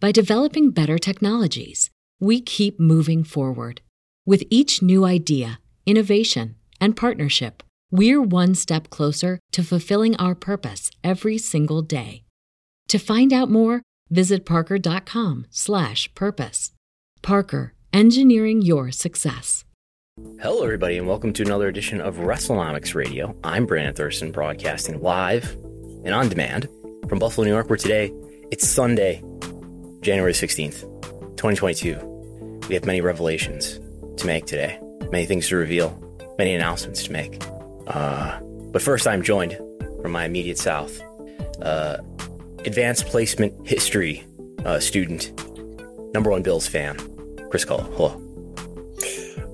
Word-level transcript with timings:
by 0.00 0.10
developing 0.10 0.70
better 0.70 0.98
technologies. 0.98 1.90
We 2.18 2.40
keep 2.40 2.80
moving 2.80 3.22
forward. 3.22 3.82
With 4.26 4.42
each 4.50 4.82
new 4.82 5.04
idea, 5.04 5.60
innovation, 5.86 6.56
and 6.80 6.96
partnership, 6.96 7.62
we're 7.90 8.22
one 8.22 8.54
step 8.54 8.90
closer 8.90 9.38
to 9.52 9.62
fulfilling 9.62 10.16
our 10.16 10.34
purpose 10.34 10.90
every 11.04 11.38
single 11.38 11.82
day. 11.82 12.24
To 12.88 12.98
find 12.98 13.32
out 13.32 13.50
more, 13.50 13.82
visit 14.10 14.44
parker.com/purpose. 14.44 16.72
Parker, 17.22 17.74
engineering 17.92 18.62
your 18.62 18.90
success. 18.90 19.64
Hello, 20.40 20.62
everybody, 20.62 20.98
and 20.98 21.06
welcome 21.06 21.32
to 21.32 21.42
another 21.42 21.68
edition 21.68 22.00
of 22.00 22.16
WrestleNomics 22.16 22.94
Radio. 22.94 23.36
I'm 23.44 23.66
Brandon 23.66 23.94
Thurston, 23.94 24.32
broadcasting 24.32 25.00
live 25.00 25.56
and 26.04 26.14
on 26.14 26.28
demand 26.28 26.68
from 27.08 27.18
Buffalo, 27.18 27.44
New 27.44 27.52
York, 27.52 27.68
where 27.68 27.76
today 27.76 28.12
it's 28.50 28.68
Sunday, 28.68 29.22
January 30.00 30.32
16th, 30.32 30.80
2022. 31.36 32.62
We 32.68 32.74
have 32.74 32.86
many 32.86 33.02
revelations 33.02 33.78
to 34.16 34.26
make 34.26 34.46
today, 34.46 34.80
many 35.10 35.26
things 35.26 35.48
to 35.48 35.56
reveal, 35.56 35.90
many 36.38 36.54
announcements 36.54 37.04
to 37.04 37.12
make. 37.12 37.42
Uh, 37.86 38.40
but 38.72 38.80
first, 38.80 39.06
I'm 39.06 39.22
joined 39.22 39.58
from 40.00 40.12
my 40.12 40.24
immediate 40.24 40.56
south, 40.56 41.02
uh, 41.60 41.98
advanced 42.64 43.06
placement 43.06 43.68
history 43.68 44.24
uh, 44.64 44.80
student, 44.80 45.32
number 46.14 46.30
one 46.30 46.42
Bills 46.42 46.66
fan, 46.66 46.96
Chris 47.50 47.66
Gullo. 47.66 47.84
Hello. 47.94 48.26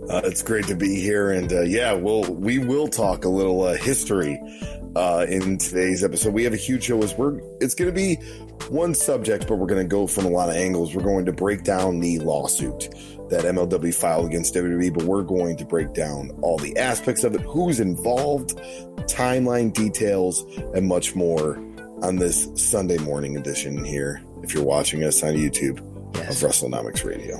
Uh, 0.09 0.21
it's 0.23 0.43
great 0.43 0.67
to 0.69 0.77
be 0.77 1.01
here, 1.01 1.33
and 1.33 1.53
uh, 1.53 1.63
yeah, 1.63 1.93
we'll 1.93 2.23
we 2.33 2.61
will 2.61 2.87
talk 2.87 3.25
a 3.25 3.29
little 3.29 3.63
uh, 3.63 3.75
history 3.75 4.39
uh, 4.97 5.27
in 5.29 5.59
today's 5.59 6.03
episode. 6.03 6.33
We 6.35 6.45
have 6.45 6.53
a 6.55 6.57
huge 6.57 6.85
show. 6.85 7.03
As 7.03 7.15
we're 7.15 7.39
it's 7.61 7.75
going 7.75 7.91
to 7.91 7.95
be 7.95 8.17
one 8.69 8.95
subject, 8.95 9.47
but 9.47 9.57
we're 9.57 9.67
going 9.67 9.83
to 9.83 9.89
go 9.89 10.07
from 10.07 10.25
a 10.25 10.29
lot 10.31 10.49
of 10.49 10.57
angles. 10.57 10.95
We're 10.95 11.03
going 11.05 11.27
to 11.27 11.33
break 11.33 11.63
down 11.63 12.01
the 12.01 12.19
lawsuit 12.21 12.89
that 13.29 13.45
MLW 13.45 13.95
filed 13.95 14.27
against 14.27 14.55
WWE, 14.55 14.95
but 14.95 15.05
we're 15.05 15.23
going 15.23 15.57
to 15.59 15.65
break 15.65 15.93
down 15.93 16.31
all 16.43 16.59
the 16.59 16.77
aspects 16.79 17.25
of 17.25 17.35
it, 17.35 17.41
who's 17.43 17.81
involved, 17.81 18.57
timeline 19.09 19.73
details, 19.73 20.45
and 20.75 20.87
much 20.87 21.15
more 21.15 21.56
on 22.03 22.17
this 22.17 22.49
Sunday 22.55 22.99
morning 22.99 23.37
edition 23.37 23.85
here. 23.85 24.23
If 24.43 24.55
you're 24.55 24.65
watching 24.65 25.03
us 25.05 25.23
on 25.23 25.35
YouTube 25.35 25.83
Yes. 26.15 26.43
of 26.43 26.49
WrestleNomics 26.49 27.05
Radio. 27.05 27.39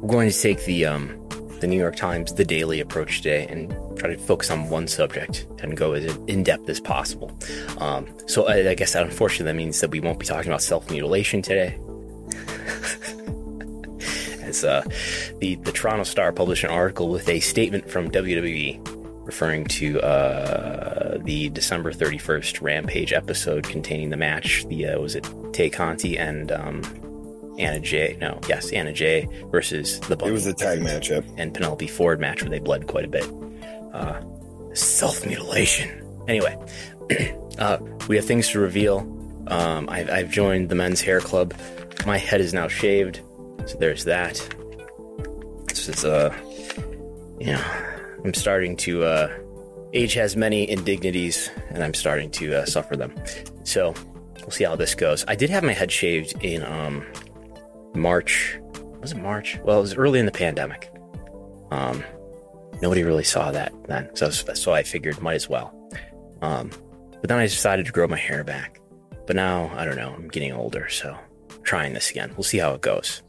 We're 0.00 0.08
going 0.08 0.28
to 0.30 0.38
take 0.38 0.64
the 0.64 0.84
um, 0.86 1.21
the 1.62 1.66
New 1.66 1.78
York 1.78 1.96
Times, 1.96 2.34
the 2.34 2.44
daily 2.44 2.80
approach 2.80 3.22
today, 3.22 3.46
and 3.48 3.70
try 3.98 4.10
to 4.10 4.18
focus 4.18 4.50
on 4.50 4.68
one 4.68 4.86
subject 4.86 5.46
and 5.60 5.74
go 5.76 5.94
as 5.94 6.04
in 6.26 6.42
depth 6.42 6.68
as 6.68 6.80
possible. 6.80 7.32
Um, 7.78 8.06
so 8.26 8.46
I, 8.46 8.70
I 8.70 8.74
guess 8.74 8.92
that 8.92 9.04
unfortunately 9.04 9.46
that 9.46 9.56
means 9.56 9.80
that 9.80 9.90
we 9.90 10.00
won't 10.00 10.18
be 10.18 10.26
talking 10.26 10.50
about 10.50 10.60
self 10.60 10.90
mutilation 10.90 11.40
today. 11.40 11.78
as 14.42 14.64
uh, 14.64 14.82
the 15.38 15.54
the 15.56 15.72
Toronto 15.72 16.04
Star 16.04 16.32
published 16.32 16.64
an 16.64 16.70
article 16.70 17.08
with 17.08 17.28
a 17.28 17.40
statement 17.40 17.88
from 17.90 18.10
WWE 18.10 18.80
referring 19.24 19.64
to 19.64 20.00
uh, 20.00 21.18
the 21.18 21.48
December 21.50 21.92
31st 21.92 22.60
Rampage 22.60 23.12
episode 23.12 23.64
containing 23.64 24.10
the 24.10 24.16
match. 24.16 24.66
The 24.66 24.88
uh, 24.88 25.00
was 25.00 25.14
it 25.14 25.28
Tay 25.52 25.70
Conti 25.70 26.18
and 26.18 26.50
um, 26.50 26.82
Anna 27.58 27.80
Jay? 27.80 28.16
No, 28.20 28.40
yes, 28.48 28.72
Anna 28.72 28.92
Jay 28.92 29.28
versus 29.50 30.00
the 30.00 30.16
It 30.24 30.32
was 30.32 30.46
a 30.46 30.52
tag 30.54 30.80
matchup. 30.80 31.24
and 31.36 31.52
Penelope 31.52 31.86
Ford 31.88 32.20
match 32.20 32.42
where 32.42 32.50
they 32.50 32.58
bled 32.58 32.86
quite 32.86 33.04
a 33.04 33.08
bit. 33.08 33.26
Uh, 33.92 34.20
Self 34.74 35.26
mutilation. 35.26 35.90
Anyway, 36.28 36.56
uh, 37.58 37.78
we 38.08 38.16
have 38.16 38.24
things 38.24 38.48
to 38.50 38.58
reveal. 38.58 39.00
Um, 39.48 39.88
I've, 39.90 40.08
I've 40.08 40.30
joined 40.30 40.68
the 40.70 40.74
men's 40.74 41.00
hair 41.02 41.20
club. 41.20 41.52
My 42.06 42.16
head 42.16 42.40
is 42.40 42.54
now 42.54 42.68
shaved, 42.68 43.20
so 43.66 43.76
there's 43.78 44.04
that. 44.04 44.34
This 45.68 45.88
is 45.88 46.04
uh, 46.06 46.34
you 47.38 47.48
know, 47.52 47.62
I'm 48.24 48.32
starting 48.34 48.76
to 48.78 49.04
uh, 49.04 49.38
age 49.92 50.14
has 50.14 50.36
many 50.36 50.70
indignities, 50.70 51.50
and 51.70 51.82
I'm 51.84 51.92
starting 51.94 52.30
to 52.32 52.60
uh, 52.62 52.64
suffer 52.64 52.96
them. 52.96 53.14
So 53.64 53.94
we'll 54.40 54.50
see 54.50 54.64
how 54.64 54.76
this 54.76 54.94
goes. 54.94 55.24
I 55.28 55.34
did 55.34 55.50
have 55.50 55.64
my 55.64 55.72
head 55.72 55.92
shaved 55.92 56.42
in 56.42 56.62
um, 56.64 57.04
March. 57.94 58.58
Was 59.00 59.12
it 59.12 59.18
March? 59.18 59.58
Well, 59.64 59.78
it 59.78 59.82
was 59.82 59.94
early 59.94 60.18
in 60.18 60.26
the 60.26 60.32
pandemic. 60.32 60.92
Um, 61.70 62.04
nobody 62.80 63.02
really 63.02 63.24
saw 63.24 63.50
that 63.52 63.72
then, 63.88 64.14
so 64.14 64.30
so 64.30 64.72
I 64.72 64.82
figured 64.82 65.20
might 65.20 65.34
as 65.34 65.48
well. 65.48 65.74
Um, 66.42 66.70
but 67.20 67.28
then 67.28 67.38
I 67.38 67.44
decided 67.44 67.86
to 67.86 67.92
grow 67.92 68.06
my 68.08 68.16
hair 68.16 68.44
back. 68.44 68.80
But 69.26 69.36
now 69.36 69.72
I 69.76 69.84
don't 69.84 69.96
know. 69.96 70.12
I'm 70.14 70.28
getting 70.28 70.52
older, 70.52 70.88
so 70.88 71.16
I'm 71.50 71.62
trying 71.62 71.94
this 71.94 72.10
again. 72.10 72.32
We'll 72.36 72.44
see 72.44 72.58
how 72.58 72.74
it 72.74 72.80
goes. 72.80 73.22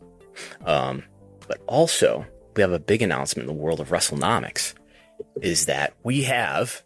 Um, 0.66 1.04
but 1.48 1.62
also 1.68 2.26
we 2.56 2.62
have 2.62 2.72
a 2.72 2.80
big 2.80 3.02
announcement 3.02 3.48
in 3.50 3.56
the 3.56 3.62
world 3.62 3.80
of 3.80 3.90
WrestleNomics. 3.90 4.74
Is 5.42 5.68
that 5.68 5.94
we 6.04 6.24
have 6.24 6.84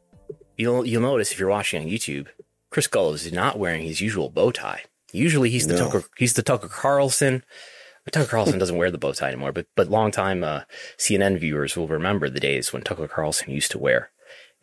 you'll 0.57 0.85
you'll 0.85 1.01
notice 1.01 1.31
if 1.31 1.39
you're 1.39 1.49
watching 1.49 1.81
on 1.81 1.89
YouTube, 1.89 2.27
Chris 2.69 2.87
Gull 2.87 3.13
is 3.13 3.31
not 3.31 3.57
wearing 3.57 3.83
his 3.83 4.01
usual 4.01 4.29
bow 4.29 4.51
tie. 4.51 4.83
Usually 5.11 5.49
he's 5.49 5.67
the 5.67 5.75
No. 5.75 5.89
Tucker 5.89 6.03
he's 6.17 6.33
the 6.33 6.43
Tucker 6.43 6.67
Carlson. 6.67 7.43
Tucker 8.11 8.29
Carlson 8.29 8.57
doesn't 8.57 8.77
wear 8.77 8.89
the 8.89 8.97
bow 8.97 9.11
tie 9.11 9.27
anymore. 9.27 9.51
But 9.51 9.67
but 9.75 9.89
longtime 9.89 10.43
uh, 10.43 10.61
CNN 10.97 11.39
viewers 11.39 11.75
will 11.75 11.87
remember 11.87 12.29
the 12.29 12.39
days 12.39 12.71
when 12.71 12.81
Tucker 12.81 13.07
Carlson 13.07 13.51
used 13.51 13.71
to 13.71 13.79
wear 13.79 14.11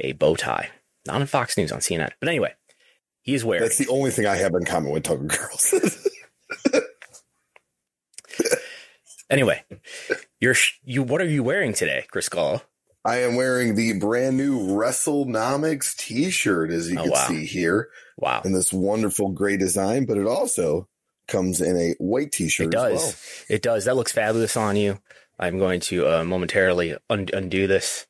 a 0.00 0.12
bow 0.12 0.34
tie. 0.36 0.70
Not 1.06 1.20
on 1.20 1.26
Fox 1.26 1.56
News 1.58 1.70
on 1.72 1.80
CNN. 1.80 2.10
But 2.20 2.28
anyway, 2.28 2.54
he 3.20 3.34
is 3.34 3.44
wearing. 3.44 3.62
That's 3.62 3.78
the 3.78 3.88
only 3.88 4.10
thing 4.10 4.26
I 4.26 4.36
have 4.36 4.54
in 4.54 4.64
common 4.64 4.92
with 4.92 5.04
Tucker 5.04 5.26
Carlson. 5.28 5.80
Anyway, 9.30 9.64
you're 10.38 10.54
you. 10.84 11.02
What 11.02 11.20
are 11.20 11.26
you 11.26 11.42
wearing 11.42 11.72
today, 11.72 12.04
Chris 12.10 12.28
Gull? 12.28 12.62
I 13.04 13.18
am 13.22 13.34
wearing 13.36 13.74
the 13.74 13.92
brand 13.98 14.36
new 14.36 14.58
WrestleNomics 14.58 15.96
t-shirt, 15.96 16.70
as 16.70 16.90
you 16.90 16.98
Oh, 16.98 17.02
can 17.02 17.10
wow. 17.12 17.26
see 17.28 17.44
here, 17.46 17.88
Wow, 18.16 18.42
in 18.44 18.52
this 18.52 18.72
wonderful 18.72 19.30
gray 19.30 19.56
design, 19.56 20.06
but 20.06 20.16
it 20.16 20.26
also 20.26 20.88
comes 21.28 21.60
in 21.60 21.76
a 21.76 21.94
white 21.98 22.32
t-shirt 22.32 22.68
it 22.68 22.70
does. 22.72 22.92
as 22.92 23.02
well. 23.48 23.56
It 23.56 23.62
does. 23.62 23.84
That 23.84 23.96
looks 23.96 24.12
fabulous 24.12 24.56
on 24.56 24.76
you. 24.76 24.98
I'm 25.38 25.58
going 25.58 25.80
to 25.80 26.06
uh, 26.20 26.24
momentarily 26.24 26.96
un- 27.10 27.28
undo 27.32 27.66
this. 27.66 28.06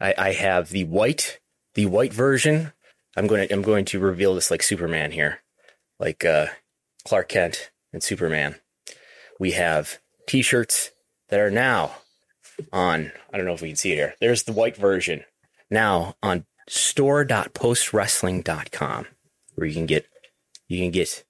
I, 0.00 0.14
I 0.16 0.32
have 0.34 0.68
the 0.68 0.84
white, 0.84 1.40
the 1.74 1.86
white 1.86 2.12
version. 2.12 2.72
I'm 3.16 3.26
going 3.26 3.48
to 3.48 3.52
I'm 3.54 3.62
going 3.62 3.84
to 3.86 3.98
reveal 3.98 4.34
this 4.34 4.50
like 4.50 4.62
Superman 4.62 5.10
here, 5.12 5.40
like 5.98 6.24
uh, 6.24 6.46
Clark 7.04 7.28
Kent 7.30 7.70
and 7.92 8.02
Superman. 8.02 8.56
We 9.40 9.52
have 9.52 9.98
T-shirts 10.28 10.92
that 11.30 11.40
are 11.40 11.50
now 11.50 11.92
on. 12.72 13.12
I 13.32 13.36
don't 13.36 13.46
know 13.46 13.54
if 13.54 13.62
we 13.62 13.68
can 13.68 13.76
see 13.76 13.92
it 13.92 13.96
here. 13.96 14.14
There's 14.20 14.42
the 14.44 14.52
white 14.52 14.76
version 14.76 15.24
now 15.70 16.16
on 16.22 16.44
store.postwrestling.com, 16.68 19.06
where 19.54 19.66
you 19.66 19.74
can 19.74 19.86
get 19.86 20.06
you 20.68 20.78
can 20.78 20.90
get 20.90 21.24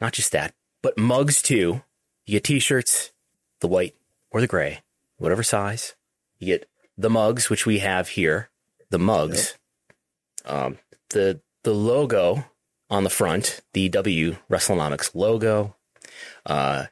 not 0.00 0.12
just 0.12 0.32
that, 0.32 0.54
but 0.82 0.98
mugs 0.98 1.42
too. 1.42 1.82
You 2.24 2.32
get 2.32 2.44
T-shirts, 2.44 3.12
the 3.60 3.68
white 3.68 3.94
or 4.30 4.40
the 4.40 4.46
gray, 4.46 4.80
whatever 5.18 5.42
size. 5.42 5.94
You 6.38 6.46
get 6.46 6.68
the 6.96 7.10
mugs, 7.10 7.50
which 7.50 7.66
we 7.66 7.80
have 7.80 8.10
here. 8.10 8.50
The 8.90 8.98
mugs, 8.98 9.58
um, 10.44 10.78
the 11.10 11.40
the 11.64 11.74
logo 11.74 12.44
on 12.88 13.04
the 13.04 13.10
front, 13.10 13.62
the 13.72 13.88
W 13.88 14.36
WrestleNomics 14.50 15.14
logo. 15.14 15.74
Uh, 16.44 16.86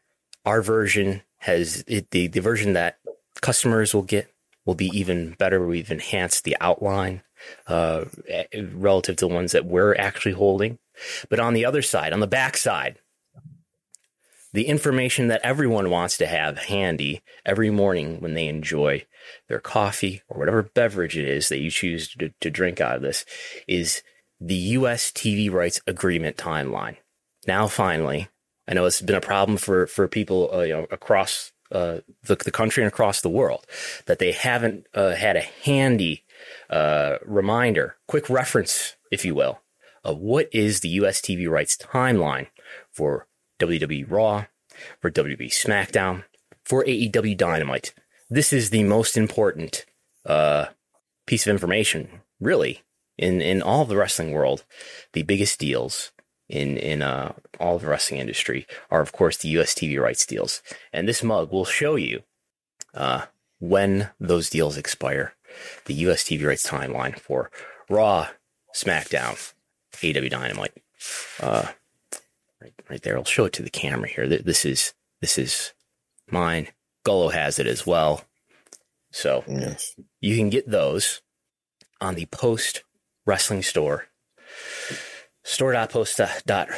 our 0.44 0.60
version 0.60 1.22
has 1.38 1.84
it, 1.86 2.10
the 2.10 2.26
the 2.26 2.40
version 2.40 2.72
that 2.72 2.98
customers 3.40 3.94
will 3.94 4.02
get 4.02 4.30
will 4.64 4.74
be 4.74 4.86
even 4.86 5.34
better. 5.38 5.66
We've 5.66 5.90
enhanced 5.90 6.44
the 6.44 6.56
outline 6.60 7.22
uh, 7.66 8.06
relative 8.72 9.16
to 9.16 9.28
the 9.28 9.34
ones 9.34 9.52
that 9.52 9.66
we're 9.66 9.94
actually 9.94 10.32
holding. 10.32 10.78
But 11.28 11.40
on 11.40 11.54
the 11.54 11.64
other 11.66 11.82
side, 11.82 12.12
on 12.12 12.20
the 12.20 12.26
back 12.26 12.56
side, 12.56 12.98
the 14.54 14.68
information 14.68 15.28
that 15.28 15.40
everyone 15.42 15.90
wants 15.90 16.16
to 16.18 16.26
have 16.26 16.58
handy 16.58 17.22
every 17.44 17.70
morning 17.70 18.20
when 18.20 18.34
they 18.34 18.46
enjoy 18.46 19.04
their 19.48 19.58
coffee 19.58 20.22
or 20.28 20.38
whatever 20.38 20.62
beverage 20.62 21.18
it 21.18 21.28
is 21.28 21.48
that 21.48 21.58
you 21.58 21.70
choose 21.70 22.08
to, 22.08 22.32
to 22.40 22.50
drink 22.50 22.80
out 22.80 22.96
of 22.96 23.02
this 23.02 23.24
is 23.66 24.02
the 24.40 24.54
U.S. 24.54 25.10
TV 25.10 25.50
rights 25.50 25.80
agreement 25.86 26.36
timeline. 26.36 26.96
Now, 27.46 27.66
finally, 27.66 28.28
I 28.68 28.74
know 28.74 28.84
it's 28.84 29.00
been 29.00 29.16
a 29.16 29.20
problem 29.20 29.58
for 29.58 29.86
for 29.86 30.08
people 30.08 30.50
uh, 30.52 30.60
you 30.60 30.72
know 30.72 30.86
across 30.90 31.52
uh, 31.74 32.00
the, 32.22 32.36
the 32.36 32.50
country 32.50 32.82
and 32.82 32.88
across 32.88 33.20
the 33.20 33.28
world 33.28 33.66
that 34.06 34.18
they 34.18 34.32
haven't 34.32 34.86
uh, 34.94 35.14
had 35.14 35.36
a 35.36 35.40
handy 35.64 36.24
uh, 36.70 37.16
reminder, 37.24 37.96
quick 38.06 38.30
reference, 38.30 38.96
if 39.10 39.24
you 39.24 39.34
will, 39.34 39.60
of 40.04 40.18
what 40.18 40.48
is 40.52 40.80
the 40.80 40.88
U.S. 40.90 41.20
TV 41.20 41.48
rights 41.50 41.76
timeline 41.76 42.46
for 42.90 43.26
WWE 43.58 44.08
Raw, 44.08 44.46
for 45.00 45.10
WWE 45.10 45.48
SmackDown, 45.48 46.24
for 46.64 46.84
AEW 46.84 47.36
Dynamite. 47.36 47.92
This 48.30 48.52
is 48.52 48.70
the 48.70 48.84
most 48.84 49.16
important 49.16 49.84
uh, 50.24 50.66
piece 51.26 51.46
of 51.46 51.50
information, 51.50 52.20
really, 52.40 52.82
in 53.18 53.40
in 53.40 53.62
all 53.62 53.84
the 53.84 53.96
wrestling 53.96 54.32
world. 54.32 54.64
The 55.12 55.22
biggest 55.22 55.58
deals 55.58 56.12
in 56.54 56.76
in 56.76 57.02
uh, 57.02 57.32
all 57.58 57.76
of 57.76 57.82
the 57.82 57.88
wrestling 57.88 58.20
industry 58.20 58.66
are, 58.90 59.00
of 59.00 59.12
course, 59.12 59.36
the 59.36 59.48
U.S. 59.50 59.74
TV 59.74 60.00
rights 60.00 60.24
deals, 60.24 60.62
and 60.92 61.08
this 61.08 61.22
mug 61.22 61.50
will 61.50 61.64
show 61.64 61.96
you 61.96 62.22
uh, 62.94 63.26
when 63.58 64.10
those 64.20 64.48
deals 64.48 64.76
expire. 64.76 65.34
The 65.86 65.94
U.S. 65.94 66.24
TV 66.24 66.46
rights 66.46 66.68
timeline 66.68 67.18
for 67.18 67.50
Raw, 67.88 68.28
SmackDown, 68.74 69.52
AEW 69.94 70.30
Dynamite. 70.30 70.72
Uh, 71.40 71.68
right, 72.60 72.74
right 72.88 73.02
there. 73.02 73.16
I'll 73.16 73.24
show 73.24 73.44
it 73.44 73.52
to 73.54 73.62
the 73.62 73.70
camera 73.70 74.08
here. 74.08 74.26
This 74.28 74.64
is 74.64 74.94
this 75.20 75.38
is 75.38 75.72
mine. 76.30 76.68
Gullo 77.04 77.32
has 77.32 77.58
it 77.58 77.66
as 77.66 77.86
well. 77.86 78.22
So 79.10 79.44
yes. 79.46 79.94
you 80.20 80.36
can 80.36 80.50
get 80.50 80.68
those 80.68 81.20
on 82.00 82.14
the 82.14 82.26
Post 82.26 82.82
Wrestling 83.26 83.62
Store. 83.62 84.06
Store.post. 85.44 86.20
Dot, 86.46 86.68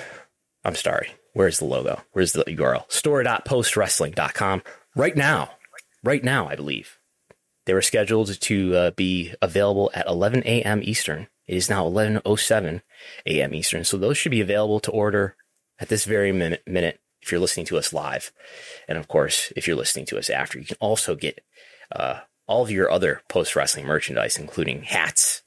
I'm 0.64 0.74
sorry. 0.74 1.12
Where's 1.32 1.58
the 1.58 1.64
logo? 1.64 2.02
Where's 2.12 2.32
the 2.32 2.44
URL? 2.44 2.90
Store.postwrestling.com. 2.90 4.62
Right 4.94 5.16
now. 5.16 5.50
Right 6.02 6.22
now, 6.22 6.48
I 6.48 6.56
believe. 6.56 6.98
They 7.64 7.74
were 7.74 7.82
scheduled 7.82 8.40
to 8.40 8.76
uh, 8.76 8.90
be 8.92 9.34
available 9.42 9.90
at 9.94 10.06
11 10.06 10.42
a.m. 10.44 10.80
Eastern. 10.82 11.28
It 11.46 11.56
is 11.56 11.70
now 11.70 11.84
11:07 11.84 12.82
a.m. 13.26 13.54
Eastern, 13.54 13.84
so 13.84 13.96
those 13.96 14.18
should 14.18 14.30
be 14.30 14.40
available 14.40 14.80
to 14.80 14.90
order 14.90 15.36
at 15.78 15.88
this 15.88 16.04
very 16.04 16.32
minute, 16.32 16.62
minute 16.66 17.00
if 17.22 17.30
you're 17.30 17.40
listening 17.40 17.66
to 17.66 17.78
us 17.78 17.92
live. 17.92 18.32
And 18.88 18.98
of 18.98 19.08
course, 19.08 19.52
if 19.56 19.66
you're 19.66 19.76
listening 19.76 20.06
to 20.06 20.18
us 20.18 20.30
after, 20.30 20.58
you 20.58 20.64
can 20.64 20.76
also 20.80 21.14
get 21.14 21.44
uh, 21.94 22.20
all 22.46 22.62
of 22.62 22.70
your 22.70 22.90
other 22.90 23.22
post 23.28 23.54
wrestling 23.54 23.86
merchandise, 23.86 24.38
including 24.38 24.82
hats 24.82 25.42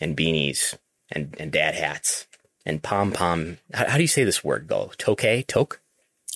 and 0.00 0.16
beanies 0.16 0.76
and, 1.10 1.34
and 1.38 1.52
dad 1.52 1.74
hats 1.74 2.26
and 2.64 2.82
pom 2.82 3.12
pom. 3.12 3.58
How, 3.72 3.88
how, 3.88 3.96
do 3.96 4.02
you 4.02 4.08
say 4.08 4.24
this 4.24 4.44
word, 4.44 4.66
Go? 4.66 4.92
Toke? 4.98 5.46
Toke? 5.46 5.80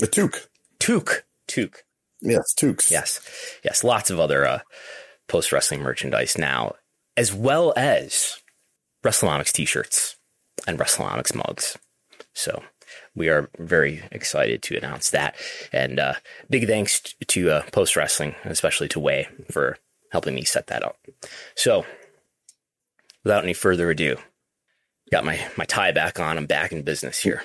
A 0.02 0.06
toque. 0.06 0.49
Toque. 0.78 1.23
Toque. 1.49 1.82
Yes, 2.20 2.55
toques. 2.55 2.90
Yes. 2.90 3.20
Yes. 3.64 3.84
Lots 3.84 4.11
of 4.11 4.20
other 4.20 4.46
uh, 4.46 4.61
post 5.28 5.52
wrestling 5.52 5.82
merchandise 5.82 6.37
now, 6.38 6.75
as 7.17 7.32
well 7.32 7.73
as 7.76 8.38
WrestleNomics 9.05 9.52
t 9.52 9.64
shirts 9.64 10.17
and 10.67 10.78
WrestleNomics 10.78 11.34
mugs. 11.34 11.78
So 12.34 12.62
we 13.14 13.28
are 13.28 13.50
very 13.58 14.02
excited 14.12 14.62
to 14.62 14.76
announce 14.76 15.11
that. 15.11 15.37
And 15.73 15.99
uh, 15.99 16.14
big 16.50 16.67
thanks 16.67 17.00
to 17.28 17.50
uh, 17.50 17.62
Post 17.73 17.96
Wrestling, 17.96 18.34
especially 18.44 18.88
to 18.88 19.00
Wai, 19.00 19.28
for 19.50 19.78
helping 20.12 20.34
me 20.34 20.44
set 20.44 20.69
that 20.69 20.84
up. 20.84 20.99
So, 21.55 21.84
without 23.25 23.43
any 23.43 23.55
further 23.55 23.90
ado, 23.90 24.17
got 25.11 25.25
my, 25.25 25.41
my 25.56 25.64
tie 25.64 25.93
back 25.93 26.20
on. 26.20 26.37
I'm 26.37 26.47
back 26.47 26.73
in 26.73 26.82
business 26.82 27.19
here. 27.19 27.43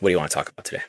What 0.00 0.08
do 0.08 0.12
you 0.12 0.18
want 0.18 0.30
to 0.30 0.34
talk 0.34 0.48
about 0.48 0.64
today? 0.64 0.82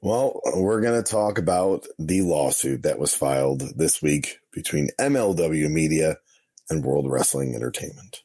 Well, 0.00 0.40
we're 0.56 0.80
going 0.80 1.02
to 1.02 1.08
talk 1.08 1.38
about 1.38 1.86
the 1.98 2.22
lawsuit 2.22 2.82
that 2.82 2.98
was 2.98 3.14
filed 3.14 3.62
this 3.76 4.00
week 4.00 4.38
between 4.52 4.88
MLW 4.98 5.70
Media 5.70 6.16
and 6.68 6.84
World 6.84 7.10
Wrestling 7.10 7.54
Entertainment. 7.54 8.22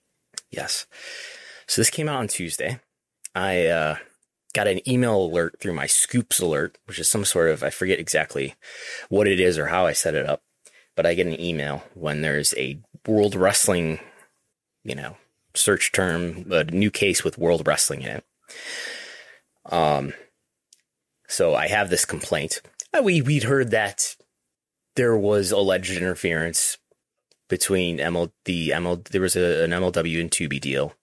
Yes. 0.49 0.85
So 1.67 1.81
this 1.81 1.89
came 1.89 2.07
out 2.07 2.19
on 2.19 2.27
Tuesday. 2.27 2.79
I 3.33 3.67
uh, 3.67 3.97
got 4.53 4.67
an 4.67 4.87
email 4.89 5.17
alert 5.17 5.59
through 5.59 5.73
my 5.73 5.87
Scoops 5.87 6.39
alert, 6.39 6.77
which 6.85 6.99
is 6.99 7.09
some 7.09 7.25
sort 7.25 7.49
of, 7.49 7.63
I 7.63 7.69
forget 7.69 7.99
exactly 7.99 8.55
what 9.09 9.27
it 9.27 9.39
is 9.39 9.57
or 9.57 9.67
how 9.67 9.85
I 9.85 9.91
set 9.91 10.15
it 10.15 10.27
up, 10.27 10.41
but 10.95 11.05
I 11.05 11.13
get 11.13 11.27
an 11.27 11.39
email 11.39 11.83
when 11.93 12.21
there's 12.21 12.53
a 12.55 12.79
World 13.05 13.35
Wrestling, 13.35 13.99
you 14.83 14.95
know, 14.95 15.17
search 15.55 15.91
term, 15.91 16.51
a 16.51 16.63
new 16.65 16.91
case 16.91 17.23
with 17.23 17.37
World 17.37 17.67
Wrestling 17.67 18.01
in 18.01 18.17
it. 18.17 18.25
Um, 19.65 20.13
so 21.27 21.55
I 21.55 21.67
have 21.67 21.89
this 21.89 22.05
complaint. 22.05 22.61
Uh, 22.93 23.01
we 23.01 23.21
we'd 23.21 23.43
heard 23.43 23.71
that 23.71 24.15
there 24.95 25.17
was 25.17 25.51
alleged 25.51 25.91
interference 25.91 26.77
between 27.49 27.97
ML 27.97 28.31
the 28.45 28.69
ML 28.69 29.07
there 29.09 29.21
was 29.21 29.35
a, 29.35 29.63
an 29.63 29.71
MLW 29.71 30.21
and 30.21 30.31
Tubi 30.31 30.59
deal 30.59 30.93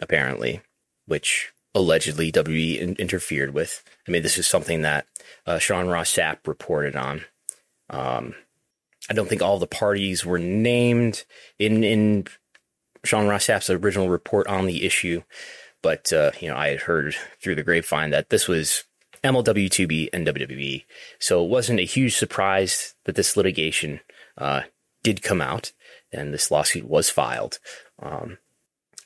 apparently, 0.00 0.60
which 1.06 1.52
allegedly 1.74 2.32
WWE 2.32 2.78
in- 2.78 2.96
interfered 2.96 3.54
with. 3.54 3.82
I 4.06 4.10
mean, 4.10 4.22
this 4.22 4.38
is 4.38 4.46
something 4.46 4.82
that 4.82 5.06
uh, 5.46 5.58
Sean 5.58 5.88
Ross 5.88 6.12
Sapp 6.12 6.46
reported 6.46 6.96
on. 6.96 7.24
Um, 7.90 8.34
I 9.10 9.14
don't 9.14 9.28
think 9.28 9.42
all 9.42 9.58
the 9.58 9.66
parties 9.66 10.24
were 10.24 10.38
named 10.38 11.24
in 11.58 11.84
in 11.84 12.26
Sean 13.04 13.26
Ross 13.26 13.44
Sapp's 13.44 13.70
original 13.70 14.08
report 14.08 14.46
on 14.46 14.66
the 14.66 14.84
issue, 14.84 15.22
but 15.82 16.12
uh, 16.12 16.32
you 16.40 16.48
know, 16.48 16.56
I 16.56 16.68
had 16.68 16.80
heard 16.80 17.14
through 17.42 17.54
the 17.54 17.62
grapevine 17.62 18.10
that 18.10 18.30
this 18.30 18.48
was 18.48 18.84
MLW 19.24 19.68
Tubi 19.68 20.08
and 20.12 20.26
WWE, 20.26 20.84
so 21.18 21.44
it 21.44 21.48
wasn't 21.48 21.80
a 21.80 21.84
huge 21.84 22.16
surprise 22.16 22.94
that 23.04 23.14
this 23.14 23.36
litigation 23.36 24.00
uh, 24.36 24.62
did 25.02 25.22
come 25.22 25.40
out 25.40 25.72
and 26.12 26.32
this 26.32 26.50
lawsuit 26.50 26.84
was 26.84 27.10
filed. 27.10 27.58
Um, 28.00 28.38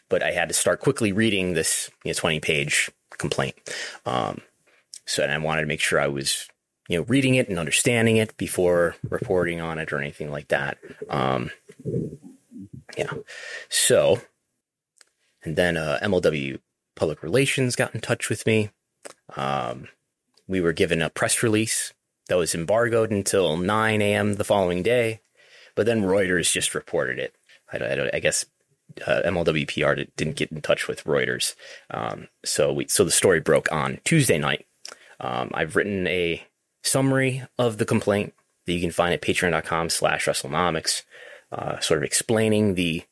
but 0.08 0.22
I 0.22 0.32
had 0.32 0.48
to 0.48 0.54
start 0.54 0.80
quickly 0.80 1.12
reading 1.12 1.54
this 1.54 1.90
you 2.04 2.10
know, 2.10 2.14
20 2.14 2.40
page 2.40 2.90
complaint. 3.18 3.54
Um, 4.04 4.42
so, 5.06 5.22
and 5.22 5.32
I 5.32 5.38
wanted 5.38 5.62
to 5.62 5.66
make 5.66 5.80
sure 5.80 6.00
I 6.00 6.08
was, 6.08 6.48
you 6.88 6.98
know, 6.98 7.04
reading 7.04 7.34
it 7.34 7.48
and 7.48 7.58
understanding 7.58 8.18
it 8.18 8.36
before 8.36 8.94
reporting 9.08 9.60
on 9.60 9.78
it 9.78 9.92
or 9.92 9.98
anything 9.98 10.30
like 10.30 10.48
that. 10.48 10.78
Um, 11.08 11.50
yeah. 12.96 13.12
So, 13.68 14.20
and 15.42 15.56
then 15.56 15.76
uh, 15.76 15.98
MLW 16.02 16.60
Public 16.94 17.22
Relations 17.22 17.76
got 17.76 17.94
in 17.94 18.00
touch 18.00 18.28
with 18.28 18.46
me. 18.46 18.70
Um, 19.36 19.88
we 20.46 20.60
were 20.60 20.72
given 20.72 21.02
a 21.02 21.10
press 21.10 21.42
release 21.42 21.92
that 22.28 22.36
was 22.36 22.54
embargoed 22.54 23.10
until 23.10 23.56
9 23.56 24.02
a.m. 24.02 24.34
the 24.34 24.44
following 24.44 24.82
day, 24.82 25.20
but 25.74 25.86
then 25.86 26.02
Reuters 26.02 26.52
just 26.52 26.74
reported 26.74 27.18
it. 27.18 27.34
I, 27.72 27.78
I, 27.78 28.10
I 28.14 28.18
guess 28.20 28.44
uh, 29.06 29.22
MLWPR 29.24 30.08
didn't 30.16 30.36
get 30.36 30.52
in 30.52 30.60
touch 30.60 30.88
with 30.88 31.04
Reuters. 31.04 31.54
Um, 31.90 32.28
so 32.44 32.72
we 32.72 32.86
so 32.88 33.04
the 33.04 33.10
story 33.10 33.40
broke 33.40 33.70
on 33.72 33.98
Tuesday 34.04 34.38
night. 34.38 34.66
Um, 35.20 35.50
I've 35.54 35.76
written 35.76 36.06
a 36.06 36.44
summary 36.82 37.42
of 37.58 37.78
the 37.78 37.84
complaint 37.84 38.34
that 38.66 38.72
you 38.72 38.80
can 38.80 38.90
find 38.90 39.14
at 39.14 39.22
patreon.com 39.22 39.88
slash 39.88 40.26
WrestleNomics, 40.26 41.02
uh, 41.52 41.78
sort 41.80 41.98
of 41.98 42.04
explaining 42.04 42.74
the 42.74 43.02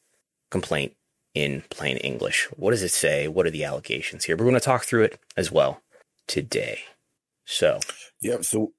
complaint 0.50 0.94
in 1.34 1.62
plain 1.70 1.96
English. 1.98 2.48
What 2.56 2.70
does 2.72 2.82
it 2.82 2.90
say? 2.90 3.28
What 3.28 3.46
are 3.46 3.50
the 3.50 3.64
allegations 3.64 4.24
here? 4.24 4.36
We're 4.36 4.44
going 4.44 4.54
to 4.54 4.60
talk 4.60 4.84
through 4.84 5.04
it 5.04 5.20
as 5.36 5.52
well 5.52 5.82
today. 6.26 6.80
So, 7.44 7.80
yep. 8.20 8.44
So 8.44 8.72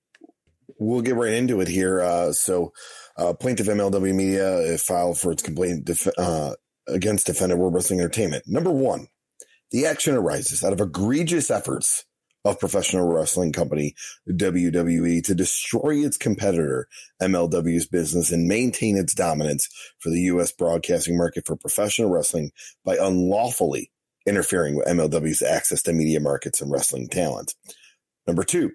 we'll 0.80 1.02
get 1.02 1.16
right 1.16 1.34
into 1.34 1.62
it 1.62 1.68
here. 1.68 2.02
Uh, 2.02 2.32
so, 2.32 2.74
uh, 3.18 3.34
plaintiff 3.34 3.68
MLW 3.68 4.16
Media 4.16 4.78
filed 4.78 5.20
for 5.20 5.32
its 5.32 5.44
complaint 5.44 5.86
def- 5.86 6.08
uh, 6.18 6.56
against 6.88 7.28
defendant 7.28 7.60
World 7.60 7.74
Wrestling 7.74 8.00
Entertainment. 8.00 8.44
Number 8.48 8.72
one, 8.72 9.08
the 9.72 9.86
action 9.86 10.16
arises 10.16 10.64
out 10.64 10.74
of 10.74 10.82
egregious 10.82 11.52
efforts 11.52 12.06
of 12.44 12.60
professional 12.60 13.08
wrestling 13.08 13.52
company 13.52 13.94
WWE 14.30 15.24
to 15.24 15.36
destroy 15.36 15.98
its 15.98 16.18
competitor 16.18 16.88
MLW's 17.22 17.88
business 17.88 18.32
and 18.32 18.48
maintain 18.48 18.98
its 18.98 19.14
dominance 19.14 19.68
for 20.00 20.10
the 20.10 20.22
U.S. 20.22 20.52
broadcasting 20.52 21.18
market 21.18 21.46
for 21.46 21.56
professional 21.56 22.10
wrestling 22.10 22.52
by 22.84 22.98
unlawfully 22.98 23.92
interfering 24.26 24.76
with 24.76 24.88
MLW's 24.88 25.42
access 25.42 25.82
to 25.84 25.94
media 25.94 26.20
markets 26.20 26.62
and 26.62 26.72
wrestling 26.72 27.08
talent. 27.08 27.54
Number 28.28 28.44
two, 28.44 28.72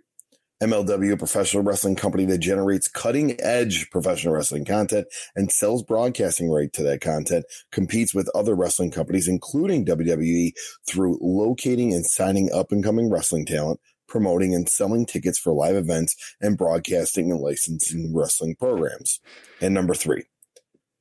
MLW, 0.62 1.12
a 1.12 1.16
professional 1.18 1.62
wrestling 1.62 1.96
company 1.96 2.24
that 2.26 2.38
generates 2.38 2.88
cutting 2.88 3.38
edge 3.40 3.90
professional 3.90 4.32
wrestling 4.32 4.64
content 4.64 5.06
and 5.34 5.52
sells 5.52 5.82
broadcasting 5.82 6.50
right 6.50 6.72
to 6.72 6.82
that 6.82 7.02
content, 7.02 7.44
competes 7.70 8.14
with 8.14 8.30
other 8.34 8.54
wrestling 8.54 8.90
companies, 8.90 9.28
including 9.28 9.84
WWE, 9.84 10.52
through 10.88 11.18
locating 11.20 11.92
and 11.92 12.06
signing 12.06 12.50
up 12.54 12.72
and 12.72 12.82
coming 12.82 13.10
wrestling 13.10 13.44
talent, 13.44 13.80
promoting 14.08 14.54
and 14.54 14.66
selling 14.68 15.04
tickets 15.04 15.38
for 15.38 15.52
live 15.52 15.76
events, 15.76 16.16
and 16.40 16.56
broadcasting 16.56 17.30
and 17.30 17.40
licensing 17.40 18.14
wrestling 18.16 18.56
programs. 18.56 19.20
And 19.60 19.74
number 19.74 19.94
three, 19.94 20.24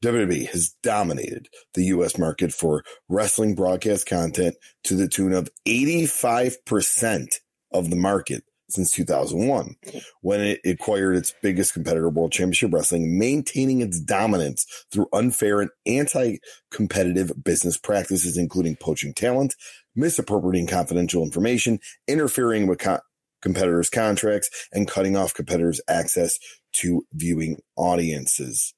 WWE 0.04 0.50
has 0.50 0.76
dominated 0.84 1.48
the 1.76 1.86
US 1.86 2.18
market 2.18 2.52
for 2.52 2.84
wrestling 3.08 3.56
broadcast 3.56 4.06
content 4.06 4.56
to 4.84 4.96
the 4.96 5.08
tune 5.08 5.32
of 5.32 5.50
85% 5.66 7.36
of 7.72 7.90
the 7.90 7.96
market 7.96 8.44
since 8.70 8.92
2001 8.92 9.76
when 10.22 10.42
it 10.42 10.60
acquired 10.66 11.16
its 11.16 11.34
biggest 11.42 11.74
competitor, 11.74 12.10
World 12.10 12.32
Championship 12.32 12.74
Wrestling, 12.74 13.18
maintaining 13.18 13.82
its 13.82 14.00
dominance 14.00 14.66
through 14.92 15.08
unfair 15.14 15.62
and 15.62 15.70
anti 15.86 16.38
competitive 16.72 17.32
business 17.44 17.78
practices, 17.78 18.38
including 18.38 18.76
poaching 18.76 19.14
talent, 19.14 19.56
misappropriating 19.96 20.68
confidential 20.68 21.24
information, 21.24 21.80
interfering 22.08 22.68
with 22.68 22.80
co- 22.80 23.00
competitors' 23.42 23.90
contracts, 23.90 24.50
and 24.74 24.88
cutting 24.88 25.16
off 25.16 25.34
competitors' 25.34 25.82
access 25.88 26.38
to 26.74 27.06
viewing 27.14 27.60
audiences. 27.76 28.74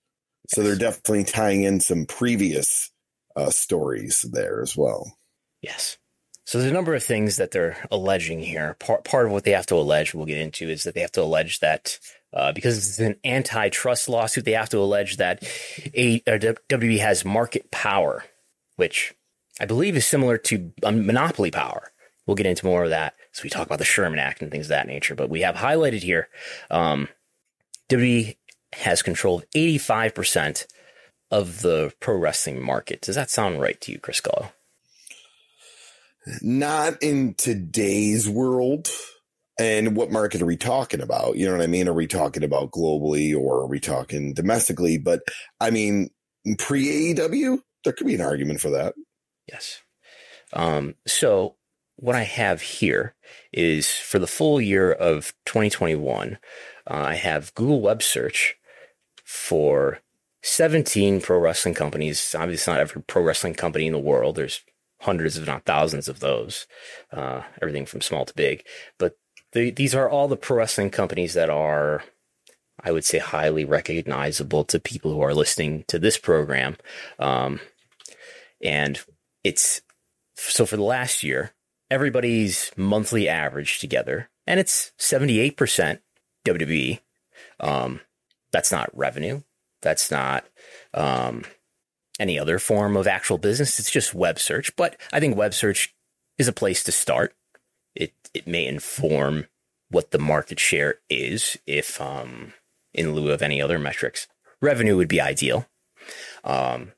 So 0.49 0.61
they're 0.61 0.75
definitely 0.75 1.23
tying 1.25 1.63
in 1.63 1.79
some 1.79 2.05
previous 2.05 2.91
uh, 3.35 3.49
stories 3.49 4.25
there 4.31 4.61
as 4.61 4.75
well. 4.75 5.17
Yes. 5.61 5.97
So 6.47 6.59
there's 6.59 6.71
a 6.71 6.73
number 6.73 6.95
of 6.95 7.03
things 7.03 7.35
that 7.35 7.51
they're 7.51 7.75
alleging 7.91 8.39
here. 8.39 8.77
Part, 8.79 9.03
part 9.03 9.25
of 9.25 9.33
what 9.33 9.43
they 9.43 9.51
have 9.51 9.65
to 9.65 9.75
allege, 9.75 10.13
we'll 10.13 10.25
get 10.25 10.37
into, 10.37 10.69
is 10.69 10.85
that 10.85 10.95
they 10.95 11.01
have 11.01 11.11
to 11.11 11.21
allege 11.21 11.59
that 11.59 11.99
uh, 12.31 12.53
because 12.53 12.77
it's 12.77 12.99
an 12.99 13.17
antitrust 13.25 14.07
lawsuit, 14.07 14.45
they 14.45 14.53
have 14.53 14.69
to 14.69 14.77
allege 14.77 15.17
that 15.17 15.43
a, 15.93 16.21
WWE 16.21 16.99
has 16.99 17.25
market 17.25 17.69
power, 17.69 18.23
which 18.77 19.13
I 19.59 19.65
believe 19.65 19.97
is 19.97 20.07
similar 20.07 20.37
to 20.37 20.71
monopoly 20.81 21.51
power. 21.51 21.91
We'll 22.25 22.35
get 22.35 22.45
into 22.45 22.65
more 22.65 22.85
of 22.85 22.91
that 22.91 23.15
So 23.33 23.41
we 23.43 23.49
talk 23.49 23.65
about 23.65 23.79
the 23.79 23.83
Sherman 23.83 24.19
Act 24.19 24.41
and 24.41 24.49
things 24.49 24.67
of 24.67 24.69
that 24.69 24.87
nature. 24.87 25.15
But 25.15 25.29
we 25.29 25.41
have 25.41 25.55
highlighted 25.55 26.03
here 26.03 26.29
um, 26.71 27.09
WWE 27.89 28.37
has 28.71 29.01
control 29.01 29.39
of 29.39 29.49
85% 29.49 30.65
of 31.29 31.61
the 31.61 31.93
pro 31.99 32.15
wrestling 32.15 32.63
market. 32.63 33.01
Does 33.01 33.15
that 33.15 33.29
sound 33.29 33.59
right 33.59 33.81
to 33.81 33.91
you, 33.91 33.99
Chris 33.99 34.21
Gullo? 34.21 34.51
Not 36.41 37.01
in 37.01 37.33
today's 37.35 38.27
world. 38.29 38.89
And 39.59 39.95
what 39.95 40.11
market 40.11 40.41
are 40.41 40.45
we 40.45 40.57
talking 40.57 41.01
about? 41.01 41.35
You 41.35 41.47
know 41.47 41.53
what 41.53 41.63
I 41.63 41.67
mean? 41.67 41.87
Are 41.87 41.93
we 41.93 42.07
talking 42.07 42.43
about 42.43 42.71
globally 42.71 43.35
or 43.35 43.61
are 43.61 43.67
we 43.67 43.79
talking 43.79 44.33
domestically? 44.33 44.97
But 44.97 45.21
I 45.59 45.71
mean, 45.71 46.09
pre 46.59 47.13
AEW, 47.15 47.59
there 47.83 47.93
could 47.93 48.07
be 48.07 48.15
an 48.15 48.21
argument 48.21 48.61
for 48.61 48.69
that. 48.71 48.93
Yes. 49.47 49.81
Um, 50.53 50.95
so 51.07 51.55
what 51.95 52.15
I 52.15 52.23
have 52.23 52.61
here 52.61 53.15
is 53.51 53.89
for 53.91 54.19
the 54.19 54.27
full 54.27 54.61
year 54.61 54.91
of 54.91 55.33
2021, 55.45 56.37
uh, 56.89 56.93
I 56.93 57.15
have 57.15 57.53
Google 57.55 57.81
web 57.81 58.03
search 58.03 58.55
for 59.25 59.99
17 60.43 61.19
pro 61.21 61.39
wrestling 61.39 61.73
companies. 61.73 62.35
Obviously, 62.37 62.73
not 62.73 62.79
every 62.79 63.01
pro 63.01 63.23
wrestling 63.23 63.55
company 63.55 63.87
in 63.87 63.93
the 63.93 63.99
world. 63.99 64.35
There's 64.35 64.61
hundreds, 65.01 65.37
if 65.37 65.47
not 65.47 65.65
thousands, 65.65 66.07
of 66.07 66.19
those. 66.19 66.67
Uh, 67.11 67.41
everything 67.61 67.85
from 67.85 68.01
small 68.01 68.25
to 68.25 68.33
big. 68.33 68.63
But 68.97 69.17
the, 69.53 69.71
these 69.71 69.95
are 69.95 70.09
all 70.09 70.27
the 70.27 70.37
pro 70.37 70.57
wrestling 70.57 70.89
companies 70.89 71.33
that 71.33 71.49
are, 71.49 72.03
I 72.83 72.91
would 72.91 73.05
say, 73.05 73.19
highly 73.19 73.65
recognizable 73.65 74.63
to 74.65 74.79
people 74.79 75.13
who 75.13 75.21
are 75.21 75.33
listening 75.33 75.85
to 75.87 75.99
this 75.99 76.17
program. 76.17 76.77
Um, 77.19 77.59
and 78.61 78.99
it's 79.43 79.81
so 80.35 80.65
for 80.65 80.77
the 80.77 80.83
last 80.83 81.23
year, 81.23 81.53
everybody's 81.89 82.71
monthly 82.75 83.27
average 83.27 83.79
together, 83.79 84.29
and 84.45 84.59
it's 84.59 84.91
78% 84.99 85.99
WWE. 86.45 86.99
Um, 87.59 88.01
that's 88.51 88.71
not 88.71 88.95
revenue. 88.95 89.41
That's 89.81 90.11
not 90.11 90.45
um, 90.93 91.43
any 92.19 92.39
other 92.39 92.59
form 92.59 92.97
of 92.97 93.07
actual 93.07 93.37
business. 93.37 93.79
It's 93.79 93.91
just 93.91 94.13
web 94.13 94.39
search. 94.39 94.75
But 94.75 94.97
I 95.11 95.19
think 95.19 95.35
web 95.35 95.53
search 95.53 95.93
is 96.37 96.47
a 96.47 96.53
place 96.53 96.83
to 96.83 96.91
start. 96.91 97.35
It 97.95 98.13
it 98.33 98.47
may 98.47 98.65
inform 98.65 99.47
what 99.89 100.11
the 100.11 100.19
market 100.19 100.59
share 100.59 100.95
is 101.09 101.57
if 101.65 101.99
um, 102.01 102.53
in 102.93 103.13
lieu 103.13 103.31
of 103.31 103.41
any 103.41 103.61
other 103.61 103.79
metrics. 103.79 104.27
Revenue 104.61 104.97
would 104.97 105.07
be 105.07 105.21
ideal. 105.21 105.67
Um, 106.43 106.93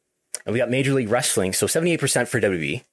and 0.46 0.54
we 0.54 0.60
got 0.60 0.70
Major 0.70 0.94
League 0.94 1.10
Wrestling, 1.10 1.54
so 1.54 1.68
78% 1.68 2.28
for 2.28 2.40
WWE 2.40 2.84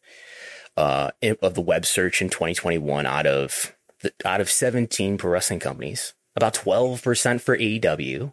uh, 0.76 1.11
of 1.42 1.54
the 1.54 1.61
web 1.61 1.87
search 1.87 2.21
in 2.21 2.28
2021 2.28 3.06
out 3.06 3.26
of 3.26 3.75
the, 4.00 4.12
out 4.25 4.40
of 4.40 4.50
17 4.50 5.18
pro 5.18 5.30
wrestling 5.30 5.61
companies, 5.61 6.14
about 6.35 6.54
12% 6.54 7.40
for 7.40 7.56
AEW. 7.56 8.33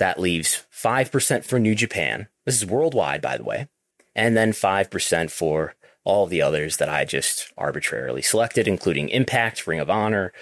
That 0.00 0.18
leaves 0.18 0.64
5% 0.72 1.44
for 1.44 1.58
New 1.58 1.74
Japan, 1.74 2.28
this 2.46 2.56
is 2.56 2.66
worldwide, 2.66 3.20
by 3.20 3.36
the 3.36 3.44
way. 3.44 3.68
And 4.16 4.34
then 4.34 4.52
5% 4.52 5.30
for 5.30 5.74
all 6.04 6.26
the 6.26 6.40
others 6.40 6.78
that 6.78 6.88
I 6.88 7.04
just 7.04 7.52
arbitrarily 7.58 8.22
selected, 8.22 8.66
including 8.66 9.10
Impact, 9.10 9.66
Ring 9.66 9.78
of 9.78 9.90
Honor. 9.90 10.32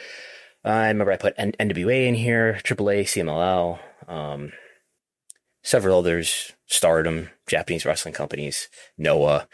I 0.64 0.86
remember 0.86 1.10
I 1.10 1.16
put 1.16 1.34
N- 1.36 1.56
NWA 1.58 2.06
in 2.06 2.14
here, 2.14 2.60
AAA, 2.62 3.02
CMLL, 3.02 3.80
um, 4.06 4.52
several 5.64 5.98
others, 5.98 6.52
Stardom, 6.66 7.30
Japanese 7.48 7.84
wrestling 7.84 8.14
companies, 8.14 8.68
Noah, 8.96 9.48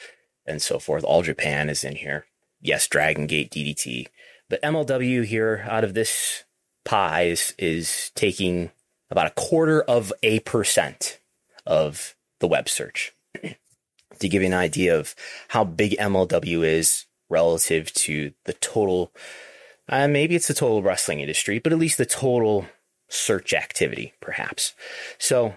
and 0.45 0.61
so 0.61 0.79
forth. 0.79 1.03
All 1.03 1.23
Japan 1.23 1.71
is 1.71 1.83
in 1.83 1.97
here. 1.97 2.27
Yes, 2.61 2.87
Dragon 2.89 3.27
Gate, 3.27 3.51
DDT. 3.51 4.09
But 4.51 4.61
MLW 4.61 5.25
here 5.25 5.65
out 5.67 5.83
of 5.83 5.95
this 5.95 6.45
pie 6.85 7.23
is, 7.23 7.55
is 7.59 8.13
taking 8.15 8.71
about 9.15 9.29
a 9.29 9.41
quarter 9.41 9.81
of 9.83 10.13
a 10.25 10.41
percent 10.41 11.21
of 11.65 12.17
the 12.41 12.49
web 12.49 12.69
search. 12.69 13.13
to 14.19 14.29
give 14.29 14.43
you 14.43 14.47
an 14.47 14.55
idea 14.55 14.99
of 14.99 15.15
how 15.49 15.63
big 15.63 15.97
MLW 15.99 16.65
is 16.65 17.07
relative 17.31 17.93
to 17.95 18.33
the 18.45 18.55
total, 18.55 19.13
uh, 19.89 20.09
maybe 20.09 20.35
it's 20.35 20.49
the 20.49 20.55
total 20.55 20.83
wrestling 20.83 21.21
industry, 21.21 21.61
but 21.61 21.73
at 21.73 21.79
least 21.79 21.97
the 21.97 22.05
total 22.05 22.67
search 23.09 23.55
activity, 23.55 24.15
perhaps. 24.21 24.75
So, 25.19 25.55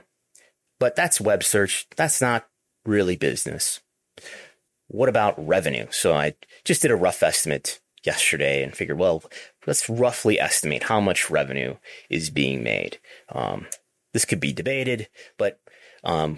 but 0.79 0.95
that's 0.95 1.19
web 1.19 1.43
search. 1.43 1.87
That's 1.95 2.21
not 2.21 2.47
really 2.85 3.15
business. 3.15 3.79
What 4.87 5.09
about 5.09 5.47
revenue? 5.47 5.87
So 5.89 6.13
I 6.13 6.35
just 6.63 6.83
did 6.83 6.91
a 6.91 6.95
rough 6.95 7.23
estimate 7.23 7.79
yesterday 8.03 8.61
and 8.61 8.75
figured, 8.75 8.99
well, 8.99 9.23
let's 9.67 9.89
roughly 9.89 10.39
estimate 10.39 10.83
how 10.83 10.99
much 10.99 11.29
revenue 11.29 11.75
is 12.09 12.29
being 12.29 12.63
made. 12.63 12.97
Um, 13.29 13.67
this 14.13 14.25
could 14.25 14.39
be 14.39 14.53
debated, 14.53 15.09
but 15.37 15.59
um, 16.03 16.37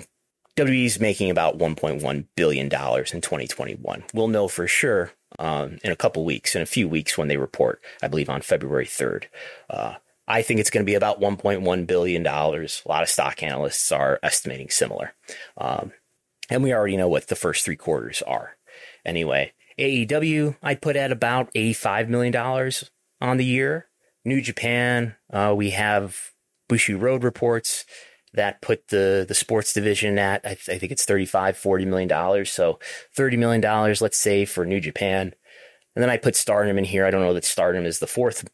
is 0.58 1.00
making 1.00 1.32
about 1.32 1.58
$1.1 1.58 2.26
billion 2.36 2.66
in 2.66 2.70
2021. 2.70 4.04
We'll 4.14 4.28
know 4.28 4.50
for 4.50 4.68
sure 4.68 5.12
um, 5.38 5.78
in 5.86 5.92
a 5.92 5.96
couple 5.96 6.26
weeks, 6.26 6.54
in 6.54 6.62
a 6.62 6.66
few 6.66 6.90
weeks 6.90 7.18
when 7.18 7.30
they 7.30 7.38
report, 7.38 7.82
I 8.04 8.10
believe 8.10 8.30
on 8.30 8.42
February 8.42 8.86
3rd. 8.86 9.26
Uh, 9.70 9.96
I 10.28 10.42
think 10.42 10.60
it's 10.60 10.70
going 10.70 10.86
to 10.86 10.90
be 10.90 10.96
about 10.96 11.22
$1.1 11.22 11.88
billion. 11.88 12.28
A 12.28 12.68
lot 12.86 13.04
of 13.04 13.10
stock 13.10 13.42
analysts 13.42 13.90
are 13.92 14.20
estimating 14.22 14.70
similar. 14.70 15.14
Um, 15.58 15.94
and 16.50 16.62
we 16.62 16.74
already 16.74 16.98
know 16.98 17.08
what 17.08 17.28
the 17.28 17.36
first 17.36 17.64
three 17.64 17.78
quarters 17.78 18.22
are. 18.24 18.58
Anyway, 19.06 19.54
AEW, 19.80 20.58
I'd 20.62 20.82
put 20.82 20.98
at 20.98 21.12
about 21.12 21.54
$85 21.54 22.10
million 22.10 22.72
on 23.22 23.38
the 23.38 23.46
year. 23.46 23.88
New 24.26 24.42
Japan, 24.42 25.16
uh, 25.32 25.54
we 25.56 25.72
have 25.72 26.32
Bushiroad 26.70 27.24
reports 27.24 27.86
that 28.34 28.62
put 28.62 28.90
the 28.90 29.26
the 29.28 29.34
sports 29.34 29.74
division 29.74 30.20
at 30.20 30.42
I, 30.46 30.50
th- 30.54 30.70
I, 30.70 30.78
think 30.78 30.92
it's 30.92 31.06
35 31.06 31.58
40 31.58 31.86
million 31.86 32.08
dollars. 32.08 32.52
So 32.52 32.80
30 33.16 33.38
million 33.38 33.62
dollars 33.62 34.02
let's 34.02 34.18
say 34.18 34.46
for 34.46 34.66
new 34.66 34.80
japan. 34.80 35.34
And 35.96 36.04
then 36.04 36.10
i 36.10 36.18
put 36.18 36.36
stardom 36.36 36.78
in 36.78 36.84
here. 36.84 37.06
I 37.06 37.12
don't 37.12 37.22
know 37.22 37.34
that 37.34 37.46
stardom 37.46 37.86
is 37.86 38.00
the 38.00 38.08
fourth 38.08 38.48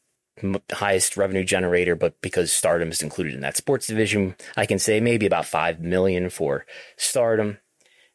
highest 0.72 1.15
revenue 1.15 1.45
generator 1.45 1.95
but 1.95 2.19
because 2.22 2.51
stardom 2.51 2.89
is 2.89 3.01
included 3.01 3.34
in 3.34 3.39
that 3.39 3.55
sports 3.55 3.88
division 3.88 4.36
i 4.57 4.65
can 4.65 4.77
say 4.77 5.00
maybe 5.00 5.25
about 5.25 5.45
5 5.45 5.79
million 5.79 6.29
for 6.29 6.65
stardom 6.98 7.57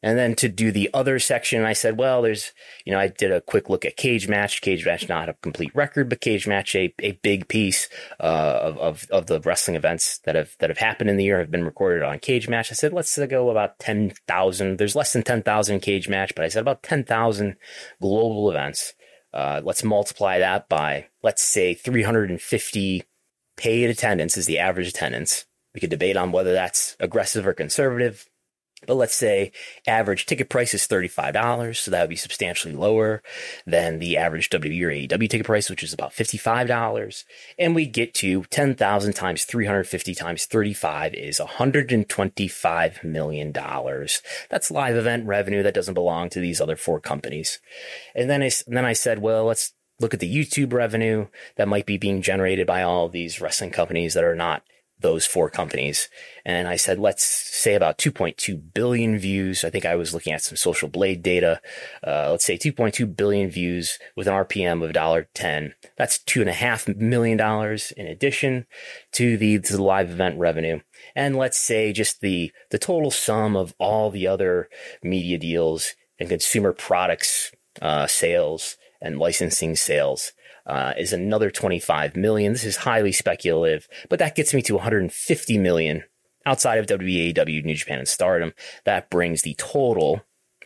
and 0.02 0.18
then 0.18 0.34
to 0.36 0.48
do 0.48 0.72
the 0.72 0.88
other 0.94 1.18
section, 1.18 1.64
I 1.64 1.74
said, 1.74 1.98
well, 1.98 2.22
there's, 2.22 2.52
you 2.84 2.92
know, 2.92 2.98
I 2.98 3.08
did 3.08 3.30
a 3.30 3.40
quick 3.40 3.68
look 3.68 3.84
at 3.84 3.96
Cage 3.96 4.28
Match. 4.28 4.62
Cage 4.62 4.86
Match, 4.86 5.08
not 5.08 5.28
a 5.28 5.34
complete 5.34 5.74
record, 5.74 6.08
but 6.08 6.20
Cage 6.20 6.46
Match, 6.46 6.74
a, 6.74 6.94
a 7.00 7.12
big 7.12 7.48
piece 7.48 7.88
uh, 8.18 8.60
of, 8.62 8.78
of, 8.78 9.06
of 9.10 9.26
the 9.26 9.40
wrestling 9.40 9.76
events 9.76 10.18
that 10.24 10.34
have 10.36 10.56
that 10.58 10.70
have 10.70 10.78
happened 10.78 11.10
in 11.10 11.16
the 11.16 11.24
year 11.24 11.38
have 11.38 11.50
been 11.50 11.64
recorded 11.64 12.02
on 12.02 12.18
Cage 12.18 12.48
Match. 12.48 12.70
I 12.70 12.74
said, 12.74 12.92
let's 12.92 13.18
go 13.26 13.50
about 13.50 13.78
10,000. 13.78 14.78
There's 14.78 14.96
less 14.96 15.12
than 15.12 15.22
10,000 15.22 15.80
Cage 15.80 16.08
Match, 16.08 16.34
but 16.34 16.44
I 16.44 16.48
said 16.48 16.62
about 16.62 16.82
10,000 16.82 17.56
global 18.00 18.50
events 18.50 18.94
Uh, 19.32 19.60
let's 19.62 19.84
multiply 19.84 20.38
that 20.38 20.68
by, 20.68 21.06
let's 21.22 21.42
say, 21.42 21.74
350 21.74 23.04
paid 23.56 23.90
attendance 23.90 24.36
is 24.36 24.46
the 24.46 24.58
average 24.58 24.88
attendance. 24.88 25.44
We 25.74 25.80
could 25.80 25.90
debate 25.90 26.16
on 26.16 26.32
whether 26.32 26.52
that's 26.52 26.96
aggressive 26.98 27.46
or 27.46 27.52
conservative. 27.52 28.26
But 28.86 28.94
let's 28.94 29.14
say 29.14 29.52
average 29.86 30.26
ticket 30.26 30.48
price 30.48 30.72
is 30.72 30.86
$35, 30.86 31.76
so 31.76 31.90
that 31.90 32.00
would 32.00 32.10
be 32.10 32.16
substantially 32.16 32.74
lower 32.74 33.22
than 33.66 33.98
the 33.98 34.16
average 34.16 34.48
WWE 34.50 34.82
or 34.82 34.90
AEW 34.90 35.28
ticket 35.28 35.46
price, 35.46 35.68
which 35.68 35.82
is 35.82 35.92
about 35.92 36.12
$55. 36.12 37.24
And 37.58 37.74
we 37.74 37.86
get 37.86 38.14
to 38.14 38.44
10,000 38.44 39.12
times 39.12 39.44
350 39.44 40.14
times 40.14 40.46
35 40.46 41.14
is 41.14 41.38
$125 41.38 43.04
million. 43.04 43.52
That's 43.52 44.70
live 44.70 44.96
event 44.96 45.26
revenue 45.26 45.62
that 45.62 45.74
doesn't 45.74 45.94
belong 45.94 46.30
to 46.30 46.40
these 46.40 46.60
other 46.60 46.76
four 46.76 47.00
companies. 47.00 47.60
And 48.14 48.30
then 48.30 48.42
I, 48.42 48.50
and 48.66 48.76
then 48.76 48.84
I 48.86 48.94
said, 48.94 49.18
well, 49.18 49.44
let's 49.44 49.74
look 50.00 50.14
at 50.14 50.20
the 50.20 50.34
YouTube 50.34 50.72
revenue 50.72 51.26
that 51.56 51.68
might 51.68 51.86
be 51.86 51.98
being 51.98 52.22
generated 52.22 52.66
by 52.66 52.82
all 52.82 53.06
of 53.06 53.12
these 53.12 53.40
wrestling 53.40 53.70
companies 53.70 54.14
that 54.14 54.24
are 54.24 54.34
not 54.34 54.62
those 55.00 55.26
four 55.26 55.50
companies. 55.50 56.08
And 56.44 56.68
I 56.68 56.76
said, 56.76 56.98
let's 56.98 57.24
say 57.24 57.74
about 57.74 57.98
2.2 57.98 58.72
billion 58.74 59.18
views. 59.18 59.64
I 59.64 59.70
think 59.70 59.84
I 59.84 59.96
was 59.96 60.14
looking 60.14 60.32
at 60.32 60.42
some 60.42 60.56
social 60.56 60.88
blade 60.88 61.22
data. 61.22 61.60
Uh, 62.06 62.30
let's 62.30 62.44
say 62.44 62.56
2.2 62.56 63.16
billion 63.16 63.50
views 63.50 63.98
with 64.16 64.26
an 64.26 64.34
RPM 64.34 64.84
of 64.84 64.92
$1.10. 64.92 65.72
That's 65.96 66.18
two 66.18 66.40
and 66.40 66.50
a 66.50 66.54
half 66.54 66.88
million 66.88 67.36
dollars 67.36 67.92
in 67.92 68.06
addition 68.06 68.66
to 69.12 69.36
the, 69.36 69.58
to 69.60 69.76
the 69.76 69.82
live 69.82 70.10
event 70.10 70.38
revenue. 70.38 70.80
And 71.14 71.36
let's 71.36 71.58
say 71.58 71.92
just 71.92 72.20
the, 72.20 72.52
the 72.70 72.78
total 72.78 73.10
sum 73.10 73.56
of 73.56 73.74
all 73.78 74.10
the 74.10 74.26
other 74.26 74.68
media 75.02 75.38
deals 75.38 75.94
and 76.18 76.28
consumer 76.28 76.72
products, 76.72 77.52
uh, 77.80 78.06
sales 78.06 78.76
and 79.00 79.18
licensing 79.18 79.76
sales 79.76 80.32
uh, 80.66 80.92
is 80.98 81.12
another 81.12 81.50
25 81.50 82.16
million. 82.16 82.52
This 82.52 82.64
is 82.64 82.76
highly 82.76 83.12
speculative, 83.12 83.88
but 84.08 84.18
that 84.18 84.34
gets 84.34 84.54
me 84.54 84.62
to 84.62 84.74
150 84.74 85.58
million 85.58 86.04
outside 86.46 86.78
of 86.78 86.86
WWE, 86.86 87.64
New 87.64 87.74
Japan, 87.74 87.98
and 87.98 88.08
Stardom. 88.08 88.52
That 88.84 89.10
brings 89.10 89.42
the 89.42 89.54
total 89.54 90.22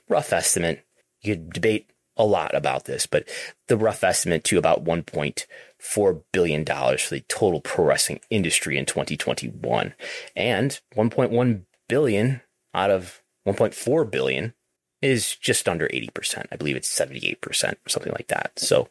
rough 0.09 0.33
estimate. 0.33 0.85
You 1.23 1.35
could 1.35 1.53
debate 1.53 1.91
a 2.17 2.25
lot 2.25 2.55
about 2.55 2.85
this, 2.85 3.07
but 3.07 3.29
the 3.67 3.77
rough 3.77 4.05
estimate 4.05 4.45
to 4.45 4.59
about 4.59 4.85
1.4 4.85 6.23
billion 6.33 6.65
dollars 6.65 7.03
for 7.03 7.15
the 7.15 7.21
total 7.23 7.61
pro 7.61 7.85
wrestling 7.85 8.21
industry 8.31 8.79
in 8.79 8.87
2021, 8.87 9.95
and 10.37 10.81
1.1 10.95 11.63
billion 11.89 12.41
out 12.73 12.91
of 12.91 13.23
1.4 13.47 14.11
billion 14.11 14.55
is 15.03 15.37
just 15.37 15.69
under 15.69 15.87
80%. 15.89 16.47
I 16.51 16.57
believe 16.57 16.77
it's 16.77 16.99
78% 16.99 17.73
or 17.73 17.89
something 17.89 18.13
like 18.13 18.29
that. 18.29 18.53
So 18.59 18.89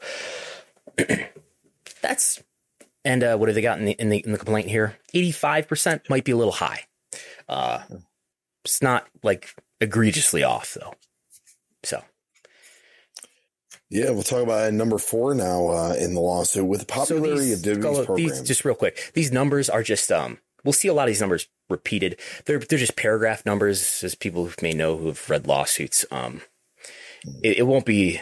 that's 2.02 2.44
and 3.06 3.24
uh, 3.24 3.38
what 3.38 3.50
have 3.50 3.56
they 3.56 3.62
got 3.62 3.80
in 3.80 3.86
the, 3.86 3.92
in 3.94 4.10
the 4.10 4.20
in 4.20 4.32
the 4.32 4.38
complaint 4.38 4.70
here? 4.70 4.98
Eighty 5.14 5.32
five 5.32 5.68
percent 5.68 6.10
might 6.10 6.24
be 6.24 6.32
a 6.32 6.38
little 6.38 6.54
high. 6.54 6.86
Uh, 7.48 7.82
it's 8.64 8.82
not 8.82 9.08
like 9.22 9.56
egregiously 9.82 10.44
off 10.44 10.74
though. 10.80 10.94
So. 11.84 12.04
Yeah, 13.90 14.10
we'll 14.10 14.24
talk 14.24 14.42
about 14.42 14.74
number 14.74 14.98
four 14.98 15.36
now 15.36 15.68
uh, 15.68 15.96
in 16.00 16.16
the 16.16 16.20
lawsuit 16.20 16.66
with 16.66 16.80
the 16.80 16.86
popularity 16.88 17.54
so 17.54 17.56
these, 17.56 17.68
of 17.68 17.84
WWE's 17.84 18.06
programs. 18.06 18.40
These, 18.40 18.48
just 18.48 18.66
real 18.66 18.74
quick, 18.74 19.12
these 19.14 19.32
numbers 19.32 19.70
are 19.70 19.84
just 19.84 20.12
um, 20.12 20.40
we'll 20.64 20.74
see 20.74 20.88
a 20.88 20.94
lot 20.94 21.04
of 21.04 21.08
these 21.10 21.22
numbers 21.22 21.48
repeated. 21.70 22.20
They're 22.46 22.58
they're 22.58 22.80
just 22.80 22.96
paragraph 22.96 23.46
numbers, 23.46 24.04
as 24.04 24.16
people 24.16 24.46
who 24.46 24.54
may 24.64 24.74
know 24.74 24.98
who 24.98 25.08
have 25.08 25.30
read 25.30 25.46
lawsuits. 25.46 26.06
Um, 26.10 26.42
it, 27.44 27.60
it 27.60 27.68
won't 27.68 27.86
be 27.86 28.20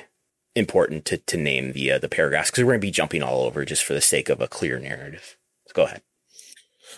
important 0.55 1.05
to, 1.05 1.17
to 1.17 1.37
name 1.37 1.73
the 1.73 1.91
uh, 1.91 1.99
the 1.99 2.09
paragraphs 2.09 2.51
because 2.51 2.63
we're 2.63 2.71
going 2.71 2.81
to 2.81 2.87
be 2.87 2.91
jumping 2.91 3.23
all 3.23 3.43
over 3.43 3.65
just 3.65 3.83
for 3.83 3.93
the 3.93 4.01
sake 4.01 4.29
of 4.29 4.41
a 4.41 4.47
clear 4.47 4.79
narrative. 4.79 5.37
So 5.67 5.73
go 5.73 5.83
ahead. 5.83 6.01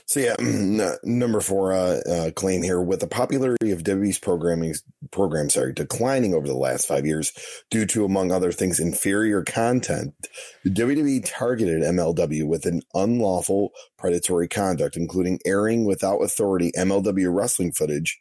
So 0.06 0.20
yeah, 0.20 0.36
number 1.04 1.40
four 1.40 1.74
uh, 1.74 2.00
uh, 2.10 2.32
claim 2.32 2.62
here 2.62 2.82
with 2.82 3.00
the 3.00 3.08
popularity 3.08 3.72
of 3.72 3.84
WWE's 3.84 4.20
programming 4.20 4.76
program, 5.12 5.50
sorry, 5.50 5.74
declining 5.74 6.34
over 6.34 6.48
the 6.48 6.58
last 6.58 6.88
five 6.88 7.06
years 7.06 7.32
due 7.70 7.86
to, 7.88 8.06
among 8.06 8.32
other 8.32 8.52
things, 8.52 8.80
inferior 8.80 9.44
content. 9.44 10.14
WWE 10.66 11.24
targeted 11.26 11.84
MLW 11.84 12.46
with 12.48 12.66
an 12.66 12.82
unlawful 12.94 13.72
predatory 13.98 14.48
conduct, 14.48 14.98
including 14.98 15.40
airing 15.46 15.86
without 15.86 16.20
authority 16.20 16.72
MLW 16.78 17.34
wrestling 17.34 17.72
footage 17.72 18.20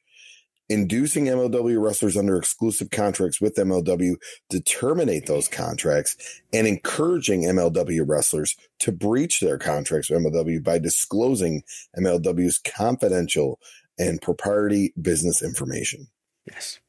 inducing 0.72 1.26
MLW 1.26 1.80
wrestlers 1.80 2.16
under 2.16 2.36
exclusive 2.36 2.90
contracts 2.90 3.40
with 3.40 3.56
MLW 3.56 4.14
to 4.50 4.60
terminate 4.60 5.26
those 5.26 5.46
contracts 5.46 6.16
and 6.52 6.66
encouraging 6.66 7.42
MLW 7.42 8.02
wrestlers 8.06 8.56
to 8.80 8.90
breach 8.90 9.40
their 9.40 9.58
contracts 9.58 10.08
with 10.10 10.20
MLW 10.20 10.64
by 10.64 10.78
disclosing 10.78 11.62
MLW's 11.98 12.58
confidential 12.58 13.60
and 13.98 14.20
proprietary 14.22 14.92
business 15.00 15.42
information. 15.42 16.08
Yes. 16.46 16.80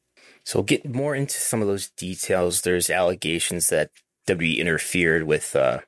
So 0.45 0.59
we'll 0.59 0.65
get 0.65 0.93
more 0.93 1.15
into 1.15 1.37
some 1.37 1.61
of 1.61 1.67
those 1.67 1.89
details. 1.89 2.61
There's 2.61 2.89
allegations 2.89 3.67
that 3.67 3.91
WWE 4.27 4.57
interfered 4.57 5.23
with 5.23 5.55
uh, 5.55 5.79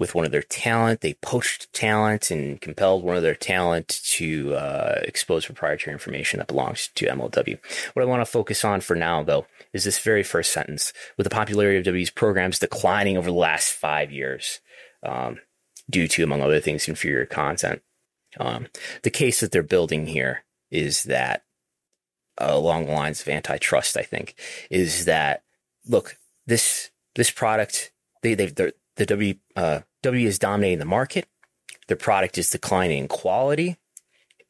with 0.00 0.14
one 0.14 0.24
of 0.24 0.32
their 0.32 0.42
talent. 0.42 1.02
They 1.02 1.14
poached 1.14 1.72
talent 1.72 2.30
and 2.30 2.60
compelled 2.60 3.04
one 3.04 3.16
of 3.16 3.22
their 3.22 3.34
talent 3.34 4.00
to 4.06 4.54
uh, 4.54 5.00
expose 5.02 5.44
proprietary 5.44 5.92
information 5.92 6.38
that 6.38 6.48
belongs 6.48 6.88
to 6.96 7.06
MLW. 7.06 7.58
What 7.92 8.02
I 8.02 8.06
want 8.06 8.22
to 8.22 8.26
focus 8.26 8.64
on 8.64 8.80
for 8.80 8.96
now, 8.96 9.22
though, 9.22 9.46
is 9.72 9.84
this 9.84 9.98
very 9.98 10.22
first 10.24 10.52
sentence. 10.52 10.92
With 11.16 11.24
the 11.24 11.30
popularity 11.30 11.78
of 11.78 11.94
WWE's 11.94 12.10
programs 12.10 12.58
declining 12.58 13.18
over 13.18 13.30
the 13.30 13.36
last 13.36 13.72
five 13.74 14.10
years, 14.10 14.60
um, 15.02 15.38
due 15.88 16.08
to, 16.08 16.24
among 16.24 16.40
other 16.40 16.60
things, 16.60 16.88
inferior 16.88 17.26
content. 17.26 17.82
Um, 18.38 18.68
the 19.02 19.10
case 19.10 19.40
that 19.40 19.52
they're 19.52 19.62
building 19.62 20.06
here 20.06 20.44
is 20.70 21.04
that, 21.04 21.42
uh, 22.40 22.48
along 22.50 22.86
the 22.86 22.92
lines 22.92 23.20
of 23.20 23.28
antitrust, 23.28 23.96
I 23.96 24.02
think, 24.02 24.34
is 24.70 25.04
that 25.04 25.42
look, 25.86 26.16
this 26.46 26.90
this 27.16 27.30
product 27.30 27.90
they 28.22 28.34
they 28.34 28.46
the 28.46 29.06
W 29.06 29.34
uh, 29.56 29.80
W 30.02 30.26
is 30.26 30.38
dominating 30.38 30.78
the 30.78 30.84
market. 30.84 31.26
Their 31.88 31.96
product 31.96 32.38
is 32.38 32.50
declining 32.50 32.98
in 32.98 33.08
quality, 33.08 33.76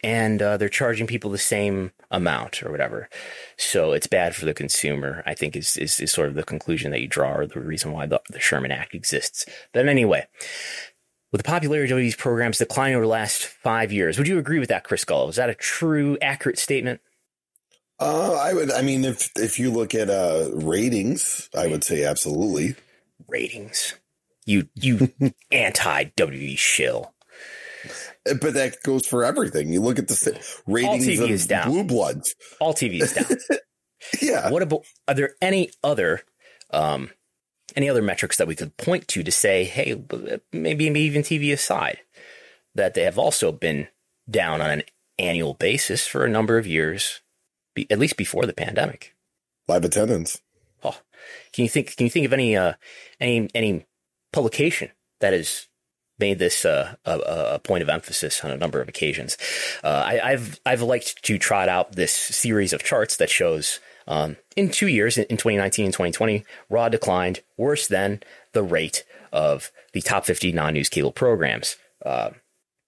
and 0.02 0.40
uh, 0.42 0.56
they're 0.56 0.68
charging 0.68 1.06
people 1.06 1.30
the 1.30 1.38
same 1.38 1.92
amount 2.10 2.62
or 2.62 2.70
whatever. 2.70 3.08
So 3.56 3.92
it's 3.92 4.06
bad 4.06 4.34
for 4.34 4.44
the 4.44 4.54
consumer. 4.54 5.22
I 5.26 5.34
think 5.34 5.56
is 5.56 5.76
is, 5.76 6.00
is 6.00 6.12
sort 6.12 6.28
of 6.28 6.34
the 6.34 6.42
conclusion 6.42 6.90
that 6.90 7.00
you 7.00 7.08
draw, 7.08 7.34
or 7.34 7.46
the 7.46 7.60
reason 7.60 7.92
why 7.92 8.06
the, 8.06 8.20
the 8.28 8.40
Sherman 8.40 8.72
Act 8.72 8.94
exists. 8.94 9.46
But 9.72 9.88
anyway, 9.88 10.26
with 11.32 11.40
the 11.40 11.48
popularity 11.48 11.92
of 11.92 11.98
these 11.98 12.16
programs 12.16 12.58
declining 12.58 12.96
over 12.96 13.04
the 13.04 13.10
last 13.10 13.44
five 13.44 13.92
years, 13.92 14.18
would 14.18 14.28
you 14.28 14.38
agree 14.38 14.58
with 14.58 14.68
that, 14.68 14.84
Chris 14.84 15.04
Gullo? 15.04 15.28
Is 15.28 15.36
that 15.36 15.50
a 15.50 15.54
true, 15.54 16.18
accurate 16.20 16.58
statement? 16.58 17.00
Uh, 18.00 18.34
I 18.34 18.54
would. 18.54 18.70
I 18.72 18.82
mean, 18.82 19.04
if 19.04 19.30
if 19.36 19.58
you 19.58 19.70
look 19.70 19.94
at 19.94 20.10
uh, 20.10 20.50
ratings, 20.52 21.48
I 21.56 21.66
would 21.66 21.84
say 21.84 22.04
absolutely. 22.04 22.74
Ratings. 23.28 23.94
You 24.50 24.68
you 24.74 25.12
anti 25.52 26.04
WWE 26.16 26.58
shill. 26.58 27.14
Uh, 28.28 28.34
but 28.34 28.54
that 28.54 28.82
goes 28.82 29.06
for 29.06 29.24
everything. 29.24 29.72
You 29.72 29.80
look 29.80 29.98
at 29.98 30.08
the 30.08 30.14
ratings 30.66 31.46
of. 31.46 31.66
Blue 31.66 31.84
Bloods. 31.84 32.34
All 32.60 32.74
TV 32.74 33.00
is 33.00 33.14
down. 33.14 33.26
yeah. 34.20 34.50
What 34.50 34.62
about? 34.62 34.84
Are 35.06 35.14
there 35.14 35.34
any 35.40 35.70
other, 35.84 36.22
um, 36.70 37.10
any 37.76 37.88
other 37.88 38.02
metrics 38.02 38.36
that 38.38 38.48
we 38.48 38.56
could 38.56 38.76
point 38.76 39.06
to 39.08 39.22
to 39.22 39.30
say, 39.30 39.64
hey, 39.64 40.02
maybe 40.52 40.86
even 40.86 41.22
TV 41.22 41.52
aside, 41.52 42.00
that 42.74 42.94
they 42.94 43.02
have 43.04 43.18
also 43.18 43.52
been 43.52 43.86
down 44.28 44.60
on 44.60 44.70
an 44.70 44.82
annual 45.18 45.54
basis 45.54 46.06
for 46.06 46.24
a 46.24 46.30
number 46.30 46.58
of 46.58 46.66
years, 46.66 47.20
be, 47.74 47.90
at 47.90 47.98
least 47.98 48.16
before 48.16 48.46
the 48.46 48.52
pandemic. 48.52 49.14
Live 49.68 49.84
attendance. 49.84 50.42
Oh, 50.82 50.98
can 51.52 51.62
you 51.62 51.68
think? 51.68 51.96
Can 51.96 52.06
you 52.06 52.10
think 52.10 52.26
of 52.26 52.32
any 52.32 52.56
uh, 52.56 52.74
any 53.20 53.48
any 53.54 53.86
publication 54.32 54.90
that 55.20 55.32
has 55.32 55.68
made 56.18 56.38
this 56.38 56.64
uh, 56.64 56.94
a, 57.04 57.18
a, 57.54 57.58
point 57.58 57.82
of 57.82 57.88
emphasis 57.88 58.44
on 58.44 58.50
a 58.50 58.56
number 58.56 58.80
of 58.80 58.88
occasions. 58.88 59.38
Uh, 59.82 60.02
I, 60.22 60.32
have 60.32 60.60
I've 60.66 60.82
liked 60.82 61.24
to 61.24 61.38
trot 61.38 61.68
out 61.68 61.92
this 61.92 62.12
series 62.12 62.72
of 62.72 62.84
charts 62.84 63.16
that 63.16 63.30
shows 63.30 63.80
um, 64.06 64.36
in 64.56 64.70
two 64.70 64.88
years, 64.88 65.16
in, 65.16 65.26
2019 65.28 65.86
and 65.86 65.94
2020, 65.94 66.44
Raw 66.68 66.88
declined 66.88 67.40
worse 67.56 67.86
than 67.86 68.22
the 68.52 68.62
rate 68.62 69.04
of 69.32 69.70
the 69.92 70.02
top 70.02 70.24
50 70.24 70.52
non-news 70.52 70.88
cable 70.88 71.12
programs. 71.12 71.76
Uh, 72.04 72.30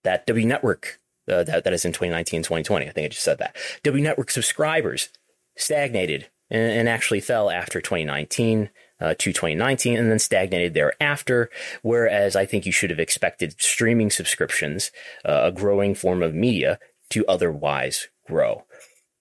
that 0.05 0.27
W 0.27 0.47
Network 0.47 1.01
uh, 1.29 1.45
that, 1.45 1.65
that 1.65 1.73
is 1.73 1.85
in 1.85 1.93
2019 1.93 2.39
and 2.39 2.45
2020. 2.45 2.89
I 2.89 2.91
think 2.91 3.05
I 3.05 3.09
just 3.09 3.23
said 3.23 3.39
that. 3.39 3.57
W 3.85 4.03
Network 4.03 4.31
subscribers 4.31 5.11
stagnated 5.57 6.29
and, 6.51 6.73
and 6.73 6.89
actually 6.89 7.21
fell 7.21 7.51
after 7.51 7.81
2019 7.81 8.71
uh, 9.03 9.15
to 9.15 9.33
2019 9.33 9.99
and 9.99 10.11
then 10.11 10.19
stagnated 10.19 10.75
thereafter. 10.75 11.51
Whereas 11.83 12.37
I 12.37 12.47
think 12.47 12.65
you 12.65 12.73
should 12.73 12.91
have 12.91 13.01
expected 13.01 13.61
streaming 13.61 14.11
subscriptions, 14.11 14.93
uh, 15.25 15.41
a 15.45 15.53
growing 15.53 15.95
form 15.95 16.23
of 16.23 16.35
media, 16.35 16.79
to 17.11 17.27
otherwise 17.27 18.09
grow. 18.27 18.65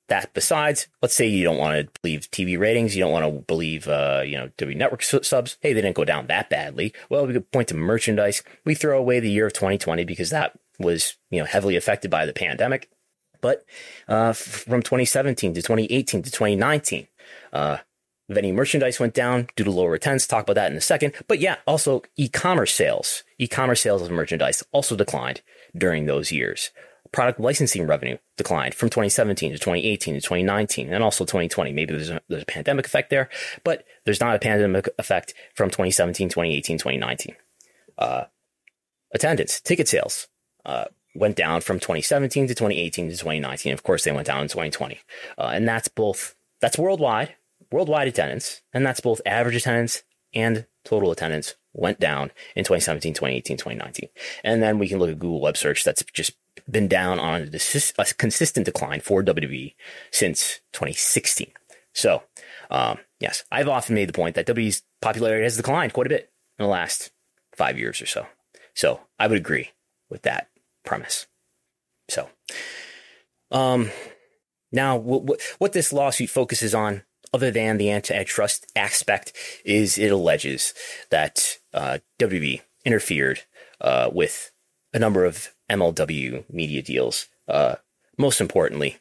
that 0.08 0.34
besides, 0.34 0.88
let's 1.02 1.16
say 1.16 1.26
you 1.26 1.44
don't 1.44 1.58
want 1.58 1.74
to 1.74 2.02
believe 2.02 2.30
TV 2.32 2.60
ratings, 2.60 2.96
you 2.96 3.02
don't 3.02 3.14
want 3.14 3.26
to 3.26 3.32
believe, 3.44 3.88
uh, 3.88 4.22
you 4.26 4.38
know, 4.38 4.50
W 4.58 4.78
network 4.78 5.04
subs. 5.04 5.58
Hey, 5.62 5.72
they 5.72 5.82
didn't 5.82 5.96
go 5.96 6.04
down 6.04 6.28
that 6.28 6.50
badly. 6.50 6.94
Well, 7.10 7.26
we 7.26 7.34
could 7.34 7.50
point 7.52 7.70
to 7.70 7.76
merchandise. 7.76 8.44
We 8.66 8.76
throw 8.76 9.00
away 9.00 9.22
the 9.22 9.32
year 9.32 9.48
of 9.48 9.54
2020 9.54 10.04
because 10.04 10.30
that 10.30 10.60
was, 10.80 11.16
you 11.30 11.40
know, 11.40 11.46
heavily 11.46 11.78
affected 11.78 12.12
by 12.12 12.26
the 12.26 12.34
pandemic. 12.34 12.90
But 13.40 13.66
uh, 14.08 14.34
from 14.34 14.82
2017 14.82 15.54
to 15.54 15.62
2018 15.62 16.24
to 16.24 16.30
2019, 16.30 17.08
uh, 17.54 17.78
vending 18.34 18.56
merchandise 18.56 19.00
went 19.00 19.14
down 19.14 19.48
due 19.56 19.64
to 19.64 19.72
lower 19.72 19.94
attendance. 19.94 20.28
Talk 20.28 20.44
about 20.44 20.56
that 20.56 20.72
in 20.72 20.78
a 20.78 20.82
second. 20.82 21.14
But 21.28 21.40
yeah, 21.40 21.58
also 21.66 22.04
e-commerce 22.18 22.74
sales, 22.74 23.24
e-commerce 23.38 23.82
sales 23.82 24.02
of 24.02 24.12
merchandise 24.12 24.64
also 24.72 24.96
declined 24.96 25.42
during 25.76 26.06
those 26.06 26.32
years 26.32 26.72
product 27.12 27.40
licensing 27.40 27.88
revenue 27.88 28.18
declined 28.38 28.74
from 28.74 28.90
2017 28.90 29.52
to 29.52 29.58
2018 29.58 30.16
to 30.16 30.22
2019 30.22 30.94
and 30.94 31.04
also 31.04 31.26
2020. 31.26 31.74
Maybe 31.74 31.94
there's 31.94 32.10
a, 32.10 32.22
there's 32.30 32.44
a 32.44 32.46
pandemic 32.46 32.86
effect 32.86 33.10
there, 33.10 33.30
but 33.64 33.86
there's 34.06 34.22
not 34.22 34.36
a 34.36 34.40
pandemic 34.40 34.88
effect 34.98 35.34
from 35.54 35.70
2017, 35.70 36.30
2018, 36.30 36.78
2019. 36.78 37.36
Uh, 37.98 38.24
attendance, 39.14 39.60
ticket 39.60 39.88
sales 39.88 40.28
uh, 40.66 40.86
went 41.14 41.36
down 41.36 41.62
from 41.62 41.80
2017 41.80 42.48
to 42.48 42.56
2018 42.56 43.10
to 43.10 43.18
2019. 43.18 43.74
Of 43.74 43.84
course, 43.84 44.04
they 44.04 44.12
went 44.12 44.28
down 44.28 44.44
in 44.44 44.48
2020. 44.48 45.00
Uh, 45.38 45.52
and 45.54 45.68
that's 45.68 45.90
both, 45.90 46.36
that's 46.62 46.78
worldwide, 46.78 47.36
worldwide 47.72 48.08
attendance, 48.08 48.62
and 48.74 48.86
that's 48.86 49.00
both 49.00 49.22
average 49.26 49.56
attendance 49.56 50.04
and 50.34 50.66
total 50.84 51.12
attendance 51.12 51.56
went 51.74 52.00
down 52.00 52.32
in 52.56 52.64
2017, 52.64 53.14
2018, 53.14 53.58
2019. 53.58 54.10
And 54.44 54.62
then 54.62 54.80
we 54.80 54.88
can 54.88 55.00
look 55.00 55.10
at 55.10 55.20
Google 55.20 55.42
web 55.42 55.58
search. 55.58 55.84
That's 55.84 56.04
just 56.14 56.34
been 56.70 56.88
down 56.88 57.20
on 57.20 57.50
a, 57.54 58.06
consistent 58.18 58.66
decline 58.66 59.02
for 59.02 59.24
WWE 59.24 59.74
since 60.12 60.60
2016. 60.74 61.52
So, 61.94 62.24
um, 62.70 63.00
yes, 63.20 63.44
I've 63.52 63.68
often 63.68 63.96
made 63.96 64.10
the 64.10 64.14
point 64.14 64.36
that 64.36 64.48
WWE's 64.48 64.84
popularity 65.02 65.44
has 65.44 65.58
declined 65.58 65.94
quite 65.94 66.08
a 66.08 66.10
bit 66.10 66.32
in 66.58 66.64
the 66.64 66.70
last 66.70 67.12
five 67.56 67.78
years 67.78 68.02
or 68.02 68.06
so. 68.06 68.26
So 68.74 69.02
I 69.20 69.28
would 69.28 69.38
agree 69.38 69.72
with 70.10 70.24
that 70.24 70.48
premise. 70.86 71.28
So, 72.10 72.30
um, 73.52 73.92
now 74.72 74.96
what, 74.98 75.42
what 75.58 75.74
this 75.74 75.92
lawsuit 75.92 76.30
focuses 76.30 76.74
on, 76.74 77.04
other 77.34 77.52
than 77.52 77.78
the 77.78 77.90
antitrust 77.92 78.72
aspect, 78.76 79.34
is 79.64 79.98
it 79.98 80.12
alleges 80.12 80.74
that 81.10 81.58
uh, 81.74 82.00
WWE 82.20 82.62
interfered 82.86 83.42
uh, 83.80 84.10
with 84.12 84.52
a 84.94 85.00
number 85.00 85.26
of 85.26 85.54
MLW 85.70 86.44
media 86.52 86.82
deals. 86.82 87.28
Uh, 87.48 87.76
most 88.18 88.42
importantly, 88.42 88.98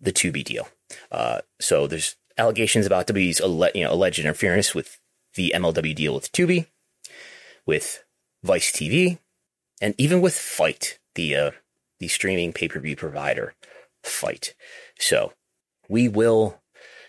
the 0.00 0.12
Tubi 0.12 0.44
deal. 0.44 0.68
Uh, 1.10 1.40
so 1.60 1.86
there's 1.86 2.16
allegations 2.38 2.86
about 2.86 3.06
WB's 3.06 3.40
you 3.74 3.84
know, 3.84 3.92
alleged 3.92 4.18
interference 4.18 4.74
with 4.74 4.98
the 5.34 5.52
MLW 5.54 5.94
deal 5.94 6.14
with 6.14 6.32
Tubi, 6.32 6.66
with 7.66 8.04
Vice 8.42 8.70
TV, 8.70 9.18
and 9.80 9.94
even 9.98 10.20
with 10.20 10.34
FITE, 10.34 10.98
the 11.14 11.34
uh, 11.34 11.50
the 11.98 12.08
streaming 12.08 12.52
pay 12.52 12.68
per 12.68 12.78
view 12.80 12.96
provider, 12.96 13.54
FITE. 14.02 14.54
So 14.98 15.32
we 15.88 16.08
will 16.08 16.60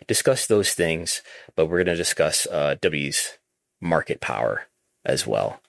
discuss 0.08 0.48
those 0.48 0.74
things, 0.74 1.22
but 1.56 1.66
we're 1.66 1.84
going 1.84 1.88
to 1.88 1.96
discuss 1.96 2.48
uh, 2.48 2.76
WWE's 2.82 3.38
market 3.82 4.22
power 4.22 4.64
as 5.06 5.28
well. 5.28 5.62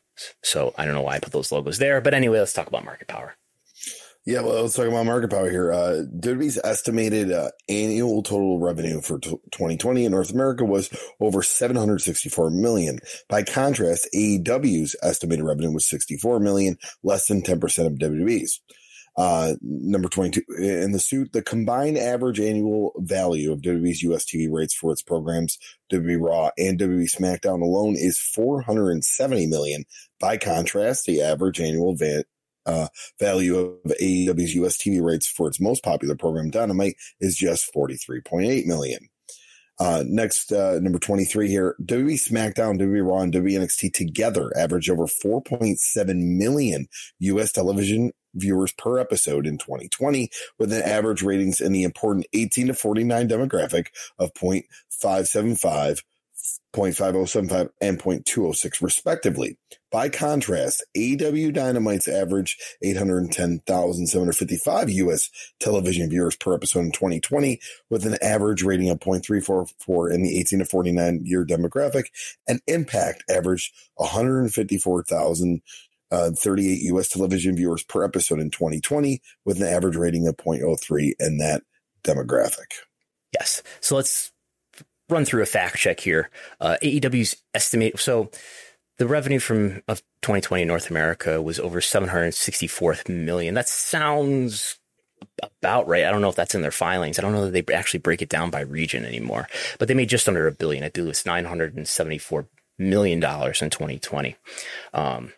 So 0.43 0.75
I 0.77 0.85
don't 0.85 0.95
know 0.95 1.03
why 1.03 1.17
I 1.17 1.21
put 1.21 1.33
those 1.33 1.53
logos 1.53 1.79
there, 1.79 2.01
but 2.01 2.15
anyway, 2.15 2.39
let's 2.39 2.53
talk 2.53 2.67
about 2.67 2.85
market 2.85 3.09
power. 3.09 3.35
Yeah, 4.29 4.43
well, 4.43 4.61
let's 4.61 4.75
talk 4.75 4.87
about 4.87 5.07
market 5.07 5.31
power 5.31 5.49
here. 5.49 5.73
Uh, 5.73 6.03
estimated 6.63 7.33
uh, 7.33 7.51
annual 7.69 8.23
total 8.23 8.59
revenue 8.59 9.01
for 9.01 9.19
t- 9.19 9.31
2020 9.53 10.05
in 10.05 10.13
North 10.13 10.31
America 10.31 10.67
was 10.67 10.91
over 11.19 11.43
764 11.43 12.51
million. 12.51 12.99
By 13.31 13.43
contrast, 13.43 14.07
AEW's 14.15 14.95
estimated 15.03 15.47
revenue 15.47 15.73
was 15.73 15.89
64 15.89 16.41
million, 16.41 16.77
less 17.03 17.27
than 17.27 17.41
10% 17.41 17.87
of 17.87 17.95
WWE's. 17.95 18.61
Uh, 19.19 19.55
number 19.61 20.09
22 20.09 20.43
in 20.61 20.93
the 20.93 21.01
suit, 21.01 21.33
the 21.33 21.43
combined 21.43 21.99
average 21.99 22.39
annual 22.39 22.93
value 22.99 23.51
of 23.51 23.61
WWE's 23.61 24.01
US 24.05 24.25
TV 24.25 24.49
rates 24.49 24.73
for 24.73 24.93
its 24.93 25.03
programs, 25.03 25.59
WWE 25.93 26.25
Raw 26.25 26.51
and 26.57 26.79
WWE 26.79 27.11
SmackDown 27.11 27.61
alone 27.61 27.97
is 27.97 28.17
470 28.17 29.49
million. 29.49 29.85
By 30.21 30.37
contrast, 30.37 31.07
the 31.07 31.21
average 31.21 31.61
annual 31.61 31.97
va- 31.97 32.27
uh, 32.65 32.87
value 33.19 33.59
of 33.59 33.93
AEW's 34.01 34.55
US 34.55 34.77
TV 34.77 35.03
rates 35.03 35.27
for 35.27 35.49
its 35.49 35.61
most 35.61 35.83
popular 35.83 36.15
program, 36.15 36.51
Dynamite, 36.51 36.95
is 37.21 37.35
just 37.35 37.75
43.8 37.75 38.67
million. 38.67 39.09
Uh, 39.81 40.05
next, 40.07 40.53
uh, 40.53 40.79
number 40.81 40.99
23 40.99 41.49
here, 41.49 41.77
WWE 41.83 42.15
SmackDown, 42.15 42.81
WWE 42.81 43.05
Raw, 43.05 43.21
and 43.21 43.33
WWE 43.33 43.61
NXT 43.61 43.93
together 43.93 44.53
average 44.57 44.91
over 44.91 45.07
4.7 45.07 46.37
million 46.37 46.87
US 47.21 47.53
television 47.53 48.13
viewers 48.35 48.73
per 48.73 48.99
episode 48.99 49.47
in 49.47 49.59
2020, 49.59 50.31
with 50.59 50.73
an 50.73 50.83
average 50.83 51.23
ratings 51.23 51.61
in 51.61 51.73
the 51.73 51.83
important 51.83 52.27
18 52.33 52.69
to 52.69 52.75
49 52.75 53.29
demographic 53.29 53.89
of 54.19 54.33
0.575 54.35 56.03
0.5075 56.75 57.71
and 57.81 57.99
0.206 57.99 58.83
respectively. 58.83 59.57
By 59.91 60.11
contrast, 60.11 60.85
AW 60.97 61.51
Dynamite's 61.51 62.07
average 62.09 62.59
810,755 62.83 64.91
US 64.91 65.31
television 65.61 66.11
viewers 66.11 66.37
per 66.37 66.53
episode 66.55 66.81
in 66.81 66.93
2020 66.93 67.59
with 67.89 68.05
an 68.05 68.19
average 68.21 68.63
rating 68.63 68.91
of 68.91 69.01
0.344 69.01 70.13
in 70.13 70.23
the 70.23 70.39
18 70.39 70.59
to 70.59 70.67
49 70.67 71.23
year 71.25 71.47
demographic 71.47 72.09
and 72.47 72.61
Impact 72.67 73.25
averaged 73.31 73.73
154,000 73.95 75.63
uh, 76.11 76.31
38 76.31 76.83
US 76.95 77.09
television 77.09 77.57
viewers 77.57 77.83
per 77.83 78.05
episode 78.05 78.41
in 78.41 78.51
2020 78.51 79.21
with 79.45 79.61
an 79.61 79.69
average 79.69 79.97
rating 79.97 80.27
of 80.27 80.37
0.03 80.37 81.13
in 81.21 81.39
that 81.39 81.63
demographic. 82.05 82.73
Yes. 83.33 83.63
So 83.81 83.97
let's 83.97 84.33
run 85.09 85.25
through 85.25 85.43
a 85.43 85.47
fact 85.47 85.77
check 85.77 86.01
here. 86.01 86.31
Uh, 86.61 86.77
AEW's 86.83 87.37
estimate. 87.55 87.99
So 87.99 88.31
the 88.99 89.07
revenue 89.07 89.39
from 89.39 89.83
of 89.89 90.03
2020 90.23 90.63
in 90.63 90.69
North 90.69 90.91
America 90.91 91.41
was 91.41 91.59
over 91.59 91.81
764 91.81 92.97
million. 93.09 93.55
That 93.55 93.69
sounds 93.69 94.79
about 95.43 95.87
right. 95.89 96.05
I 96.05 96.11
don't 96.11 96.21
know 96.21 96.29
if 96.29 96.37
that's 96.37 96.55
in 96.55 96.63
their 96.63 96.71
filings. 96.71 97.19
I 97.19 97.23
don't 97.23 97.33
know 97.33 97.49
that 97.49 97.67
they 97.67 97.75
actually 97.75 98.01
break 98.01 98.23
it 98.23 98.29
down 98.29 98.51
by 98.51 98.61
region 98.61 99.05
anymore, 99.05 99.49
but 99.79 99.89
they 99.89 99.95
made 99.95 100.09
just 100.09 100.29
under 100.29 100.47
a 100.47 100.53
billion. 100.53 100.85
I 100.85 100.91
believe 100.91 101.11
it's 101.11 101.27
974 101.27 102.47
million 102.79 103.21
dollars 103.21 103.63
in 103.63 103.71
2020. 103.71 104.37
Um, 104.95 105.33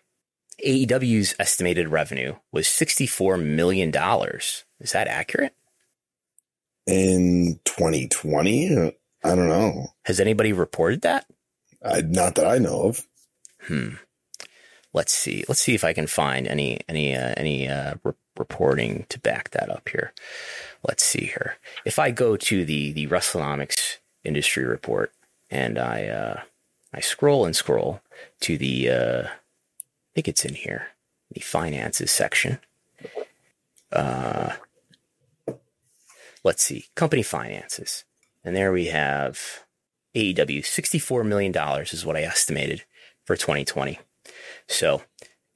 AEW's 0.64 1.35
estimated 1.38 1.88
revenue 1.88 2.37
was 2.53 2.66
$64 2.66 3.42
million. 3.42 3.94
Is 4.81 4.92
that 4.92 5.09
accurate? 5.09 5.55
In 6.87 7.61
2020? 7.64 8.92
I 9.23 9.35
don't 9.35 9.49
know. 9.49 9.88
Has 10.05 10.20
anybody 10.20 10.53
reported 10.53 11.03
that? 11.03 11.27
I, 11.85 12.01
not 12.03 12.35
that 12.37 12.46
I 12.46 12.59
know 12.59 12.83
of. 12.83 13.07
Hmm. 13.62 13.94
Let's 14.92 15.12
see. 15.12 15.44
Let's 15.49 15.61
see 15.61 15.75
if 15.75 15.85
I 15.85 15.92
can 15.92 16.07
find 16.07 16.49
any 16.49 16.81
any 16.88 17.14
uh, 17.14 17.35
any 17.37 17.68
uh, 17.68 17.94
re- 18.03 18.12
reporting 18.37 19.07
to 19.09 19.20
back 19.20 19.51
that 19.51 19.70
up 19.70 19.88
here. 19.88 20.12
Let's 20.87 21.05
see 21.05 21.27
here. 21.27 21.59
If 21.85 21.99
I 21.99 22.11
go 22.11 22.37
to 22.37 22.64
the 22.64 22.90
the 22.92 23.07
WrestleNomics 23.07 23.99
industry 24.25 24.64
report 24.64 25.12
and 25.49 25.79
I 25.79 26.07
uh, 26.07 26.40
I 26.92 27.01
scroll 27.01 27.44
and 27.44 27.55
scroll 27.55 28.01
to 28.40 28.59
the 28.59 28.90
uh, 28.90 29.29
think 30.14 30.29
it's 30.29 30.44
in 30.44 30.55
here, 30.55 30.88
the 31.31 31.40
finances 31.40 32.11
section. 32.11 32.59
Uh, 33.92 34.53
let's 36.44 36.62
see, 36.62 36.87
company 36.94 37.23
finances. 37.23 38.05
And 38.44 38.57
there 38.57 38.73
we 38.73 38.87
have 38.87 39.64
AEW, 40.14 40.61
$64 40.61 41.27
million 41.27 41.55
is 41.83 42.05
what 42.05 42.16
I 42.16 42.23
estimated 42.23 42.85
for 43.25 43.37
2020. 43.37 43.99
So, 44.66 45.03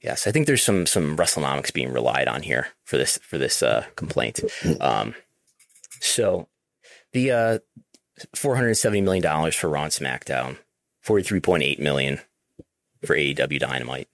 yes, 0.01 0.27
I 0.27 0.31
think 0.31 0.47
there's 0.47 0.63
some 0.63 0.85
some 0.85 1.17
WrestleNomics 1.17 1.73
being 1.73 1.91
relied 1.91 2.27
on 2.27 2.43
here 2.43 2.67
for 2.83 2.97
this 2.97 3.17
for 3.19 3.37
this 3.37 3.63
uh, 3.63 3.85
complaint. 3.95 4.41
Um, 4.79 5.15
so, 5.99 6.47
the 7.13 7.31
uh, 7.31 7.59
470 8.35 9.01
million 9.01 9.23
dollars 9.23 9.55
for 9.55 9.69
Raw 9.69 9.83
and 9.83 9.91
SmackDown, 9.91 10.57
43.8 11.05 11.79
million 11.79 12.19
for 13.05 13.15
AEW 13.15 13.59
Dynamite. 13.59 14.09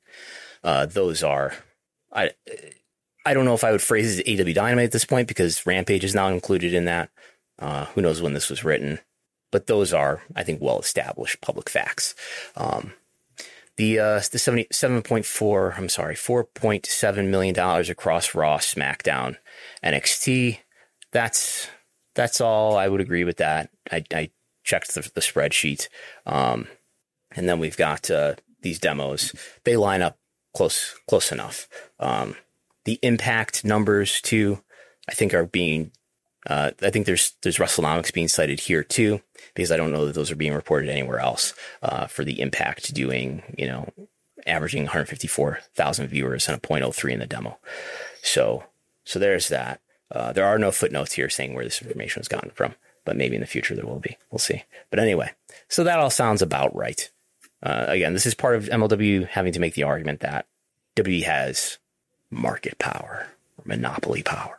Uh, 0.63 0.85
those 0.85 1.23
are 1.23 1.53
I 2.11 2.31
I 3.25 3.33
don't 3.33 3.45
know 3.45 3.53
if 3.53 3.63
I 3.63 3.71
would 3.71 3.81
phrase 3.81 4.19
it 4.19 4.27
as 4.27 4.39
AEW 4.39 4.53
Dynamite 4.53 4.85
at 4.85 4.91
this 4.91 5.05
point 5.05 5.27
because 5.27 5.65
Rampage 5.65 6.03
is 6.03 6.15
not 6.15 6.33
included 6.33 6.73
in 6.73 6.85
that. 6.85 7.09
Uh, 7.59 7.85
who 7.85 8.01
knows 8.01 8.21
when 8.21 8.33
this 8.33 8.49
was 8.49 8.63
written? 8.63 8.99
But 9.51 9.67
those 9.67 9.93
are, 9.93 10.21
I 10.35 10.43
think, 10.43 10.61
well 10.61 10.79
established 10.79 11.41
public 11.41 11.69
facts. 11.69 12.15
Um, 12.55 12.93
the 13.77 13.99
uh, 13.99 14.21
the 14.31 14.39
seventy 14.39 14.67
seven 14.71 15.01
point 15.01 15.25
four, 15.25 15.75
I'm 15.77 15.89
sorry, 15.89 16.15
four 16.15 16.43
point 16.43 16.85
seven 16.85 17.29
million 17.29 17.53
dollars 17.53 17.89
across 17.89 18.33
Raw, 18.33 18.57
SmackDown, 18.57 19.37
NXT. 19.83 20.59
That's 21.11 21.67
that's 22.15 22.41
all. 22.41 22.77
I 22.77 22.87
would 22.87 23.01
agree 23.01 23.23
with 23.23 23.37
that. 23.37 23.69
I, 23.91 24.03
I 24.13 24.31
checked 24.63 24.93
the, 24.93 25.09
the 25.13 25.21
spreadsheet, 25.21 25.87
um, 26.25 26.67
and 27.31 27.47
then 27.47 27.59
we've 27.59 27.77
got 27.77 28.09
uh, 28.09 28.35
these 28.61 28.79
demos. 28.79 29.33
They 29.63 29.75
line 29.75 30.01
up 30.01 30.17
close 30.55 30.95
close 31.07 31.31
enough. 31.31 31.67
Um, 31.99 32.35
the 32.85 32.99
impact 33.01 33.63
numbers 33.63 34.21
too, 34.21 34.61
I 35.09 35.13
think, 35.13 35.33
are 35.33 35.45
being. 35.45 35.91
Uh, 36.47 36.71
I 36.81 36.89
think 36.89 37.05
there's 37.05 37.33
there's 37.43 37.57
WrestleNomics 37.57 38.13
being 38.13 38.27
cited 38.27 38.61
here 38.61 38.83
too, 38.83 39.21
because 39.53 39.71
I 39.71 39.77
don't 39.77 39.91
know 39.91 40.05
that 40.05 40.15
those 40.15 40.31
are 40.31 40.35
being 40.35 40.53
reported 40.53 40.89
anywhere 40.89 41.19
else 41.19 41.53
uh, 41.83 42.07
for 42.07 42.23
the 42.23 42.41
impact 42.41 42.93
doing 42.93 43.43
you 43.57 43.67
know 43.67 43.89
averaging 44.47 44.83
154,000 44.83 46.07
viewers 46.07 46.47
and 46.47 46.57
a 46.57 46.59
0.03 46.59 47.11
in 47.11 47.19
the 47.19 47.27
demo. 47.27 47.59
So 48.23 48.63
so 49.03 49.19
there's 49.19 49.49
that. 49.49 49.81
Uh, 50.09 50.33
there 50.33 50.45
are 50.45 50.57
no 50.57 50.71
footnotes 50.71 51.13
here 51.13 51.29
saying 51.29 51.53
where 51.53 51.63
this 51.63 51.81
information 51.81 52.19
was 52.19 52.27
gotten 52.27 52.51
from, 52.51 52.75
but 53.05 53.15
maybe 53.15 53.35
in 53.35 53.41
the 53.41 53.47
future 53.47 53.75
there 53.75 53.85
will 53.85 53.99
be. 53.99 54.17
We'll 54.29 54.39
see. 54.39 54.63
But 54.89 54.99
anyway, 54.99 55.31
so 55.69 55.83
that 55.83 55.99
all 55.99 56.09
sounds 56.09 56.41
about 56.41 56.75
right. 56.75 57.09
Uh, 57.63 57.85
again, 57.87 58.13
this 58.13 58.25
is 58.25 58.33
part 58.33 58.55
of 58.55 58.65
MLW 58.65 59.27
having 59.27 59.53
to 59.53 59.59
make 59.59 59.75
the 59.75 59.83
argument 59.83 60.21
that 60.21 60.47
WWE 60.95 61.23
has 61.23 61.77
market 62.29 62.79
power, 62.79 63.27
monopoly 63.65 64.23
power. 64.23 64.57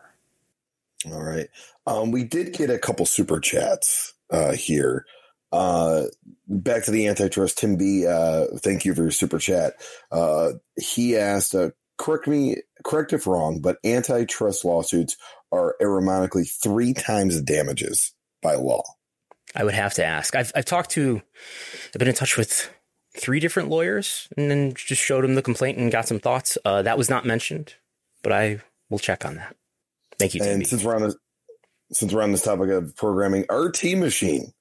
All 1.10 1.22
right. 1.22 1.48
Um, 1.86 2.12
we 2.12 2.24
did 2.24 2.52
get 2.52 2.70
a 2.70 2.78
couple 2.78 3.06
super 3.06 3.40
chats 3.40 4.14
uh, 4.30 4.52
here. 4.52 5.04
Uh, 5.50 6.04
back 6.48 6.84
to 6.84 6.90
the 6.90 7.08
antitrust, 7.08 7.58
Tim 7.58 7.76
B. 7.76 8.06
Uh, 8.06 8.46
thank 8.58 8.84
you 8.84 8.94
for 8.94 9.02
your 9.02 9.10
super 9.10 9.38
chat. 9.38 9.74
Uh, 10.10 10.52
he 10.76 11.16
asked, 11.16 11.54
uh, 11.54 11.70
correct 11.98 12.26
me, 12.26 12.56
correct 12.84 13.12
if 13.12 13.26
wrong, 13.26 13.60
but 13.60 13.78
antitrust 13.84 14.64
lawsuits 14.64 15.16
are 15.50 15.76
ironically 15.82 16.44
three 16.44 16.94
times 16.94 17.34
the 17.34 17.42
damages 17.42 18.14
by 18.42 18.54
law. 18.54 18.82
I 19.54 19.64
would 19.64 19.74
have 19.74 19.92
to 19.94 20.04
ask. 20.04 20.34
I've 20.34 20.52
I've 20.54 20.64
talked 20.64 20.90
to, 20.92 21.20
I've 21.94 21.98
been 21.98 22.08
in 22.08 22.14
touch 22.14 22.38
with 22.38 22.70
three 23.16 23.40
different 23.40 23.68
lawyers, 23.68 24.28
and 24.36 24.50
then 24.50 24.72
just 24.74 25.02
showed 25.02 25.24
him 25.24 25.34
the 25.34 25.42
complaint 25.42 25.78
and 25.78 25.92
got 25.92 26.08
some 26.08 26.18
thoughts. 26.18 26.56
Uh, 26.64 26.82
that 26.82 26.98
was 26.98 27.10
not 27.10 27.24
mentioned, 27.26 27.74
but 28.22 28.32
I 28.32 28.60
will 28.90 28.98
check 28.98 29.24
on 29.24 29.36
that. 29.36 29.56
Thank 30.18 30.34
you. 30.34 30.42
And 30.42 30.66
since 30.66 30.84
we're 30.84 30.94
on 30.94 31.02
this, 31.02 31.16
since 31.92 32.12
we're 32.12 32.22
on 32.22 32.32
this 32.32 32.42
topic 32.42 32.70
of 32.70 32.94
programming, 32.96 33.44
RT 33.50 33.96
Machine 33.98 34.52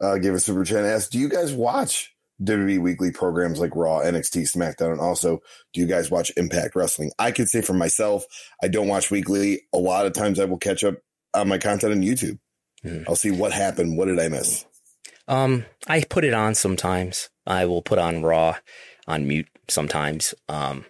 uh, 0.00 0.18
gave 0.18 0.34
a 0.34 0.40
super 0.40 0.64
chat 0.64 0.78
and 0.78 0.86
asked, 0.86 1.12
"Do 1.12 1.18
you 1.18 1.28
guys 1.28 1.52
watch 1.52 2.14
WWE 2.42 2.80
weekly 2.80 3.12
programs 3.12 3.60
like 3.60 3.76
Raw, 3.76 4.00
NXT, 4.00 4.50
SmackDown, 4.52 4.92
and 4.92 5.00
also 5.00 5.40
do 5.72 5.80
you 5.80 5.86
guys 5.86 6.10
watch 6.10 6.32
Impact 6.36 6.74
Wrestling?" 6.74 7.12
I 7.18 7.30
could 7.30 7.48
say 7.48 7.60
for 7.60 7.74
myself, 7.74 8.24
I 8.62 8.68
don't 8.68 8.88
watch 8.88 9.10
weekly. 9.10 9.62
A 9.72 9.78
lot 9.78 10.06
of 10.06 10.12
times, 10.12 10.40
I 10.40 10.44
will 10.44 10.58
catch 10.58 10.82
up 10.82 10.96
on 11.34 11.48
my 11.48 11.58
content 11.58 11.92
on 11.92 12.02
YouTube. 12.02 12.38
Mhm. 12.84 13.04
I'll 13.08 13.16
see 13.16 13.30
what 13.30 13.52
happened. 13.52 13.96
What 13.96 14.06
did 14.06 14.18
I 14.18 14.28
miss? 14.28 14.64
Um, 15.28 15.66
I 15.86 16.02
put 16.02 16.24
it 16.24 16.34
on 16.34 16.54
sometimes. 16.54 17.30
I 17.46 17.66
will 17.66 17.82
put 17.82 17.98
on 17.98 18.22
Raw 18.22 18.56
on 19.06 19.26
mute 19.26 19.48
sometimes. 19.68 20.34
Um, 20.48 20.84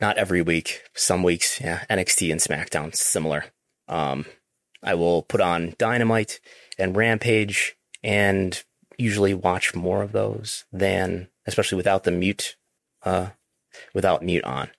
not 0.00 0.16
every 0.16 0.42
week. 0.42 0.82
Some 0.94 1.22
weeks, 1.22 1.60
yeah. 1.60 1.84
NXT 1.90 2.32
and 2.32 2.40
SmackDown 2.40 2.94
similar. 2.94 3.46
Um, 3.88 4.24
I 4.82 4.94
will 4.94 5.22
put 5.22 5.40
on 5.40 5.74
Dynamite 5.78 6.40
and 6.78 6.96
Rampage, 6.96 7.76
and 8.02 8.62
usually 8.96 9.34
watch 9.34 9.74
more 9.74 10.02
of 10.02 10.12
those 10.12 10.64
than, 10.72 11.28
especially 11.46 11.76
without 11.76 12.04
the 12.04 12.10
mute, 12.10 12.56
uh, 13.02 13.28
without 13.92 14.22
mute 14.22 14.44
on. 14.44 14.70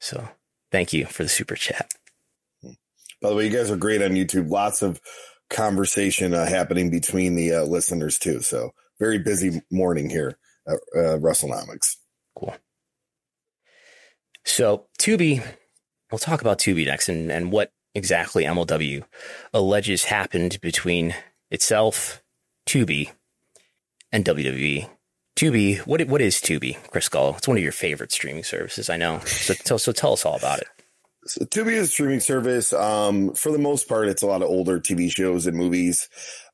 So, 0.00 0.28
thank 0.70 0.92
you 0.92 1.06
for 1.06 1.24
the 1.24 1.28
super 1.28 1.56
chat. 1.56 1.92
By 3.20 3.30
the 3.30 3.34
way, 3.34 3.48
you 3.48 3.56
guys 3.56 3.70
are 3.70 3.76
great 3.76 4.02
on 4.02 4.10
YouTube. 4.10 4.50
Lots 4.50 4.82
of 4.82 5.00
conversation 5.50 6.34
uh, 6.34 6.46
happening 6.46 6.90
between 6.90 7.36
the 7.36 7.54
uh, 7.54 7.62
listeners 7.64 8.18
too. 8.18 8.40
So 8.40 8.70
very 8.98 9.18
busy 9.18 9.62
morning 9.70 10.10
here 10.10 10.38
at 10.66 10.74
uh, 10.74 11.18
WrestleNomics. 11.18 11.96
Cool. 12.38 12.54
So 14.44 14.86
Tubi, 14.98 15.44
we'll 16.10 16.18
talk 16.18 16.40
about 16.40 16.58
Tubi 16.58 16.86
next 16.86 17.08
and, 17.08 17.30
and 17.30 17.52
what 17.52 17.72
exactly 17.94 18.44
MLW 18.44 19.04
alleges 19.52 20.04
happened 20.04 20.60
between 20.60 21.14
itself, 21.50 22.22
Tubi, 22.68 23.10
and 24.12 24.24
WWE. 24.24 24.88
Tubi, 25.36 25.78
what 25.80 26.06
what 26.08 26.22
is 26.22 26.36
Tubi, 26.36 26.76
Chris 26.90 27.08
Gull? 27.08 27.36
It's 27.36 27.48
one 27.48 27.58
of 27.58 27.62
your 27.62 27.72
favorite 27.72 28.12
streaming 28.12 28.44
services, 28.44 28.88
I 28.88 28.96
know. 28.96 29.18
So 29.20 29.52
tell 29.52 29.78
so 29.78 29.92
tell 29.92 30.14
us 30.14 30.24
all 30.24 30.36
about 30.36 30.60
it. 30.60 30.68
So 31.26 31.44
Tubi 31.44 31.72
is 31.72 31.88
a 31.88 31.90
streaming 31.90 32.20
service. 32.20 32.72
Um, 32.72 33.32
for 33.34 33.52
the 33.52 33.58
most 33.58 33.88
part, 33.88 34.08
it's 34.08 34.22
a 34.22 34.26
lot 34.26 34.42
of 34.42 34.48
older 34.48 34.80
TV 34.80 35.10
shows 35.10 35.46
and 35.46 35.56
movies. 35.56 36.08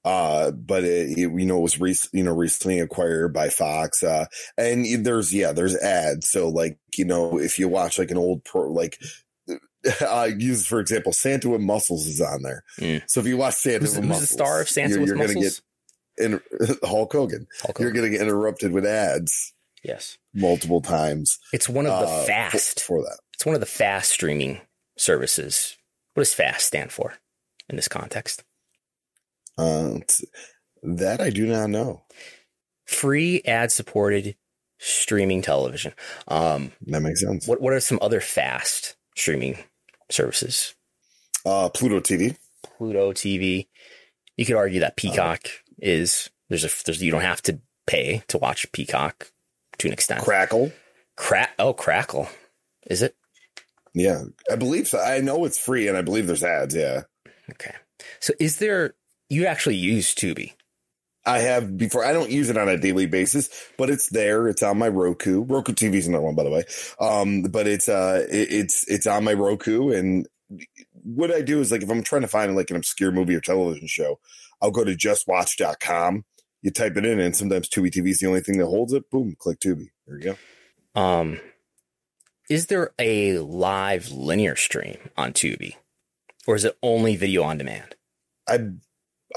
Uh, 0.04 0.50
but 0.50 0.82
it, 0.84 1.16
it, 1.16 1.18
you 1.18 1.46
know, 1.46 1.58
it 1.58 1.62
was 1.62 1.80
rec- 1.80 2.12
you 2.12 2.24
know, 2.24 2.34
recently 2.34 2.80
acquired 2.80 3.32
by 3.32 3.48
Fox. 3.48 4.02
Uh, 4.02 4.26
and 4.58 5.06
there's, 5.06 5.32
yeah, 5.32 5.52
there's 5.52 5.76
ads. 5.76 6.28
So 6.28 6.48
like, 6.48 6.78
you 6.96 7.04
know, 7.04 7.38
if 7.38 7.58
you 7.58 7.68
watch 7.68 7.98
like 7.98 8.10
an 8.10 8.18
old 8.18 8.44
pro, 8.44 8.70
like, 8.70 8.98
I 10.00 10.26
use, 10.26 10.66
for 10.66 10.80
example, 10.80 11.12
Santa 11.12 11.48
with 11.48 11.60
Muscles 11.60 12.06
is 12.06 12.20
on 12.20 12.42
there. 12.42 12.64
Mm. 12.80 13.02
So 13.06 13.20
if 13.20 13.26
you 13.26 13.36
watch 13.36 13.54
Santa 13.54 13.80
Who's, 13.80 13.96
with 13.96 14.04
who's 14.04 14.08
Muscles, 14.08 14.28
the 14.28 14.34
star 14.34 14.60
of 14.60 14.68
Santa 14.68 14.90
you're, 14.90 15.00
with 15.00 15.08
you're 15.08 15.18
gonna 15.18 15.34
get 15.34 15.60
in 16.18 16.40
Hulk 16.84 17.12
Hogan. 17.12 17.46
Hulk 17.62 17.78
You're 17.78 17.92
going 17.92 18.10
to 18.10 18.16
get 18.16 18.22
interrupted 18.22 18.72
with 18.72 18.86
ads 18.86 19.52
yes. 19.82 20.18
multiple 20.34 20.80
times. 20.80 21.38
It's 21.52 21.68
one 21.68 21.86
of 21.86 21.98
the 21.98 22.06
uh, 22.06 22.20
for- 22.20 22.26
fast. 22.26 22.80
for 22.80 23.02
that. 23.02 23.18
It's 23.42 23.46
one 23.46 23.56
of 23.56 23.60
the 23.60 23.66
fast 23.66 24.12
streaming 24.12 24.60
services. 24.96 25.76
What 26.14 26.20
does 26.20 26.32
fast 26.32 26.64
stand 26.64 26.92
for 26.92 27.14
in 27.68 27.74
this 27.74 27.88
context? 27.88 28.44
Uh, 29.58 29.98
that 30.84 31.20
I 31.20 31.30
do 31.30 31.44
not 31.48 31.68
know. 31.68 32.02
Free 32.86 33.42
ad 33.44 33.72
supported 33.72 34.36
streaming 34.78 35.42
television. 35.42 35.92
Um, 36.28 36.70
That 36.86 37.00
makes 37.02 37.20
sense. 37.20 37.48
what 37.48 37.60
what 37.60 37.72
are 37.72 37.80
some 37.80 37.98
other 38.00 38.20
fast 38.20 38.94
streaming 39.16 39.58
services? 40.08 40.76
Uh, 41.44 41.68
Pluto 41.68 41.98
TV. 41.98 42.36
Pluto 42.78 43.10
TV. 43.10 43.66
You 44.36 44.46
could 44.46 44.54
argue 44.54 44.78
that 44.78 44.96
Peacock 44.96 45.48
is 45.78 46.30
there's 46.48 46.62
a 46.64 46.70
there's 46.86 47.02
you 47.02 47.10
don't 47.10 47.22
have 47.22 47.42
to 47.42 47.58
pay 47.88 48.22
to 48.28 48.38
watch 48.38 48.70
Peacock 48.70 49.32
to 49.78 49.88
an 49.88 49.92
extent. 49.92 50.22
Crackle. 50.22 50.70
Cra- 51.16 51.50
oh, 51.58 51.72
Crackle. 51.72 52.28
Is 52.86 53.02
it? 53.02 53.16
Yeah, 53.94 54.22
I 54.50 54.56
believe 54.56 54.88
so. 54.88 54.98
I 54.98 55.20
know 55.20 55.44
it's 55.44 55.58
free, 55.58 55.88
and 55.88 55.96
I 55.96 56.02
believe 56.02 56.26
there's 56.26 56.44
ads. 56.44 56.74
Yeah, 56.74 57.02
Okay. 57.50 57.74
So 58.20 58.32
is 58.40 58.58
there 58.58 58.94
you 59.28 59.46
actually 59.46 59.76
use 59.76 60.14
Tubi? 60.14 60.54
I 61.24 61.38
have 61.38 61.76
before. 61.76 62.04
I 62.04 62.12
don't 62.12 62.30
use 62.30 62.50
it 62.50 62.56
on 62.56 62.68
a 62.68 62.76
daily 62.76 63.06
basis, 63.06 63.48
but 63.78 63.90
it's 63.90 64.08
there. 64.10 64.48
It's 64.48 64.62
on 64.62 64.78
my 64.78 64.88
Roku. 64.88 65.42
Roku 65.44 65.72
TV 65.72 65.94
is 65.94 66.08
another 66.08 66.24
one, 66.24 66.34
by 66.34 66.42
the 66.42 66.50
way. 66.50 66.64
Um, 67.00 67.42
but 67.42 67.68
it's 67.68 67.88
uh, 67.88 68.26
it, 68.28 68.50
it's 68.50 68.88
it's 68.88 69.06
on 69.06 69.22
my 69.24 69.34
Roku, 69.34 69.90
and 69.90 70.26
what 70.92 71.30
I 71.30 71.42
do 71.42 71.60
is 71.60 71.70
like 71.70 71.82
if 71.82 71.90
I'm 71.90 72.02
trying 72.02 72.22
to 72.22 72.28
find 72.28 72.56
like 72.56 72.70
an 72.70 72.76
obscure 72.76 73.12
movie 73.12 73.36
or 73.36 73.40
television 73.40 73.86
show, 73.86 74.18
I'll 74.60 74.72
go 74.72 74.84
to 74.84 74.96
justwatch.com. 74.96 76.24
You 76.62 76.70
type 76.70 76.96
it 76.96 77.06
in, 77.06 77.20
and 77.20 77.36
sometimes 77.36 77.68
Tubi 77.68 77.90
TV 77.90 78.08
is 78.10 78.18
the 78.18 78.26
only 78.26 78.40
thing 78.40 78.58
that 78.58 78.66
holds 78.66 78.92
it. 78.92 79.08
Boom, 79.10 79.36
click 79.38 79.60
Tubi. 79.60 79.90
There 80.06 80.18
you 80.18 80.36
go. 80.94 81.00
Um 81.00 81.40
is 82.52 82.66
there 82.66 82.92
a 82.98 83.38
live 83.38 84.10
linear 84.10 84.56
stream 84.56 84.98
on 85.16 85.32
Tubi? 85.32 85.76
Or 86.46 86.54
is 86.54 86.66
it 86.66 86.76
only 86.82 87.16
video 87.16 87.44
on 87.44 87.56
demand? 87.56 87.94
I 88.46 88.58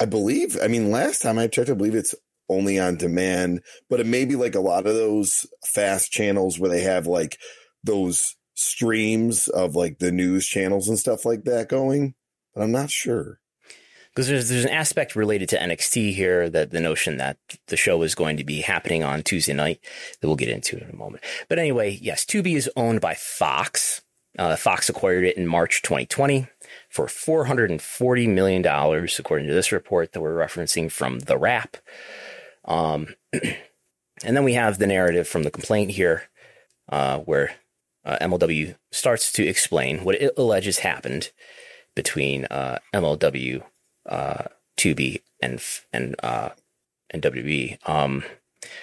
I 0.01 0.05
believe. 0.05 0.57
I 0.61 0.67
mean, 0.67 0.91
last 0.91 1.21
time 1.21 1.39
I 1.39 1.47
checked, 1.47 1.69
I 1.69 1.75
believe 1.75 1.95
it's 1.95 2.13
only 2.49 2.77
on 2.77 2.97
demand, 2.97 3.61
but 3.89 4.01
it 4.01 4.05
may 4.05 4.25
be 4.25 4.35
like 4.35 4.53
a 4.53 4.59
lot 4.59 4.85
of 4.85 4.95
those 4.95 5.45
fast 5.63 6.11
channels 6.11 6.59
where 6.59 6.69
they 6.69 6.81
have 6.81 7.07
like 7.07 7.39
those 7.85 8.35
streams 8.53 9.47
of 9.47 9.75
like 9.75 9.99
the 9.99 10.11
news 10.11 10.45
channels 10.45 10.89
and 10.89 10.99
stuff 10.99 11.23
like 11.23 11.45
that 11.45 11.69
going. 11.69 12.15
But 12.53 12.63
I'm 12.63 12.73
not 12.73 12.89
sure. 12.89 13.39
Because 14.15 14.29
there's 14.29 14.47
there's 14.47 14.63
an 14.63 14.71
aspect 14.71 15.15
related 15.15 15.49
to 15.49 15.59
NXT 15.59 16.13
here 16.13 16.49
that 16.49 16.71
the 16.71 16.79
notion 16.79 17.17
that 17.17 17.37
the 17.67 17.75
show 17.75 18.01
is 18.01 18.15
going 18.15 18.37
to 18.37 18.45
be 18.45 18.61
happening 18.61 19.03
on 19.03 19.23
Tuesday 19.23 19.51
night 19.53 19.81
that 20.19 20.27
we'll 20.27 20.37
get 20.37 20.47
into 20.47 20.77
in 20.77 20.89
a 20.89 20.95
moment. 20.95 21.21
But 21.49 21.59
anyway, 21.59 21.99
yes, 22.01 22.23
Tubi 22.25 22.55
is 22.55 22.69
owned 22.77 23.01
by 23.01 23.13
Fox. 23.13 24.01
Uh, 24.39 24.55
Fox 24.55 24.87
acquired 24.89 25.25
it 25.25 25.37
in 25.37 25.47
March 25.47 25.81
2020 25.81 26.47
for 26.89 27.09
440 27.09 28.27
million 28.27 28.61
dollars, 28.61 29.19
according 29.19 29.47
to 29.47 29.53
this 29.53 29.73
report 29.73 30.13
that 30.13 30.21
we're 30.21 30.35
referencing 30.35 30.89
from 30.89 31.19
the 31.19 31.37
Wrap. 31.37 31.75
Um, 32.63 33.15
and 33.33 34.37
then 34.37 34.45
we 34.45 34.53
have 34.53 34.77
the 34.77 34.87
narrative 34.87 35.27
from 35.27 35.43
the 35.43 35.51
complaint 35.51 35.91
here, 35.91 36.23
uh, 36.89 37.19
where 37.19 37.55
uh, 38.05 38.17
MLW 38.21 38.75
starts 38.91 39.33
to 39.33 39.45
explain 39.45 40.05
what 40.05 40.15
it 40.15 40.33
alleges 40.37 40.79
happened 40.79 41.31
between 41.95 42.45
uh, 42.45 42.79
MLW 42.93 43.63
uh, 44.05 44.45
Tubi 44.77 45.21
and 45.41 45.61
and 45.93 46.15
uh, 46.23 46.49
and 47.09 47.21
WB. 47.21 47.77
Um, 47.87 48.23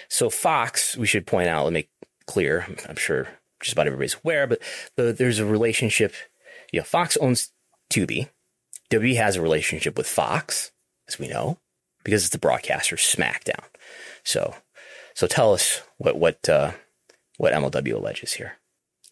so 0.07 0.29
Fox, 0.29 0.97
we 0.97 1.07
should 1.07 1.27
point 1.27 1.49
out, 1.49 1.65
let 1.65 1.73
me 1.73 1.79
make 1.79 1.89
clear. 2.25 2.65
I'm 2.87 2.95
sure 2.95 3.27
just 3.61 3.73
about 3.73 3.87
everybody's 3.87 4.17
aware, 4.23 4.47
but 4.47 4.59
the, 4.95 5.13
there's 5.13 5.39
a 5.39 5.45
relationship. 5.45 6.13
You 6.71 6.79
know, 6.79 6.85
Fox 6.85 7.17
owns 7.17 7.51
Tubi, 7.91 8.29
WWE 8.89 9.15
has 9.15 9.35
a 9.35 9.41
relationship 9.41 9.97
with 9.97 10.07
Fox, 10.07 10.71
as 11.07 11.17
we 11.17 11.27
know, 11.27 11.57
because 12.03 12.23
it's 12.23 12.31
the 12.31 12.37
broadcaster 12.37 12.95
SmackDown. 12.95 13.65
So, 14.23 14.55
so 15.15 15.27
tell 15.27 15.53
us 15.53 15.81
what 15.97 16.17
what 16.17 16.47
uh, 16.47 16.71
what 17.37 17.53
MLW 17.53 17.95
alleges 17.95 18.33
here. 18.33 18.57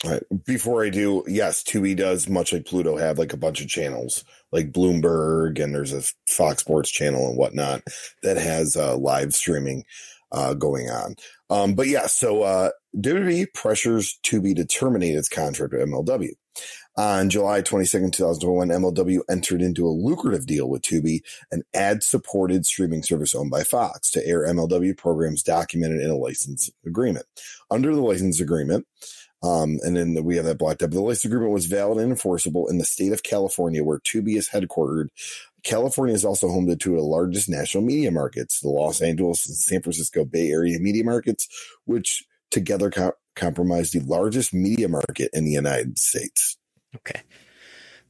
Right. 0.04 0.24
Before 0.46 0.84
I 0.84 0.90
do, 0.90 1.24
yes, 1.28 1.64
Tubi 1.64 1.96
does 1.96 2.28
much 2.28 2.54
like 2.54 2.66
Pluto 2.66 2.98
have 2.98 3.20
like 3.20 3.34
a 3.34 3.38
bunch 3.38 3.62
of 3.62 3.68
channels 3.68 4.24
like 4.52 4.72
Bloomberg 4.72 5.64
and 5.64 5.76
there's 5.76 5.94
a 5.94 6.02
Fox 6.28 6.62
Sports 6.62 6.90
channel 6.90 7.28
and 7.28 7.38
whatnot 7.38 7.84
that 8.24 8.38
has 8.38 8.76
uh, 8.76 8.98
live 8.98 9.34
streaming 9.34 9.84
uh, 10.32 10.56
going 10.56 10.90
on. 10.90 11.16
Um, 11.52 11.76
but 11.76 11.88
yeah, 11.88 12.08
so 12.08 12.42
uh, 12.42 12.70
WWE 12.98 13.54
pressures 13.54 14.18
Tubi 14.24 14.56
to 14.56 14.66
terminate 14.66 15.16
its 15.16 15.30
contract 15.30 15.74
with 15.74 15.82
MLW. 15.82 16.32
On 16.98 17.30
July 17.30 17.62
22nd, 17.62 18.12
2021, 18.12 18.68
MLW 18.68 19.20
entered 19.30 19.62
into 19.62 19.88
a 19.88 19.90
lucrative 19.90 20.46
deal 20.46 20.68
with 20.68 20.82
Tubi, 20.82 21.22
an 21.52 21.64
ad 21.74 22.04
supported 22.04 22.66
streaming 22.66 23.02
service 23.02 23.34
owned 23.34 23.50
by 23.50 23.64
Fox, 23.64 24.12
to 24.12 24.28
air 24.28 24.46
MLW 24.46 24.98
programs 24.98 25.42
documented 25.42 26.02
in 26.02 26.10
a 26.10 26.18
license 26.18 26.70
agreement. 26.86 27.26
Under 27.70 27.96
the 27.96 28.02
license 28.02 28.42
agreement, 28.42 28.86
um, 29.44 29.80
and 29.84 29.98
then 29.98 30.24
we 30.24 30.36
have 30.36 30.46
that 30.46 30.58
blocked 30.58 30.84
up. 30.84 30.92
The 30.92 31.02
license 31.02 31.26
agreement 31.26 31.52
was 31.52 31.66
valid 31.66 31.98
and 31.98 32.12
enforceable 32.12 32.68
in 32.68 32.78
the 32.78 32.86
state 32.86 33.12
of 33.12 33.24
California, 33.24 33.84
where 33.84 34.00
Tubi 34.00 34.38
is 34.38 34.50
headquartered. 34.50 35.08
California 35.64 36.14
is 36.14 36.26
also 36.26 36.48
home 36.48 36.68
to 36.68 36.76
two 36.76 36.94
of 36.94 37.02
the 37.02 37.06
largest 37.06 37.50
national 37.50 37.84
media 37.84 38.12
markets, 38.12 38.60
the 38.60 38.70
Los 38.70 39.02
Angeles 39.02 39.48
and 39.48 39.56
San 39.56 39.82
Francisco 39.82 40.26
Bay 40.26 40.52
Area 40.52 40.80
media 40.80 41.04
markets, 41.04 41.48
which 41.86 42.24
together 42.50 42.90
co- 42.90 43.14
comprise 43.36 43.92
the 43.92 44.00
largest 44.02 44.54
media 44.54 44.90
market 44.90 45.30
in 45.34 45.46
the 45.46 45.52
United 45.52 45.98
States. 45.98 46.58
Okay. 46.96 47.22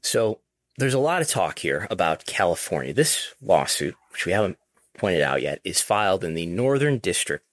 So 0.02 0.39
there's 0.78 0.94
a 0.94 1.00
lot 1.00 1.22
of 1.22 1.28
talk 1.28 1.60
here 1.60 1.88
about 1.89 2.26
California. 2.26 2.94
This 2.94 3.34
lawsuit, 3.41 3.96
which 4.12 4.26
we 4.26 4.32
haven't 4.32 4.58
pointed 4.98 5.22
out 5.22 5.41
yet, 5.41 5.60
is 5.63 5.82
filed 5.82 6.24
in 6.24 6.34
the 6.34 6.46
Northern 6.46 6.98
District 6.98 7.46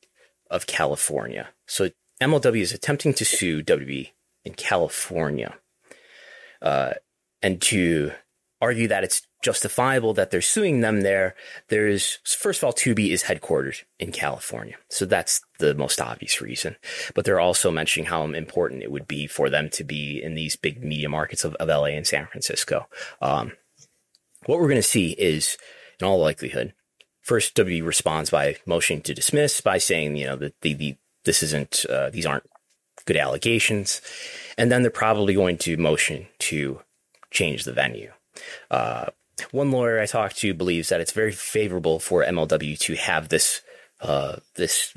of 0.51 0.67
California. 0.67 1.49
So 1.67 1.91
MLW 2.21 2.61
is 2.61 2.73
attempting 2.73 3.15
to 3.15 3.25
sue 3.25 3.63
WB 3.63 4.11
in 4.45 4.55
California 4.55 5.57
uh, 6.61 6.95
and 7.43 7.61
to 7.63 8.13
argue 8.61 8.89
that 8.89 9.05
it's 9.05 9.23
justifiable 9.43 10.15
that 10.15 10.31
they're 10.31 10.41
suing 10.41 10.81
them 10.81 11.03
there. 11.03 11.37
There's, 11.69 12.19
first 12.25 12.61
of 12.61 12.65
all, 12.65 12.73
Tubi 12.73 13.11
is 13.11 13.25
headquartered 13.25 13.83
in 14.01 14.11
California. 14.11 14.75
So 14.89 15.05
that's 15.05 15.41
the 15.59 15.75
most 15.75 16.01
obvious 16.01 16.41
reason. 16.41 16.77
But 17.15 17.25
they're 17.25 17.39
also 17.39 17.71
mentioning 17.71 18.09
how 18.09 18.25
important 18.25 18.83
it 18.83 18.91
would 18.91 19.07
be 19.07 19.27
for 19.27 19.49
them 19.49 19.71
to 19.71 19.85
be 19.85 20.21
in 20.23 20.35
these 20.35 20.57
big 20.57 20.83
media 20.83 21.09
markets 21.09 21.45
of, 21.45 21.55
of 21.57 21.69
LA 21.69 21.87
and 21.87 22.07
San 22.07 22.27
Francisco. 22.27 22.89
Um, 23.23 23.53
what 24.47 24.59
we're 24.59 24.69
going 24.69 24.77
to 24.77 24.83
see 24.83 25.13
is, 25.13 25.57
in 26.01 26.07
all 26.07 26.21
likelihood, 26.21 26.75
first 27.21 27.55
WB 27.55 27.87
responds 27.87 28.31
by 28.31 28.57
motion 28.67 29.03
to 29.03 29.15
dismiss 29.15 29.61
by 29.61 29.79
saying, 29.79 30.17
you 30.17 30.27
know, 30.27 30.37
that 30.37 30.61
the, 30.63 30.75
the 30.75 30.97
this 31.29 31.43
isn't, 31.43 31.85
uh, 31.91 32.09
these 32.09 32.25
aren't 32.25 32.49
good 33.05 33.19
allegations. 33.19 34.01
And 34.57 34.73
then 34.73 34.83
they're 34.83 34.91
probably 34.91 35.35
going 35.35 35.59
to 35.59 35.77
motion 35.77 36.27
to 36.41 36.81
change 37.31 37.65
the 37.65 37.73
venue. 37.75 38.13
Uh, 38.71 39.07
one 39.51 39.71
lawyer 39.71 40.01
I 40.01 40.07
talked 40.07 40.39
to 40.39 40.55
believes 40.55 40.89
that 40.89 41.01
it's 41.01 41.13
very 41.13 41.33
favorable 41.33 41.99
for 42.01 42.25
MLW 42.25 42.79
to 42.81 42.95
have 42.97 43.29
this 43.29 43.63
uh, 44.01 44.37
this 44.55 44.97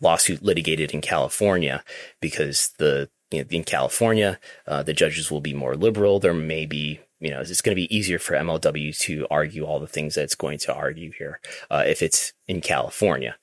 lawsuit 0.00 0.42
litigated 0.42 0.92
in 0.92 1.00
California 1.00 1.82
because 2.20 2.70
the 2.78 3.08
you 3.30 3.40
know, 3.40 3.46
in 3.50 3.64
California 3.64 4.38
uh, 4.66 4.82
the 4.82 4.92
judges 4.92 5.30
will 5.30 5.40
be 5.40 5.54
more 5.54 5.76
liberal. 5.76 6.18
There 6.20 6.34
may 6.34 6.66
be 6.66 7.00
you 7.20 7.30
know 7.30 7.40
it's 7.40 7.60
going 7.60 7.76
to 7.76 7.82
be 7.82 7.94
easier 7.94 8.18
for 8.18 8.34
MLW 8.34 8.96
to 9.00 9.26
argue 9.30 9.64
all 9.64 9.80
the 9.80 9.86
things 9.86 10.14
that 10.14 10.24
it's 10.24 10.34
going 10.34 10.58
to 10.58 10.74
argue 10.74 11.12
here 11.18 11.40
uh, 11.70 11.84
if 11.86 12.02
it's 12.02 12.32
in 12.46 12.60
California. 12.60 13.36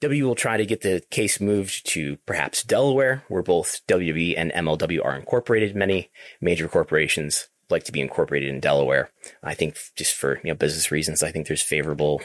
W 0.00 0.26
will 0.26 0.34
try 0.34 0.56
to 0.56 0.66
get 0.66 0.82
the 0.82 1.02
case 1.10 1.40
moved 1.40 1.86
to 1.90 2.16
perhaps 2.26 2.62
Delaware, 2.62 3.24
where 3.28 3.42
both 3.42 3.80
WWE 3.88 4.34
and 4.36 4.52
MLW 4.52 5.04
are 5.04 5.16
incorporated. 5.16 5.74
Many 5.74 6.10
major 6.40 6.68
corporations 6.68 7.48
like 7.70 7.84
to 7.84 7.92
be 7.92 8.00
incorporated 8.00 8.48
in 8.48 8.60
Delaware. 8.60 9.10
I 9.42 9.54
think 9.54 9.78
just 9.96 10.14
for 10.14 10.40
you 10.44 10.50
know 10.50 10.54
business 10.54 10.90
reasons, 10.90 11.22
I 11.22 11.30
think 11.30 11.46
there's 11.46 11.62
favorable 11.62 12.22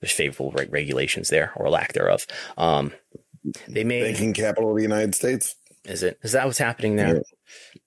there's 0.00 0.12
favorable 0.12 0.52
regulations 0.52 1.28
there 1.28 1.52
or 1.56 1.70
lack 1.70 1.92
thereof. 1.92 2.26
Um, 2.56 2.92
they 3.68 3.84
may 3.84 4.02
banking 4.02 4.32
capital 4.32 4.70
of 4.70 4.76
the 4.76 4.82
United 4.82 5.14
States. 5.14 5.56
Is 5.84 6.02
it? 6.02 6.18
Is 6.22 6.32
that 6.32 6.46
what's 6.46 6.58
happening 6.58 6.96
there? 6.96 7.22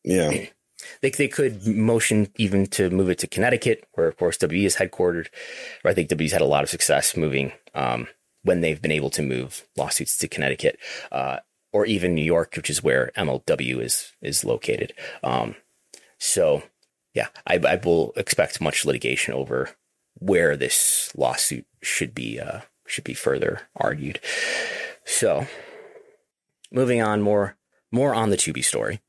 Yeah. 0.04 0.32
yeah. 0.32 0.46
They, 1.02 1.10
they 1.10 1.28
could 1.28 1.66
motion 1.68 2.28
even 2.38 2.68
to 2.68 2.90
move 2.92 3.10
it 3.10 3.18
to 3.20 3.28
Connecticut, 3.28 3.86
where 3.94 4.08
of 4.08 4.16
course 4.16 4.38
WE 4.40 4.64
is 4.64 4.76
headquartered. 4.76 5.28
Where 5.82 5.92
I 5.92 5.94
think 5.94 6.10
WE's 6.12 6.32
had 6.32 6.42
a 6.42 6.46
lot 6.46 6.64
of 6.64 6.70
success 6.70 7.18
moving 7.18 7.52
um, 7.74 8.08
when 8.48 8.62
they've 8.62 8.82
been 8.82 8.92
able 8.92 9.10
to 9.12 9.22
move 9.22 9.68
lawsuits 9.76 10.18
to 10.18 10.28
Connecticut, 10.28 10.80
uh, 11.12 11.40
or 11.74 11.86
even 11.86 12.16
New 12.16 12.24
York, 12.24 12.54
which 12.56 12.70
is 12.70 12.82
where 12.82 13.12
MLW 13.18 13.82
is 13.82 14.14
is 14.22 14.46
located. 14.46 14.94
Um, 15.22 15.56
so, 16.18 16.64
yeah, 17.14 17.28
I, 17.46 17.56
I, 17.56 17.76
will 17.76 18.14
expect 18.16 18.62
much 18.62 18.86
litigation 18.86 19.34
over 19.34 19.72
where 20.14 20.58
this 20.58 21.12
lawsuit 21.16 21.66
should 21.84 22.16
be 22.16 22.40
uh, 22.40 22.62
should 22.88 23.04
be 23.04 23.14
further 23.14 23.70
argued. 23.76 24.20
So, 25.06 25.46
moving 26.72 27.02
on, 27.02 27.22
more 27.22 27.58
more 27.92 28.16
on 28.16 28.30
the 28.30 28.38
Tubi 28.38 28.64
story. 28.64 29.02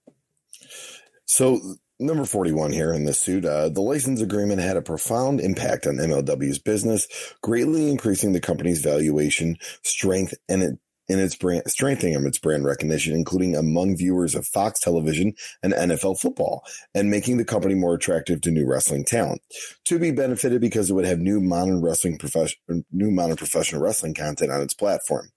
So 1.25 1.77
number 1.99 2.25
41 2.25 2.73
here 2.73 2.93
in 2.93 3.05
this 3.05 3.19
suit, 3.19 3.45
uh, 3.45 3.69
the 3.69 3.81
license 3.81 4.21
agreement 4.21 4.61
had 4.61 4.77
a 4.77 4.83
profound 4.83 5.41
impact 5.41 5.87
on 5.87 5.97
MLW's 5.97 6.59
business, 6.59 7.07
greatly 7.43 7.91
increasing 7.91 8.33
the 8.33 8.41
company's 8.41 8.81
valuation, 8.81 9.57
strength, 9.83 10.35
and 10.49 10.63
it, 10.63 10.79
in 11.09 11.19
its 11.19 11.35
brand, 11.35 11.63
strengthening 11.67 12.15
its 12.27 12.39
brand 12.39 12.65
recognition, 12.65 13.15
including 13.15 13.57
among 13.57 13.97
viewers 13.97 14.35
of 14.35 14.47
Fox 14.47 14.79
television 14.79 15.33
and 15.63 15.73
NFL 15.73 16.21
football, 16.21 16.63
and 16.95 17.11
making 17.11 17.39
the 17.39 17.45
company 17.45 17.75
more 17.75 17.95
attractive 17.95 18.41
to 18.43 18.51
new 18.51 18.67
wrestling 18.67 19.05
talent. 19.05 19.41
Tubi 19.89 20.15
benefited 20.15 20.61
because 20.61 20.91
it 20.91 20.95
would 20.95 21.07
have 21.07 21.19
new 21.19 21.41
modern 21.41 21.81
wrestling 21.81 22.19
profession, 22.19 22.59
new 22.93 23.11
modern 23.11 23.37
professional 23.37 23.81
wrestling 23.81 24.15
content 24.15 24.53
on 24.53 24.61
its 24.61 24.75
platform. 24.75 25.31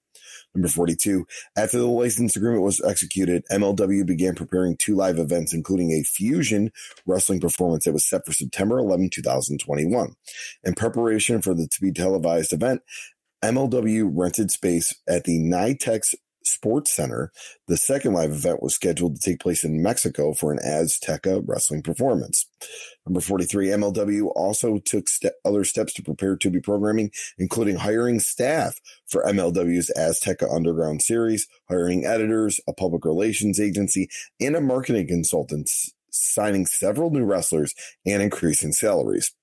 Number 0.53 0.67
42. 0.67 1.25
After 1.55 1.77
the 1.77 1.87
license 1.87 2.35
agreement 2.35 2.63
was 2.63 2.81
executed, 2.81 3.43
MLW 3.51 4.05
began 4.05 4.35
preparing 4.35 4.75
two 4.75 4.95
live 4.95 5.17
events, 5.17 5.53
including 5.53 5.91
a 5.91 6.03
fusion 6.03 6.71
wrestling 7.05 7.39
performance 7.39 7.85
that 7.85 7.93
was 7.93 8.07
set 8.07 8.25
for 8.25 8.33
September 8.33 8.77
11, 8.77 9.11
2021. 9.11 10.13
In 10.63 10.73
preparation 10.73 11.41
for 11.41 11.53
the 11.53 11.67
to 11.67 11.81
be 11.81 11.93
televised 11.93 12.51
event, 12.51 12.81
MLW 13.43 14.11
rented 14.13 14.51
space 14.51 14.93
at 15.07 15.23
the 15.23 15.39
NYTEX 15.39 16.15
Sports 16.43 16.95
Center. 16.95 17.31
The 17.67 17.77
second 17.77 18.13
live 18.13 18.31
event 18.31 18.61
was 18.61 18.75
scheduled 18.75 19.15
to 19.15 19.21
take 19.21 19.39
place 19.39 19.63
in 19.63 19.81
Mexico 19.81 20.33
for 20.33 20.51
an 20.51 20.59
Azteca 20.59 21.41
wrestling 21.45 21.81
performance. 21.81 22.47
Number 23.05 23.21
43, 23.21 23.67
MLW 23.67 24.31
also 24.35 24.77
took 24.79 25.07
other 25.43 25.63
steps 25.63 25.93
to 25.93 26.03
prepare 26.03 26.37
Tubi 26.37 26.63
programming, 26.63 27.11
including 27.37 27.77
hiring 27.77 28.19
staff 28.19 28.79
for 29.07 29.23
MLW's 29.23 29.91
Azteca 29.97 30.53
Underground 30.53 31.01
series, 31.01 31.47
hiring 31.67 32.05
editors, 32.05 32.59
a 32.67 32.73
public 32.73 33.05
relations 33.05 33.59
agency, 33.59 34.09
and 34.39 34.55
a 34.55 34.61
marketing 34.61 35.07
consultant, 35.07 35.69
signing 36.11 36.65
several 36.65 37.09
new 37.09 37.23
wrestlers 37.23 37.73
and 38.05 38.21
increasing 38.21 38.71
salaries. 38.71 39.33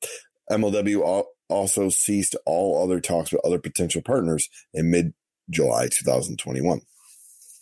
MLW 0.50 1.24
also 1.48 1.88
ceased 1.88 2.36
all 2.46 2.82
other 2.82 3.00
talks 3.00 3.32
with 3.32 3.44
other 3.44 3.58
potential 3.58 4.02
partners 4.02 4.48
in 4.72 4.90
mid 4.90 5.14
July 5.50 5.88
2021. 5.88 6.80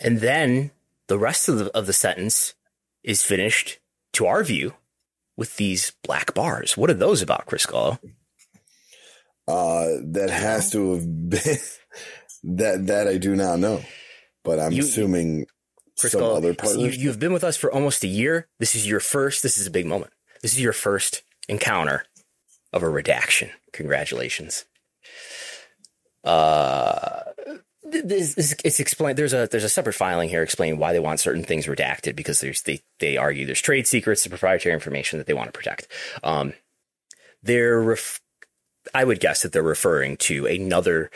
And 0.00 0.20
then 0.20 0.70
the 1.08 1.18
rest 1.18 1.48
of 1.48 1.58
the, 1.58 1.76
of 1.76 1.86
the 1.86 1.92
sentence 1.92 2.54
is 3.02 3.22
finished, 3.22 3.78
to 4.14 4.26
our 4.26 4.42
view, 4.42 4.74
with 5.36 5.56
these 5.56 5.92
black 6.02 6.34
bars. 6.34 6.76
What 6.76 6.90
are 6.90 6.94
those 6.94 7.22
about, 7.22 7.46
Chris 7.46 7.66
Gullo? 7.66 7.98
Uh, 9.48 9.98
that 10.02 10.30
has 10.30 10.70
to 10.72 10.94
have 10.94 11.30
been 11.30 11.56
that 12.56 12.86
that 12.86 13.06
I 13.06 13.16
do 13.16 13.36
not 13.36 13.60
know, 13.60 13.80
but 14.42 14.58
I'm 14.58 14.72
you, 14.72 14.82
assuming 14.82 15.46
Chris 15.98 16.12
some 16.12 16.22
Gullo, 16.22 16.36
other 16.36 16.54
partners. 16.54 16.96
You, 16.96 17.04
you've 17.04 17.20
been 17.20 17.32
with 17.32 17.44
us 17.44 17.56
for 17.56 17.72
almost 17.72 18.02
a 18.02 18.08
year. 18.08 18.48
This 18.58 18.74
is 18.74 18.88
your 18.88 18.98
first. 18.98 19.44
This 19.44 19.56
is 19.56 19.66
a 19.66 19.70
big 19.70 19.86
moment. 19.86 20.12
This 20.42 20.52
is 20.52 20.60
your 20.60 20.72
first 20.72 21.22
encounter 21.48 22.04
of 22.72 22.82
a 22.82 22.88
redaction. 22.88 23.50
Congratulations. 23.72 24.64
Uh, 26.24 27.20
it's 27.92 28.80
explained. 28.80 29.18
There's 29.18 29.32
a 29.32 29.48
there's 29.50 29.64
a 29.64 29.68
separate 29.68 29.94
filing 29.94 30.28
here 30.28 30.42
explaining 30.42 30.78
why 30.78 30.92
they 30.92 31.00
want 31.00 31.20
certain 31.20 31.42
things 31.42 31.66
redacted 31.66 32.16
because 32.16 32.40
there's 32.40 32.62
they 32.62 32.80
they 32.98 33.16
argue 33.16 33.46
there's 33.46 33.60
trade 33.60 33.86
secrets 33.86 34.24
and 34.24 34.30
proprietary 34.30 34.74
information 34.74 35.18
that 35.18 35.26
they 35.26 35.34
want 35.34 35.48
to 35.48 35.56
protect. 35.58 35.88
Um, 36.22 36.54
they're 37.42 37.80
ref- 37.80 38.20
I 38.94 39.04
would 39.04 39.20
guess 39.20 39.42
that 39.42 39.52
they're 39.52 39.62
referring 39.62 40.16
to 40.18 40.46
another 40.46 41.10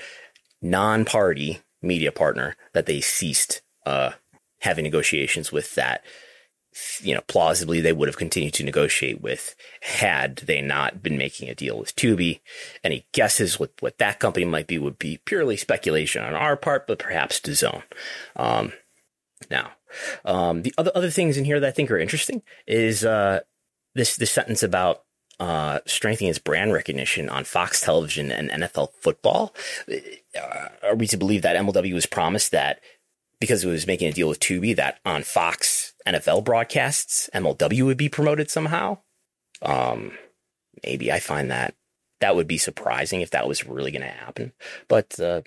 non-party 0.62 1.60
media 1.82 2.12
partner 2.12 2.56
that 2.74 2.86
they 2.86 3.00
ceased 3.00 3.62
uh, 3.86 4.12
having 4.60 4.84
negotiations 4.84 5.50
with 5.50 5.74
that 5.76 6.04
you 7.00 7.14
know, 7.14 7.20
plausibly 7.22 7.80
they 7.80 7.92
would 7.92 8.08
have 8.08 8.16
continued 8.16 8.54
to 8.54 8.64
negotiate 8.64 9.20
with 9.20 9.56
had 9.82 10.36
they 10.36 10.60
not 10.60 11.02
been 11.02 11.18
making 11.18 11.48
a 11.48 11.54
deal 11.54 11.78
with 11.78 11.96
Tubi. 11.96 12.40
Any 12.84 13.06
guesses 13.12 13.58
what, 13.58 13.72
what 13.80 13.98
that 13.98 14.20
company 14.20 14.46
might 14.46 14.66
be 14.66 14.78
would 14.78 14.98
be 14.98 15.18
purely 15.24 15.56
speculation 15.56 16.22
on 16.22 16.34
our 16.34 16.56
part, 16.56 16.86
but 16.86 16.98
perhaps 16.98 17.40
DAZN. 17.40 17.82
Um, 18.36 18.72
now, 19.50 19.72
um, 20.24 20.62
the 20.62 20.74
other 20.78 20.92
other 20.94 21.10
things 21.10 21.36
in 21.36 21.44
here 21.44 21.58
that 21.58 21.68
I 21.68 21.72
think 21.72 21.90
are 21.90 21.98
interesting 21.98 22.42
is 22.66 23.04
uh, 23.04 23.40
this 23.94 24.16
this 24.16 24.30
sentence 24.30 24.62
about 24.62 25.02
uh, 25.40 25.80
strengthening 25.86 26.30
its 26.30 26.38
brand 26.38 26.72
recognition 26.72 27.28
on 27.28 27.44
Fox 27.44 27.80
Television 27.80 28.30
and 28.30 28.50
NFL 28.50 28.92
football. 29.00 29.54
Uh, 29.90 30.68
are 30.84 30.94
we 30.94 31.06
to 31.08 31.16
believe 31.16 31.42
that 31.42 31.56
MLW 31.56 31.94
was 31.94 32.06
promised 32.06 32.52
that 32.52 32.80
because 33.40 33.64
it 33.64 33.68
was 33.68 33.86
making 33.86 34.08
a 34.08 34.12
deal 34.12 34.28
with 34.28 34.38
Tubi 34.38 34.76
that 34.76 35.00
on 35.04 35.22
Fox 35.22 35.79
NFL 36.06 36.44
broadcasts, 36.44 37.28
MLW 37.34 37.84
would 37.86 37.96
be 37.96 38.08
promoted 38.08 38.50
somehow. 38.50 38.98
Um, 39.62 40.12
maybe 40.84 41.12
I 41.12 41.20
find 41.20 41.50
that 41.50 41.74
that 42.20 42.36
would 42.36 42.46
be 42.46 42.58
surprising 42.58 43.20
if 43.20 43.30
that 43.30 43.48
was 43.48 43.66
really 43.66 43.90
going 43.90 44.02
to 44.02 44.08
happen. 44.08 44.52
But 44.88 45.18
uh, 45.18 45.42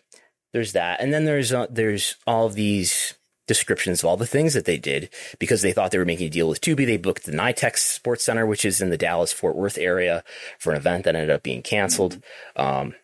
there's 0.51 0.73
that, 0.73 1.01
and 1.01 1.13
then 1.13 1.25
there's 1.25 1.53
uh, 1.53 1.67
there's 1.69 2.15
all 2.27 2.49
these 2.49 3.15
descriptions 3.47 4.01
of 4.01 4.07
all 4.07 4.17
the 4.17 4.25
things 4.25 4.53
that 4.53 4.65
they 4.65 4.77
did 4.77 5.09
because 5.37 5.61
they 5.61 5.73
thought 5.73 5.91
they 5.91 5.97
were 5.97 6.05
making 6.05 6.27
a 6.27 6.31
deal 6.31 6.47
with 6.47 6.61
Tubi. 6.61 6.85
They 6.85 6.97
booked 6.97 7.25
the 7.25 7.31
NYTEX 7.31 7.77
Sports 7.77 8.23
Center, 8.23 8.45
which 8.45 8.65
is 8.65 8.81
in 8.81 8.89
the 8.89 8.97
Dallas 8.97 9.33
Fort 9.33 9.55
Worth 9.55 9.77
area, 9.77 10.23
for 10.59 10.71
an 10.71 10.77
event 10.77 11.05
that 11.05 11.15
ended 11.15 11.29
up 11.29 11.43
being 11.43 11.61
canceled. 11.61 12.21
Um, 12.55 12.95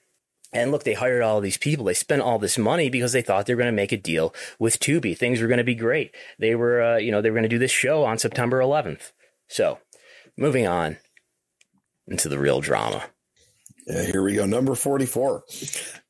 and 0.51 0.71
look, 0.71 0.83
they 0.83 0.93
hired 0.93 1.21
all 1.21 1.41
these 1.41 1.57
people. 1.57 1.85
They 1.85 1.93
spent 1.93 2.21
all 2.21 2.39
this 2.39 2.57
money 2.57 2.89
because 2.89 3.11
they 3.11 3.21
thought 3.21 3.45
they 3.45 3.53
were 3.53 3.61
going 3.61 3.71
to 3.71 3.75
make 3.75 3.91
a 3.91 3.97
deal 3.97 4.33
with 4.57 4.79
Tubi. 4.79 5.17
Things 5.17 5.41
were 5.41 5.47
going 5.47 5.59
to 5.59 5.63
be 5.63 5.75
great. 5.75 6.15
They 6.39 6.55
were, 6.55 6.81
uh, 6.81 6.97
you 6.97 7.11
know, 7.11 7.21
they 7.21 7.29
were 7.29 7.35
going 7.35 7.43
to 7.43 7.49
do 7.49 7.59
this 7.59 7.71
show 7.71 8.03
on 8.03 8.17
September 8.17 8.59
11th. 8.59 9.11
So, 9.47 9.79
moving 10.37 10.67
on 10.67 10.97
into 12.07 12.29
the 12.29 12.39
real 12.39 12.61
drama. 12.61 13.03
Yeah, 13.85 14.03
here 14.03 14.23
we 14.23 14.35
go. 14.35 14.45
Number 14.45 14.75
44. 14.75 15.43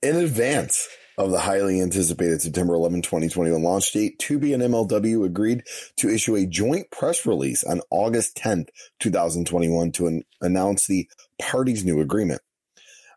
In 0.01 0.15
advance 0.15 0.87
of 1.17 1.31
the 1.31 1.39
highly 1.39 1.81
anticipated 1.81 2.41
September 2.41 2.73
11, 2.75 3.01
2021 3.01 3.61
launch 3.61 3.91
date, 3.91 4.19
Tubi 4.19 4.53
and 4.53 4.63
MLW 4.63 5.25
agreed 5.25 5.63
to 5.97 6.09
issue 6.09 6.35
a 6.35 6.45
joint 6.45 6.89
press 6.91 7.25
release 7.25 7.63
on 7.63 7.81
August 7.89 8.37
10th, 8.37 8.69
2021 8.99 9.91
to 9.93 10.07
an- 10.07 10.23
announce 10.39 10.87
the 10.87 11.09
parties' 11.41 11.83
new 11.83 11.99
agreement. 11.99 12.41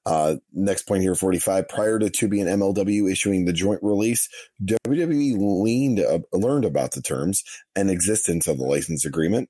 Uh, 0.04 0.36
next 0.52 0.82
point 0.82 1.02
here, 1.02 1.14
45. 1.14 1.68
Prior 1.68 1.98
to 1.98 2.06
Tubi 2.06 2.40
and 2.40 2.60
MLW 2.60 3.10
issuing 3.10 3.44
the 3.44 3.52
joint 3.52 3.80
release, 3.82 4.28
WWE 4.64 5.36
leaned, 5.62 6.00
uh, 6.00 6.20
learned 6.32 6.64
about 6.64 6.92
the 6.92 7.02
terms 7.02 7.42
and 7.76 7.90
existence 7.90 8.46
of 8.46 8.58
the 8.58 8.64
license 8.64 9.04
agreement. 9.04 9.48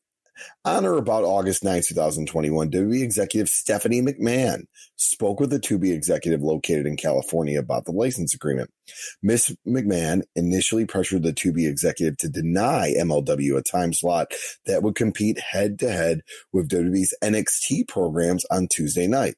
On 0.65 0.87
or 0.87 0.97
about 0.97 1.25
August 1.25 1.63
9, 1.65 1.83
2021, 1.87 2.71
WWE 2.71 3.03
executive 3.03 3.49
Stephanie 3.49 4.01
McMahon 4.01 4.65
spoke 4.97 5.41
with 5.41 5.51
the 5.51 5.61
Tubi 5.61 5.93
executive 5.93 6.41
located 6.43 6.87
in 6.87 6.97
California 6.97 7.59
about 7.59 7.85
the 7.85 7.93
license 7.93 8.35
agreement. 8.35 8.71
Miss 9.23 9.55
McMahon 9.67 10.23
initially 10.35 10.87
pressured 10.87 11.23
the 11.23 11.33
Tubi 11.33 11.69
executive 11.69 12.17
to 12.19 12.29
deny 12.29 12.95
MLW 12.99 13.59
a 13.59 13.63
time 13.63 13.93
slot 13.93 14.33
that 14.67 14.83
would 14.83 14.95
compete 14.95 15.39
head 15.39 15.79
to 15.81 15.91
head 15.91 16.23
with 16.53 16.69
WWE's 16.69 17.15
NXT 17.23 17.89
programs 17.89 18.45
on 18.47 18.69
Tuesday 18.69 19.07
night. 19.07 19.35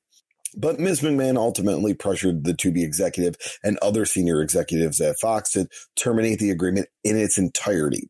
But 0.56 0.78
Ms. 0.78 1.00
McMahon 1.00 1.36
ultimately 1.36 1.94
pressured 1.94 2.44
the 2.44 2.54
Tubi 2.54 2.82
executive 2.82 3.36
and 3.62 3.78
other 3.78 4.04
senior 4.04 4.40
executives 4.40 5.00
at 5.00 5.18
Fox 5.18 5.52
to 5.52 5.68
terminate 5.96 6.38
the 6.38 6.50
agreement 6.50 6.88
in 7.02 7.16
its 7.16 7.38
entirety. 7.38 8.08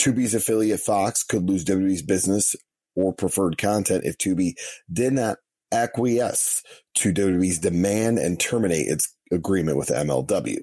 Tubi's 0.00 0.34
affiliate 0.34 0.80
Fox 0.80 1.22
could 1.22 1.48
lose 1.48 1.64
WWE's 1.64 2.02
business 2.02 2.56
or 2.96 3.12
preferred 3.12 3.58
content 3.58 4.04
if 4.04 4.18
Tubi 4.18 4.54
did 4.92 5.12
not 5.12 5.38
acquiesce 5.72 6.62
to 6.96 7.12
WWE's 7.12 7.58
demand 7.58 8.18
and 8.18 8.38
terminate 8.38 8.86
its 8.86 9.14
agreement 9.32 9.76
with 9.76 9.88
MLW. 9.88 10.58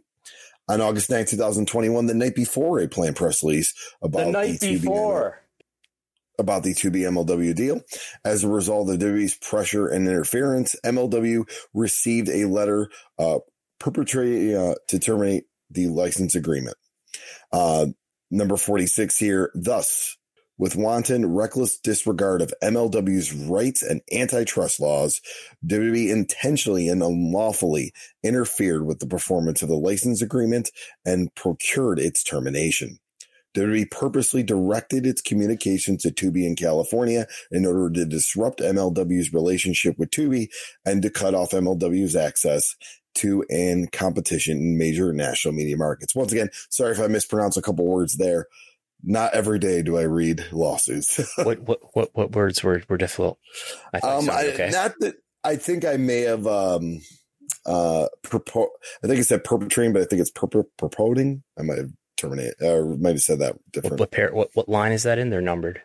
On 0.70 0.80
August 0.80 1.10
9, 1.10 1.26
2021, 1.26 2.06
the 2.06 2.14
night 2.14 2.36
before 2.36 2.80
a 2.80 2.88
planned 2.88 3.16
press 3.16 3.44
release 3.44 3.74
about 4.02 4.26
the 4.26 4.32
night 4.32 4.62
before 4.62 5.41
about 6.40 6.64
the 6.64 6.74
Tubi 6.74 7.02
MLW 7.02 7.56
deal. 7.56 7.82
As 8.26 8.44
a 8.44 8.50
result 8.50 8.90
of 8.90 9.00
WWE's 9.00 9.36
pressure 9.36 9.88
and 9.88 10.08
interference, 10.08 10.76
MLW 10.86 11.50
received 11.74 12.30
a 12.30 12.46
letter 12.46 12.90
uh, 13.20 13.40
perpetrating 13.80 14.56
uh, 14.56 14.76
to 14.88 15.00
terminate 15.00 15.46
the 15.70 15.88
license 15.88 16.36
agreement. 16.36 16.78
Uh, 17.52 17.88
number 18.30 18.58
46 18.58 19.18
here. 19.18 19.52
Thus, 19.54 20.18
with 20.58 20.76
wanton, 20.76 21.26
reckless 21.26 21.80
disregard 21.80 22.42
of 22.42 22.54
MLW's 22.64 23.34
rights 23.34 23.82
and 23.82 24.02
antitrust 24.12 24.80
laws, 24.80 25.20
WWE 25.66 26.12
intentionally 26.12 26.88
and 26.88 27.02
unlawfully 27.02 27.94
interfered 28.24 28.86
with 28.86 29.00
the 29.00 29.08
performance 29.08 29.64
of 29.64 29.70
the 29.70 29.76
license 29.76 30.22
agreement 30.22 30.70
and 31.04 31.34
procured 31.34 31.98
its 32.00 32.24
termination. 32.24 33.00
WWE 33.56 33.90
purposely 33.92 34.44
directed 34.44 35.06
its 35.06 35.22
communications 35.22 36.04
to 36.04 36.12
Tubi 36.12 36.46
in 36.46 36.56
California 36.56 37.28
in 37.52 37.66
order 37.66 37.90
to 37.90 38.06
disrupt 38.06 38.60
MLW's 38.60 39.34
relationship 39.34 39.98
with 39.98 40.10
Tubi 40.10 40.48
and 40.86 41.02
to 41.02 41.10
cut 41.10 41.36
off 41.36 41.52
MLW's 41.52 42.16
access 42.16 42.76
to 43.14 43.44
and 43.50 43.92
competition 43.92 44.58
in 44.58 44.78
major 44.78 45.12
national 45.14 45.54
media 45.54 45.78
markets. 45.78 46.16
Once 46.16 46.32
again, 46.32 46.50
sorry 46.70 46.92
if 46.92 47.00
I 47.00 47.08
mispronounce 47.08 47.58
a 47.58 47.62
couple 47.62 47.86
words 47.86 48.18
there. 48.18 48.48
Not 49.04 49.34
every 49.34 49.58
day 49.58 49.82
do 49.82 49.98
I 49.98 50.04
read 50.04 50.46
lawsuits. 50.52 51.20
what, 51.38 51.60
what 51.62 51.80
what 51.94 52.10
what 52.14 52.36
words 52.36 52.64
were, 52.64 52.84
were 52.88 52.98
difficult? 52.98 53.40
I 53.94 53.98
um, 53.98 54.30
I, 54.30 54.48
okay. 54.54 54.70
not 54.72 54.94
that 55.00 55.16
I 55.44 55.56
think 55.56 55.86
I 55.86 55.98
may 55.98 56.22
have 56.22 56.46
um 56.46 57.02
uh 57.66 58.08
propo- 58.24 58.70
I 59.04 59.08
think 59.08 59.20
it 59.20 59.24
said 59.24 59.44
perpetrating, 59.44 59.92
but 59.92 60.04
I 60.04 60.06
think 60.06 60.22
it's 60.22 60.32
purpor- 60.32 60.66
purporting. 60.78 61.42
I 61.58 61.64
might 61.64 61.80
have 61.80 61.90
terminate 62.22 62.54
or 62.62 62.96
might 62.98 63.12
have 63.12 63.22
said 63.22 63.40
that 63.40 63.56
different. 63.72 63.94
What, 63.94 64.00
what 64.00 64.12
pair? 64.12 64.34
What 64.34 64.50
what 64.54 64.70
line 64.70 64.92
is 64.92 65.04
that 65.04 65.20
in? 65.20 65.30
They're 65.30 65.42
numbered. 65.42 65.82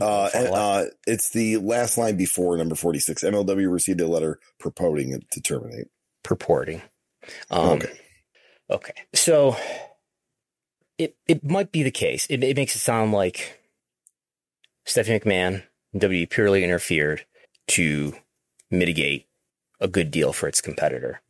Uh, 0.00 0.28
and, 0.34 0.48
uh, 0.48 0.84
it's 1.06 1.30
the 1.30 1.58
last 1.58 1.96
line 1.96 2.16
before 2.16 2.56
number 2.56 2.74
46. 2.74 3.22
MLW 3.22 3.72
received 3.72 4.00
a 4.00 4.08
letter 4.08 4.40
purporting 4.58 5.22
to 5.30 5.40
terminate. 5.40 5.86
Purporting. 6.24 6.82
Um, 7.50 7.70
okay. 7.70 8.00
Okay. 8.68 8.92
So 9.14 9.56
it, 10.98 11.16
it 11.28 11.44
might 11.44 11.72
be 11.72 11.82
the 11.82 11.90
case. 11.90 12.26
It, 12.26 12.42
it 12.42 12.56
makes 12.56 12.74
it 12.74 12.80
sound 12.80 13.12
like 13.12 13.60
Stephanie 14.84 15.20
McMahon 15.20 15.62
and 15.92 16.02
WWE 16.02 16.30
purely 16.30 16.64
interfered 16.64 17.24
to 17.68 18.14
mitigate 18.70 19.26
a 19.80 19.88
good 19.88 20.10
deal 20.10 20.32
for 20.32 20.48
its 20.48 20.60
competitor. 20.60 21.20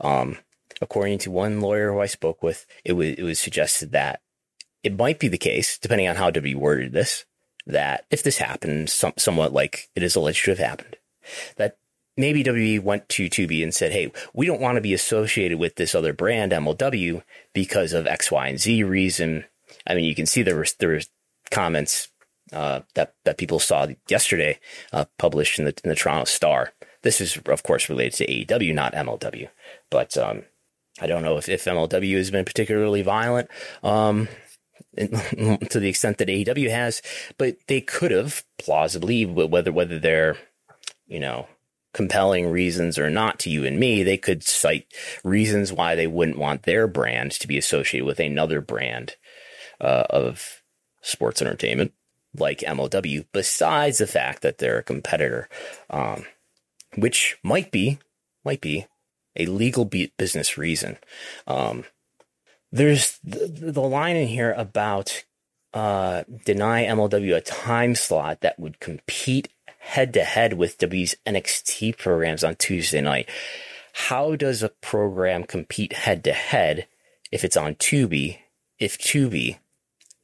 Um, 0.00 0.38
according 0.80 1.18
to 1.18 1.30
one 1.30 1.60
lawyer 1.60 1.92
who 1.92 2.00
I 2.00 2.06
spoke 2.06 2.42
with, 2.42 2.66
it 2.84 2.94
was 2.94 3.08
it 3.10 3.22
was 3.22 3.40
suggested 3.40 3.92
that 3.92 4.20
it 4.82 4.96
might 4.96 5.18
be 5.18 5.28
the 5.28 5.38
case, 5.38 5.78
depending 5.78 6.08
on 6.08 6.16
how 6.16 6.30
WWE 6.30 6.56
worded 6.56 6.92
this, 6.92 7.24
that 7.66 8.06
if 8.10 8.22
this 8.22 8.38
happened, 8.38 8.88
some, 8.88 9.12
somewhat 9.18 9.52
like 9.52 9.90
it 9.94 10.02
is 10.02 10.16
alleged 10.16 10.44
to 10.44 10.52
have 10.52 10.58
happened, 10.58 10.96
that 11.56 11.76
maybe 12.16 12.42
WWE 12.42 12.82
went 12.82 13.08
to 13.10 13.28
Tubi 13.28 13.62
and 13.62 13.74
said, 13.74 13.92
"Hey, 13.92 14.12
we 14.32 14.46
don't 14.46 14.60
want 14.60 14.76
to 14.76 14.82
be 14.82 14.94
associated 14.94 15.58
with 15.58 15.76
this 15.76 15.94
other 15.94 16.12
brand, 16.12 16.52
MLW, 16.52 17.22
because 17.52 17.92
of 17.92 18.06
X, 18.06 18.30
Y, 18.30 18.48
and 18.48 18.58
Z 18.60 18.82
reason." 18.84 19.44
I 19.86 19.94
mean, 19.94 20.04
you 20.04 20.14
can 20.14 20.26
see 20.26 20.42
there 20.42 20.56
was 20.56 20.74
there 20.74 20.90
was 20.90 21.08
comments 21.50 22.08
uh, 22.52 22.80
that 22.94 23.14
that 23.24 23.38
people 23.38 23.58
saw 23.58 23.86
yesterday 24.08 24.58
uh, 24.92 25.04
published 25.18 25.58
in 25.58 25.66
the 25.66 25.74
in 25.84 25.90
the 25.90 25.96
Toronto 25.96 26.24
Star. 26.24 26.72
This 27.02 27.20
is, 27.20 27.38
of 27.46 27.62
course, 27.62 27.88
related 27.88 28.14
to 28.14 28.26
AEW, 28.26 28.74
not 28.74 28.92
MLW, 28.92 29.48
but 29.88 30.18
um, 30.18 30.42
I 31.00 31.06
don't 31.06 31.22
know 31.22 31.36
if, 31.36 31.48
if 31.48 31.64
MLW 31.64 32.16
has 32.16 32.30
been 32.30 32.44
particularly 32.44 33.02
violent 33.02 33.48
um, 33.82 34.28
to 34.96 35.80
the 35.80 35.88
extent 35.88 36.18
that 36.18 36.28
AEW 36.28 36.70
has, 36.70 37.02
but 37.38 37.56
they 37.68 37.80
could 37.80 38.10
have 38.10 38.44
plausibly, 38.58 39.24
whether 39.24 39.72
whether 39.72 39.98
they're 39.98 40.36
you 41.06 41.20
know 41.20 41.46
compelling 41.92 42.48
reasons 42.48 42.98
or 42.98 43.10
not 43.10 43.38
to 43.40 43.50
you 43.50 43.64
and 43.64 43.78
me, 43.78 44.02
they 44.02 44.16
could 44.16 44.44
cite 44.44 44.86
reasons 45.24 45.72
why 45.72 45.94
they 45.94 46.06
wouldn't 46.06 46.38
want 46.38 46.62
their 46.62 46.86
brand 46.86 47.32
to 47.32 47.48
be 47.48 47.58
associated 47.58 48.06
with 48.06 48.20
another 48.20 48.60
brand 48.60 49.16
uh, 49.80 50.04
of 50.10 50.62
sports 51.02 51.42
entertainment 51.42 51.92
like 52.36 52.60
MLW, 52.60 53.26
besides 53.32 53.98
the 53.98 54.06
fact 54.06 54.42
that 54.42 54.58
they're 54.58 54.78
a 54.78 54.84
competitor, 54.84 55.48
um, 55.88 56.24
which 56.96 57.38
might 57.42 57.70
be 57.70 57.98
might 58.44 58.60
be 58.60 58.86
a 59.40 59.46
legal 59.46 59.84
business 59.84 60.56
reason. 60.58 60.98
Um, 61.46 61.84
there's 62.72 63.18
the, 63.24 63.72
the, 63.72 63.80
line 63.80 64.16
in 64.16 64.28
here 64.28 64.52
about 64.52 65.24
uh, 65.74 66.24
deny 66.44 66.84
MLW 66.84 67.36
a 67.36 67.40
time 67.40 67.94
slot 67.94 68.40
that 68.42 68.58
would 68.58 68.80
compete 68.80 69.48
head 69.78 70.12
to 70.14 70.22
head 70.22 70.52
with 70.52 70.78
W's 70.78 71.16
NXT 71.26 71.98
programs 71.98 72.44
on 72.44 72.54
Tuesday 72.56 73.00
night. 73.00 73.28
How 73.92 74.36
does 74.36 74.62
a 74.62 74.68
program 74.68 75.44
compete 75.44 75.92
head 75.92 76.22
to 76.24 76.32
head 76.32 76.86
if 77.32 77.44
it's 77.44 77.56
on 77.56 77.74
Tubi 77.74 78.38
if 78.78 78.98
Tubi 78.98 79.58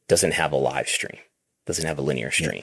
doesn't 0.08 0.34
have 0.34 0.52
a 0.52 0.56
live 0.56 0.88
stream? 0.88 1.18
doesn't 1.66 1.86
have 1.86 1.98
a 1.98 2.02
linear 2.02 2.30
stream. 2.30 2.62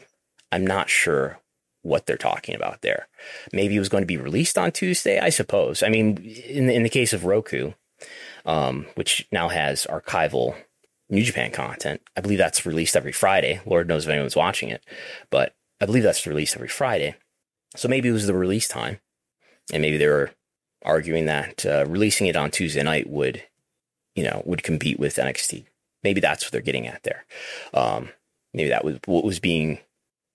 I'm 0.51 0.65
not 0.65 0.89
sure 0.89 1.39
what 1.83 2.05
they're 2.05 2.17
talking 2.17 2.55
about 2.55 2.81
there. 2.81 3.07
Maybe 3.51 3.75
it 3.75 3.79
was 3.79 3.89
going 3.89 4.01
to 4.01 4.07
be 4.07 4.17
released 4.17 4.57
on 4.57 4.71
Tuesday, 4.71 5.19
I 5.19 5.29
suppose. 5.29 5.83
I 5.83 5.89
mean, 5.89 6.17
in 6.47 6.67
the, 6.67 6.73
in 6.73 6.83
the 6.83 6.89
case 6.89 7.13
of 7.13 7.25
Roku, 7.25 7.73
um, 8.45 8.87
which 8.95 9.27
now 9.31 9.49
has 9.49 9.85
archival 9.85 10.55
New 11.09 11.23
Japan 11.23 11.51
content, 11.51 12.01
I 12.17 12.21
believe 12.21 12.39
that's 12.39 12.65
released 12.65 12.95
every 12.95 13.11
Friday. 13.11 13.61
Lord 13.65 13.87
knows 13.87 14.05
if 14.05 14.11
anyone's 14.11 14.35
watching 14.35 14.69
it, 14.69 14.83
but 15.29 15.55
I 15.79 15.85
believe 15.85 16.03
that's 16.03 16.25
released 16.25 16.55
every 16.55 16.69
Friday. 16.69 17.15
So 17.75 17.87
maybe 17.87 18.09
it 18.09 18.13
was 18.13 18.27
the 18.27 18.33
release 18.33 18.67
time, 18.67 18.99
and 19.71 19.81
maybe 19.81 19.97
they 19.97 20.07
were 20.07 20.31
arguing 20.83 21.25
that 21.25 21.65
uh, 21.65 21.85
releasing 21.87 22.27
it 22.27 22.35
on 22.35 22.51
Tuesday 22.51 22.83
night 22.83 23.09
would, 23.09 23.43
you 24.15 24.23
know, 24.23 24.41
would 24.45 24.63
compete 24.63 24.99
with 24.99 25.15
NXT. 25.15 25.65
Maybe 26.03 26.21
that's 26.21 26.45
what 26.45 26.51
they're 26.51 26.61
getting 26.61 26.87
at 26.87 27.03
there. 27.03 27.25
Um, 27.73 28.09
maybe 28.53 28.69
that 28.69 28.85
was 28.85 28.99
what 29.05 29.23
was 29.23 29.39
being 29.39 29.79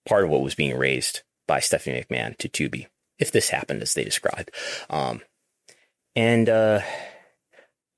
part 0.07 0.23
of 0.23 0.29
what 0.29 0.41
was 0.41 0.55
being 0.55 0.77
raised 0.77 1.21
by 1.49 1.59
Stephanie 1.59 2.05
McMahon 2.09 2.37
to 2.37 2.47
Tubi, 2.47 2.85
if 3.17 3.31
this 3.31 3.49
happened 3.49 3.81
as 3.81 3.95
they 3.95 4.03
described. 4.03 4.51
Um, 4.87 5.21
and 6.15 6.47
uh, 6.47 6.81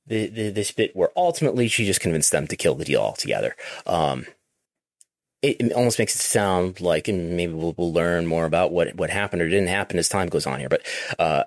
the, 0.08 0.28
the, 0.28 0.49
this 0.52 0.72
bit 0.72 0.95
where 0.95 1.10
ultimately 1.18 1.68
she 1.68 1.86
just 1.86 1.99
convinced 1.99 2.32
them 2.32 2.47
to 2.47 2.56
kill 2.56 2.76
the 2.76 2.86
deal 2.86 3.02
altogether. 3.02 3.56
Um, 3.86 4.26
it, 5.41 5.58
it, 5.60 5.74
almost 5.74 5.99
makes 5.99 6.16
it 6.16 6.22
sound 6.22 6.80
like, 6.80 7.10
and 7.10 7.36
maybe 7.36 7.52
we'll, 7.52 7.76
we'll 7.78 7.91
learn 7.91 8.26
more 8.26 8.45
about 8.45 8.72
what 8.72 8.95
what 8.95 9.10
happened 9.10 9.41
or 9.41 9.49
didn't 9.49 9.68
happen 9.68 9.99
as 9.99 10.08
time 10.08 10.30
goes 10.30 10.47
on 10.47 10.60
here. 10.60 10.70
But 10.70 10.86
uh, 11.20 11.43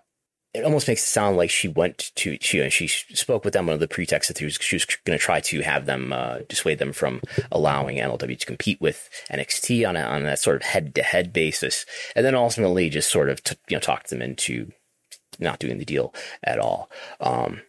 it 0.55 0.65
almost 0.65 0.87
makes 0.87 1.03
it 1.03 1.09
sound 1.09 1.37
like 1.37 1.51
she 1.51 1.67
went 1.67 2.13
to 2.15 2.39
she 2.41 2.61
and 2.61 2.73
she 2.73 2.87
spoke 2.87 3.45
with 3.45 3.53
them 3.53 3.69
under 3.69 3.79
the 3.79 3.89
pretext 3.89 4.29
that 4.29 4.39
she 4.39 4.45
was, 4.45 4.55
she 4.55 4.77
was 4.77 4.85
going 5.05 5.19
to 5.19 5.23
try 5.23 5.41
to 5.41 5.61
have 5.63 5.87
them 5.87 6.13
uh, 6.13 6.39
dissuade 6.49 6.79
them 6.79 6.93
from 6.93 7.21
allowing 7.51 7.99
MLW 7.99 8.39
to 8.39 8.47
compete 8.47 8.81
with 8.81 9.11
NXT 9.31 9.87
on 9.89 9.97
a, 9.97 10.03
on 10.03 10.23
that 10.23 10.39
sort 10.39 10.57
of 10.57 10.63
head 10.63 10.95
to 10.95 11.03
head 11.03 11.33
basis, 11.33 11.85
and 12.15 12.25
then 12.25 12.35
ultimately 12.35 12.89
just 12.89 13.11
sort 13.11 13.29
of 13.29 13.43
t- 13.43 13.57
you 13.69 13.77
know 13.77 13.81
talked 13.81 14.11
them 14.11 14.23
into 14.23 14.71
not 15.41 15.59
doing 15.59 15.79
the 15.79 15.85
deal 15.85 16.15
at 16.45 16.61
all. 16.61 16.89
Um, 17.21 17.63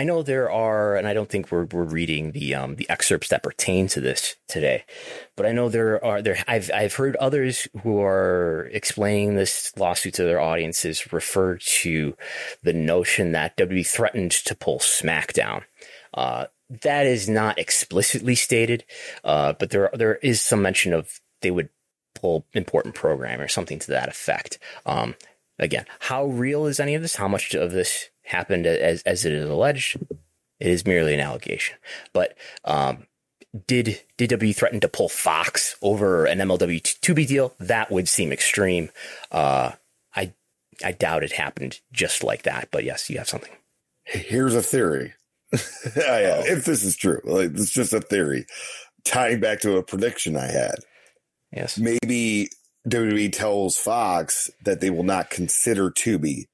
I 0.00 0.04
know 0.04 0.22
there 0.22 0.50
are, 0.50 0.96
and 0.96 1.06
I 1.06 1.12
don't 1.12 1.28
think 1.28 1.52
we're 1.52 1.66
we're 1.66 1.84
reading 1.84 2.32
the 2.32 2.54
um, 2.54 2.76
the 2.76 2.88
excerpts 2.88 3.28
that 3.28 3.42
pertain 3.42 3.86
to 3.88 4.00
this 4.00 4.36
today, 4.48 4.86
but 5.36 5.44
I 5.44 5.52
know 5.52 5.68
there 5.68 6.02
are 6.02 6.22
there. 6.22 6.42
I've 6.48 6.70
I've 6.72 6.94
heard 6.94 7.16
others 7.16 7.68
who 7.82 8.00
are 8.00 8.70
explaining 8.72 9.34
this 9.34 9.76
lawsuit 9.76 10.14
to 10.14 10.24
their 10.24 10.40
audiences 10.40 11.12
refer 11.12 11.58
to 11.82 12.16
the 12.62 12.72
notion 12.72 13.32
that 13.32 13.58
WWE 13.58 13.86
threatened 13.86 14.30
to 14.30 14.54
pull 14.54 14.78
SmackDown. 14.78 15.64
Uh, 16.14 16.46
that 16.82 17.06
is 17.06 17.28
not 17.28 17.58
explicitly 17.58 18.34
stated, 18.34 18.86
uh, 19.22 19.52
but 19.52 19.68
there 19.68 19.90
there 19.92 20.14
is 20.16 20.40
some 20.40 20.62
mention 20.62 20.94
of 20.94 21.20
they 21.42 21.50
would 21.50 21.68
pull 22.14 22.46
important 22.54 22.94
program 22.94 23.38
or 23.38 23.48
something 23.48 23.78
to 23.78 23.88
that 23.88 24.08
effect. 24.08 24.58
Um, 24.86 25.14
again, 25.58 25.84
how 25.98 26.24
real 26.24 26.64
is 26.64 26.80
any 26.80 26.94
of 26.94 27.02
this? 27.02 27.16
How 27.16 27.28
much 27.28 27.54
of 27.54 27.72
this 27.72 28.08
happened 28.22 28.66
as 28.66 29.02
as 29.02 29.24
it 29.24 29.32
is 29.32 29.48
alleged. 29.48 29.96
It 30.58 30.68
is 30.68 30.86
merely 30.86 31.14
an 31.14 31.20
allegation. 31.20 31.76
But 32.12 32.36
um, 32.64 33.06
did 33.66 34.00
did 34.16 34.30
WWE 34.30 34.54
threaten 34.54 34.80
to 34.80 34.88
pull 34.88 35.08
Fox 35.08 35.76
over 35.82 36.26
an 36.26 36.38
MLW 36.38 36.80
Tubi 37.00 37.26
deal? 37.26 37.54
That 37.58 37.90
would 37.90 38.08
seem 38.08 38.32
extreme. 38.32 38.90
Uh, 39.30 39.72
I 40.14 40.32
I 40.84 40.92
doubt 40.92 41.24
it 41.24 41.32
happened 41.32 41.80
just 41.92 42.22
like 42.22 42.42
that. 42.42 42.68
But 42.70 42.84
yes, 42.84 43.10
you 43.10 43.18
have 43.18 43.28
something. 43.28 43.52
Here's 44.04 44.54
a 44.54 44.62
theory. 44.62 45.14
if 45.52 46.64
this 46.64 46.84
is 46.84 46.96
true, 46.96 47.20
like 47.24 47.50
it's 47.52 47.70
just 47.70 47.92
a 47.92 48.00
theory, 48.00 48.46
tying 49.04 49.40
back 49.40 49.60
to 49.60 49.76
a 49.76 49.82
prediction 49.82 50.36
I 50.36 50.46
had. 50.46 50.76
Yes, 51.52 51.78
maybe 51.78 52.50
WWE 52.88 53.32
tells 53.32 53.76
Fox 53.76 54.50
that 54.64 54.80
they 54.80 54.90
will 54.90 55.02
not 55.02 55.30
consider 55.30 55.90
Tubi 55.90 56.46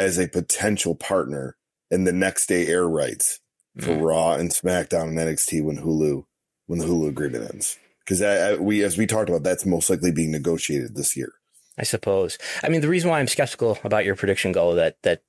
as 0.00 0.18
a 0.18 0.28
potential 0.28 0.94
partner 0.94 1.56
in 1.90 2.04
the 2.04 2.12
next 2.12 2.46
day 2.46 2.66
air 2.66 2.88
rights 2.88 3.40
for 3.78 3.90
mm. 3.90 4.02
Raw 4.02 4.34
and 4.34 4.50
SmackDown 4.50 5.08
and 5.08 5.18
NXT 5.18 5.62
when 5.62 5.78
Hulu 5.78 6.24
when 6.66 6.78
the 6.78 6.86
Hulu 6.86 7.08
agreement 7.08 7.50
ends. 7.52 7.78
Because 8.00 8.58
we, 8.58 8.82
as 8.82 8.96
we 8.96 9.06
talked 9.06 9.28
about, 9.28 9.42
that's 9.42 9.66
most 9.66 9.90
likely 9.90 10.10
being 10.10 10.32
negotiated 10.32 10.96
this 10.96 11.16
year. 11.16 11.32
I 11.78 11.84
suppose. 11.84 12.38
I 12.62 12.68
mean, 12.68 12.80
the 12.80 12.88
reason 12.88 13.10
why 13.10 13.20
I'm 13.20 13.28
skeptical 13.28 13.78
about 13.84 14.04
your 14.04 14.16
prediction, 14.16 14.52
Gullo 14.52 14.76
that 14.76 14.96
that 15.02 15.22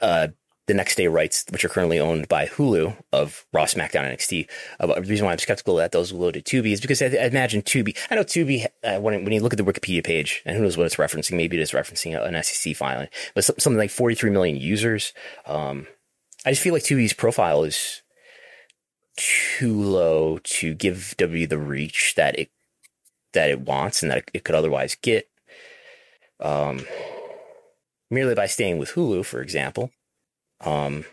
uh, 0.00 0.28
the 0.66 0.74
next 0.74 0.96
day 0.96 1.06
rights, 1.06 1.44
which 1.50 1.64
are 1.64 1.68
currently 1.68 2.00
owned 2.00 2.28
by 2.28 2.46
Hulu 2.46 2.96
of 3.12 3.44
Raw, 3.52 3.64
SmackDown, 3.64 4.10
NXT. 4.10 4.48
Uh, 4.80 4.86
the 4.86 5.02
reason 5.02 5.26
why 5.26 5.32
I'm 5.32 5.38
skeptical 5.38 5.76
that 5.76 5.92
those 5.92 6.12
will 6.12 6.20
load 6.20 6.34
to 6.34 6.42
Tubi 6.42 6.72
is 6.72 6.80
because 6.80 7.02
I, 7.02 7.06
I 7.06 7.26
imagine 7.26 7.62
Tubi. 7.62 7.96
I 8.10 8.14
know 8.14 8.24
Tubi 8.24 8.66
uh, 8.82 9.00
when 9.00 9.24
when 9.24 9.32
you 9.32 9.40
look 9.40 9.52
at 9.52 9.58
the 9.58 9.64
Wikipedia 9.64 10.04
page, 10.04 10.42
and 10.46 10.56
who 10.56 10.62
knows 10.62 10.76
what 10.76 10.86
it's 10.86 10.96
referencing. 10.96 11.36
Maybe 11.36 11.58
it 11.58 11.62
is 11.62 11.72
referencing 11.72 12.16
an 12.16 12.42
SEC 12.42 12.74
filing, 12.76 13.08
but 13.34 13.44
something 13.44 13.76
like 13.76 13.90
43 13.90 14.30
million 14.30 14.56
users. 14.56 15.12
Um, 15.46 15.86
I 16.46 16.50
just 16.50 16.62
feel 16.62 16.72
like 16.74 16.82
Tubi's 16.82 17.12
profile 17.12 17.64
is 17.64 18.02
too 19.16 19.80
low 19.80 20.38
to 20.42 20.74
give 20.74 21.14
W 21.18 21.46
the 21.46 21.58
reach 21.58 22.14
that 22.16 22.38
it 22.38 22.50
that 23.32 23.50
it 23.50 23.60
wants 23.60 24.02
and 24.02 24.10
that 24.10 24.18
it, 24.18 24.30
it 24.34 24.44
could 24.44 24.54
otherwise 24.54 24.94
get. 24.94 25.28
Um, 26.40 26.86
merely 28.10 28.34
by 28.34 28.46
staying 28.46 28.78
with 28.78 28.90
Hulu, 28.90 29.24
for 29.24 29.40
example. 29.40 29.90
Um, 30.64 31.04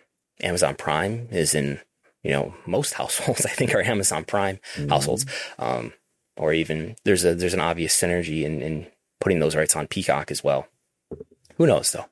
Amazon 0.42 0.76
Prime 0.76 1.28
is 1.32 1.54
in, 1.54 1.80
you 2.24 2.32
know, 2.32 2.54
most 2.66 2.94
households, 2.96 3.46
I 3.46 3.50
think 3.50 3.74
are 3.74 3.82
Amazon 3.82 4.24
Prime 4.24 4.60
mm-hmm. 4.76 4.90
households. 4.90 5.26
Um, 5.60 5.94
or 6.38 6.54
even 6.54 6.96
there's 7.04 7.26
a, 7.26 7.36
there's 7.36 7.54
an 7.54 7.60
obvious 7.60 8.00
synergy 8.00 8.44
in, 8.44 8.62
in 8.62 8.88
putting 9.20 9.40
those 9.40 9.56
rights 9.56 9.76
on 9.76 9.88
Peacock 9.88 10.32
as 10.32 10.44
well. 10.44 10.68
Who 11.58 11.68
knows 11.68 11.92
though? 11.92 12.06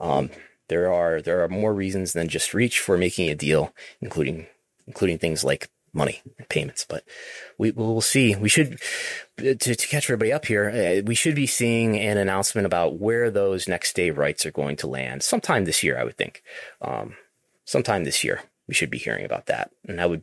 Um, 0.00 0.30
there 0.68 0.92
are, 0.92 1.22
there 1.22 1.42
are 1.44 1.48
more 1.48 1.72
reasons 1.72 2.12
than 2.12 2.28
just 2.28 2.52
reach 2.52 2.80
for 2.80 2.98
making 2.98 3.30
a 3.30 3.34
deal, 3.34 3.72
including, 4.00 4.46
including 4.86 5.18
things 5.18 5.44
like 5.44 5.70
money 5.96 6.22
and 6.38 6.48
payments. 6.48 6.86
But 6.88 7.04
we 7.58 7.72
will 7.72 8.00
see. 8.00 8.36
We 8.36 8.48
should 8.48 8.78
to, 9.38 9.54
to 9.56 9.74
catch 9.74 10.04
everybody 10.04 10.32
up 10.32 10.46
here. 10.46 10.68
Uh, 10.70 11.02
we 11.04 11.14
should 11.14 11.34
be 11.34 11.46
seeing 11.46 11.98
an 11.98 12.18
announcement 12.18 12.66
about 12.66 13.00
where 13.00 13.30
those 13.30 13.66
next 13.66 13.96
day 13.96 14.10
rights 14.10 14.46
are 14.46 14.52
going 14.52 14.76
to 14.76 14.86
land 14.86 15.22
sometime 15.22 15.64
this 15.64 15.82
year. 15.82 15.98
I 15.98 16.04
would 16.04 16.16
think, 16.16 16.42
um, 16.80 17.16
sometime 17.64 18.04
this 18.04 18.22
year 18.22 18.42
we 18.68 18.74
should 18.74 18.90
be 18.90 18.98
hearing 18.98 19.24
about 19.24 19.46
that. 19.46 19.70
And 19.88 20.00
I 20.00 20.06
would 20.06 20.22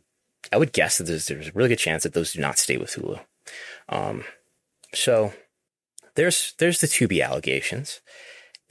I 0.52 0.56
would 0.56 0.72
guess 0.72 0.98
that 0.98 1.04
there's, 1.04 1.26
there's 1.26 1.48
a 1.48 1.52
really 1.52 1.70
good 1.70 1.78
chance 1.78 2.02
that 2.04 2.12
those 2.12 2.32
do 2.32 2.40
not 2.40 2.58
stay 2.58 2.76
with 2.76 2.94
Hulu. 2.94 3.20
Um, 3.88 4.24
so 4.92 5.32
there's 6.14 6.54
there's 6.58 6.80
the 6.80 6.86
Tubi 6.86 7.24
allegations. 7.24 8.00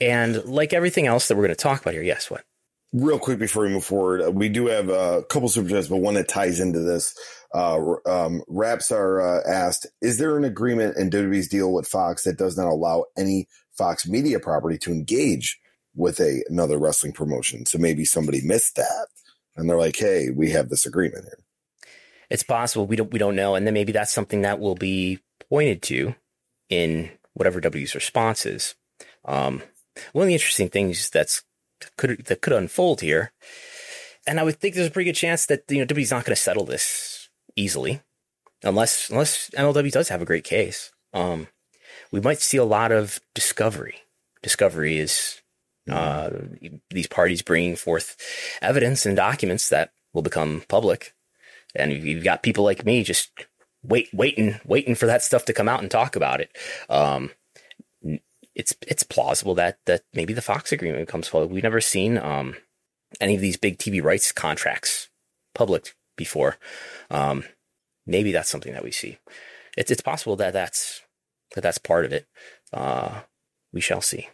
And 0.00 0.44
like 0.44 0.72
everything 0.72 1.06
else 1.06 1.28
that 1.28 1.36
we're 1.36 1.44
going 1.44 1.56
to 1.56 1.62
talk 1.62 1.80
about 1.80 1.94
here, 1.94 2.02
yes, 2.02 2.30
what? 2.30 2.44
Real 2.94 3.18
quick 3.18 3.38
before 3.38 3.64
we 3.64 3.70
move 3.70 3.84
forward, 3.84 4.22
uh, 4.22 4.30
we 4.30 4.48
do 4.48 4.66
have 4.66 4.88
a 4.88 5.24
couple 5.28 5.48
super 5.48 5.68
chats, 5.68 5.88
but 5.88 5.96
one 5.96 6.14
that 6.14 6.28
ties 6.28 6.60
into 6.60 6.80
this. 6.80 7.14
Uh, 7.52 7.96
um, 8.06 8.42
Raps 8.48 8.90
are 8.90 9.20
uh, 9.20 9.40
asked: 9.46 9.86
Is 10.00 10.18
there 10.18 10.38
an 10.38 10.44
agreement 10.44 10.96
in 10.96 11.10
WWE's 11.10 11.48
deal 11.48 11.72
with 11.72 11.88
Fox 11.88 12.22
that 12.22 12.38
does 12.38 12.56
not 12.56 12.68
allow 12.68 13.04
any 13.18 13.48
Fox 13.76 14.06
media 14.06 14.38
property 14.38 14.78
to 14.78 14.92
engage 14.92 15.58
with 15.94 16.20
a, 16.20 16.42
another 16.48 16.78
wrestling 16.78 17.12
promotion? 17.12 17.66
So 17.66 17.78
maybe 17.78 18.04
somebody 18.04 18.40
missed 18.42 18.76
that, 18.76 19.08
and 19.56 19.68
they're 19.68 19.78
like, 19.78 19.96
"Hey, 19.96 20.30
we 20.30 20.50
have 20.50 20.68
this 20.68 20.86
agreement 20.86 21.24
here." 21.24 21.38
It's 22.30 22.42
possible 22.42 22.86
we 22.86 22.96
don't 22.96 23.12
we 23.12 23.18
don't 23.18 23.36
know, 23.36 23.54
and 23.54 23.66
then 23.66 23.74
maybe 23.74 23.92
that's 23.92 24.12
something 24.12 24.42
that 24.42 24.60
will 24.60 24.76
be 24.76 25.18
pointed 25.50 25.82
to 25.82 26.14
in 26.70 27.10
whatever 27.34 27.60
W's 27.60 27.94
response 27.94 28.46
is. 28.46 28.74
Um, 29.24 29.62
one 30.12 30.24
of 30.24 30.28
the 30.28 30.34
interesting 30.34 30.68
things 30.68 31.10
that's 31.10 31.42
could 31.96 32.24
that 32.26 32.40
could 32.40 32.52
unfold 32.52 33.00
here. 33.00 33.32
And 34.26 34.40
I 34.40 34.42
would 34.42 34.58
think 34.58 34.74
there's 34.74 34.88
a 34.88 34.90
pretty 34.90 35.10
good 35.10 35.16
chance 35.18 35.46
that 35.46 35.64
you 35.68 35.78
know 35.78 35.86
WWE's 35.86 36.10
not 36.10 36.24
going 36.24 36.34
to 36.34 36.40
settle 36.40 36.64
this 36.64 37.28
easily, 37.56 38.00
unless 38.62 39.10
unless 39.10 39.50
MLW 39.50 39.92
does 39.92 40.08
have 40.08 40.22
a 40.22 40.26
great 40.26 40.44
case. 40.44 40.92
Um, 41.12 41.48
we 42.10 42.20
might 42.20 42.40
see 42.40 42.56
a 42.56 42.64
lot 42.64 42.92
of 42.92 43.20
discovery. 43.34 43.96
Discovery 44.42 44.98
is 44.98 45.42
uh, 45.90 46.30
these 46.90 47.06
parties 47.06 47.42
bringing 47.42 47.76
forth 47.76 48.16
evidence 48.62 49.06
and 49.06 49.16
documents 49.16 49.68
that 49.68 49.92
will 50.12 50.22
become 50.22 50.64
public, 50.68 51.14
and 51.74 51.92
you've 51.92 52.24
got 52.24 52.42
people 52.42 52.64
like 52.64 52.84
me 52.84 53.02
just 53.02 53.30
wait, 53.84 54.08
waiting, 54.12 54.58
waiting 54.64 54.94
for 54.94 55.06
that 55.06 55.22
stuff 55.22 55.44
to 55.44 55.52
come 55.52 55.68
out 55.68 55.80
and 55.80 55.90
talk 55.90 56.16
about 56.16 56.40
it. 56.40 56.50
Um, 56.88 57.30
it's 58.54 58.74
it's 58.86 59.02
plausible 59.02 59.54
that 59.56 59.78
that 59.86 60.02
maybe 60.12 60.32
the 60.32 60.42
Fox 60.42 60.72
agreement 60.72 61.08
comes 61.08 61.28
forward. 61.28 61.50
We've 61.50 61.62
never 61.62 61.80
seen 61.80 62.18
um, 62.18 62.56
any 63.20 63.34
of 63.34 63.40
these 63.40 63.56
big 63.56 63.78
TV 63.78 64.02
rights 64.02 64.32
contracts 64.32 65.08
public 65.54 65.94
before. 66.16 66.56
Um, 67.10 67.44
maybe 68.06 68.32
that's 68.32 68.48
something 68.50 68.72
that 68.72 68.84
we 68.84 68.92
see. 68.92 69.18
It's 69.76 69.90
it's 69.90 70.00
possible 70.00 70.36
that 70.36 70.52
that's 70.52 71.02
that 71.54 71.62
that's 71.62 71.78
part 71.78 72.04
of 72.04 72.12
it. 72.12 72.26
Uh, 72.72 73.20
we 73.72 73.80
shall 73.80 74.00
see. 74.00 74.28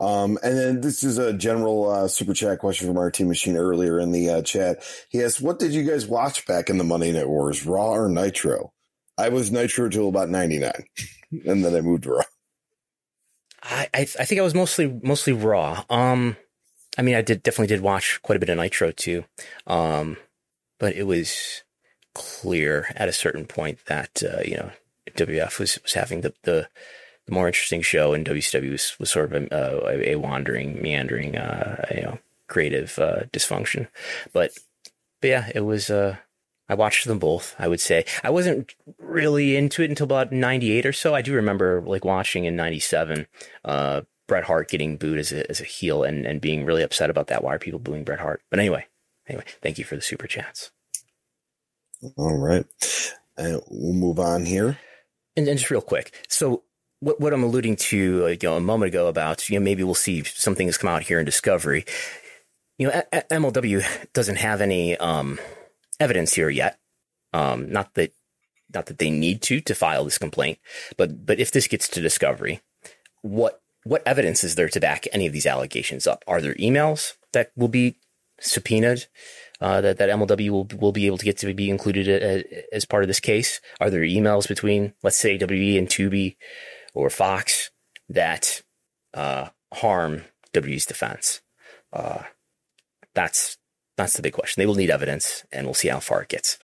Um, 0.00 0.38
and 0.42 0.58
then 0.58 0.80
this 0.80 1.04
is 1.04 1.18
a 1.18 1.32
general 1.32 1.88
uh, 1.88 2.08
super 2.08 2.34
chat 2.34 2.58
question 2.58 2.88
from 2.88 2.98
our 2.98 3.10
team 3.10 3.28
machine 3.28 3.56
earlier 3.56 4.00
in 4.00 4.10
the 4.10 4.28
uh, 4.28 4.42
chat. 4.42 4.82
He 5.08 5.22
asked, 5.22 5.40
"What 5.40 5.58
did 5.58 5.72
you 5.72 5.84
guys 5.84 6.06
watch 6.06 6.46
back 6.46 6.68
in 6.68 6.78
the 6.78 6.84
Monday 6.84 7.12
Night 7.12 7.28
Wars, 7.28 7.64
Raw 7.64 7.92
or 7.92 8.08
Nitro?" 8.08 8.72
I 9.16 9.28
was 9.28 9.52
Nitro 9.52 9.88
till 9.88 10.08
about 10.08 10.28
99, 10.28 10.72
and 11.46 11.64
then 11.64 11.74
I 11.74 11.80
moved 11.80 12.02
to 12.04 12.10
Raw. 12.10 12.22
I, 13.64 13.88
I, 13.94 14.04
think 14.04 14.38
I 14.38 14.44
was 14.44 14.54
mostly 14.54 15.00
mostly 15.02 15.32
Raw. 15.32 15.84
Um, 15.88 16.36
I 16.98 17.02
mean, 17.02 17.14
I 17.14 17.22
did 17.22 17.42
definitely 17.42 17.74
did 17.74 17.80
watch 17.80 18.20
quite 18.22 18.36
a 18.36 18.38
bit 18.38 18.50
of 18.50 18.58
Nitro 18.58 18.92
too. 18.92 19.24
Um, 19.66 20.16
but 20.78 20.94
it 20.94 21.04
was 21.04 21.62
clear 22.14 22.92
at 22.94 23.08
a 23.08 23.12
certain 23.12 23.46
point 23.46 23.78
that 23.86 24.22
uh, 24.22 24.42
you 24.44 24.56
know 24.56 24.70
WF 25.16 25.58
was 25.58 25.78
was 25.82 25.94
having 25.94 26.20
the 26.20 26.34
the, 26.42 26.68
the 27.26 27.32
more 27.32 27.46
interesting 27.46 27.82
show, 27.82 28.12
and 28.12 28.26
WCW 28.26 28.72
was, 28.72 28.96
was 28.98 29.10
sort 29.10 29.32
of 29.32 29.42
a, 29.42 29.48
a, 29.50 30.12
a 30.12 30.16
wandering, 30.16 30.80
meandering, 30.82 31.36
uh, 31.36 31.86
you 31.94 32.02
know, 32.02 32.18
creative 32.48 32.98
uh, 32.98 33.24
dysfunction. 33.32 33.88
But 34.32 34.52
but 35.20 35.28
yeah, 35.28 35.50
it 35.54 35.60
was. 35.60 35.90
Uh, 35.90 36.16
I 36.68 36.74
watched 36.74 37.06
them 37.06 37.18
both. 37.18 37.54
I 37.58 37.68
would 37.68 37.80
say 37.80 38.04
I 38.22 38.30
wasn't 38.30 38.74
really 38.98 39.56
into 39.56 39.82
it 39.82 39.90
until 39.90 40.04
about 40.04 40.32
'98 40.32 40.86
or 40.86 40.92
so. 40.92 41.14
I 41.14 41.22
do 41.22 41.34
remember 41.34 41.82
like 41.82 42.04
watching 42.04 42.44
in 42.44 42.56
'97. 42.56 43.26
Uh, 43.64 44.02
Bret 44.26 44.44
Hart 44.44 44.70
getting 44.70 44.96
booed 44.96 45.18
as 45.18 45.32
a, 45.32 45.48
as 45.50 45.60
a 45.60 45.64
heel 45.64 46.02
and, 46.02 46.24
and 46.24 46.40
being 46.40 46.64
really 46.64 46.82
upset 46.82 47.10
about 47.10 47.26
that. 47.26 47.44
Why 47.44 47.54
are 47.54 47.58
people 47.58 47.78
booing 47.78 48.04
Bret 48.04 48.20
Hart? 48.20 48.42
But 48.50 48.58
anyway, 48.58 48.86
anyway, 49.28 49.44
thank 49.62 49.78
you 49.78 49.84
for 49.84 49.96
the 49.96 50.02
super 50.02 50.26
chats. 50.26 50.70
All 52.16 52.36
right. 52.36 52.64
Uh, 53.36 53.58
we'll 53.68 53.92
move 53.92 54.18
on 54.18 54.46
here. 54.46 54.78
And, 55.36 55.48
and 55.48 55.58
just 55.58 55.70
real 55.70 55.80
quick. 55.80 56.24
So 56.28 56.62
what, 57.00 57.20
what 57.20 57.32
I'm 57.32 57.42
alluding 57.42 57.76
to, 57.76 58.24
uh, 58.24 58.28
you 58.28 58.38
know, 58.42 58.56
a 58.56 58.60
moment 58.60 58.88
ago 58.88 59.08
about, 59.08 59.48
you 59.48 59.58
know, 59.58 59.64
maybe 59.64 59.82
we'll 59.82 59.94
see 59.94 60.24
some 60.24 60.54
things 60.54 60.78
come 60.78 60.88
out 60.88 61.02
here 61.02 61.18
in 61.18 61.26
Discovery. 61.26 61.84
You 62.78 62.88
know, 62.88 63.02
MLW 63.12 63.84
doesn't 64.12 64.36
have 64.36 64.60
any 64.60 64.96
um, 64.96 65.38
evidence 66.00 66.34
here 66.34 66.50
yet. 66.50 66.78
Um, 67.32 67.70
not 67.70 67.94
that, 67.94 68.12
not 68.72 68.86
that 68.86 68.98
they 68.98 69.10
need 69.10 69.42
to 69.42 69.60
to 69.60 69.74
file 69.74 70.04
this 70.04 70.18
complaint, 70.18 70.58
but 70.96 71.26
but 71.26 71.38
if 71.40 71.50
this 71.50 71.66
gets 71.66 71.88
to 71.88 72.00
Discovery, 72.00 72.60
what 73.22 73.60
what 73.84 74.02
evidence 74.06 74.42
is 74.42 74.54
there 74.54 74.68
to 74.68 74.80
back 74.80 75.06
any 75.12 75.26
of 75.26 75.32
these 75.32 75.46
allegations 75.46 76.06
up? 76.06 76.24
Are 76.26 76.40
there 76.40 76.54
emails 76.54 77.14
that 77.32 77.50
will 77.56 77.68
be 77.68 77.96
subpoenaed 78.40 79.06
uh, 79.60 79.80
that 79.80 79.98
that 79.98 80.10
MLW 80.10 80.50
will 80.50 80.68
will 80.78 80.92
be 80.92 81.06
able 81.06 81.18
to 81.18 81.24
get 81.24 81.38
to 81.38 81.54
be 81.54 81.70
included 81.70 82.08
as, 82.08 82.44
as 82.72 82.84
part 82.84 83.04
of 83.04 83.08
this 83.08 83.20
case? 83.20 83.60
Are 83.80 83.90
there 83.90 84.02
emails 84.02 84.48
between, 84.48 84.94
let's 85.02 85.16
say, 85.16 85.38
WWE 85.38 85.78
and 85.78 85.88
Tubi 85.88 86.36
or 86.94 87.10
Fox 87.10 87.70
that 88.08 88.62
uh, 89.12 89.48
harm 89.72 90.22
WWE's 90.52 90.86
defense? 90.86 91.40
Uh, 91.92 92.22
that's 93.14 93.58
that's 93.96 94.14
the 94.14 94.22
big 94.22 94.32
question. 94.32 94.60
They 94.60 94.66
will 94.66 94.74
need 94.74 94.90
evidence, 94.90 95.44
and 95.52 95.66
we'll 95.66 95.74
see 95.74 95.88
how 95.88 96.00
far 96.00 96.22
it 96.22 96.28
gets. 96.28 96.58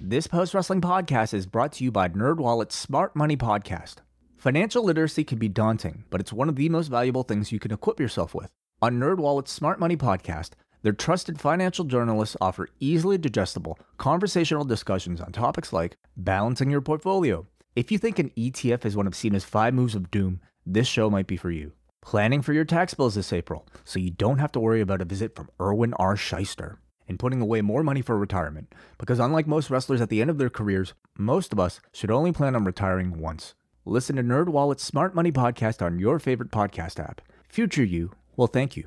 This 0.00 0.26
post 0.26 0.54
wrestling 0.54 0.80
podcast 0.80 1.34
is 1.34 1.46
brought 1.46 1.72
to 1.74 1.84
you 1.84 1.92
by 1.92 2.08
NerdWallet's 2.08 2.74
Smart 2.74 3.14
Money 3.14 3.36
Podcast. 3.36 3.96
Financial 4.38 4.82
literacy 4.82 5.24
can 5.24 5.38
be 5.38 5.48
daunting, 5.48 6.04
but 6.08 6.20
it's 6.20 6.32
one 6.32 6.48
of 6.48 6.56
the 6.56 6.68
most 6.70 6.88
valuable 6.88 7.22
things 7.22 7.52
you 7.52 7.60
can 7.60 7.72
equip 7.72 8.00
yourself 8.00 8.34
with. 8.34 8.50
On 8.80 8.98
NerdWallet's 8.98 9.50
Smart 9.50 9.78
Money 9.78 9.96
Podcast, 9.96 10.52
their 10.82 10.94
trusted 10.94 11.38
financial 11.38 11.84
journalists 11.84 12.38
offer 12.40 12.70
easily 12.80 13.18
digestible, 13.18 13.78
conversational 13.98 14.64
discussions 14.64 15.20
on 15.20 15.32
topics 15.32 15.72
like 15.72 15.98
balancing 16.16 16.70
your 16.70 16.80
portfolio. 16.80 17.46
If 17.76 17.92
you 17.92 17.98
think 17.98 18.18
an 18.18 18.30
ETF 18.30 18.86
is 18.86 18.96
one 18.96 19.06
of 19.06 19.14
Cena's 19.14 19.44
five 19.44 19.74
moves 19.74 19.94
of 19.94 20.10
doom, 20.10 20.40
this 20.64 20.88
show 20.88 21.10
might 21.10 21.26
be 21.26 21.36
for 21.36 21.50
you. 21.50 21.72
Planning 22.02 22.42
for 22.42 22.52
your 22.54 22.64
tax 22.64 22.94
bills 22.94 23.14
this 23.14 23.32
April, 23.32 23.66
so 23.84 23.98
you 23.98 24.10
don't 24.10 24.38
have 24.38 24.50
to 24.52 24.60
worry 24.60 24.80
about 24.80 25.02
a 25.02 25.04
visit 25.04 25.36
from 25.36 25.50
Irwin 25.60 25.92
R. 25.94 26.16
Schyster. 26.16 26.76
And 27.06 27.18
putting 27.18 27.40
away 27.40 27.60
more 27.60 27.82
money 27.82 28.02
for 28.02 28.16
retirement, 28.16 28.72
because 28.96 29.18
unlike 29.18 29.46
most 29.46 29.68
wrestlers 29.68 30.00
at 30.00 30.08
the 30.08 30.20
end 30.20 30.30
of 30.30 30.38
their 30.38 30.48
careers, 30.48 30.94
most 31.18 31.52
of 31.52 31.60
us 31.60 31.80
should 31.92 32.10
only 32.10 32.32
plan 32.32 32.54
on 32.56 32.64
retiring 32.64 33.18
once. 33.18 33.54
Listen 33.84 34.16
to 34.16 34.22
NerdWallet's 34.22 34.82
Smart 34.82 35.14
Money 35.14 35.32
Podcast 35.32 35.84
on 35.84 35.98
your 35.98 36.18
favorite 36.18 36.50
podcast 36.50 37.00
app. 37.00 37.20
Future 37.48 37.84
you 37.84 38.12
will 38.36 38.46
thank 38.46 38.76
you. 38.76 38.86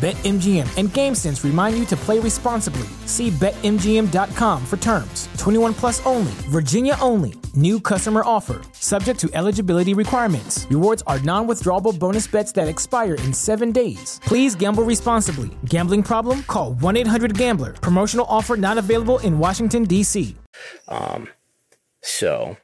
BetMGM 0.00 0.78
and 0.78 0.88
GameSense 0.90 1.42
remind 1.42 1.76
you 1.76 1.84
to 1.86 1.96
play 1.96 2.20
responsibly. 2.20 2.86
See 3.06 3.30
BetMGM.com 3.30 4.64
for 4.64 4.76
terms. 4.76 5.28
21 5.38 5.74
plus 5.74 6.04
only, 6.06 6.30
Virginia 6.50 6.96
only. 7.00 7.34
New 7.54 7.80
customer 7.80 8.22
offer, 8.24 8.60
subject 8.74 9.18
to 9.18 9.28
eligibility 9.34 9.94
requirements. 9.94 10.68
Rewards 10.70 11.02
are 11.08 11.18
non 11.20 11.48
withdrawable 11.48 11.98
bonus 11.98 12.28
bets 12.28 12.52
that 12.52 12.68
expire 12.68 13.14
in 13.14 13.32
seven 13.32 13.72
days. 13.72 14.20
Please 14.22 14.54
gamble 14.54 14.84
responsibly. 14.84 15.50
Gambling 15.64 16.04
problem? 16.04 16.44
Call 16.44 16.74
1 16.74 16.96
800 16.96 17.36
Gambler. 17.36 17.72
Promotional 17.72 18.26
offer 18.28 18.56
not 18.56 18.78
available 18.78 19.18
in 19.18 19.40
Washington, 19.40 19.82
D.C. 19.82 20.36
Um, 20.86 21.28
so, 22.02 22.56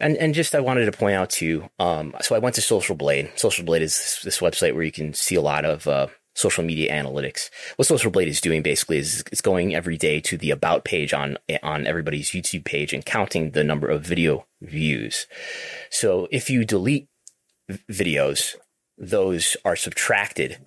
and 0.00 0.16
and 0.16 0.32
just 0.32 0.54
I 0.54 0.60
wanted 0.60 0.86
to 0.86 0.92
point 0.92 1.16
out 1.16 1.28
too. 1.28 1.68
Um, 1.78 2.14
so 2.22 2.34
I 2.34 2.38
went 2.38 2.54
to 2.54 2.62
Social 2.62 2.96
Blade. 2.96 3.30
Social 3.36 3.66
Blade 3.66 3.82
is 3.82 3.98
this, 3.98 4.22
this 4.22 4.38
website 4.38 4.72
where 4.72 4.84
you 4.84 4.92
can 4.92 5.12
see 5.12 5.34
a 5.34 5.42
lot 5.42 5.66
of 5.66 5.86
uh, 5.86 6.06
social 6.36 6.62
media 6.62 6.92
analytics. 6.92 7.50
What 7.74 7.88
Social 7.88 8.12
Blade 8.12 8.28
is 8.28 8.40
doing 8.40 8.62
basically 8.62 8.98
is 8.98 9.24
it's 9.32 9.40
going 9.40 9.74
every 9.74 9.96
day 9.96 10.20
to 10.20 10.36
the 10.36 10.52
about 10.52 10.84
page 10.84 11.12
on 11.12 11.38
on 11.62 11.86
everybody's 11.86 12.30
YouTube 12.30 12.64
page 12.64 12.92
and 12.92 13.04
counting 13.04 13.50
the 13.50 13.64
number 13.64 13.88
of 13.88 14.06
video 14.06 14.46
views. 14.60 15.26
So 15.90 16.28
if 16.30 16.48
you 16.48 16.64
delete 16.64 17.08
videos, 17.90 18.54
those 18.96 19.56
are 19.64 19.74
subtracted 19.76 20.58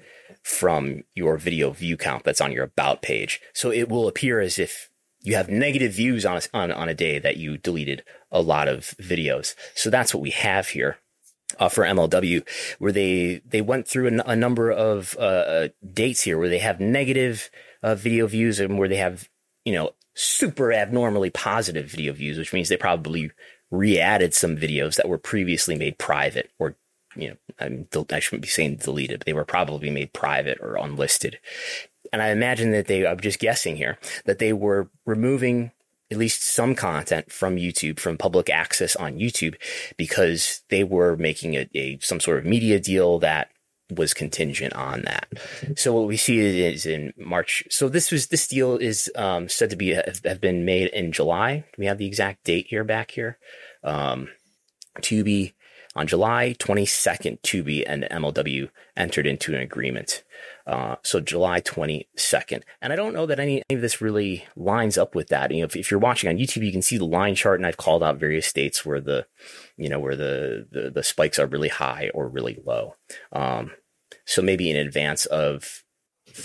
from 0.44 1.04
your 1.16 1.38
video 1.38 1.72
view 1.72 1.98
count 1.98 2.24
that's 2.24 2.42
on 2.42 2.52
your 2.52 2.64
about 2.64 3.02
page. 3.02 3.40
So 3.54 3.72
it 3.72 3.90
will 3.90 4.08
appear 4.08 4.42
as 4.42 4.58
if 4.58 4.90
you 5.22 5.36
have 5.36 5.50
negative 5.50 5.94
views 5.94 6.26
on 6.26 6.38
a, 6.38 6.42
on, 6.54 6.72
on 6.72 6.90
a 6.90 6.94
day 6.94 7.20
that 7.20 7.38
you 7.38 7.58
deleted 7.58 8.04
a 8.32 8.42
lot 8.42 8.68
of 8.68 8.96
videos. 9.02 9.54
So 9.76 9.90
that's 9.90 10.14
what 10.14 10.24
we 10.24 10.32
have 10.32 10.70
here. 10.70 10.98
Uh, 11.58 11.68
for 11.68 11.84
MLW, 11.84 12.48
where 12.78 12.92
they 12.92 13.42
they 13.44 13.60
went 13.60 13.88
through 13.88 14.08
a, 14.08 14.32
a 14.32 14.36
number 14.36 14.72
of 14.72 15.18
uh, 15.18 15.70
dates 15.92 16.22
here, 16.22 16.38
where 16.38 16.48
they 16.48 16.60
have 16.60 16.80
negative 16.80 17.50
uh, 17.84 17.96
video 17.96 18.28
views 18.28 18.60
and 18.60 18.78
where 18.78 18.88
they 18.88 18.98
have 18.98 19.28
you 19.66 19.74
know 19.74 19.92
super 20.14 20.72
abnormally 20.72 21.30
positive 21.30 21.90
video 21.90 22.14
views, 22.14 22.38
which 22.38 22.54
means 22.54 22.70
they 22.70 22.78
probably 22.78 23.32
re-added 23.72 24.34
some 24.34 24.58
videos 24.58 24.96
that 24.96 25.08
were 25.08 25.18
previously 25.18 25.76
made 25.76 25.98
private 25.98 26.52
or 26.60 26.76
you 27.16 27.30
know 27.30 27.36
I'm, 27.60 27.88
I 28.12 28.20
shouldn't 28.20 28.44
be 28.44 28.48
saying 28.48 28.78
deleted, 28.78 29.20
but 29.20 29.26
they 29.26 29.34
were 29.34 29.46
probably 29.46 29.90
made 29.90 30.14
private 30.14 30.60
or 30.62 30.76
unlisted. 30.76 31.40
And 32.12 32.22
I 32.22 32.30
imagine 32.30 32.72
that 32.72 32.88
they 32.88 33.06
I'm 33.06 33.20
just 33.20 33.40
guessing 33.40 33.76
here 33.76 33.98
that 34.26 34.40
they 34.40 34.54
were 34.54 34.90
removing 35.06 35.72
at 36.12 36.18
least 36.18 36.44
some 36.44 36.76
content 36.76 37.32
from 37.32 37.56
YouTube, 37.56 38.00
from 38.00 38.18
public 38.18 38.50
access 38.50 38.96
on 38.96 39.20
YouTube, 39.20 39.56
because 39.98 40.62
they 40.70 40.84
were 40.84 41.16
making 41.16 41.56
a, 41.56 41.70
a, 41.76 42.00
some 42.02 42.20
sort 42.20 42.40
of 42.40 42.46
media 42.46 42.80
deal 42.80 43.20
that 43.20 43.50
was 43.92 44.14
contingent 44.14 44.74
on 44.74 45.02
that. 45.04 45.28
So 45.76 45.94
what 45.94 46.08
we 46.08 46.18
see 46.18 46.40
is 46.40 46.86
in 46.86 47.14
March. 47.18 47.64
So 47.70 47.90
this 47.90 48.12
was 48.12 48.28
this 48.28 48.48
deal 48.48 48.78
is 48.78 49.12
um, 49.16 49.50
said 49.50 49.72
to 49.72 49.76
be 49.76 49.90
have, 49.90 50.42
been 50.42 50.66
made 50.66 50.90
in 50.90 51.12
July. 51.12 51.66
We 51.78 51.86
have 51.88 51.98
the 51.98 52.06
exact 52.06 52.44
date 52.44 52.68
here 52.70 52.84
back 52.84 53.12
here. 53.12 53.38
Um, 53.84 54.30
Tubi 55.00 55.54
on 55.96 56.08
July 56.08 56.56
22nd, 56.60 57.42
Tubi 57.42 57.84
and 57.86 58.04
MLW 58.04 58.70
entered 58.96 59.26
into 59.26 59.56
an 59.56 59.62
agreement. 59.62 60.24
Uh, 60.68 60.96
so 61.02 61.20
July 61.20 61.62
22nd. 61.62 62.62
And 62.82 62.94
I 62.94 62.96
don't 62.96 63.14
know 63.14 63.26
that 63.26 63.40
any, 63.40 63.64
any, 63.70 63.78
of 63.78 63.82
this 63.82 64.02
really 64.02 64.46
lines 64.56 64.98
up 64.98 65.16
with 65.16 65.30
that. 65.30 65.52
You 65.52 65.62
know, 65.62 65.66
if, 65.66 65.76
if, 65.76 65.90
you're 65.90 66.00
watching 66.00 66.30
on 66.30 66.38
YouTube, 66.38 66.64
you 66.64 66.72
can 66.72 66.84
see 66.84 66.98
the 66.98 67.06
line 67.06 67.34
chart 67.34 67.60
and 67.60 67.66
I've 67.66 67.78
called 67.78 68.04
out 68.04 68.20
various 68.20 68.46
states 68.46 68.86
where 68.86 69.02
the, 69.02 69.26
you 69.78 69.90
know, 69.90 70.00
where 70.00 70.16
the, 70.16 70.68
the, 70.72 70.92
the 70.92 71.04
spikes 71.04 71.40
are 71.40 71.48
really 71.48 71.70
high 71.70 72.12
or 72.14 72.28
really 72.28 72.60
low. 72.64 72.96
Um, 73.32 73.72
so 74.26 74.44
maybe 74.44 74.70
in 74.70 74.78
advance 74.78 75.26
of 75.26 75.84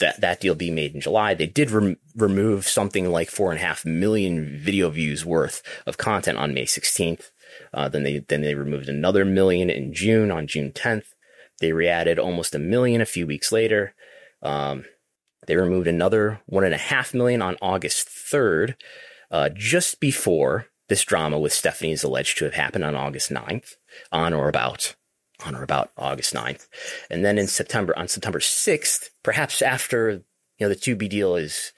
that, 0.00 0.20
that 0.20 0.40
deal 0.40 0.54
being 0.54 0.74
made 0.74 0.94
in 0.94 1.02
July, 1.02 1.34
they 1.34 1.46
did 1.46 1.70
rem- 1.70 1.98
remove 2.16 2.66
something 2.66 3.10
like 3.10 3.30
four 3.30 3.50
and 3.50 3.60
a 3.60 3.64
half 3.64 3.84
million 3.84 4.58
video 4.58 4.88
views 4.88 5.24
worth 5.24 5.62
of 5.86 5.98
content 5.98 6.38
on 6.38 6.54
May 6.54 6.64
16th. 6.64 7.30
Uh, 7.74 7.88
then 7.88 8.04
they, 8.04 8.18
then 8.28 8.42
they 8.42 8.54
removed 8.54 8.88
another 8.88 9.24
million 9.24 9.68
in 9.68 9.92
June 9.92 10.30
on 10.30 10.46
June 10.46 10.70
10th. 10.72 11.06
They 11.60 11.72
re-added 11.72 12.18
almost 12.18 12.54
a 12.54 12.58
million 12.58 13.00
a 13.00 13.06
few 13.06 13.26
weeks 13.26 13.52
later. 13.52 13.94
Um, 14.42 14.84
they 15.46 15.56
removed 15.56 15.86
another 15.86 16.40
one 16.46 16.64
and 16.64 16.74
a 16.74 16.78
half 16.78 17.12
million 17.12 17.42
on 17.42 17.56
August 17.60 18.08
3rd, 18.08 18.76
uh, 19.30 19.50
just 19.50 20.00
before 20.00 20.66
this 20.88 21.04
drama 21.04 21.38
with 21.38 21.52
Stephanie 21.52 21.92
is 21.92 22.04
alleged 22.04 22.38
to 22.38 22.44
have 22.44 22.54
happened 22.54 22.84
on 22.84 22.94
August 22.94 23.30
9th, 23.30 23.74
on 24.12 24.32
or 24.32 24.48
about 24.48 24.94
on 25.44 25.56
or 25.56 25.62
about 25.62 25.90
August 25.96 26.32
9th. 26.32 26.68
And 27.10 27.24
then 27.24 27.38
in 27.38 27.48
September, 27.48 27.96
on 27.98 28.08
September 28.08 28.38
6th, 28.38 29.10
perhaps 29.22 29.62
after, 29.62 30.10
you 30.10 30.22
know, 30.60 30.68
the 30.68 30.76
Tubi 30.76 31.08
deal 31.08 31.34
is 31.34 31.72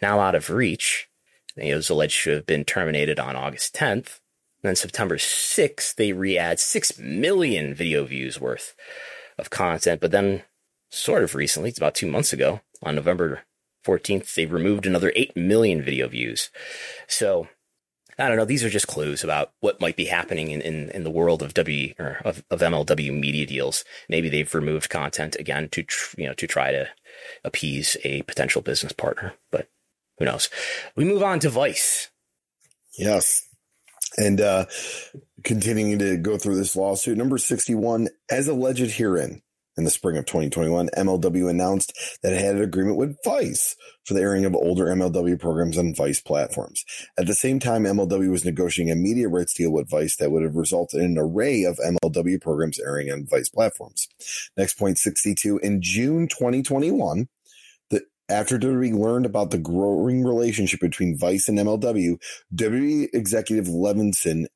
now 0.00 0.20
out 0.20 0.34
of 0.34 0.48
reach, 0.48 1.08
it 1.56 1.74
was 1.74 1.90
alleged 1.90 2.24
to 2.24 2.30
have 2.30 2.46
been 2.46 2.64
terminated 2.64 3.18
on 3.18 3.36
August 3.36 3.74
10th. 3.74 4.20
Then 4.62 4.76
September 4.76 5.16
6th, 5.16 5.94
they 5.94 6.12
re-add 6.12 6.60
6 6.60 6.98
million 6.98 7.74
video 7.74 8.04
views 8.04 8.40
worth 8.40 8.74
of 9.38 9.50
content. 9.50 10.00
But 10.00 10.10
then 10.10 10.42
sort 10.90 11.22
of 11.22 11.34
recently, 11.34 11.70
it's 11.70 11.78
about 11.78 11.94
two 11.94 12.10
months 12.10 12.32
ago, 12.32 12.60
on 12.82 12.94
November 12.94 13.42
14th, 13.86 14.34
they 14.34 14.46
removed 14.46 14.86
another 14.86 15.12
8 15.16 15.36
million 15.36 15.82
video 15.82 16.08
views. 16.08 16.50
So 17.08 17.48
I 18.20 18.28
don't 18.28 18.36
know. 18.36 18.44
These 18.44 18.64
are 18.64 18.70
just 18.70 18.86
clues 18.86 19.24
about 19.24 19.52
what 19.60 19.80
might 19.80 19.96
be 19.96 20.04
happening 20.04 20.50
in, 20.50 20.60
in, 20.60 20.90
in 20.90 21.04
the 21.04 21.10
world 21.10 21.42
of 21.42 21.54
W 21.54 21.94
or 21.98 22.20
of, 22.24 22.44
of 22.50 22.60
MLW 22.60 23.18
media 23.18 23.46
deals. 23.46 23.82
Maybe 24.10 24.28
they've 24.28 24.54
removed 24.54 24.90
content 24.90 25.36
again 25.36 25.70
to 25.70 25.82
tr- 25.82 26.20
you 26.20 26.26
know 26.26 26.34
to 26.34 26.46
try 26.46 26.70
to 26.70 26.88
appease 27.44 27.96
a 28.04 28.22
potential 28.22 28.60
business 28.60 28.92
partner, 28.92 29.34
but 29.50 29.68
who 30.18 30.26
knows? 30.26 30.50
We 30.96 31.04
move 31.04 31.22
on 31.22 31.40
to 31.40 31.48
Vice. 31.48 32.10
Yes, 32.98 33.46
and 34.16 34.40
uh, 34.40 34.66
continuing 35.44 35.98
to 35.98 36.16
go 36.16 36.36
through 36.36 36.56
this 36.56 36.76
lawsuit, 36.76 37.18
number 37.18 37.38
sixty-one, 37.38 38.08
as 38.30 38.48
alleged 38.48 38.92
herein, 38.92 39.42
in 39.80 39.84
the 39.84 39.90
spring 39.90 40.16
of 40.16 40.26
2021, 40.26 40.90
MLW 40.96 41.48
announced 41.48 41.92
that 42.22 42.32
it 42.32 42.40
had 42.40 42.56
an 42.56 42.62
agreement 42.62 42.98
with 42.98 43.16
Vice 43.24 43.76
for 44.04 44.14
the 44.14 44.20
airing 44.20 44.44
of 44.44 44.54
older 44.54 44.86
MLW 44.86 45.40
programs 45.40 45.78
on 45.78 45.94
Vice 45.94 46.20
platforms. 46.20 46.84
At 47.18 47.26
the 47.26 47.34
same 47.34 47.58
time, 47.58 47.84
MLW 47.84 48.30
was 48.30 48.44
negotiating 48.44 48.92
a 48.92 48.96
media 48.96 49.28
rights 49.28 49.54
deal 49.54 49.70
with 49.70 49.88
Vice 49.88 50.16
that 50.16 50.30
would 50.30 50.42
have 50.42 50.54
resulted 50.54 51.00
in 51.00 51.12
an 51.12 51.18
array 51.18 51.64
of 51.64 51.78
MLW 51.78 52.40
programs 52.40 52.78
airing 52.78 53.10
on 53.10 53.26
Vice 53.26 53.48
platforms. 53.48 54.08
Next 54.56 54.74
point 54.74 54.98
62. 54.98 55.58
In 55.58 55.80
June 55.80 56.28
2021, 56.28 57.20
the, 57.20 57.26
after 58.30 58.58
WWE 58.58 58.98
learned 58.98 59.26
about 59.26 59.50
the 59.50 59.58
growing 59.58 60.24
relationship 60.24 60.80
between 60.80 61.18
Vice 61.18 61.48
and 61.48 61.58
MLW, 61.58 62.16
WWE 62.54 63.08
executive 63.12 63.66
Levinson 63.66 64.46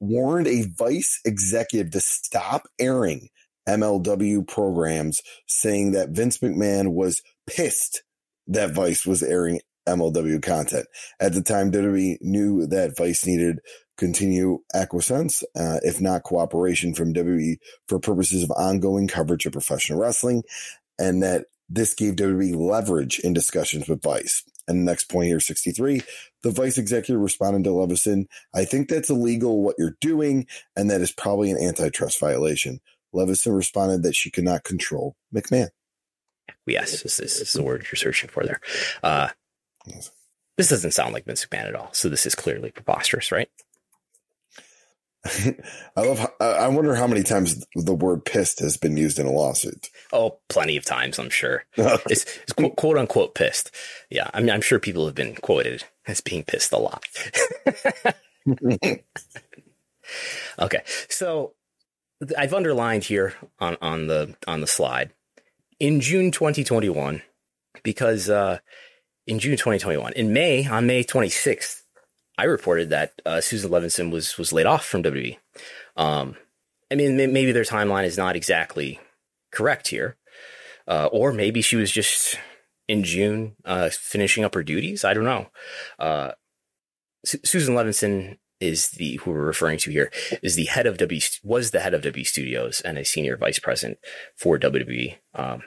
warned 0.00 0.46
a 0.46 0.62
Vice 0.76 1.20
executive 1.24 1.90
to 1.92 2.00
stop 2.00 2.68
airing 2.78 3.28
MLW 3.68 4.46
programs, 4.46 5.20
saying 5.46 5.92
that 5.92 6.10
Vince 6.10 6.38
McMahon 6.38 6.92
was 6.92 7.22
pissed 7.46 8.02
that 8.46 8.74
Vice 8.74 9.04
was 9.04 9.22
airing 9.22 9.60
MLW 9.86 10.42
content. 10.42 10.86
At 11.20 11.34
the 11.34 11.42
time, 11.42 11.70
WWE 11.70 12.18
knew 12.20 12.66
that 12.66 12.96
Vice 12.96 13.26
needed 13.26 13.58
continue 13.96 14.60
acquiescence, 14.74 15.42
uh, 15.56 15.80
if 15.82 16.00
not 16.00 16.22
cooperation 16.22 16.94
from 16.94 17.12
WWE 17.12 17.56
for 17.88 17.98
purposes 17.98 18.42
of 18.42 18.50
ongoing 18.52 19.08
coverage 19.08 19.44
of 19.44 19.52
professional 19.52 19.98
wrestling, 19.98 20.42
and 20.98 21.22
that 21.22 21.46
this 21.68 21.94
gave 21.94 22.16
WWE 22.16 22.56
leverage 22.56 23.18
in 23.18 23.34
discussions 23.34 23.88
with 23.88 24.02
Vice. 24.02 24.42
And 24.66 24.80
the 24.80 24.90
next 24.90 25.04
point 25.04 25.28
here, 25.28 25.40
63, 25.40 26.02
the 26.42 26.50
Vice 26.50 26.78
executive 26.78 27.20
responded 27.20 27.64
to 27.64 27.70
Levinson, 27.70 28.26
I 28.54 28.64
think 28.64 28.88
that's 28.88 29.10
illegal 29.10 29.62
what 29.62 29.76
you're 29.78 29.96
doing, 30.00 30.46
and 30.76 30.90
that 30.90 31.00
is 31.00 31.12
probably 31.12 31.50
an 31.50 31.58
antitrust 31.58 32.20
violation. 32.20 32.80
Levinson 33.14 33.56
responded 33.56 34.02
that 34.02 34.14
she 34.14 34.30
could 34.30 34.44
not 34.44 34.64
control 34.64 35.16
McMahon. 35.34 35.68
Yes, 36.66 37.02
this, 37.02 37.16
this 37.16 37.40
is 37.40 37.52
the 37.54 37.62
word 37.62 37.84
you're 37.84 37.96
searching 37.96 38.28
for 38.28 38.44
there. 38.44 38.60
Uh, 39.02 39.28
this 40.56 40.68
doesn't 40.68 40.90
sound 40.90 41.14
like 41.14 41.24
Vince 41.24 41.46
McMahon 41.46 41.68
at 41.68 41.74
all. 41.74 41.88
So 41.92 42.08
this 42.08 42.26
is 42.26 42.34
clearly 42.34 42.70
preposterous, 42.70 43.32
right? 43.32 43.48
I 45.96 46.00
love. 46.00 46.18
How, 46.18 46.32
I 46.40 46.68
wonder 46.68 46.94
how 46.94 47.06
many 47.06 47.22
times 47.22 47.64
the 47.74 47.94
word 47.94 48.24
"pissed" 48.24 48.60
has 48.60 48.76
been 48.76 48.96
used 48.96 49.18
in 49.18 49.26
a 49.26 49.32
lawsuit. 49.32 49.90
Oh, 50.12 50.38
plenty 50.48 50.76
of 50.76 50.84
times, 50.84 51.18
I'm 51.18 51.30
sure. 51.30 51.64
it's, 51.76 52.24
it's 52.42 52.52
quote, 52.52 52.76
quote, 52.76 52.98
unquote 52.98 53.34
pissed. 53.34 53.70
Yeah, 54.10 54.30
I 54.32 54.40
mean, 54.40 54.50
I'm 54.50 54.60
sure 54.60 54.78
people 54.78 55.06
have 55.06 55.14
been 55.14 55.34
quoted 55.34 55.84
as 56.06 56.20
being 56.20 56.44
pissed 56.44 56.72
a 56.72 56.78
lot. 56.78 57.04
okay, 60.58 60.82
so 61.08 61.54
I've 62.36 62.54
underlined 62.54 63.04
here 63.04 63.34
on, 63.58 63.76
on 63.82 64.06
the 64.06 64.36
on 64.46 64.60
the 64.60 64.66
slide 64.66 65.12
in 65.80 66.00
June 66.00 66.30
2021 66.30 67.22
because 67.82 68.28
uh, 68.30 68.58
in 69.26 69.38
June 69.38 69.56
2021, 69.56 70.12
in 70.14 70.32
May 70.32 70.66
on 70.66 70.86
May 70.86 71.04
26th, 71.04 71.82
I 72.38 72.44
reported 72.44 72.90
that 72.90 73.20
uh, 73.26 73.40
Susan 73.40 73.70
Levinson 73.70 74.10
was 74.10 74.38
was 74.38 74.52
laid 74.52 74.66
off 74.66 74.86
from 74.86 75.02
WWE. 75.02 75.36
Um, 75.96 76.36
I 76.90 76.94
mean, 76.94 77.16
maybe 77.16 77.52
their 77.52 77.64
timeline 77.64 78.04
is 78.04 78.16
not 78.16 78.36
exactly 78.36 79.00
correct 79.50 79.88
here, 79.88 80.16
uh, 80.86 81.06
or 81.12 81.32
maybe 81.32 81.60
she 81.60 81.76
was 81.76 81.90
just 81.90 82.38
in 82.86 83.02
June 83.02 83.56
uh, 83.64 83.90
finishing 83.90 84.44
up 84.44 84.54
her 84.54 84.62
duties. 84.62 85.04
I 85.04 85.12
don't 85.12 85.24
know. 85.24 85.48
Uh, 85.98 86.32
Su- 87.24 87.40
Susan 87.44 87.74
Levinson 87.74 88.38
is 88.60 88.90
the 88.90 89.16
who 89.16 89.32
we're 89.32 89.44
referring 89.44 89.78
to 89.78 89.90
here 89.90 90.10
is 90.42 90.54
the 90.54 90.64
head 90.66 90.86
of 90.86 90.96
W 90.98 91.20
was 91.42 91.72
the 91.72 91.80
head 91.80 91.94
of 91.94 92.02
W 92.02 92.24
Studios 92.24 92.80
and 92.80 92.98
a 92.98 93.04
senior 93.04 93.36
vice 93.36 93.58
president 93.58 93.98
for 94.36 94.58
WWE. 94.58 95.16
Um, 95.34 95.62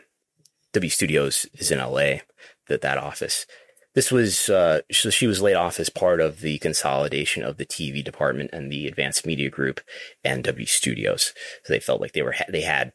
w 0.74 0.90
Studios 0.90 1.46
is 1.56 1.70
in 1.70 1.80
LA, 1.80 2.22
that 2.68 2.82
that 2.82 2.98
office. 2.98 3.46
This 3.94 4.12
was 4.12 4.50
uh, 4.50 4.82
so 4.92 5.10
she 5.10 5.28
was 5.28 5.42
laid 5.42 5.56
off 5.56 5.80
as 5.80 5.90
part 5.90 6.22
of 6.22 6.42
the 6.42 6.60
consolidation 6.60 7.44
of 7.44 7.58
the 7.58 7.66
TV 7.66 8.04
department 8.04 8.52
and 8.54 8.72
the 8.72 8.88
Advanced 8.88 9.26
Media 9.26 9.50
Group 9.50 9.82
and 10.24 10.44
W 10.44 10.66
Studios. 10.66 11.34
So 11.64 11.74
they 11.74 11.80
felt 11.80 12.00
like 12.02 12.14
they 12.14 12.22
were 12.22 12.36
they 12.50 12.62
had 12.62 12.94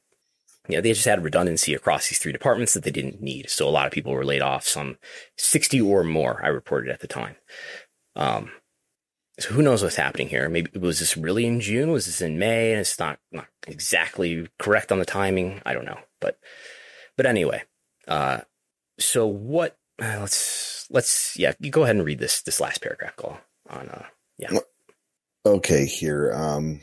you 0.69 0.77
know, 0.77 0.81
they 0.81 0.93
just 0.93 1.05
had 1.05 1.23
redundancy 1.23 1.75
across 1.75 2.09
these 2.09 2.19
three 2.19 2.33
departments 2.33 2.75
that 2.75 2.83
they 2.83 2.91
didn't 2.91 3.21
need. 3.21 3.51
So 3.51 3.69
a 3.69 3.71
lot 3.71 3.87
of 3.87 3.93
people 3.93 4.13
were 4.13 4.25
laid 4.25 4.43
off, 4.43 4.67
some 4.67 4.99
60 5.37 5.81
or 5.81 6.03
more, 6.03 6.41
I 6.45 6.49
reported 6.49 6.91
at 6.91 7.01
the 7.01 7.07
time. 7.07 7.37
Um, 8.17 8.51
so 9.39 9.51
who 9.51 9.63
knows 9.63 9.83
what's 9.83 9.97
happening 9.97 10.29
here? 10.29 10.49
Maybe 10.49 10.77
was 10.79 10.99
this 10.99 11.17
really 11.17 11.47
in 11.47 11.61
June? 11.61 11.93
Was 11.93 12.07
this 12.07 12.21
in 12.21 12.39
May? 12.39 12.73
And 12.73 12.81
it's 12.81 12.99
not, 12.99 13.19
not 13.31 13.47
exactly 13.67 14.49
correct 14.59 14.91
on 14.91 14.99
the 14.99 15.05
timing. 15.05 15.61
I 15.65 15.75
don't 15.75 15.85
know, 15.85 15.99
but 16.21 16.39
but 17.17 17.27
anyway, 17.27 17.63
uh, 18.09 18.41
so 18.99 19.27
what? 19.27 19.79
Uh, 20.01 20.19
let's 20.21 20.76
let's 20.91 21.37
yeah, 21.39 21.53
you 21.61 21.71
go 21.71 21.85
ahead 21.85 21.97
and 21.97 22.05
read 22.05 22.19
this 22.19 22.43
this 22.43 22.61
last 22.61 22.83
paragraph. 22.83 23.17
Call 23.17 23.39
on 23.71 23.89
uh, 23.89 24.05
yeah. 24.39 24.59
Okay, 25.45 25.87
here. 25.87 26.33
Um, 26.35 26.81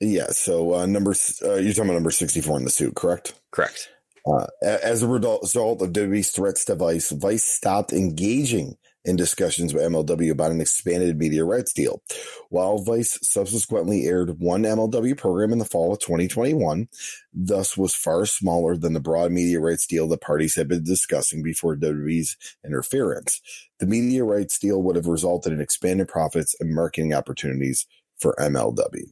yeah. 0.00 0.28
So 0.28 0.74
uh, 0.74 0.86
number 0.86 1.14
uh, 1.42 1.54
you're 1.54 1.72
talking 1.72 1.84
about 1.84 1.94
number 1.94 2.10
sixty 2.10 2.40
four 2.40 2.58
in 2.58 2.64
the 2.64 2.70
suit, 2.70 2.94
correct? 2.94 3.34
Correct. 3.50 3.88
Uh, 4.26 4.46
as 4.62 5.02
a 5.02 5.08
result 5.08 5.42
of 5.82 5.92
WWE's 5.92 6.30
threats 6.30 6.66
to 6.66 6.74
Vice, 6.74 7.10
Vice 7.10 7.44
stopped 7.44 7.92
engaging 7.92 8.76
in 9.04 9.16
discussions 9.16 9.72
with 9.72 9.82
MLW 9.82 10.30
about 10.30 10.50
an 10.50 10.60
expanded 10.60 11.18
media 11.18 11.44
rights 11.44 11.72
deal. 11.72 12.02
While 12.50 12.78
Vice 12.78 13.18
subsequently 13.22 14.04
aired 14.04 14.40
one 14.40 14.62
MLW 14.62 15.16
program 15.16 15.52
in 15.52 15.58
the 15.58 15.64
fall 15.64 15.92
of 15.92 16.00
2021, 16.00 16.88
thus 17.32 17.76
was 17.76 17.94
far 17.94 18.26
smaller 18.26 18.76
than 18.76 18.92
the 18.92 19.00
broad 19.00 19.32
media 19.32 19.60
rights 19.60 19.86
deal 19.86 20.06
the 20.06 20.18
parties 20.18 20.56
had 20.56 20.68
been 20.68 20.84
discussing 20.84 21.42
before 21.42 21.76
WWE's 21.76 22.36
interference. 22.64 23.40
The 23.78 23.86
media 23.86 24.24
rights 24.24 24.58
deal 24.58 24.82
would 24.82 24.96
have 24.96 25.06
resulted 25.06 25.52
in 25.52 25.60
expanded 25.60 26.08
profits 26.08 26.54
and 26.60 26.74
marketing 26.74 27.14
opportunities 27.14 27.86
for 28.18 28.34
MLW. 28.38 29.10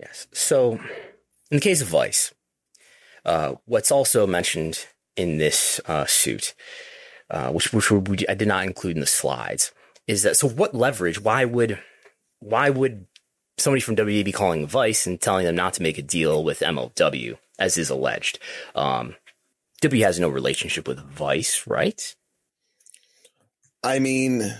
Yes. 0.00 0.26
So, 0.32 0.72
in 0.72 0.80
the 1.58 1.60
case 1.60 1.80
of 1.80 1.88
Vice, 1.88 2.34
uh, 3.24 3.54
what's 3.64 3.92
also 3.92 4.26
mentioned 4.26 4.86
in 5.16 5.38
this 5.38 5.80
uh, 5.86 6.06
suit 6.06 6.54
uh, 7.30 7.50
which 7.50 7.72
which 7.72 7.90
we, 7.90 8.18
I 8.28 8.34
did 8.34 8.48
not 8.48 8.64
include 8.64 8.96
in 8.96 9.00
the 9.00 9.06
slides, 9.06 9.72
is 10.06 10.22
that 10.22 10.36
so 10.36 10.48
what 10.48 10.74
leverage? 10.74 11.20
Why 11.20 11.44
would 11.44 11.78
why 12.40 12.70
would 12.70 13.06
somebody 13.58 13.80
from 13.80 13.96
WWE 13.96 14.24
be 14.24 14.32
calling 14.32 14.66
Vice 14.66 15.06
and 15.06 15.20
telling 15.20 15.44
them 15.44 15.56
not 15.56 15.74
to 15.74 15.82
make 15.82 15.98
a 15.98 16.02
deal 16.02 16.42
with 16.44 16.60
MLW, 16.60 17.36
as 17.58 17.76
is 17.76 17.90
alleged? 17.90 18.38
Um, 18.74 19.16
WWE 19.82 20.04
has 20.04 20.18
no 20.18 20.28
relationship 20.28 20.88
with 20.88 20.98
Vice, 20.98 21.66
right? 21.66 22.14
I 23.84 23.98
mean, 24.00 24.52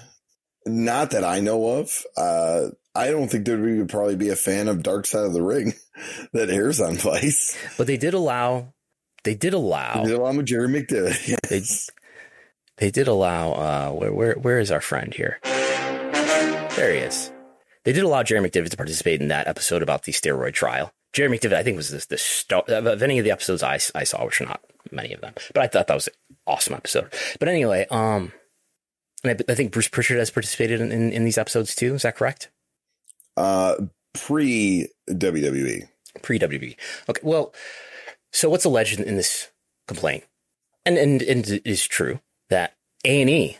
not 0.66 1.10
that 1.10 1.24
I 1.24 1.40
know 1.40 1.78
of. 1.78 2.04
Uh, 2.16 2.68
I 2.94 3.10
don't 3.10 3.28
think 3.28 3.46
WWE 3.46 3.78
would 3.78 3.88
probably 3.88 4.16
be 4.16 4.28
a 4.28 4.36
fan 4.36 4.68
of 4.68 4.82
Dark 4.82 5.06
Side 5.06 5.24
of 5.24 5.32
the 5.32 5.42
Ring 5.42 5.74
that 6.32 6.50
airs 6.50 6.80
on 6.80 6.96
Vice. 6.96 7.56
But 7.76 7.86
they 7.86 7.96
did 7.96 8.14
allow. 8.14 8.74
They 9.24 9.34
did 9.34 9.54
allow. 9.54 10.02
They 10.02 10.10
did 10.10 10.18
allow 10.18 10.42
Jerry 10.42 10.68
McDevitt. 10.68 11.36
Yes. 11.50 11.90
They, 12.78 12.90
did 12.90 13.08
allow 13.08 13.52
uh, 13.52 13.90
where 13.92 14.12
where 14.12 14.34
where 14.34 14.58
is 14.60 14.70
our 14.70 14.80
friend 14.80 15.12
here? 15.12 15.38
There 15.42 16.92
he 16.92 16.98
is. 16.98 17.32
They 17.84 17.92
did 17.92 18.04
allow 18.04 18.22
Jerry 18.22 18.48
McDevitt 18.48 18.70
to 18.70 18.76
participate 18.76 19.20
in 19.20 19.28
that 19.28 19.48
episode 19.48 19.82
about 19.82 20.04
the 20.04 20.12
steroid 20.12 20.52
trial 20.52 20.92
Jerry 21.12 21.36
McDevitt, 21.36 21.54
I 21.54 21.62
think 21.62 21.76
was 21.76 21.90
the, 21.90 22.06
the 22.08 22.18
start 22.18 22.68
of 22.68 23.02
any 23.02 23.18
of 23.18 23.24
the 23.24 23.30
episodes 23.30 23.62
I, 23.62 23.78
I 23.94 24.04
saw, 24.04 24.24
which 24.24 24.40
are 24.40 24.46
not 24.46 24.62
many 24.90 25.12
of 25.12 25.20
them, 25.20 25.34
but 25.54 25.62
I 25.62 25.66
thought 25.66 25.86
that 25.86 25.94
was 25.94 26.08
an 26.08 26.36
awesome 26.46 26.74
episode. 26.74 27.12
But 27.38 27.48
anyway, 27.48 27.86
um, 27.90 28.32
I, 29.24 29.36
I, 29.48 29.54
think 29.54 29.72
Bruce 29.72 29.88
Prichard 29.88 30.18
has 30.18 30.30
participated 30.30 30.80
in, 30.80 30.92
in, 30.92 31.12
in, 31.12 31.24
these 31.24 31.38
episodes 31.38 31.74
too. 31.74 31.94
Is 31.94 32.02
that 32.02 32.16
correct? 32.16 32.50
Uh, 33.36 33.74
pre 34.14 34.88
WWE. 35.10 35.88
Pre 36.22 36.38
WWE. 36.38 36.76
Okay. 37.08 37.20
Well, 37.22 37.54
so 38.32 38.50
what's 38.50 38.64
alleged 38.64 39.00
in 39.00 39.16
this 39.16 39.48
complaint? 39.86 40.24
And, 40.84 40.98
and, 40.98 41.22
and 41.22 41.60
is 41.64 41.86
true 41.86 42.20
that 42.50 42.74
A&E, 43.04 43.58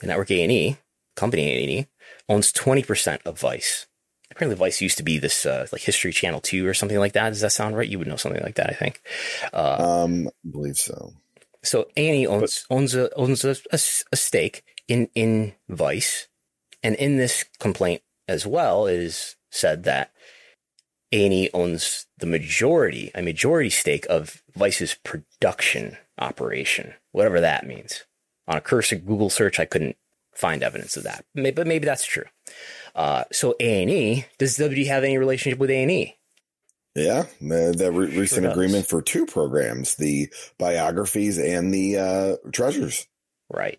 the 0.00 0.06
network 0.06 0.30
A&E, 0.30 0.76
company 1.16 1.48
A&E, 1.50 1.86
owns 2.28 2.52
20% 2.52 3.20
of 3.24 3.38
Vice 3.38 3.88
apparently 4.38 4.56
Vice 4.56 4.80
used 4.80 4.98
to 4.98 5.02
be 5.02 5.18
this 5.18 5.46
uh, 5.46 5.66
like 5.72 5.82
History 5.82 6.12
Channel 6.12 6.40
two 6.40 6.66
or 6.66 6.74
something 6.74 6.98
like 6.98 7.12
that. 7.14 7.30
Does 7.30 7.40
that 7.40 7.52
sound 7.52 7.76
right? 7.76 7.88
You 7.88 7.98
would 7.98 8.08
know 8.08 8.16
something 8.16 8.42
like 8.42 8.54
that, 8.54 8.70
I 8.70 8.72
think. 8.72 9.02
Uh, 9.52 10.04
um, 10.04 10.28
I 10.28 10.50
believe 10.50 10.76
so. 10.76 11.12
So 11.64 11.88
A&E 11.96 12.26
owns 12.26 12.64
but, 12.68 12.74
owns 12.76 12.94
a 12.94 13.14
owns 13.14 13.44
a, 13.44 13.56
a, 13.72 13.80
a, 14.12 14.16
stake 14.16 14.62
in 14.86 15.08
in 15.14 15.54
Vice, 15.68 16.28
and 16.82 16.94
in 16.94 17.16
this 17.16 17.44
complaint 17.58 18.02
as 18.28 18.46
well 18.46 18.86
is 18.86 19.36
said 19.50 19.84
that 19.84 20.12
A&E 21.10 21.50
owns 21.52 22.06
the 22.18 22.26
majority 22.26 23.10
a 23.14 23.22
majority 23.22 23.70
stake 23.70 24.06
of 24.08 24.42
Vice's 24.54 24.94
production 24.94 25.96
operation, 26.18 26.94
whatever 27.10 27.40
that 27.40 27.66
means. 27.66 28.04
On 28.48 28.56
a 28.56 28.60
cursor 28.60 28.96
Google 28.96 29.30
search, 29.30 29.60
I 29.60 29.64
couldn't 29.64 29.96
find 30.34 30.62
evidence 30.62 30.96
of 30.96 31.04
that, 31.04 31.24
but 31.34 31.66
maybe 31.66 31.84
that's 31.84 32.04
true. 32.04 32.24
Uh, 32.94 33.24
so 33.30 33.54
A 33.60 33.82
and 33.82 33.90
E, 33.90 34.26
does 34.38 34.56
W 34.56 34.86
have 34.86 35.04
any 35.04 35.18
relationship 35.18 35.58
with 35.60 35.70
A 35.70 35.82
and 35.82 35.90
E? 35.90 36.16
Yeah, 36.94 37.26
the, 37.40 37.74
the 37.76 37.92
re- 37.92 38.16
recent 38.16 38.44
sure 38.44 38.50
agreement 38.50 38.86
for 38.86 39.02
two 39.02 39.26
programs, 39.26 39.94
the 39.96 40.32
biographies 40.58 41.38
and 41.38 41.72
the 41.72 41.98
uh, 41.98 42.50
treasures. 42.50 43.06
Right, 43.48 43.78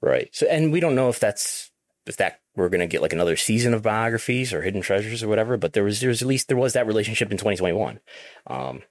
right. 0.00 0.28
So, 0.32 0.46
and 0.46 0.70
we 0.70 0.80
don't 0.80 0.94
know 0.94 1.08
if 1.08 1.18
that's 1.18 1.72
if 2.06 2.16
that 2.18 2.40
we're 2.54 2.68
going 2.68 2.80
to 2.80 2.86
get 2.86 3.02
like 3.02 3.12
another 3.12 3.36
season 3.36 3.74
of 3.74 3.82
biographies 3.82 4.52
or 4.52 4.62
hidden 4.62 4.80
treasures 4.80 5.22
or 5.22 5.28
whatever. 5.28 5.56
But 5.56 5.72
there 5.72 5.84
was 5.84 6.00
there 6.00 6.08
was 6.08 6.22
at 6.22 6.28
least 6.28 6.48
there 6.48 6.56
was 6.56 6.74
that 6.74 6.86
relationship 6.86 7.30
in 7.30 7.36
2021. 7.36 8.00
Um, 8.46 8.82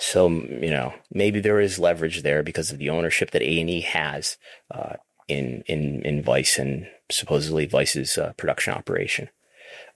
so 0.00 0.30
you 0.30 0.70
know 0.70 0.94
maybe 1.12 1.40
there 1.40 1.60
is 1.60 1.78
leverage 1.78 2.22
there 2.22 2.42
because 2.42 2.72
of 2.72 2.78
the 2.78 2.88
ownership 2.88 3.32
that 3.32 3.42
A 3.42 3.60
and 3.60 3.68
E 3.68 3.82
has 3.82 4.38
uh, 4.70 4.94
in 5.28 5.62
in 5.66 6.00
in 6.02 6.22
Vice 6.22 6.58
and 6.58 6.88
supposedly 7.10 7.66
Vice's 7.66 8.16
uh, 8.16 8.32
production 8.38 8.72
operation. 8.72 9.28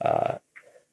Uh, 0.00 0.36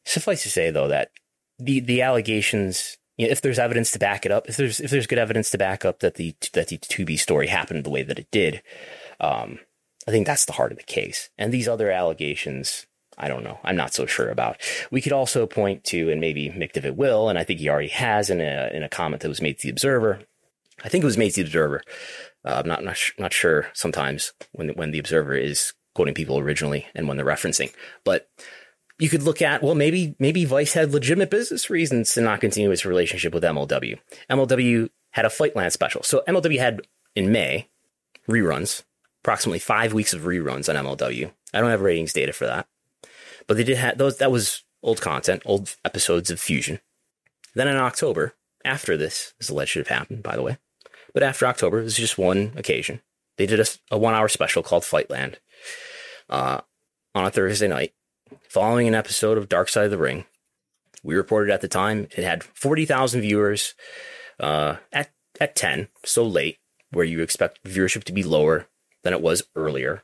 suffice 0.06 0.44
to 0.44 0.50
say, 0.50 0.72
though, 0.72 0.88
that 0.88 1.12
the 1.60 1.82
the 1.82 2.02
allegations, 2.02 2.98
you 3.18 3.28
know, 3.28 3.32
if 3.32 3.42
there's 3.42 3.60
evidence 3.60 3.92
to 3.92 4.00
back 4.00 4.26
it 4.26 4.32
up, 4.32 4.48
if 4.48 4.56
there's 4.56 4.80
if 4.80 4.90
there's 4.90 5.08
good 5.08 5.20
evidence 5.20 5.52
to 5.52 5.58
back 5.58 5.84
up 5.84 6.00
that 6.00 6.16
the 6.16 6.34
that 6.54 6.70
the 6.70 6.78
Tubi 6.78 7.20
story 7.20 7.48
happened 7.48 7.84
the 7.84 7.90
way 7.90 8.04
that 8.04 8.18
it 8.18 8.32
did, 8.32 8.64
um, 9.20 9.60
I 10.08 10.12
think 10.12 10.26
that's 10.26 10.46
the 10.46 10.54
heart 10.54 10.72
of 10.72 10.78
the 10.78 10.86
case. 10.86 11.30
And 11.38 11.54
these 11.54 11.68
other 11.68 11.92
allegations, 11.92 12.88
I 13.22 13.28
don't 13.28 13.44
know. 13.44 13.60
I'm 13.64 13.76
not 13.76 13.94
so 13.94 14.06
sure 14.06 14.30
about. 14.30 14.58
We 14.92 15.02
could 15.02 15.14
also 15.14 15.46
point 15.46 15.84
to, 15.86 16.10
and 16.10 16.20
maybe 16.20 16.50
McDevitt 16.50 16.96
will, 16.96 17.30
and 17.30 17.38
I 17.38 17.44
think 17.44 17.60
he 17.60 17.70
already 17.70 17.90
has 17.90 18.30
in 18.30 18.42
a 18.42 18.70
in 18.74 18.84
a 18.84 18.90
comment 18.90 19.22
that 19.22 19.30
was 19.30 19.42
made 19.42 19.60
to 19.60 19.68
the 19.68 19.72
Observer. 19.72 20.22
I 20.84 20.90
think 20.90 21.04
it 21.04 21.06
was 21.06 21.18
made 21.18 21.30
to 21.32 21.44
the 21.44 21.48
Observer 21.48 21.84
uh, 22.46 22.62
I'm 22.64 22.68
not 22.68 22.84
not, 22.84 22.98
sh- 22.98 23.14
not 23.18 23.34
sure 23.34 23.68
sometimes 23.74 24.34
when 24.54 24.70
when 24.70 24.92
the 24.92 25.00
observer 25.00 25.36
is 25.36 25.74
quoting 25.94 26.14
people 26.14 26.40
originally 26.40 26.88
and 26.96 27.08
when 27.08 27.18
they're 27.18 27.26
referencing, 27.26 27.74
but 28.04 28.28
you 29.00 29.10
could 29.10 29.24
look 29.24 29.42
at 29.42 29.62
well 29.62 29.76
maybe 29.76 30.16
maybe 30.20 30.46
Vice 30.46 30.74
had 30.74 30.92
legitimate 30.92 31.30
business 31.30 31.70
reasons 31.70 32.14
to 32.14 32.22
not 32.22 32.42
continue 32.42 32.72
its 32.72 32.86
relationship 32.86 33.34
with 33.34 33.44
MLW. 33.44 34.00
MLW 34.30 34.90
had 35.12 35.26
a 35.26 35.30
Fightland 35.30 35.72
special, 35.72 36.04
so 36.04 36.24
MLW 36.28 36.60
had 36.60 36.82
in 37.16 37.32
May 37.32 37.68
reruns, 38.28 38.84
approximately 39.24 39.60
five 39.60 39.94
weeks 39.94 40.14
of 40.14 40.22
reruns 40.22 40.70
on 40.70 40.84
MLW. 40.84 41.32
I 41.54 41.60
don't 41.60 41.70
have 41.70 41.82
ratings 41.82 42.14
data 42.14 42.34
for 42.34 42.46
that, 42.46 42.68
but 43.48 43.58
they 43.58 43.64
did 43.64 43.78
have 43.78 43.98
those. 43.98 44.18
That 44.18 44.32
was 44.32 44.64
old 44.84 45.02
content, 45.02 45.44
old 45.46 45.76
episodes 45.86 46.30
of 46.30 46.40
Fusion. 46.40 46.80
Then 47.54 47.68
in 47.68 47.78
October, 47.78 48.36
after 48.64 48.96
this 48.98 49.34
is 49.40 49.50
alleged 49.50 49.74
to 49.74 49.80
have 49.80 49.88
happened, 49.88 50.24
by 50.24 50.36
the 50.36 50.42
way, 50.42 50.58
but 51.14 51.24
after 51.24 51.46
October, 51.46 51.80
it 51.80 51.84
was 51.84 51.98
just 51.98 52.18
one 52.18 52.54
occasion. 52.56 53.02
They 53.38 53.46
did 53.46 53.60
a, 53.60 53.66
a 53.92 53.98
one 53.98 54.14
hour 54.14 54.28
special 54.28 54.64
called 54.64 54.84
Fightland 54.84 55.36
uh, 56.30 56.62
on 57.14 57.26
a 57.26 57.32
Thursday 57.32 57.68
night, 57.68 57.94
following 58.50 58.88
an 58.88 58.96
episode 58.96 59.38
of 59.38 59.50
Dark 59.50 59.70
Side 59.70 59.86
of 59.86 59.92
the 59.92 59.98
Ring. 59.98 60.26
We 61.04 61.16
reported 61.16 61.52
at 61.52 61.62
the 61.62 61.68
time 61.68 62.08
it 62.16 62.24
had 62.24 62.44
40,000 62.44 63.22
viewers 63.22 63.74
uh, 64.40 64.78
at, 64.94 65.12
at 65.40 65.56
10, 65.56 65.88
so 66.06 66.24
late, 66.24 66.60
where 66.92 67.06
you 67.06 67.22
expect 67.22 67.64
viewership 67.64 68.04
to 68.06 68.14
be 68.14 68.24
lower 68.24 68.68
than 69.04 69.14
it 69.14 69.22
was 69.22 69.44
earlier. 69.56 70.04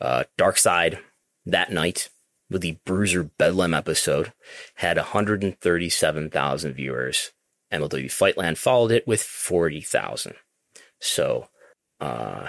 Uh, 0.00 0.24
Dark 0.36 0.58
Side 0.58 0.98
that 1.46 1.72
night 1.72 2.10
with 2.50 2.62
the 2.62 2.78
Bruiser 2.84 3.24
Bedlam 3.24 3.74
episode 3.74 4.32
had 4.74 4.96
137,000 4.96 6.72
viewers 6.74 7.32
MLW 7.72 8.06
Fightland 8.06 8.58
followed 8.58 8.90
it 8.90 9.06
with 9.06 9.22
40,000. 9.22 10.34
So, 11.00 11.48
uh, 12.00 12.48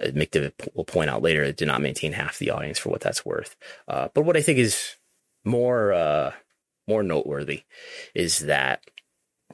McDevitt 0.00 0.74
will 0.74 0.84
point 0.84 1.10
out 1.10 1.22
later 1.22 1.42
it 1.42 1.56
did 1.56 1.68
not 1.68 1.80
maintain 1.80 2.12
half 2.12 2.38
the 2.38 2.50
audience 2.50 2.78
for 2.78 2.90
what 2.90 3.00
that's 3.00 3.24
worth. 3.24 3.56
Uh, 3.88 4.08
but 4.14 4.22
what 4.22 4.36
I 4.36 4.42
think 4.42 4.58
is 4.58 4.96
more, 5.44 5.92
uh, 5.92 6.32
more 6.86 7.02
noteworthy 7.02 7.62
is 8.14 8.40
that 8.40 8.82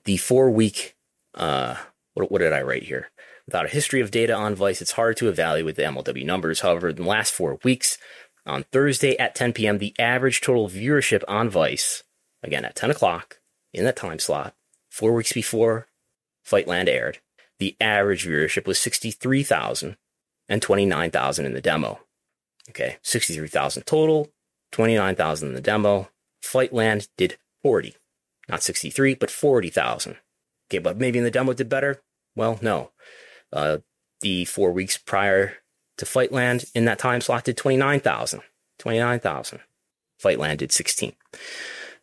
the 0.04 0.16
four 0.16 0.50
week, 0.50 0.96
uh, 1.34 1.76
what, 2.14 2.30
what 2.30 2.40
did 2.40 2.52
I 2.52 2.62
write 2.62 2.84
here? 2.84 3.10
Without 3.46 3.66
a 3.66 3.70
history 3.70 4.00
of 4.00 4.10
data 4.10 4.34
on 4.34 4.54
Vice, 4.54 4.80
it's 4.80 4.92
hard 4.92 5.16
to 5.16 5.28
evaluate 5.28 5.74
the 5.74 5.82
MLW 5.82 6.24
numbers. 6.24 6.60
However, 6.60 6.90
in 6.90 6.96
the 6.96 7.02
last 7.02 7.32
four 7.32 7.58
weeks, 7.64 7.98
on 8.46 8.64
Thursday 8.64 9.16
at 9.18 9.34
10 9.34 9.52
p.m., 9.52 9.78
the 9.78 9.94
average 9.98 10.40
total 10.40 10.68
viewership 10.68 11.22
on 11.28 11.48
Vice, 11.48 12.02
again 12.42 12.64
at 12.64 12.74
10 12.74 12.90
o'clock 12.90 13.38
in 13.72 13.84
that 13.84 13.96
time 13.96 14.18
slot, 14.18 14.54
four 14.90 15.12
weeks 15.12 15.32
before 15.32 15.86
Fightland 16.46 16.88
aired, 16.88 17.18
the 17.58 17.76
average 17.80 18.26
viewership 18.26 18.66
was 18.66 18.78
63,000 18.78 19.96
and 20.48 20.60
29,000 20.60 21.46
in 21.46 21.54
the 21.54 21.60
demo. 21.60 22.00
Okay, 22.70 22.98
63,000 23.02 23.84
total, 23.84 24.30
29,000 24.72 25.48
in 25.48 25.54
the 25.54 25.60
demo. 25.60 26.08
Fightland 26.44 27.08
did 27.16 27.38
40, 27.62 27.96
not 28.48 28.62
63, 28.62 29.14
but 29.14 29.30
40,000. 29.30 30.16
Okay, 30.68 30.78
but 30.78 30.98
maybe 30.98 31.18
in 31.18 31.24
the 31.24 31.30
demo 31.30 31.52
did 31.52 31.68
better? 31.68 32.02
Well, 32.34 32.58
no. 32.62 32.90
Uh, 33.52 33.78
the 34.20 34.44
four 34.44 34.72
weeks 34.72 34.96
prior 34.96 35.54
to 35.98 36.04
Fightland 36.04 36.70
in 36.74 36.84
that 36.86 36.98
time 36.98 37.20
slot 37.20 37.44
did 37.44 37.56
29,000. 37.56 38.40
29,000. 38.78 39.60
Fightland 40.22 40.58
did 40.58 40.72
16. 40.72 41.12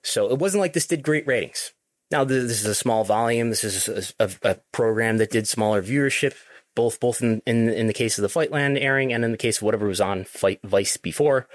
So 0.04 0.30
it 0.30 0.40
wasn't 0.40 0.62
like 0.62 0.74
this 0.74 0.88
did 0.88 1.04
great 1.04 1.28
ratings. 1.28 1.74
Now, 2.12 2.24
this 2.24 2.62
is 2.62 2.66
a 2.66 2.76
small 2.76 3.04
volume. 3.04 3.50
This 3.50 3.64
is 3.64 4.14
a, 4.20 4.24
a, 4.24 4.32
a 4.44 4.56
program 4.72 5.18
that 5.18 5.30
did 5.30 5.48
smaller 5.48 5.82
viewership, 5.82 6.34
both 6.76 7.00
both 7.00 7.22
in, 7.22 7.42
in, 7.46 7.70
in 7.70 7.88
the 7.88 7.94
case 7.94 8.18
of 8.18 8.24
the 8.24 8.40
Fightland 8.40 8.82
airing 8.82 9.14
and 9.14 9.24
in 9.24 9.32
the 9.32 9.38
case 9.38 9.58
of 9.58 9.64
whatever 9.64 9.88
was 9.88 10.02
on 10.02 10.24
Fight 10.24 10.60
Vice 10.64 10.98
before. 10.98 11.48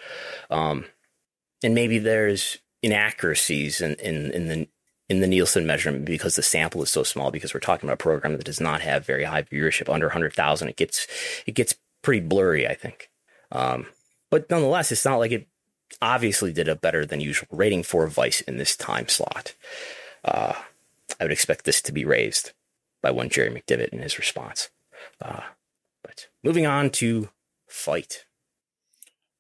Um, 0.51 0.85
and 1.63 1.75
maybe 1.75 1.99
there's 1.99 2.59
inaccuracies 2.83 3.81
in, 3.81 3.95
in, 3.95 4.31
in 4.31 4.49
the 4.49 4.69
in 5.11 5.21
the 5.21 5.27
Nielsen 5.27 5.67
measurement 5.67 6.07
because 6.07 6.37
the 6.37 6.43
sample 6.43 6.83
is 6.83 6.91
so 6.91 7.03
small. 7.03 7.31
Because 7.31 7.53
we're 7.53 7.61
talking 7.61 7.89
about 7.89 8.01
a 8.01 8.03
program 8.03 8.37
that 8.37 8.45
does 8.45 8.61
not 8.61 8.81
have 8.81 9.05
very 9.05 9.25
high 9.25 9.43
viewership, 9.43 9.93
under 9.93 10.09
hundred 10.09 10.35
thousand. 10.35 10.69
It 10.69 10.77
gets 10.77 11.07
it 11.47 11.55
gets 11.55 11.75
pretty 12.05 12.25
blurry, 12.25 12.69
I 12.69 12.75
think. 12.75 13.11
Um, 13.51 13.87
but 14.31 14.49
nonetheless, 14.51 14.93
it's 14.93 15.05
not 15.05 15.17
like 15.17 15.33
it 15.33 15.49
obviously 16.01 16.53
did 16.53 16.69
a 16.69 16.77
better 16.77 17.05
than 17.05 17.21
usual 17.21 17.49
rating 17.51 17.83
for 17.83 18.07
Vice 18.07 18.41
in 18.43 18.59
this 18.59 18.77
time 18.77 19.09
slot 19.09 19.55
uh, 20.25 20.55
I 21.21 21.25
would 21.25 21.33
expect 21.33 21.65
this 21.65 21.83
to 21.83 21.93
be 21.93 22.05
raised 22.05 22.53
by 23.03 23.11
one 23.11 23.29
Jerry 23.29 23.51
McDevitt 23.51 23.91
in 23.91 24.01
his 24.01 24.19
response. 24.19 24.71
Uh, 25.21 25.43
but 26.03 26.29
moving 26.43 26.67
on 26.67 26.91
to 26.91 27.29
FITE. 27.69 28.25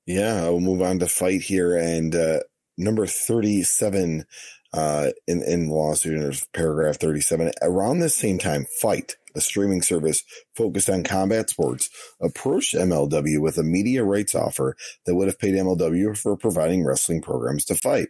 Yeah, 0.06 0.42
we'll 0.50 0.60
move 0.60 0.82
on 0.82 0.98
to 0.98 1.06
FITE 1.06 1.42
here. 1.42 1.76
And 1.76 2.14
uh, 2.14 2.40
number 2.76 3.06
37 3.06 4.26
uh, 4.72 5.10
in, 5.26 5.42
in 5.42 5.68
lawsuit, 5.68 6.44
paragraph 6.52 6.98
37. 6.98 7.52
Around 7.62 8.00
the 8.00 8.10
same 8.10 8.38
time, 8.38 8.66
FITE, 8.80 9.16
a 9.34 9.40
streaming 9.40 9.82
service 9.82 10.22
focused 10.56 10.88
on 10.88 11.04
combat 11.04 11.50
sports, 11.50 11.90
approached 12.20 12.74
MLW 12.74 13.40
with 13.40 13.58
a 13.58 13.62
media 13.62 14.04
rights 14.04 14.34
offer 14.34 14.76
that 15.06 15.14
would 15.14 15.28
have 15.28 15.38
paid 15.38 15.54
MLW 15.54 16.16
for 16.16 16.36
providing 16.36 16.84
wrestling 16.84 17.20
programs 17.20 17.64
to 17.66 17.74
FITE. 17.74 18.08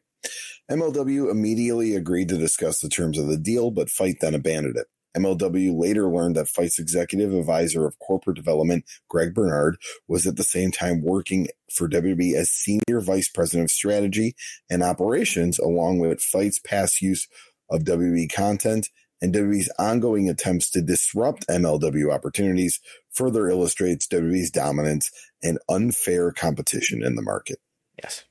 MLW 0.70 1.30
immediately 1.30 1.94
agreed 1.94 2.28
to 2.30 2.38
discuss 2.38 2.80
the 2.80 2.88
terms 2.88 3.18
of 3.18 3.26
the 3.26 3.36
deal, 3.36 3.70
but 3.70 3.90
FITE 3.90 4.20
then 4.20 4.34
abandoned 4.34 4.76
it. 4.76 4.86
MLW 5.16 5.78
later 5.78 6.08
learned 6.08 6.36
that 6.36 6.48
FITE's 6.48 6.78
executive 6.78 7.32
advisor 7.32 7.86
of 7.86 7.98
corporate 8.00 8.36
development, 8.36 8.84
Greg 9.08 9.32
Bernard, 9.32 9.76
was 10.08 10.26
at 10.26 10.36
the 10.36 10.42
same 10.42 10.72
time 10.72 11.02
working 11.02 11.48
for 11.70 11.88
WWE 11.88 12.34
as 12.34 12.50
senior 12.50 13.00
vice 13.00 13.28
president 13.28 13.66
of 13.66 13.70
strategy 13.70 14.34
and 14.68 14.82
operations, 14.82 15.58
along 15.58 16.00
with 16.00 16.20
FITE's 16.20 16.58
past 16.58 17.00
use 17.00 17.28
of 17.70 17.82
WWE 17.84 18.32
content 18.32 18.88
and 19.24 19.34
WWE's 19.34 19.70
ongoing 19.78 20.28
attempts 20.28 20.68
to 20.68 20.82
disrupt 20.82 21.46
MLW 21.48 22.12
opportunities 22.12 22.78
further 23.10 23.48
illustrates 23.48 24.06
WWE's 24.06 24.50
dominance 24.50 25.10
and 25.42 25.58
unfair 25.66 26.30
competition 26.30 27.02
in 27.02 27.16
the 27.16 27.22
market. 27.22 27.58
Yes. 28.02 28.24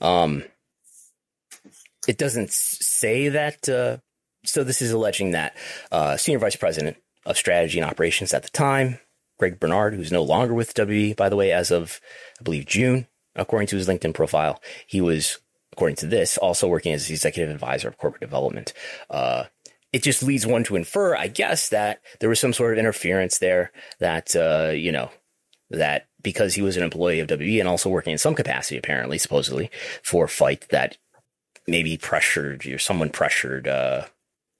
Um, 0.00 0.44
it 2.08 2.16
doesn't 2.16 2.50
say 2.52 3.28
that. 3.28 3.68
Uh, 3.68 3.98
so 4.42 4.64
this 4.64 4.80
is 4.80 4.92
alleging 4.92 5.32
that 5.32 5.54
uh, 5.92 6.16
senior 6.16 6.38
vice 6.38 6.56
president 6.56 6.96
of 7.26 7.36
strategy 7.36 7.78
and 7.78 7.88
operations 7.88 8.32
at 8.32 8.42
the 8.42 8.48
time, 8.48 8.98
Greg 9.38 9.60
Bernard, 9.60 9.92
who's 9.92 10.10
no 10.10 10.22
longer 10.22 10.54
with 10.54 10.72
WWE, 10.72 11.16
by 11.16 11.28
the 11.28 11.36
way, 11.36 11.52
as 11.52 11.70
of 11.70 12.00
I 12.40 12.44
believe 12.44 12.64
June, 12.64 13.08
according 13.36 13.66
to 13.68 13.76
his 13.76 13.86
LinkedIn 13.86 14.14
profile, 14.14 14.62
he 14.86 15.02
was, 15.02 15.38
according 15.72 15.96
to 15.96 16.06
this, 16.06 16.38
also 16.38 16.66
working 16.66 16.94
as 16.94 17.10
executive 17.10 17.54
advisor 17.54 17.88
of 17.88 17.98
corporate 17.98 18.22
development. 18.22 18.72
Uh, 19.10 19.44
it 19.92 20.02
just 20.02 20.22
leads 20.22 20.46
one 20.46 20.64
to 20.64 20.76
infer, 20.76 21.16
I 21.16 21.26
guess, 21.26 21.68
that 21.70 22.00
there 22.20 22.28
was 22.28 22.40
some 22.40 22.52
sort 22.52 22.72
of 22.72 22.78
interference 22.78 23.38
there 23.38 23.72
that, 23.98 24.36
uh, 24.36 24.70
you 24.72 24.92
know, 24.92 25.10
that 25.70 26.06
because 26.22 26.54
he 26.54 26.62
was 26.62 26.76
an 26.76 26.82
employee 26.82 27.20
of 27.20 27.28
WWE 27.28 27.60
and 27.60 27.68
also 27.68 27.90
working 27.90 28.12
in 28.12 28.18
some 28.18 28.34
capacity, 28.34 28.76
apparently, 28.76 29.18
supposedly, 29.18 29.70
for 30.02 30.28
FITE, 30.28 30.66
that 30.70 30.96
maybe 31.66 31.96
pressured 31.96 32.66
or 32.66 32.78
someone 32.78 33.10
pressured 33.10 33.66
uh, 33.68 34.04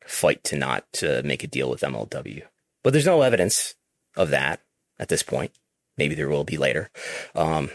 FITE 0.05 0.43
to 0.45 0.57
not 0.57 0.85
uh, 1.03 1.23
make 1.25 1.45
a 1.45 1.49
deal 1.49 1.71
with 1.71 1.81
MLW. 1.81 2.43
But 2.83 2.93
there's 2.93 3.07
no 3.07 3.23
evidence 3.23 3.75
of 4.17 4.31
that 4.31 4.61
at 4.99 5.09
this 5.09 5.23
point. 5.23 5.53
Maybe 5.97 6.15
there 6.15 6.29
will 6.29 6.45
be 6.45 6.57
later. 6.57 6.91
Um, 7.35 7.71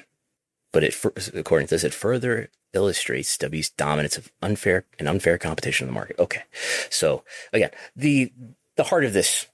but 0.75 0.83
it, 0.83 0.93
according 1.33 1.67
to 1.67 1.73
this, 1.73 1.85
it 1.85 1.93
further 1.93 2.49
illustrates 2.73 3.37
W's 3.37 3.69
dominance 3.69 4.17
of 4.17 4.29
unfair 4.41 4.83
and 4.99 5.07
unfair 5.07 5.37
competition 5.37 5.85
in 5.85 5.87
the 5.87 5.97
market. 5.97 6.19
Okay, 6.19 6.41
so 6.89 7.23
again, 7.53 7.69
the 7.95 8.33
the 8.75 8.83
heart 8.83 9.05
of 9.05 9.13
this 9.13 9.47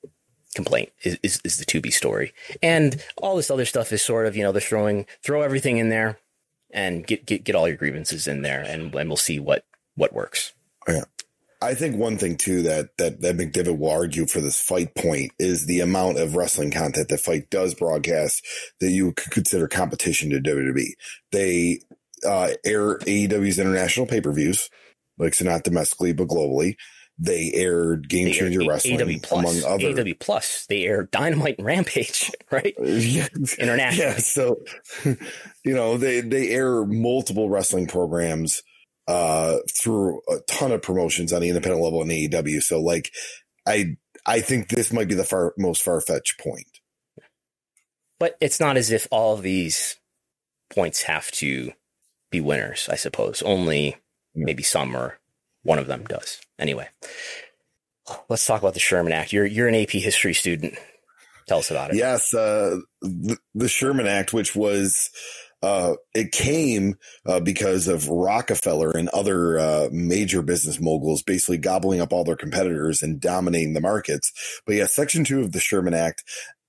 complaint 0.56 0.92
is, 1.04 1.20
is, 1.22 1.40
is 1.44 1.58
the 1.58 1.66
Tubi 1.66 1.94
story, 1.94 2.34
and 2.64 3.04
all 3.18 3.36
this 3.36 3.52
other 3.52 3.66
stuff 3.66 3.94
is 3.94 4.02
sort 4.02 4.26
of 4.26 4.36
you 4.36 4.42
know 4.42 4.52
they're 4.52 4.60
throwing 4.60 5.06
throw 5.22 5.44
everything 5.44 5.78
in 5.78 5.90
there 5.90 6.18
and 6.72 7.06
get 7.06 7.28
get 7.28 7.44
get 7.44 7.56
all 7.56 7.68
your 7.68 7.78
grievances 7.78 8.28
in 8.28 8.42
there, 8.42 8.62
and 8.62 8.96
and 8.96 9.08
we'll 9.08 9.16
see 9.16 9.40
what 9.40 9.64
what 9.94 10.14
works. 10.14 10.54
Yeah. 10.88 11.04
I 11.62 11.76
think 11.76 11.96
one 11.96 12.18
thing 12.18 12.38
too 12.38 12.64
that 12.64 12.98
that 12.98 13.22
that 13.22 13.38
McDevitt 13.38 13.78
will 13.78 13.92
argue 13.92 14.26
for 14.26 14.42
this 14.42 14.60
FITE 14.60 14.96
point 14.96 15.32
is 15.38 15.66
the 15.66 15.82
amount 15.82 16.18
of 16.18 16.36
wrestling 16.36 16.72
content 16.72 17.10
that 17.10 17.20
FITE 17.20 17.50
does 17.52 17.76
broadcast 17.76 18.46
that 18.80 18.90
you 18.90 19.14
could 19.14 19.32
consider 19.32 19.68
competition 19.68 20.32
to 20.32 20.40
WWE. 20.40 20.90
They 21.32 21.82
uh, 22.26 22.50
air 22.66 22.98
AEW's 23.00 23.60
international 23.60 24.08
pay 24.08 24.22
per 24.22 24.32
views, 24.34 24.70
like 25.18 25.36
so 25.36 25.46
not 25.46 25.64
domestically 25.64 26.14
but 26.14 26.28
globally. 26.28 26.76
They 27.20 27.52
aired 27.54 28.10
Game 28.10 28.34
Changer 28.34 28.68
Wrestling, 28.68 28.98
AEW 28.98 29.22
Plus, 29.22 29.64
among 29.64 29.72
other 29.72 29.94
AEW 29.94 30.20
Plus. 30.20 30.66
They 30.68 30.86
air 30.86 31.04
Dynamite 31.12 31.60
and 31.60 31.68
Rampage, 31.68 32.32
right? 32.52 32.74
yeah, 32.80 33.28
international. 33.60 34.08
Yeah, 34.08 34.18
so 34.18 34.62
you 35.06 35.76
know 35.76 35.98
they 35.98 36.22
they 36.22 36.50
air 36.50 36.84
multiple 36.86 37.50
wrestling 37.50 37.86
programs 37.86 38.64
uh, 39.08 39.58
through 39.70 40.22
a 40.30 40.40
ton 40.48 40.72
of 40.72 40.82
promotions 40.82 41.34
on 41.34 41.42
the 41.42 41.50
independent 41.50 41.82
level 41.82 42.02
in 42.02 42.10
AEW. 42.10 42.62
So 42.62 42.80
like, 42.82 43.12
I 43.68 43.98
I 44.26 44.42
think 44.42 44.70
this 44.70 44.94
might 44.94 45.08
be 45.08 45.16
the 45.16 45.24
far 45.24 45.54
most 45.58 45.82
far 45.82 46.02
fetched 46.02 46.40
point. 46.40 46.80
But 48.20 48.38
it's 48.40 48.60
not 48.60 48.78
as 48.78 48.92
if 48.92 49.08
all 49.12 49.36
these 49.38 49.98
points 50.74 51.04
have 51.04 51.32
to 51.32 51.72
be 52.30 52.40
winners. 52.40 52.88
I 52.90 52.96
suppose 52.96 53.42
only 53.42 53.98
maybe 54.36 54.64
some 54.64 54.96
or 54.96 55.20
one 55.64 55.80
of 55.80 55.88
them 55.88 56.06
does. 56.06 56.40
Anyway, 56.60 56.88
let's 58.30 58.46
talk 58.46 58.62
about 58.62 58.74
the 58.74 58.80
Sherman 58.80 59.14
Act. 59.14 59.34
You're 59.34 59.46
you're 59.46 59.68
an 59.68 59.76
AP 59.76 59.92
history 59.92 60.34
student. 60.34 60.76
Tell 61.48 61.60
us 61.60 61.72
about 61.72 61.92
it. 61.92 61.98
Yes, 61.98 62.34
uh, 62.34 62.78
the, 63.02 63.38
the 63.56 63.68
Sherman 63.68 64.08
Act, 64.08 64.32
which 64.34 64.56
was 64.56 65.10
uh, 65.62 65.96
it 66.14 66.32
came 66.32 66.96
uh, 67.26 67.40
because 67.40 67.88
of 67.88 68.10
Rockefeller 68.10 68.92
and 68.92 69.10
other 69.10 69.60
uh, 69.60 69.90
major 69.92 70.42
business 70.42 70.80
moguls 70.80 71.22
basically 71.22 71.58
gobbling 71.58 72.02
up 72.02 72.12
all 72.12 72.24
their 72.24 72.36
competitors 72.36 73.02
and 73.02 73.20
dominating 73.20 73.74
the 73.74 73.82
markets. 73.82 74.32
But 74.66 74.76
yeah, 74.76 74.88
Section 74.88 75.24
2 75.24 75.42
of 75.42 75.52
the 75.52 75.60
Sherman 75.60 75.94
Act 75.94 76.24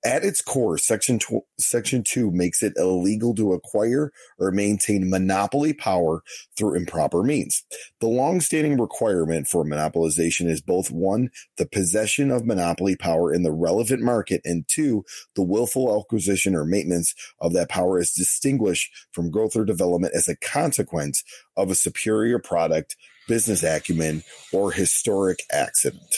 at 0.05 0.23
its 0.23 0.41
core, 0.41 0.77
Section 0.77 1.19
tw- 1.19 1.45
Section 1.57 2.03
Two 2.03 2.29
makes 2.31 2.61
it 2.61 2.73
illegal 2.75 3.33
to 3.35 3.53
acquire 3.53 4.11
or 4.37 4.51
maintain 4.51 5.09
monopoly 5.09 5.73
power 5.73 6.23
through 6.57 6.75
improper 6.75 7.23
means. 7.23 7.63
The 7.99 8.07
long-standing 8.07 8.77
requirement 8.79 9.47
for 9.47 9.63
monopolization 9.63 10.49
is 10.49 10.61
both 10.61 10.91
one, 10.91 11.29
the 11.57 11.65
possession 11.65 12.31
of 12.31 12.45
monopoly 12.45 12.95
power 12.95 13.33
in 13.33 13.43
the 13.43 13.51
relevant 13.51 14.01
market, 14.01 14.41
and 14.43 14.67
two, 14.67 15.05
the 15.35 15.41
willful 15.41 15.99
acquisition 15.99 16.55
or 16.55 16.65
maintenance 16.65 17.15
of 17.39 17.53
that 17.53 17.69
power 17.69 17.99
is 17.99 18.11
distinguished 18.11 18.91
from 19.11 19.31
growth 19.31 19.55
or 19.55 19.63
development 19.63 20.13
as 20.15 20.27
a 20.27 20.35
consequence 20.35 21.23
of 21.55 21.71
a 21.71 21.75
superior 21.75 22.39
product, 22.39 22.97
business 23.27 23.63
acumen, 23.63 24.23
or 24.51 24.71
historic 24.71 25.39
accident. 25.51 26.15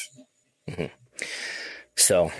Mm-hmm. 0.69 0.85
So 1.95 2.31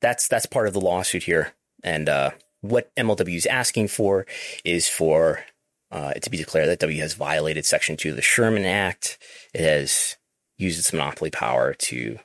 that's 0.00 0.28
that's 0.28 0.46
part 0.46 0.66
of 0.66 0.74
the 0.74 0.80
lawsuit 0.80 1.24
here. 1.24 1.52
And 1.82 2.08
uh, 2.08 2.30
what 2.60 2.94
MLW 2.96 3.36
is 3.36 3.46
asking 3.46 3.88
for 3.88 4.26
is 4.64 4.88
for 4.88 5.44
uh, 5.90 6.12
it 6.16 6.22
to 6.22 6.30
be 6.30 6.36
declared 6.36 6.68
that 6.68 6.80
W 6.80 7.00
has 7.00 7.14
violated 7.14 7.64
Section 7.64 7.96
Two 7.96 8.10
of 8.10 8.16
the 8.16 8.22
Sherman 8.22 8.64
Act. 8.64 9.18
It 9.54 9.60
has 9.60 10.16
used 10.58 10.78
its 10.78 10.92
monopoly 10.92 11.30
power 11.30 11.74
to 11.74 12.18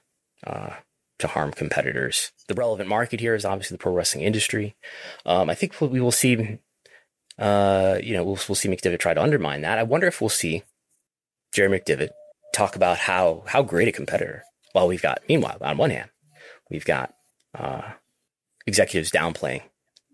uh, 0.45 0.71
to 1.19 1.27
harm 1.27 1.51
competitors. 1.51 2.31
The 2.47 2.55
relevant 2.55 2.89
market 2.89 3.19
here 3.19 3.35
is 3.35 3.45
obviously 3.45 3.75
the 3.75 3.81
pro 3.81 3.93
wrestling 3.93 4.23
industry. 4.23 4.75
Um, 5.25 5.49
I 5.49 5.55
think 5.55 5.79
we 5.79 6.01
will 6.01 6.11
see, 6.11 6.59
uh, 7.37 7.99
you 8.01 8.13
know, 8.13 8.23
we'll, 8.23 8.39
we'll 8.49 8.55
see 8.55 8.69
McDevitt 8.69 8.99
try 8.99 9.13
to 9.13 9.21
undermine 9.21 9.61
that. 9.61 9.77
I 9.77 9.83
wonder 9.83 10.07
if 10.07 10.19
we'll 10.19 10.29
see 10.29 10.63
Jerry 11.53 11.79
McDevitt 11.79 12.09
talk 12.53 12.75
about 12.75 12.97
how 12.97 13.43
how 13.47 13.61
great 13.61 13.87
a 13.87 13.91
competitor. 13.91 14.43
Well, 14.73 14.87
we've 14.87 15.01
got 15.01 15.21
meanwhile 15.29 15.57
on 15.61 15.77
one 15.77 15.91
hand, 15.91 16.09
we've 16.69 16.85
got 16.85 17.13
uh, 17.57 17.93
executives 18.65 19.11
downplaying 19.11 19.63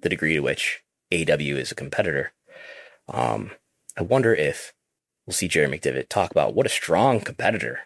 the 0.01 0.09
degree 0.09 0.33
to 0.33 0.41
which 0.41 0.83
AW 1.11 1.57
is 1.57 1.71
a 1.71 1.75
competitor. 1.75 2.33
Um, 3.07 3.51
I 3.97 4.03
wonder 4.03 4.33
if 4.33 4.73
we'll 5.25 5.33
see 5.33 5.47
Jerry 5.47 5.67
McDevitt 5.67 6.09
talk 6.09 6.31
about 6.31 6.53
what 6.53 6.65
a 6.65 6.69
strong 6.69 7.19
competitor 7.19 7.81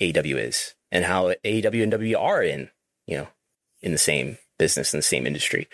AW 0.00 0.36
is 0.36 0.74
and 0.90 1.04
how 1.04 1.28
AW 1.28 1.32
and 1.44 1.90
W 1.90 2.18
are 2.18 2.42
in, 2.42 2.70
you 3.06 3.16
know, 3.16 3.28
in 3.82 3.92
the 3.92 3.98
same 3.98 4.38
business 4.58 4.94
in 4.94 4.98
the 4.98 5.02
same 5.02 5.26
industry. 5.26 5.68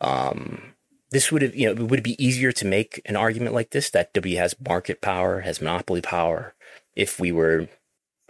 Um, 0.00 0.74
this 1.10 1.30
would 1.30 1.42
have, 1.42 1.54
you 1.54 1.72
know, 1.72 1.84
would 1.84 2.00
it 2.00 2.04
be 2.04 2.24
easier 2.24 2.52
to 2.52 2.64
make 2.64 3.02
an 3.04 3.16
argument 3.16 3.54
like 3.54 3.70
this 3.70 3.90
that 3.90 4.14
W 4.14 4.36
has 4.36 4.54
market 4.66 5.00
power, 5.00 5.40
has 5.40 5.60
monopoly 5.60 6.00
power, 6.00 6.54
if 6.96 7.20
we 7.20 7.30
were 7.30 7.68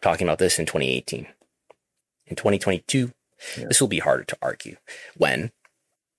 talking 0.02 0.26
about 0.26 0.38
this 0.38 0.58
in 0.58 0.66
2018? 0.66 1.26
In 2.26 2.36
2022, 2.36 3.12
This 3.56 3.80
will 3.80 3.88
be 3.88 3.98
harder 3.98 4.24
to 4.24 4.38
argue 4.42 4.76
when, 5.16 5.52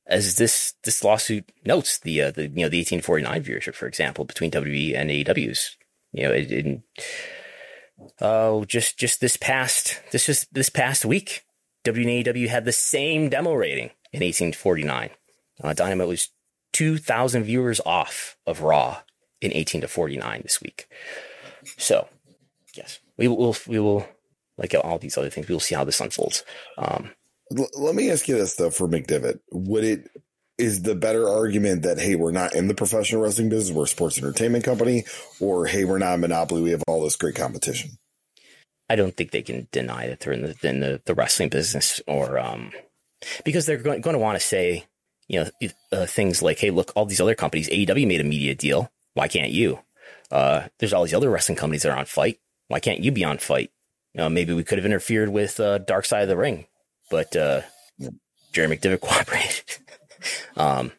as 0.06 0.36
this 0.36 0.74
this 0.84 1.04
lawsuit 1.04 1.52
notes, 1.66 2.00
the 2.00 2.22
uh, 2.22 2.32
the 2.32 2.44
you 2.44 2.64
know 2.64 2.70
the 2.70 2.80
1849 2.80 3.44
viewership, 3.44 3.76
for 3.76 3.88
example, 3.88 4.26
between 4.26 4.52
WWE 4.52 4.96
and 4.96 5.10
AEW's, 5.10 5.78
you 6.12 6.24
know, 6.24 6.34
in 6.34 6.84
oh 8.22 8.66
just 8.66 8.98
just 8.98 9.22
this 9.22 9.38
past 9.38 10.02
this 10.12 10.26
just 10.26 10.54
this 10.54 10.70
past 10.70 11.06
week, 11.06 11.44
AEW 11.86 12.48
had 12.48 12.66
the 12.66 12.72
same 12.72 13.30
demo 13.30 13.54
rating 13.54 13.92
in 14.12 14.22
1849. 14.22 15.10
Uh, 15.64 15.74
Dynamite 15.74 16.08
was 16.08 16.30
2,000 16.74 17.44
viewers 17.44 17.80
off 17.86 18.38
of 18.46 18.62
Raw 18.62 19.02
in 19.42 19.54
18 19.54 19.82
to 19.82 19.88
49 19.88 20.42
this 20.44 20.62
week. 20.62 20.88
So, 21.78 22.08
yes, 22.74 23.00
we 23.18 23.28
will 23.28 23.56
we 23.68 23.80
will 23.80 24.08
like 24.58 24.76
all 24.84 25.00
these 25.00 25.18
other 25.18 25.30
things. 25.30 25.48
We'll 25.48 25.60
see 25.60 25.76
how 25.76 25.84
this 25.84 26.00
unfolds. 26.00 26.44
Um, 26.78 27.12
L- 27.58 27.70
let 27.76 27.96
me 27.96 28.10
ask 28.12 28.28
you 28.28 28.36
this 28.36 28.56
though, 28.56 28.70
for 28.70 28.88
McDevitt, 28.88 29.40
would 29.52 29.84
it 29.84 30.10
is 30.58 30.84
the 30.84 30.96
better 30.96 31.28
argument 31.28 31.84
that 31.84 32.00
hey, 32.00 32.16
we're 32.16 32.32
not 32.32 32.56
in 32.56 32.68
the 32.68 32.76
professional 32.76 33.22
wrestling 33.22 33.50
business, 33.50 33.76
we're 33.76 33.84
a 33.84 33.88
sports 33.88 34.18
entertainment 34.18 34.64
company, 34.64 35.04
or 35.40 35.66
hey, 35.66 35.84
we're 35.84 35.98
not 35.98 36.16
a 36.16 36.18
monopoly, 36.18 36.62
we 36.62 36.72
have 36.72 36.84
all 36.88 37.04
this 37.04 37.16
great 37.16 37.36
competition? 37.36 37.92
I 38.90 38.96
don't 38.96 39.16
think 39.16 39.32
they 39.32 39.42
can 39.42 39.68
deny 39.72 40.08
that 40.08 40.20
they're 40.20 40.34
in 40.34 40.42
the 40.44 40.56
in 40.64 40.80
the, 40.80 41.02
the 41.06 41.16
wrestling 41.16 41.50
business, 41.50 42.02
or 42.08 42.38
um, 42.38 42.72
because 43.44 43.66
they're 43.66 43.78
going, 43.78 44.02
going 44.02 44.14
to 44.14 44.20
want 44.20 44.40
to 44.40 44.46
say, 44.46 44.86
you 45.28 45.44
know, 45.44 45.70
uh, 45.92 46.06
things 46.06 46.42
like, 46.42 46.60
hey, 46.60 46.70
look, 46.70 46.92
all 46.96 47.06
these 47.06 47.22
other 47.22 47.36
companies, 47.36 47.70
AEW 47.70 48.08
made 48.08 48.22
a 48.22 48.26
media 48.26 48.54
deal, 48.54 48.92
why 49.14 49.28
can't 49.28 49.52
you? 49.52 49.80
Uh, 50.32 50.68
there's 50.80 50.94
all 50.94 51.04
these 51.04 51.14
other 51.14 51.30
wrestling 51.30 51.56
companies 51.56 51.84
that 51.84 51.92
are 51.92 51.98
on 51.98 52.06
FITE, 52.06 52.40
Why 52.68 52.80
can't 52.80 53.00
you 53.00 53.12
be 53.12 53.24
on 53.24 53.38
FITE? 53.38 53.72
Know, 54.16 54.30
maybe 54.30 54.54
we 54.54 54.64
could 54.64 54.78
have 54.78 54.86
interfered 54.86 55.30
with 55.30 55.60
uh, 55.60 55.80
Dark 55.80 56.06
Side 56.06 56.24
of 56.24 56.30
the 56.30 56.38
Ring, 56.38 56.66
but 57.10 57.36
uh, 57.36 57.62
Jerry 58.52 58.76
McDevitt 58.76 59.02
cooperated. 59.02 59.78
um, 60.58 60.92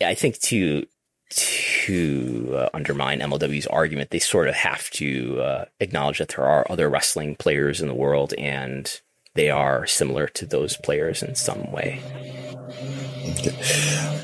I 0.00 0.14
think 0.14 0.38
to 0.42 0.86
to 1.30 2.54
uh, 2.56 2.68
undermine 2.72 3.20
MLW's 3.20 3.66
argument, 3.66 4.10
they 4.10 4.18
sort 4.18 4.48
of 4.48 4.54
have 4.54 4.88
to 4.90 5.40
uh, 5.40 5.64
acknowledge 5.80 6.18
that 6.18 6.28
there 6.28 6.46
are 6.46 6.66
other 6.70 6.88
wrestling 6.88 7.36
players 7.36 7.80
in 7.80 7.88
the 7.88 7.94
world 7.94 8.32
and 8.38 9.00
they 9.34 9.50
are 9.50 9.86
similar 9.86 10.26
to 10.26 10.46
those 10.46 10.76
players 10.78 11.22
in 11.22 11.34
some 11.34 11.70
way. 11.70 12.00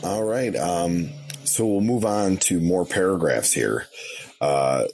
All 0.02 0.24
right. 0.24 0.56
Um, 0.56 1.10
so 1.44 1.66
we'll 1.66 1.82
move 1.82 2.04
on 2.04 2.38
to 2.38 2.58
more 2.58 2.86
paragraphs 2.86 3.52
here. 3.52 3.86
Uh, 4.40 4.84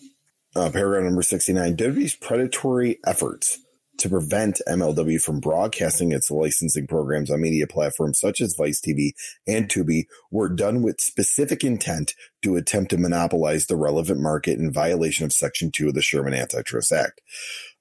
uh, 0.56 0.70
paragraph 0.70 1.04
number 1.04 1.22
69 1.22 1.76
WWE's 1.76 2.16
predatory 2.16 2.98
efforts 3.06 3.58
to 4.00 4.08
prevent 4.08 4.62
MLW 4.66 5.20
from 5.20 5.40
broadcasting 5.40 6.12
its 6.12 6.30
licensing 6.30 6.86
programs 6.86 7.30
on 7.30 7.42
media 7.42 7.66
platforms 7.66 8.18
such 8.18 8.40
as 8.40 8.56
Vice 8.56 8.80
TV 8.80 9.10
and 9.46 9.68
Tubi 9.68 10.04
were 10.30 10.48
done 10.48 10.82
with 10.82 11.02
specific 11.02 11.62
intent 11.62 12.14
to 12.42 12.56
attempt 12.56 12.90
to 12.90 12.96
monopolize 12.96 13.66
the 13.66 13.76
relevant 13.76 14.18
market 14.18 14.58
in 14.58 14.72
violation 14.72 15.26
of 15.26 15.34
Section 15.34 15.70
2 15.70 15.88
of 15.88 15.94
the 15.94 16.00
Sherman 16.00 16.32
Antitrust 16.32 16.92
Act. 16.92 17.20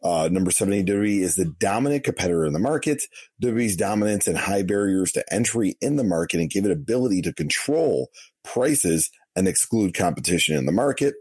Uh, 0.04 0.28
number 0.30 0.52
70, 0.52 0.84
WWE 0.84 1.22
is 1.22 1.36
the 1.36 1.46
dominant 1.46 2.04
competitor 2.04 2.46
in 2.46 2.52
the 2.52 2.60
market. 2.60 3.04
WWE's 3.42 3.78
dominance 3.78 4.28
and 4.28 4.38
high 4.38 4.64
barriers 4.64 5.14
to 5.14 5.34
entry 5.34 5.78
in 5.80 5.96
the 5.96 6.04
market 6.04 6.42
and 6.42 6.50
give 6.50 6.66
it 6.66 6.72
ability 6.72 7.22
to 7.22 7.34
control 7.34 8.10
prices 8.44 9.10
and 9.40 9.48
exclude 9.48 9.94
competition 9.94 10.58
in 10.58 10.66
the 10.66 10.72
market. 10.74 11.16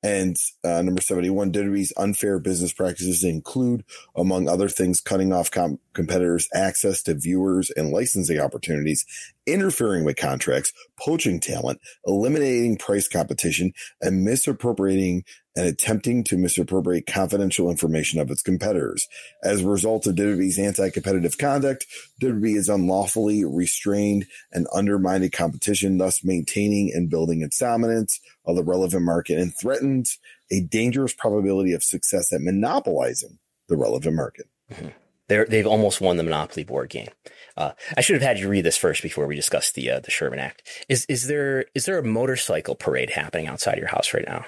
And 0.00 0.36
uh, 0.62 0.82
number 0.82 1.02
71, 1.02 1.50
WWE's 1.50 1.92
unfair 1.96 2.38
business 2.38 2.72
practices 2.72 3.24
include, 3.24 3.84
among 4.14 4.48
other 4.48 4.68
things, 4.68 5.00
cutting 5.00 5.32
off 5.32 5.50
com- 5.50 5.80
competitors' 5.92 6.48
access 6.54 7.02
to 7.02 7.14
viewers 7.14 7.70
and 7.70 7.90
licensing 7.90 8.38
opportunities, 8.38 9.04
interfering 9.46 10.04
with 10.04 10.16
contracts, 10.16 10.72
poaching 10.96 11.40
talent, 11.40 11.80
eliminating 12.06 12.78
price 12.78 13.08
competition, 13.08 13.72
and 14.00 14.24
misappropriating 14.24 15.24
and 15.56 15.66
attempting 15.66 16.22
to 16.24 16.36
misappropriate 16.36 17.06
confidential 17.06 17.70
information 17.70 18.20
of 18.20 18.30
its 18.30 18.42
competitors. 18.42 19.08
As 19.42 19.62
a 19.62 19.68
result 19.68 20.06
of 20.06 20.14
WWE's 20.14 20.58
anti-competitive 20.58 21.38
conduct, 21.38 21.86
WWE 22.20 22.56
is 22.56 22.68
unlawfully 22.68 23.44
restrained 23.44 24.26
and 24.52 24.66
undermined 24.74 25.32
competition, 25.32 25.98
thus 25.98 26.22
maintaining 26.22 26.92
and 26.94 27.08
building 27.08 27.42
its 27.42 27.58
dominance 27.58 28.20
of 28.44 28.56
the 28.56 28.62
relevant 28.62 29.04
market 29.04 29.38
and 29.38 29.54
threatens 29.56 30.18
a 30.52 30.60
dangerous 30.60 31.14
probability 31.14 31.72
of 31.72 31.82
success 31.82 32.32
at 32.32 32.42
monopolizing 32.42 33.38
the 33.68 33.76
relevant 33.76 34.14
market. 34.14 34.46
Mm-hmm. 34.70 34.88
they 35.28 35.56
have 35.58 35.66
almost 35.66 36.00
won 36.00 36.16
the 36.16 36.22
Monopoly 36.22 36.64
board 36.64 36.90
game. 36.90 37.08
Uh, 37.56 37.72
I 37.96 38.00
should 38.00 38.14
have 38.14 38.22
had 38.22 38.38
you 38.38 38.48
read 38.48 38.64
this 38.64 38.76
first 38.76 39.02
before 39.02 39.26
we 39.26 39.34
discussed 39.34 39.74
the 39.74 39.90
uh, 39.90 40.00
the 40.00 40.10
Sherman 40.10 40.38
Act. 40.38 40.62
Is 40.88 41.06
is 41.06 41.26
there 41.26 41.64
is 41.74 41.86
there 41.86 41.98
a 41.98 42.04
motorcycle 42.04 42.74
parade 42.74 43.10
happening 43.10 43.46
outside 43.46 43.78
your 43.78 43.88
house 43.88 44.12
right 44.12 44.26
now? 44.26 44.44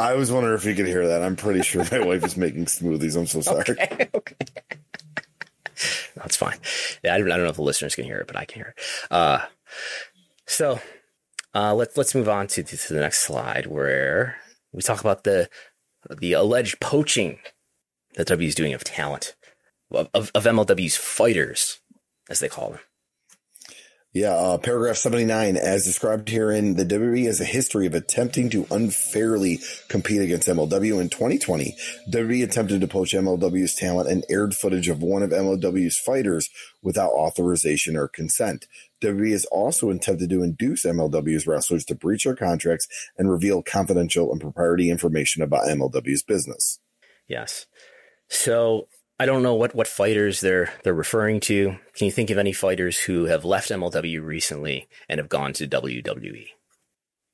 I 0.00 0.14
was 0.14 0.32
wondering 0.32 0.54
if 0.54 0.64
you 0.64 0.74
could 0.74 0.86
hear 0.86 1.06
that. 1.08 1.22
I'm 1.22 1.36
pretty 1.36 1.62
sure 1.62 1.84
my 1.92 2.00
wife 2.00 2.24
is 2.24 2.36
making 2.36 2.64
smoothies. 2.66 3.16
I'm 3.16 3.26
so 3.26 3.40
sorry. 3.42 3.64
Okay, 3.68 4.08
okay. 4.14 4.34
That's 6.16 6.36
fine. 6.36 6.58
Yeah, 7.04 7.14
I 7.14 7.18
don't, 7.18 7.30
I 7.30 7.36
don't 7.36 7.44
know 7.44 7.50
if 7.50 7.56
the 7.56 7.62
listeners 7.62 7.94
can 7.94 8.04
hear 8.04 8.18
it, 8.18 8.26
but 8.26 8.36
I 8.36 8.44
can 8.44 8.62
hear 8.62 8.74
it. 8.76 8.82
Uh, 9.10 9.40
so 10.46 10.80
uh, 11.54 11.74
let's 11.74 11.96
let's 11.96 12.14
move 12.14 12.28
on 12.28 12.46
to, 12.48 12.62
to 12.62 12.94
the 12.94 13.00
next 13.00 13.20
slide 13.20 13.66
where 13.66 14.36
we 14.72 14.82
talk 14.82 15.00
about 15.00 15.24
the 15.24 15.48
the 16.18 16.32
alleged 16.32 16.80
poaching 16.80 17.38
that 18.16 18.26
W 18.28 18.48
is 18.48 18.54
doing 18.54 18.72
of 18.72 18.84
talent 18.84 19.34
of, 19.90 20.08
of, 20.14 20.30
of 20.34 20.44
MLW's 20.44 20.96
fighters, 20.96 21.80
as 22.28 22.40
they 22.40 22.48
call 22.48 22.70
them. 22.70 22.80
Yeah, 24.12 24.32
uh, 24.32 24.58
paragraph 24.58 24.96
79, 24.96 25.56
as 25.56 25.84
described 25.84 26.28
herein, 26.28 26.74
the 26.74 26.84
WWE 26.84 27.26
has 27.26 27.40
a 27.40 27.44
history 27.44 27.86
of 27.86 27.94
attempting 27.94 28.50
to 28.50 28.66
unfairly 28.68 29.60
compete 29.86 30.20
against 30.20 30.48
MLW. 30.48 31.00
In 31.00 31.08
2020, 31.08 31.76
WWE 32.10 32.42
attempted 32.42 32.80
to 32.80 32.88
poach 32.88 33.12
MLW's 33.12 33.76
talent 33.76 34.10
and 34.10 34.24
aired 34.28 34.56
footage 34.56 34.88
of 34.88 35.00
one 35.00 35.22
of 35.22 35.30
MLW's 35.30 35.96
fighters 35.96 36.50
without 36.82 37.12
authorization 37.12 37.96
or 37.96 38.08
consent. 38.08 38.66
WWE 39.00 39.30
has 39.30 39.44
also 39.44 39.90
attempted 39.90 40.28
to 40.30 40.42
induce 40.42 40.84
MLW's 40.84 41.46
wrestlers 41.46 41.84
to 41.84 41.94
breach 41.94 42.24
their 42.24 42.34
contracts 42.34 42.88
and 43.16 43.30
reveal 43.30 43.62
confidential 43.62 44.32
and 44.32 44.40
proprietary 44.40 44.90
information 44.90 45.40
about 45.40 45.68
MLW's 45.68 46.24
business. 46.24 46.80
Yes. 47.28 47.66
So 48.28 48.88
I 49.20 49.26
don't 49.26 49.42
know 49.42 49.52
what, 49.52 49.74
what 49.74 49.86
fighters 49.86 50.40
they're 50.40 50.72
they're 50.82 50.94
referring 50.94 51.40
to. 51.40 51.76
Can 51.92 52.06
you 52.06 52.10
think 52.10 52.30
of 52.30 52.38
any 52.38 52.54
fighters 52.54 53.00
who 53.00 53.26
have 53.26 53.44
left 53.44 53.68
MLW 53.68 54.24
recently 54.24 54.88
and 55.10 55.18
have 55.18 55.28
gone 55.28 55.52
to 55.52 55.68
WWE? 55.68 56.46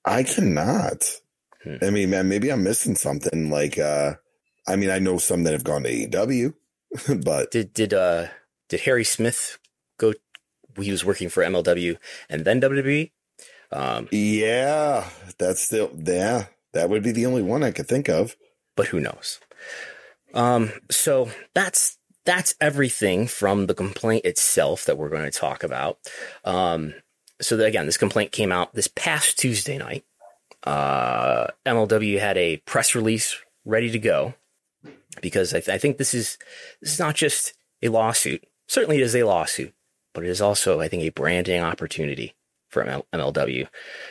I 0.04 0.24
cannot. 0.24 1.08
Hmm. 1.62 1.76
I 1.82 1.90
mean, 1.90 2.10
man, 2.10 2.28
maybe 2.28 2.50
I'm 2.50 2.64
missing 2.64 2.96
something. 2.96 3.50
Like, 3.50 3.78
uh, 3.78 4.14
I 4.66 4.74
mean, 4.74 4.90
I 4.90 4.98
know 4.98 5.18
some 5.18 5.44
that 5.44 5.52
have 5.52 5.62
gone 5.62 5.84
to 5.84 5.88
AEW, 5.88 6.54
but 7.24 7.52
did 7.52 7.72
did 7.72 7.94
uh 7.94 8.26
did 8.68 8.80
Harry 8.80 9.04
Smith 9.04 9.60
go? 9.96 10.12
He 10.80 10.90
was 10.90 11.04
working 11.04 11.28
for 11.28 11.44
MLW 11.44 11.98
and 12.28 12.44
then 12.44 12.60
WWE. 12.60 13.12
Um, 13.70 14.08
yeah, 14.10 15.08
that's 15.38 15.62
still 15.62 15.92
yeah. 15.96 16.46
That 16.72 16.90
would 16.90 17.04
be 17.04 17.12
the 17.12 17.26
only 17.26 17.42
one 17.42 17.62
I 17.62 17.70
could 17.70 17.86
think 17.86 18.08
of. 18.08 18.34
But 18.74 18.88
who 18.88 18.98
knows? 18.98 19.38
Um, 20.36 20.70
so 20.90 21.30
that's 21.54 21.98
that's 22.24 22.54
everything 22.60 23.26
from 23.26 23.66
the 23.66 23.74
complaint 23.74 24.24
itself 24.24 24.84
that 24.84 24.98
we're 24.98 25.08
going 25.08 25.30
to 25.30 25.30
talk 25.30 25.62
about. 25.62 25.98
Um, 26.44 26.94
so 27.40 27.56
that, 27.56 27.66
again, 27.66 27.86
this 27.86 27.96
complaint 27.96 28.32
came 28.32 28.52
out 28.52 28.74
this 28.74 28.88
past 28.88 29.38
Tuesday 29.38 29.78
night. 29.78 30.04
Uh, 30.62 31.46
MLW 31.64 32.18
had 32.18 32.36
a 32.36 32.58
press 32.58 32.94
release 32.94 33.38
ready 33.64 33.90
to 33.90 33.98
go 33.98 34.34
because 35.22 35.54
I, 35.54 35.60
th- 35.60 35.74
I 35.74 35.78
think 35.78 35.96
this 35.96 36.12
is 36.12 36.38
this 36.80 36.92
is 36.92 36.98
not 36.98 37.14
just 37.14 37.54
a 37.82 37.88
lawsuit. 37.88 38.44
Certainly, 38.68 38.98
it 38.98 39.04
is 39.04 39.14
a 39.14 39.22
lawsuit, 39.22 39.72
but 40.12 40.24
it 40.24 40.30
is 40.30 40.40
also, 40.40 40.80
I 40.80 40.88
think, 40.88 41.02
a 41.02 41.10
branding 41.10 41.62
opportunity 41.62 42.34
for 42.68 42.84
ML- 42.84 43.04
MLW. 43.12 43.68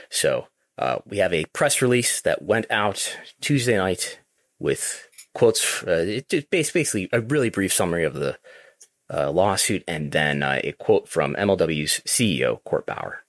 So 0.09 0.47
uh, 0.77 0.99
we 1.05 1.17
have 1.17 1.33
a 1.33 1.45
press 1.45 1.81
release 1.81 2.21
that 2.21 2.41
went 2.41 2.67
out 2.71 3.17
Tuesday 3.41 3.75
night 3.75 4.19
with 4.59 5.09
quotes. 5.35 5.83
Uh, 5.83 6.21
it, 6.31 6.49
basically 6.49 7.07
a 7.13 7.21
really 7.21 7.49
brief 7.49 7.71
summary 7.71 8.03
of 8.03 8.15
the 8.15 8.37
uh, 9.13 9.29
lawsuit, 9.29 9.83
and 9.87 10.11
then 10.11 10.41
uh, 10.41 10.59
a 10.63 10.71
quote 10.71 11.07
from 11.07 11.35
MLW's 11.35 12.01
CEO 12.07 12.63
Court 12.63 12.87
Bauer. 12.87 13.25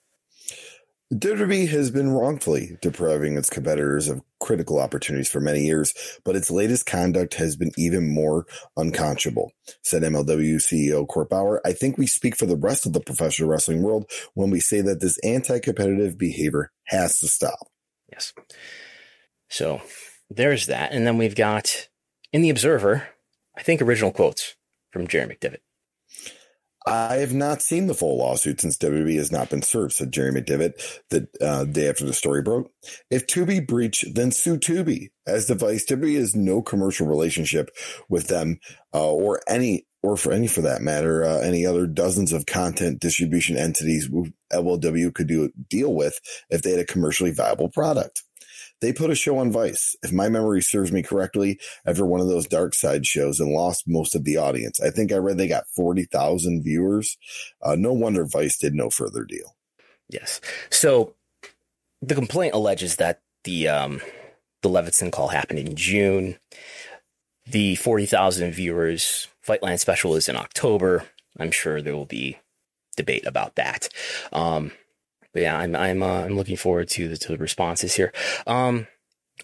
WWE 1.14 1.68
has 1.68 1.92
been 1.92 2.10
wrongfully 2.10 2.78
depriving 2.82 3.38
its 3.38 3.48
competitors 3.48 4.08
of 4.08 4.22
critical 4.40 4.80
opportunities 4.80 5.28
for 5.28 5.40
many 5.40 5.60
years, 5.60 5.94
but 6.24 6.34
its 6.34 6.50
latest 6.50 6.84
conduct 6.84 7.34
has 7.34 7.54
been 7.54 7.70
even 7.78 8.12
more 8.12 8.44
unconscionable, 8.76 9.52
said 9.82 10.02
MLW 10.02 10.56
CEO 10.56 11.06
Court 11.06 11.30
Bauer. 11.30 11.60
I 11.64 11.74
think 11.74 11.96
we 11.96 12.08
speak 12.08 12.36
for 12.36 12.46
the 12.46 12.56
rest 12.56 12.86
of 12.86 12.92
the 12.92 13.00
professional 13.00 13.48
wrestling 13.48 13.82
world 13.82 14.10
when 14.34 14.50
we 14.50 14.58
say 14.58 14.80
that 14.80 15.00
this 15.00 15.16
anti 15.18 15.60
competitive 15.60 16.18
behavior 16.18 16.72
has 16.86 17.20
to 17.20 17.28
stop. 17.28 17.68
Yes. 18.10 18.32
So 19.48 19.82
there's 20.28 20.66
that. 20.66 20.90
And 20.90 21.06
then 21.06 21.18
we've 21.18 21.36
got 21.36 21.88
in 22.36 22.42
the 22.42 22.50
Observer, 22.50 23.08
I 23.56 23.62
think 23.62 23.80
original 23.80 24.12
quotes 24.12 24.56
from 24.90 25.06
Jerry 25.06 25.26
McDevitt. 25.26 25.60
I 26.86 27.14
have 27.14 27.32
not 27.32 27.62
seen 27.62 27.86
the 27.86 27.94
full 27.94 28.18
lawsuit 28.18 28.60
since 28.60 28.76
WWE 28.76 29.16
has 29.16 29.32
not 29.32 29.48
been 29.48 29.62
served, 29.62 29.94
said 29.94 30.12
Jerry 30.12 30.32
McDevitt 30.32 31.00
the 31.08 31.28
uh, 31.40 31.64
day 31.64 31.88
after 31.88 32.04
the 32.04 32.12
story 32.12 32.42
broke. 32.42 32.70
If 33.10 33.26
Tubi 33.26 33.66
breached, 33.66 34.14
then 34.14 34.32
sue 34.32 34.58
Tubi. 34.58 35.08
As 35.26 35.46
device, 35.46 35.86
Tubi 35.86 36.18
has 36.18 36.36
no 36.36 36.60
commercial 36.60 37.06
relationship 37.06 37.70
with 38.10 38.26
them 38.28 38.60
uh, 38.92 39.10
or 39.10 39.40
any, 39.48 39.86
or 40.02 40.18
for 40.18 40.30
any 40.30 40.46
for 40.46 40.60
that 40.60 40.82
matter, 40.82 41.24
uh, 41.24 41.38
any 41.38 41.64
other 41.64 41.86
dozens 41.86 42.34
of 42.34 42.44
content 42.44 43.00
distribution 43.00 43.56
entities 43.56 44.10
MLW 44.52 45.14
could 45.14 45.26
do 45.26 45.50
deal 45.70 45.94
with 45.94 46.20
if 46.50 46.60
they 46.60 46.72
had 46.72 46.80
a 46.80 46.84
commercially 46.84 47.30
viable 47.30 47.70
product. 47.70 48.22
They 48.80 48.92
put 48.92 49.10
a 49.10 49.14
show 49.14 49.38
on 49.38 49.50
Vice, 49.50 49.96
if 50.02 50.12
my 50.12 50.28
memory 50.28 50.60
serves 50.60 50.92
me 50.92 51.02
correctly, 51.02 51.58
after 51.86 52.04
one 52.04 52.20
of 52.20 52.28
those 52.28 52.46
dark 52.46 52.74
side 52.74 53.06
shows 53.06 53.40
and 53.40 53.52
lost 53.52 53.84
most 53.86 54.14
of 54.14 54.24
the 54.24 54.36
audience. 54.36 54.80
I 54.80 54.90
think 54.90 55.12
I 55.12 55.16
read 55.16 55.38
they 55.38 55.48
got 55.48 55.68
40,000 55.74 56.62
viewers. 56.62 57.16
Uh, 57.62 57.76
no 57.76 57.92
wonder 57.92 58.26
Vice 58.26 58.58
did 58.58 58.74
no 58.74 58.90
further 58.90 59.24
deal. 59.24 59.56
Yes. 60.08 60.40
So 60.70 61.14
the 62.02 62.14
complaint 62.14 62.54
alleges 62.54 62.96
that 62.96 63.22
the, 63.44 63.68
um, 63.68 64.00
the 64.62 64.68
Levittson 64.68 65.10
call 65.10 65.28
happened 65.28 65.58
in 65.58 65.74
June. 65.74 66.36
The 67.46 67.76
40,000 67.76 68.52
viewers 68.52 69.28
Fightland 69.46 69.78
special 69.78 70.16
is 70.16 70.28
in 70.28 70.36
October. 70.36 71.04
I'm 71.38 71.50
sure 71.50 71.80
there 71.80 71.94
will 71.94 72.06
be 72.06 72.38
debate 72.96 73.26
about 73.26 73.54
that. 73.56 73.88
Um, 74.32 74.72
but 75.36 75.42
yeah, 75.42 75.58
I'm 75.58 75.76
I'm 75.76 76.02
uh, 76.02 76.22
I'm 76.22 76.34
looking 76.34 76.56
forward 76.56 76.88
to 76.88 77.08
the 77.08 77.16
to 77.18 77.32
the 77.32 77.36
responses 77.36 77.94
here. 77.94 78.10
Um, 78.46 78.86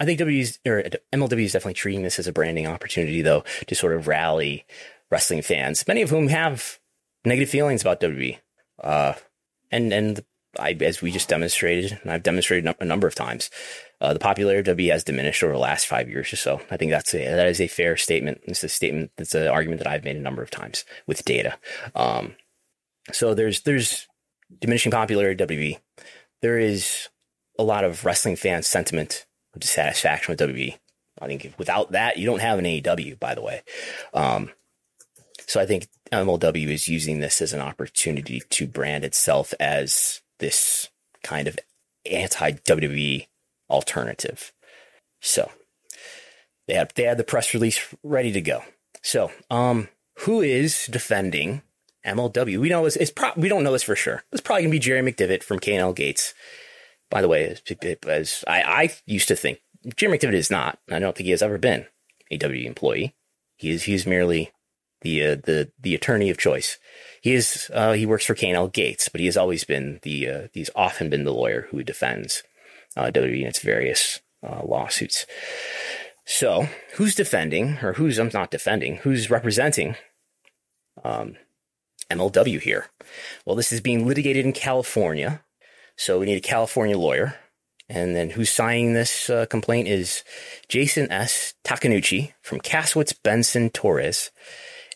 I 0.01 0.07
think 0.07 0.19
W's 0.19 0.59
or 0.67 0.83
MLW 1.13 1.45
is 1.45 1.53
definitely 1.53 1.75
treating 1.75 2.03
this 2.03 2.19
as 2.19 2.27
a 2.27 2.33
branding 2.33 2.67
opportunity, 2.67 3.21
though, 3.21 3.45
to 3.67 3.75
sort 3.75 3.93
of 3.93 4.09
rally 4.09 4.65
wrestling 5.11 5.43
fans, 5.43 5.87
many 5.87 6.01
of 6.01 6.09
whom 6.09 6.29
have 6.29 6.79
negative 7.27 7.51
feelings 7.51 7.83
about 7.83 8.01
WWE. 8.01 8.39
Uh, 8.83 9.13
and 9.71 9.93
and 9.93 10.25
I, 10.59 10.75
as 10.81 11.03
we 11.03 11.13
just 11.13 11.29
demonstrated, 11.29 11.99
and 12.03 12.11
I've 12.11 12.23
demonstrated 12.23 12.75
a 12.81 12.85
number 12.87 13.07
of 13.07 13.15
times, 13.15 13.51
uh, 14.01 14.15
the 14.15 14.19
popularity 14.19 14.71
of 14.71 14.79
WWE 14.79 14.93
has 14.93 15.05
diminished 15.05 15.43
over 15.43 15.53
the 15.53 15.59
last 15.59 15.87
five 15.87 16.09
years 16.09 16.33
or 16.33 16.37
so. 16.37 16.63
I 16.71 16.79
think 16.79 16.91
that's 16.91 17.13
a, 17.13 17.19
that 17.19 17.49
is 17.49 17.61
a 17.61 17.69
fair 17.69 17.99
statement. 17.99 18.41
It's 18.45 18.65
a 18.65 18.69
statement. 18.71 19.11
It's 19.19 19.35
an 19.35 19.49
argument 19.49 19.81
that 19.81 19.89
I've 19.89 20.05
made 20.05 20.17
a 20.17 20.21
number 20.21 20.43
of 20.43 20.51
times 20.51 20.87
with 21.07 21.23
data. 21.27 21.59
Um, 21.95 22.37
so 23.13 23.35
there's 23.35 23.61
there's 23.61 24.09
diminishing 24.61 24.93
popularity 24.93 25.43
of 25.43 25.49
WWE. 25.49 25.79
There 26.41 26.59
is 26.59 27.09
a 27.59 27.63
lot 27.63 27.85
of 27.85 28.05
wrestling 28.05 28.37
fan 28.37 28.63
sentiment 28.63 29.27
of 29.55 29.61
dissatisfaction 29.61 30.33
with 30.33 30.41
WWE. 30.41 30.79
I 31.21 31.27
think 31.27 31.55
without 31.59 31.93
that, 31.93 32.17
you 32.17 32.27
don't 32.27 32.41
have 32.41 32.59
an 32.59 32.65
AEW, 32.65 33.21
by 33.21 33.35
the 33.35 33.43
way. 33.43 33.63
Um, 34.13 34.51
so 35.47 35.61
I 35.61 35.67
think 35.67 35.89
MLW 36.11 36.69
is 36.69 36.89
using 36.89 37.21
this 37.21 37.41
as 37.41 37.53
an 37.53 37.61
opportunity 37.61 38.43
to 38.51 38.67
brand 38.67 39.05
itself 39.05 39.55
as 39.61 40.21
this 40.39 40.89
kind 41.23 41.47
of 41.47 41.59
anti 42.11 42.53
WWE 42.53 43.27
alternative. 43.71 44.53
So 45.21 45.51
they 46.67 46.75
had 46.75 46.93
they 46.95 47.05
had 47.05 47.19
the 47.19 47.25
press 47.25 47.55
release 47.55 47.95
ready 48.03 48.33
to 48.33 48.41
go. 48.41 48.63
So, 49.03 49.31
um, 49.51 49.89
who 50.21 50.41
is 50.41 50.87
defending 50.87 51.63
MLW? 52.07 52.59
We 52.59 52.69
know 52.69 52.87
it's, 52.87 52.97
it's 52.97 53.11
pro- 53.11 53.33
we 53.37 53.49
don't 53.49 53.65
know 53.65 53.73
this 53.73 53.83
for 53.83 53.97
sure. 53.97 54.25
It's 54.33 54.41
probably 54.41 54.63
gonna 54.63 54.73
be 54.73 54.79
Jerry 54.79 55.01
McDevitt 55.01 55.43
from 55.43 55.59
K&L 55.59 55.93
Gates. 55.93 56.35
By 57.11 57.21
the 57.21 57.29
way, 57.29 57.57
as, 58.07 58.45
I, 58.49 58.63
I 58.63 58.91
used 59.07 59.29
to 59.29 59.37
think, 59.37 59.59
Jerry 59.97 60.17
McDevitt 60.17 60.35
is 60.35 60.51
not. 60.51 60.79
I 60.91 60.99
don't 60.99 61.17
think 61.17 61.27
he 61.27 61.33
has 61.33 61.43
ever 61.43 61.59
been 61.59 61.87
a 62.31 62.39
W 62.39 62.67
employee. 62.67 63.15
He 63.57 63.71
is 63.71 63.85
he's 63.85 64.07
merely 64.07 64.51
the 65.03 65.23
uh, 65.25 65.37
the 65.37 65.71
the 65.81 65.95
attorney 65.95 66.31
of 66.31 66.39
choice. 66.39 66.79
He 67.21 67.35
is 67.35 67.71
uh, 67.75 67.93
he 67.93 68.07
works 68.07 68.25
for 68.25 68.35
K&L 68.35 68.69
Gates, 68.69 69.09
but 69.09 69.21
he 69.21 69.27
has 69.27 69.37
always 69.37 69.65
been 69.65 70.01
the 70.03 70.29
uh, 70.29 70.49
he's 70.53 70.71
often 70.75 71.11
been 71.11 71.25
the 71.25 71.35
lawyer 71.35 71.69
who 71.71 71.83
defends 71.83 72.43
uh, 72.97 73.11
WWE 73.13 73.43
in 73.43 73.47
its 73.47 73.61
various 73.61 74.21
uh, 74.43 74.63
lawsuits. 74.65 75.27
So, 76.25 76.69
who's 76.95 77.15
defending, 77.15 77.79
or 77.83 77.95
who's 77.95 78.19
I'm 78.19 78.31
not 78.33 78.51
defending, 78.51 78.97
who's 78.99 79.31
representing 79.31 79.97
um, 81.05 81.37
MLW 82.17 82.61
here? 82.61 82.87
Well, 83.45 83.57
this 83.57 83.73
is 83.73 83.81
being 83.81 84.07
litigated 84.07 84.45
in 84.45 84.53
California, 84.53 85.43
so 85.97 86.19
we 86.19 86.27
need 86.27 86.37
a 86.37 86.41
California 86.41 86.99
lawyer. 86.99 87.37
And 87.89 88.17
then 88.17 88.31
who's 88.31 88.51
signing 88.51 88.95
this 88.95 89.29
uh, 89.29 89.47
complaint 89.47 89.89
is 89.89 90.25
Jason 90.69 91.11
S. 91.13 91.55
Takenouchi 91.65 92.33
from 92.41 92.61
Kasowitz 92.61 93.15
Benson 93.23 93.71
Torres. 93.71 94.31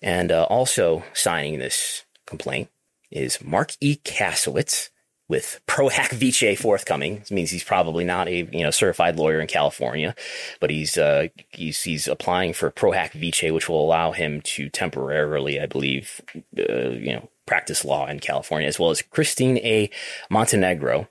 And 0.01 0.32
uh, 0.32 0.44
also 0.44 1.05
signing 1.12 1.59
this 1.59 2.05
complaint 2.26 2.70
is 3.10 3.43
Marc 3.43 3.72
E. 3.80 3.97
Kasowitz 3.97 4.90
with 5.28 5.61
pro 5.66 5.89
hac 5.89 6.11
Vice 6.12 6.59
forthcoming. 6.59 7.20
This 7.20 7.31
means 7.31 7.51
he's 7.51 7.65
probably 7.65 8.05
not 8.05 8.28
a 8.28 8.48
you 8.53 8.62
know 8.62 8.70
certified 8.70 9.16
lawyer 9.16 9.40
in 9.40 9.47
California, 9.47 10.15
but 10.61 10.70
he's 10.70 10.97
uh, 10.97 11.28
he's 11.51 11.82
he's 11.82 12.09
applying 12.09 12.53
for 12.53 12.70
pro 12.70 12.93
hac 12.93 13.12
vice, 13.12 13.51
which 13.51 13.69
will 13.69 13.85
allow 13.85 14.12
him 14.12 14.40
to 14.43 14.69
temporarily, 14.69 15.61
I 15.61 15.66
believe, 15.66 16.20
uh, 16.59 16.90
you 16.90 17.12
know, 17.15 17.28
practice 17.47 17.85
law 17.85 18.07
in 18.07 18.20
California, 18.20 18.69
as 18.69 18.78
well 18.78 18.90
as 18.90 19.03
Christine 19.03 19.59
A. 19.59 19.90
Montenegro, 20.31 21.09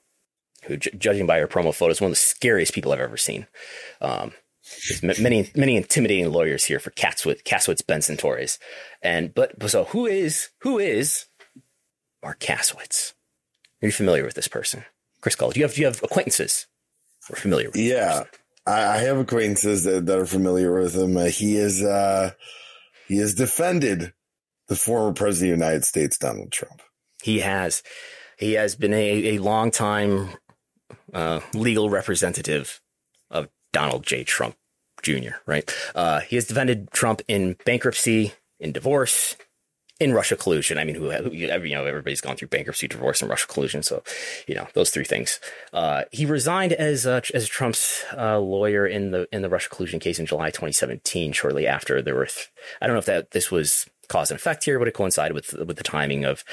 who, 0.63 0.77
j- 0.77 0.91
judging 0.97 1.27
by 1.27 1.39
her 1.39 1.47
promo 1.47 1.73
photos, 1.73 2.01
one 2.01 2.09
of 2.09 2.13
the 2.13 2.17
scariest 2.17 2.73
people 2.73 2.91
I've 2.91 2.99
ever 2.99 3.17
seen. 3.17 3.47
Um, 4.01 4.33
there's 5.01 5.19
many 5.19 5.51
many 5.55 5.75
intimidating 5.75 6.31
lawyers 6.31 6.65
here 6.65 6.79
for 6.79 6.89
Kasowitz, 6.91 7.43
Kasowitz 7.43 7.85
Benson 7.85 8.17
Torres, 8.17 8.57
and 9.01 9.33
but 9.33 9.51
so 9.69 9.83
who 9.85 10.07
is 10.07 10.49
who 10.61 10.79
is 10.79 11.25
Marc 12.23 12.39
Kasowitz? 12.39 13.13
Are 13.85 13.87
you 13.87 13.91
familiar 13.91 14.23
with 14.23 14.33
this 14.33 14.47
person, 14.47 14.83
Chris 15.21 15.35
Gullo? 15.35 15.53
Do 15.53 15.59
you 15.59 15.65
have 15.67 15.75
do 15.75 15.81
you 15.81 15.85
have 15.85 16.01
acquaintances 16.01 16.65
or 17.29 17.35
familiar? 17.35 17.67
with 17.67 17.75
Yeah, 17.75 18.23
I, 18.65 18.83
I, 18.83 18.97
have 18.97 19.19
acquaintances 19.19 19.83
that, 19.83 20.07
that, 20.07 20.17
are 20.17 20.25
familiar 20.25 20.79
with 20.81 20.95
him. 20.95 21.15
Uh, 21.15 21.25
he 21.25 21.55
is 21.55 21.83
uh, 21.83 22.31
he 23.07 23.17
has 23.17 23.35
defended 23.35 24.11
the 24.69 24.75
former 24.75 25.13
president 25.13 25.53
of 25.53 25.59
the 25.59 25.65
United 25.65 25.85
States, 25.85 26.17
Donald 26.17 26.51
Trump. 26.51 26.81
He 27.21 27.41
has. 27.41 27.83
He 28.39 28.53
has 28.53 28.75
been 28.75 28.91
a, 28.91 29.35
a 29.35 29.37
long 29.37 29.69
time 29.69 30.29
uh, 31.13 31.41
legal 31.53 31.91
representative 31.91 32.81
of 33.29 33.49
Donald 33.71 34.03
J. 34.03 34.23
Trump 34.23 34.55
Jr., 35.03 35.35
right? 35.45 35.71
Uh, 35.93 36.21
he 36.21 36.37
has 36.37 36.47
defended 36.47 36.89
Trump 36.89 37.21
in 37.27 37.55
bankruptcy, 37.65 38.33
in 38.59 38.71
divorce, 38.71 39.35
in 39.99 40.13
Russia 40.13 40.35
collusion. 40.35 40.77
I 40.77 40.83
mean, 40.83 40.95
who, 40.95 41.09
who, 41.09 41.31
you 41.31 41.47
know, 41.47 41.85
everybody's 41.85 42.21
gone 42.21 42.35
through 42.35 42.49
bankruptcy, 42.49 42.87
divorce, 42.87 43.21
and 43.21 43.29
Russia 43.29 43.47
collusion. 43.47 43.81
So, 43.81 44.03
you 44.47 44.55
know, 44.55 44.67
those 44.73 44.91
three 44.91 45.05
things. 45.05 45.39
Uh, 45.71 46.03
he 46.11 46.25
resigned 46.25 46.73
as 46.73 47.05
uh, 47.07 47.21
as 47.33 47.47
Trump's 47.47 48.03
uh, 48.17 48.39
lawyer 48.39 48.85
in 48.85 49.11
the 49.11 49.27
in 49.31 49.41
the 49.41 49.49
Russia 49.49 49.69
collusion 49.69 49.99
case 49.99 50.19
in 50.19 50.25
July 50.25 50.49
2017. 50.49 51.31
Shortly 51.31 51.67
after 51.67 52.01
there 52.01 52.15
were, 52.15 52.25
th- 52.25 52.51
I 52.81 52.87
don't 52.87 52.95
know 52.95 52.99
if 52.99 53.05
that 53.05 53.31
this 53.31 53.51
was 53.51 53.87
cause 54.07 54.31
and 54.31 54.39
effect 54.39 54.65
here, 54.65 54.79
but 54.79 54.87
it 54.87 54.93
coincided 54.93 55.33
with 55.33 55.53
with 55.53 55.77
the 55.77 55.83
timing 55.83 56.25
of 56.25 56.43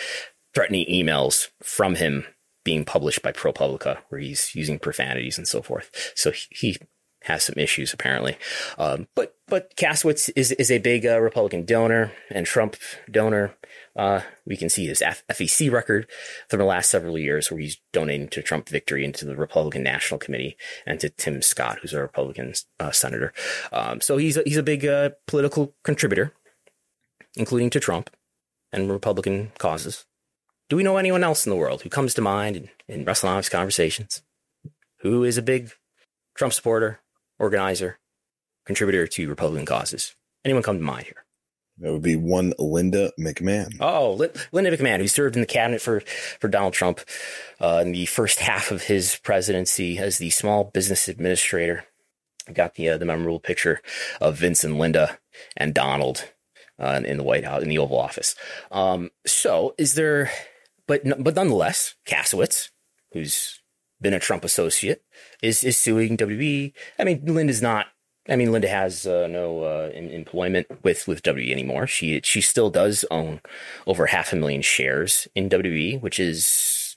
threatening 0.55 0.87
emails 0.89 1.49
from 1.63 1.97
him 1.97 2.27
being 2.65 2.85
published 2.85 3.23
by 3.23 3.33
ProPublica, 3.33 3.99
where 4.09 4.21
he's 4.21 4.55
using 4.55 4.79
profanities 4.79 5.37
and 5.37 5.49
so 5.49 5.63
forth. 5.63 6.13
So 6.15 6.31
he, 6.31 6.47
he 6.51 6.77
has 7.25 7.45
some 7.45 7.57
issues 7.57 7.93
apparently. 7.93 8.37
Um, 8.79 9.09
but 9.15 9.37
but 9.49 9.77
Kasowitz 9.77 10.31
is 10.35 10.53
is 10.53 10.71
a 10.71 10.79
big 10.79 11.07
uh, 11.07 11.21
Republican 11.21 11.65
donor 11.65 12.13
and 12.31 12.47
Trump 12.47 12.77
donor. 13.11 13.55
Uh, 13.95 14.21
we 14.47 14.57
can 14.57 14.71
see 14.71 14.87
his 14.87 15.03
F- 15.03 15.23
FEC 15.31 15.71
record 15.71 16.09
from 16.49 16.59
the 16.59 16.65
last 16.65 16.91
several 16.91 17.19
years, 17.19 17.51
where 17.51 17.61
he's 17.61 17.79
donating 17.93 18.29
to 18.29 18.43
Trump 18.43 18.69
victory 18.69 19.05
and 19.05 19.15
to 19.15 19.27
the 19.27 19.37
Republican 19.37 19.83
National 19.83 20.19
Committee 20.19 20.57
and 20.87 20.99
to 21.01 21.11
Tim 21.11 21.43
Scott, 21.43 21.79
who's 21.81 21.93
a 21.93 22.01
Republican 22.01 22.55
uh, 22.81 22.91
senator. 22.91 23.33
Um, 23.71 24.01
so 24.01 24.17
he's 24.17 24.39
a, 24.39 24.43
he's 24.45 24.57
a 24.57 24.63
big 24.63 24.87
uh, 24.87 25.11
political 25.27 25.75
contributor, 25.85 26.33
including 27.37 27.69
to 27.71 27.81
Trump 27.81 28.09
and 28.73 28.91
Republican 28.91 29.53
causes. 29.59 30.07
Do 30.71 30.77
we 30.77 30.83
know 30.83 30.97
anyone 30.97 31.23
else 31.23 31.45
in 31.45 31.51
the 31.51 31.57
world 31.57 31.83
who 31.83 31.91
comes 31.91 32.15
to 32.15 32.23
mind 32.23 32.57
in, 32.57 32.71
in 32.89 33.05
WrestleNomics 33.05 33.51
conversations 33.51 34.23
who 35.03 35.25
is 35.25 35.37
a 35.37 35.43
big 35.43 35.71
Trump 36.35 36.55
supporter, 36.55 37.01
organizer, 37.43 37.99
contributor 38.65 39.07
to 39.07 39.29
Republican 39.29 39.67
causes. 39.67 40.15
Anyone 40.45 40.63
come 40.63 40.79
to 40.79 40.85
mind 40.85 41.07
here? 41.07 41.25
That 41.79 41.93
would 41.93 42.03
be 42.03 42.17
one 42.17 42.53
Linda 42.59 43.11
McMahon. 43.19 43.77
Oh, 43.81 44.13
Linda 44.53 44.77
McMahon, 44.77 45.01
who 45.01 45.09
served 45.09 45.35
in 45.35 45.43
the 45.43 45.47
cabinet 45.47 45.81
for, 45.81 46.01
for 46.39 46.49
Donald 46.49 46.75
Trump 46.75 47.01
uh, 47.61 47.81
in 47.83 47.93
the 47.93 48.07
first 48.07 48.39
half 48.39 48.71
of 48.71 48.83
his 48.83 49.17
presidency 49.17 49.99
as 49.99 50.19
the 50.19 50.31
small 50.31 50.65
business 50.65 51.09
administrator. 51.09 51.85
I've 52.47 52.55
got 52.55 52.75
the 52.75 52.91
uh, 52.91 52.99
the 52.99 53.05
memorable 53.05 53.41
picture 53.41 53.81
of 54.21 54.37
Vince 54.37 54.65
and 54.65 54.79
Linda 54.79 55.19
and 55.57 55.73
Donald 55.73 56.29
uh, 56.79 57.01
in 57.05 57.17
the 57.17 57.23
White 57.23 57.45
House 57.45 57.63
in 57.63 57.69
the 57.69 57.79
Oval 57.79 57.99
Office. 57.99 58.35
Um, 58.73 59.11
so, 59.25 59.75
is 59.79 59.95
there? 59.95 60.31
But 60.89 61.03
but 61.23 61.37
nonetheless, 61.37 61.95
Kasowitz, 62.05 62.71
who's 63.13 63.61
been 64.01 64.13
a 64.13 64.19
Trump 64.19 64.45
associate, 64.45 65.05
is 65.43 65.65
is 65.65 65.77
suing 65.77 66.17
WWE. 66.17 66.73
I 66.99 67.05
mean, 67.05 67.23
Linda's 67.27 67.61
not. 67.61 67.87
I 68.29 68.37
mean, 68.37 68.53
Linda 68.53 68.69
has 68.69 69.05
uh, 69.05 69.27
no 69.27 69.65
uh, 69.65 69.91
employment 69.93 70.69
with 70.85 71.09
with 71.09 71.23
WWE 71.23 71.51
anymore. 71.51 71.87
She 71.87 72.21
she 72.23 72.41
still 72.41 72.71
does 72.71 73.05
own 73.11 73.41
over 73.87 74.07
half 74.07 74.33
a 74.33 74.37
million 74.37 74.63
shares 74.63 75.27
in 75.35 75.51
WWE, 75.51 76.01
which 76.01 76.21
is, 76.21 76.95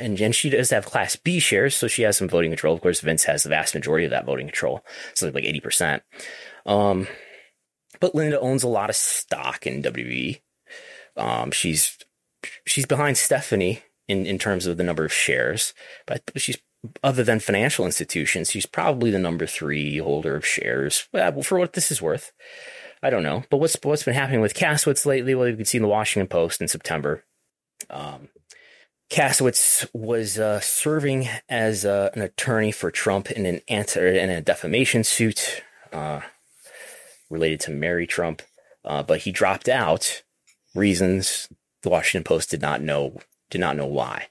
and, 0.00 0.20
and 0.20 0.34
she 0.34 0.50
does 0.50 0.70
have 0.70 0.84
Class 0.84 1.14
B 1.14 1.38
shares, 1.38 1.76
so 1.76 1.86
she 1.86 2.02
has 2.02 2.16
some 2.16 2.28
voting 2.28 2.50
control. 2.50 2.74
Of 2.74 2.80
course, 2.80 3.00
Vince 3.00 3.24
has 3.24 3.44
the 3.44 3.50
vast 3.50 3.74
majority 3.74 4.04
of 4.04 4.10
that 4.10 4.26
voting 4.26 4.48
control, 4.48 4.84
something 5.14 5.34
like 5.34 5.44
eighty 5.44 5.60
percent. 5.60 6.02
Um, 6.66 7.06
but 8.00 8.14
Linda 8.14 8.40
owns 8.40 8.64
a 8.64 8.68
lot 8.68 8.90
of 8.90 8.96
stock 8.96 9.66
in 9.66 9.82
WWE. 9.82 10.40
Um, 11.16 11.52
she's 11.52 11.98
she's 12.66 12.86
behind 12.86 13.16
Stephanie 13.16 13.82
in, 14.08 14.26
in 14.26 14.38
terms 14.38 14.66
of 14.66 14.76
the 14.76 14.82
number 14.82 15.04
of 15.04 15.12
shares, 15.12 15.72
but 16.06 16.22
she's 16.36 16.58
other 17.02 17.24
than 17.24 17.40
financial 17.40 17.84
institutions, 17.84 18.50
he's 18.50 18.66
probably 18.66 19.10
the 19.10 19.18
number 19.18 19.46
three 19.46 19.98
holder 19.98 20.36
of 20.36 20.46
shares. 20.46 21.08
Well, 21.12 21.42
for 21.42 21.58
what 21.58 21.72
this 21.72 21.90
is 21.90 22.02
worth, 22.02 22.32
I 23.02 23.10
don't 23.10 23.22
know. 23.22 23.44
But 23.50 23.58
what's 23.58 23.76
what's 23.82 24.04
been 24.04 24.14
happening 24.14 24.40
with 24.40 24.54
Kasowitz 24.54 25.06
lately? 25.06 25.34
Well, 25.34 25.48
you 25.48 25.56
can 25.56 25.64
see 25.64 25.78
in 25.78 25.82
the 25.82 25.88
Washington 25.88 26.28
Post 26.28 26.60
in 26.60 26.68
September. 26.68 27.24
Um, 27.90 28.28
Kasowitz 29.10 29.88
was 29.92 30.38
uh, 30.38 30.60
serving 30.60 31.28
as 31.48 31.84
uh, 31.84 32.10
an 32.14 32.22
attorney 32.22 32.72
for 32.72 32.90
Trump 32.90 33.30
in 33.30 33.46
an 33.46 33.60
anti 33.68 34.00
in 34.00 34.30
a 34.30 34.40
defamation 34.42 35.02
suit 35.04 35.62
uh, 35.92 36.20
related 37.30 37.60
to 37.60 37.70
Mary 37.70 38.06
Trump, 38.06 38.42
uh, 38.84 39.02
but 39.02 39.20
he 39.20 39.32
dropped 39.32 39.68
out. 39.68 40.22
Reasons 40.74 41.48
the 41.82 41.88
Washington 41.88 42.24
Post 42.24 42.50
did 42.50 42.60
not 42.60 42.82
know 42.82 43.18
did 43.50 43.60
not 43.60 43.76
know 43.76 43.86
why. 43.86 44.28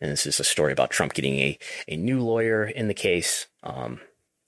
And 0.00 0.10
this 0.10 0.26
is 0.26 0.38
a 0.40 0.44
story 0.44 0.72
about 0.72 0.90
Trump 0.90 1.14
getting 1.14 1.38
a, 1.38 1.58
a 1.88 1.96
new 1.96 2.20
lawyer 2.20 2.64
in 2.64 2.88
the 2.88 2.94
case. 2.94 3.46
Um, 3.62 4.00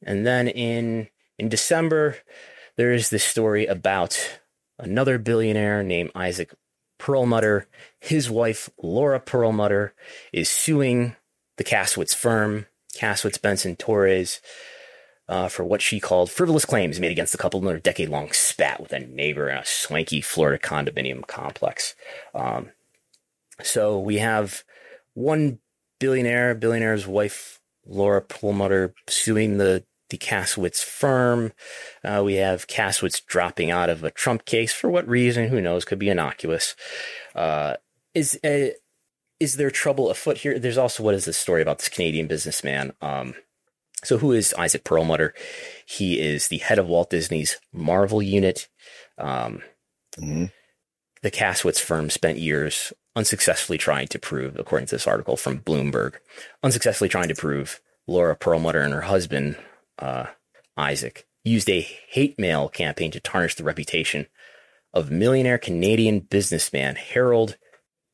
and 0.03 0.27
then 0.27 0.49
in 0.49 1.09
in 1.39 1.49
December, 1.49 2.17
there 2.77 2.93
is 2.93 3.11
this 3.11 3.25
story 3.25 3.67
about 3.67 4.41
another 4.79 5.19
billionaire 5.19 5.83
named 5.83 6.11
Isaac 6.15 6.53
Perlmutter, 6.99 7.67
his 7.99 8.31
wife, 8.31 8.69
Laura 8.83 9.19
Perlmutter, 9.19 9.95
is 10.33 10.51
suing 10.51 11.17
the 11.57 11.65
Kasowitz 11.65 12.15
firm, 12.15 12.67
Kasowitz 12.95 13.41
Benson 13.41 13.75
Torres, 13.77 14.41
uh, 15.29 15.49
for 15.49 15.65
what 15.65 15.81
she 15.81 16.01
called 16.01 16.31
frivolous 16.31 16.65
claims 16.65 17.01
made 17.01 17.13
against 17.13 17.33
the 17.33 17.39
couple 17.39 17.61
in 17.61 17.67
their 17.67 17.79
decade 17.79 18.09
long 18.09 18.33
spat 18.33 18.81
with 18.81 18.93
a 18.93 18.99
neighbor 18.99 19.49
in 19.49 19.57
a 19.57 19.65
swanky 19.65 20.21
Florida 20.21 20.59
condominium 20.59 21.27
complex. 21.27 21.95
Um, 22.35 22.71
so 23.63 23.99
we 23.99 24.19
have 24.19 24.65
one 25.15 25.59
billionaire, 25.99 26.55
billionaire's 26.55 27.07
wife, 27.07 27.61
Laura 27.87 28.23
Perlmutter, 28.23 28.95
suing 29.09 29.59
the 29.59 29.85
the 30.11 30.19
Kasowitz 30.19 30.83
firm. 30.83 31.53
Uh, 32.05 32.23
we 32.25 32.35
have 32.35 32.67
Kasowitz 32.67 33.25
dropping 33.25 33.71
out 33.71 33.89
of 33.89 34.05
a 34.05 34.11
Trump 34.11 34.45
case 34.45 34.73
for 34.73 34.91
what 34.91 35.09
reason? 35.09 35.49
Who 35.49 35.61
knows? 35.61 35.85
Could 35.85 36.01
be 36.01 36.09
innocuous. 36.09 36.75
Uh, 37.35 37.77
is 38.15 38.39
uh, 38.45 38.71
is 39.39 39.57
there 39.57 39.71
trouble 39.71 40.11
afoot 40.11 40.39
here? 40.39 40.59
There's 40.59 40.79
also 40.79 41.03
what 41.03 41.15
is 41.15 41.25
the 41.25 41.33
story 41.33 41.63
about 41.63 41.79
this 41.79 41.89
Canadian 41.89 42.27
businessman? 42.27 42.93
Um, 43.01 43.35
so 44.03 44.19
who 44.19 44.33
is 44.33 44.55
Isaac 44.55 44.85
Perlmutter? 44.85 45.35
He 45.87 46.21
is 46.21 46.49
the 46.49 46.59
head 46.59 46.79
of 46.79 46.87
Walt 46.87 47.11
Disney's 47.11 47.61
Marvel 47.73 48.23
unit. 48.23 48.69
Um, 49.19 49.63
mm-hmm. 50.19 50.47
The 51.23 51.31
Kasowitz 51.31 51.81
firm 51.81 52.11
spent 52.11 52.39
years 52.39 52.93
unsuccessfully 53.17 53.79
trying 53.79 54.09
to 54.09 54.19
prove, 54.19 54.59
according 54.59 54.87
to 54.87 54.95
this 54.95 55.07
article 55.07 55.37
from 55.37 55.61
Bloomberg, 55.61 56.15
unsuccessfully 56.63 57.09
trying 57.09 57.29
to 57.29 57.35
prove 57.35 57.81
Laura 58.07 58.37
Perlmutter 58.37 58.81
and 58.81 58.95
her 58.95 59.03
husband, 59.03 59.57
uh, 59.99 60.27
Isaac, 60.77 61.27
used 61.45 61.69
a 61.69 61.81
hate 61.81 62.39
mail 62.39 62.69
campaign 62.69 63.11
to 63.13 63.21
tarnish 63.21 63.55
the 63.55 63.65
reputation 63.65 64.27
of 64.93 65.11
millionaire 65.11 65.59
Canadian 65.59 66.21
businessman 66.21 66.97
Harold 66.97 67.57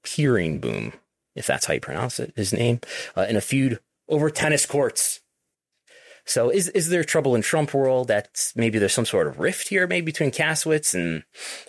Peerenboom, 0.05 0.93
if 1.35 1.47
that's 1.47 1.67
how 1.67 1.75
you 1.75 1.81
pronounce 1.81 2.21
it, 2.21 2.33
his 2.37 2.53
name, 2.53 2.81
uh, 3.17 3.27
in 3.29 3.37
a 3.37 3.41
feud 3.41 3.81
over 4.09 4.31
tennis 4.31 4.67
courts. 4.67 5.21
So 6.29 6.51
is 6.51 6.69
is 6.71 6.89
there 6.89 7.05
trouble 7.05 7.37
in 7.37 7.43
Trump 7.43 7.73
world 7.73 8.09
that 8.09 8.51
maybe 8.57 8.81
there's 8.81 8.93
some 8.93 9.07
sort 9.07 9.29
of 9.29 9.39
rift 9.39 9.69
here, 9.69 9.87
maybe 9.87 10.07
between 10.07 10.33
Kasowitz 10.33 10.93
and 10.93 11.23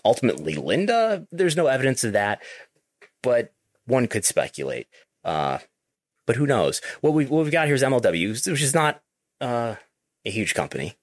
ultimately 0.04 0.56
Linda? 0.56 1.28
There's 1.32 1.56
no 1.56 1.68
evidence 1.68 2.04
of 2.04 2.14
that, 2.14 2.42
but 3.22 3.54
one 3.86 4.08
could 4.08 4.26
speculate. 4.26 4.88
Uh, 5.24 5.60
but 6.26 6.36
who 6.36 6.46
knows? 6.46 6.82
What 7.02 7.14
we've 7.14 7.30
what 7.30 7.44
we've 7.44 7.52
got 7.52 7.68
here 7.68 7.76
is 7.76 7.84
MLW, 7.84 8.48
which 8.48 8.62
is 8.62 8.74
not 8.74 9.02
uh, 9.42 9.76
a 10.26 10.30
huge 10.30 10.54
company. 10.54 10.96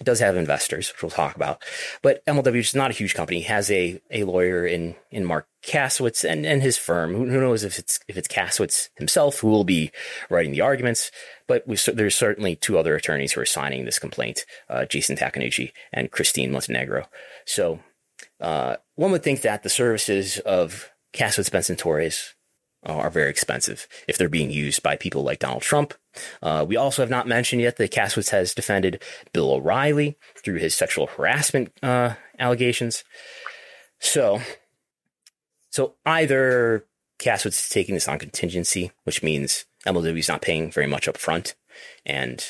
It 0.00 0.04
does 0.04 0.20
have 0.20 0.36
investors, 0.36 0.90
which 0.90 1.02
we'll 1.02 1.10
talk 1.10 1.36
about. 1.36 1.62
But 2.02 2.24
MLW 2.26 2.56
is 2.56 2.74
not 2.74 2.90
a 2.90 2.94
huge 2.94 3.14
company. 3.14 3.42
has 3.42 3.70
a, 3.70 4.00
a 4.10 4.24
lawyer 4.24 4.66
in, 4.66 4.96
in 5.10 5.24
Marc 5.24 5.46
Kasowitz 5.62 6.28
and, 6.28 6.44
and 6.46 6.62
his 6.62 6.76
firm. 6.76 7.14
Who, 7.14 7.26
who 7.26 7.40
knows 7.40 7.64
if 7.64 7.78
it's 7.78 8.00
if 8.08 8.16
it's 8.16 8.28
Kasowitz 8.28 8.88
himself 8.96 9.40
who 9.40 9.48
will 9.48 9.64
be 9.64 9.90
writing 10.28 10.52
the 10.52 10.60
arguments. 10.60 11.10
But 11.46 11.64
there's 11.66 12.16
certainly 12.16 12.56
two 12.56 12.78
other 12.78 12.94
attorneys 12.94 13.32
who 13.32 13.40
are 13.40 13.46
signing 13.46 13.84
this 13.84 13.98
complaint, 13.98 14.44
uh, 14.68 14.84
Jason 14.84 15.16
Takenouchi 15.16 15.72
and 15.92 16.10
Christine 16.10 16.52
Montenegro. 16.52 17.06
So 17.44 17.80
uh, 18.40 18.76
one 18.94 19.10
would 19.10 19.22
think 19.22 19.42
that 19.42 19.62
the 19.62 19.68
services 19.68 20.38
of 20.38 20.89
Kasowitz 21.12 21.50
Benson 21.50 21.76
Torres 21.76 22.34
are 22.84 23.10
very 23.10 23.28
expensive 23.28 23.86
if 24.08 24.16
they're 24.16 24.28
being 24.28 24.50
used 24.50 24.82
by 24.82 24.96
people 24.96 25.22
like 25.22 25.38
Donald 25.38 25.62
Trump. 25.62 25.94
Uh, 26.42 26.64
we 26.66 26.76
also 26.76 27.02
have 27.02 27.10
not 27.10 27.28
mentioned 27.28 27.60
yet 27.60 27.76
that 27.76 27.92
Kasowitz 27.92 28.30
has 28.30 28.54
defended 28.54 29.02
Bill 29.32 29.52
O'Reilly 29.52 30.16
through 30.42 30.56
his 30.56 30.74
sexual 30.74 31.06
harassment 31.06 31.72
uh, 31.82 32.14
allegations. 32.38 33.04
So, 33.98 34.40
so 35.70 35.94
either 36.06 36.86
Kasowitz 37.18 37.46
is 37.46 37.68
taking 37.68 37.94
this 37.94 38.08
on 38.08 38.18
contingency, 38.18 38.92
which 39.04 39.22
means 39.22 39.66
MLW 39.86 40.18
is 40.18 40.28
not 40.28 40.42
paying 40.42 40.70
very 40.70 40.86
much 40.86 41.06
up 41.06 41.18
front, 41.18 41.54
and 42.06 42.44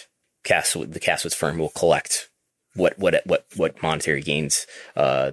Kasowitz, 0.45 0.93
the 0.93 1.01
Kasowitz 1.01 1.35
firm 1.35 1.59
will 1.59 1.71
collect 1.71 2.31
what 2.75 2.97
what 2.99 3.21
what 3.27 3.47
what 3.57 3.83
monetary 3.83 4.23
gains 4.23 4.67
uh, 4.95 5.33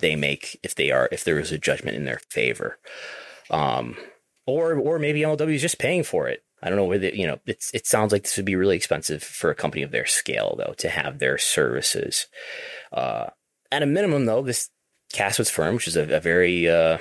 they 0.00 0.16
make 0.16 0.58
if 0.62 0.74
they 0.74 0.90
are 0.90 1.08
if 1.12 1.24
there 1.24 1.38
is 1.38 1.52
a 1.52 1.58
judgment 1.58 1.96
in 1.96 2.04
their 2.04 2.20
favor. 2.30 2.78
Um, 3.50 3.96
or 4.46 4.74
or 4.74 4.98
maybe 4.98 5.20
MLW 5.20 5.54
is 5.54 5.62
just 5.62 5.78
paying 5.78 6.02
for 6.02 6.28
it. 6.28 6.42
I 6.62 6.68
don't 6.68 6.76
know 6.76 6.84
whether 6.84 7.08
you 7.08 7.26
know 7.26 7.38
it's 7.46 7.72
it 7.72 7.86
sounds 7.86 8.12
like 8.12 8.22
this 8.22 8.36
would 8.36 8.46
be 8.46 8.56
really 8.56 8.76
expensive 8.76 9.22
for 9.22 9.50
a 9.50 9.54
company 9.54 9.82
of 9.82 9.90
their 9.90 10.06
scale 10.06 10.54
though 10.58 10.74
to 10.78 10.88
have 10.88 11.18
their 11.18 11.38
services. 11.38 12.26
Uh, 12.92 13.26
at 13.72 13.82
a 13.82 13.86
minimum 13.86 14.26
though, 14.26 14.42
this 14.42 14.70
Kasowitz 15.12 15.50
firm, 15.50 15.74
which 15.74 15.88
is 15.88 15.96
a, 15.96 16.16
a 16.16 16.20
very 16.20 16.68
uh, 16.68 16.98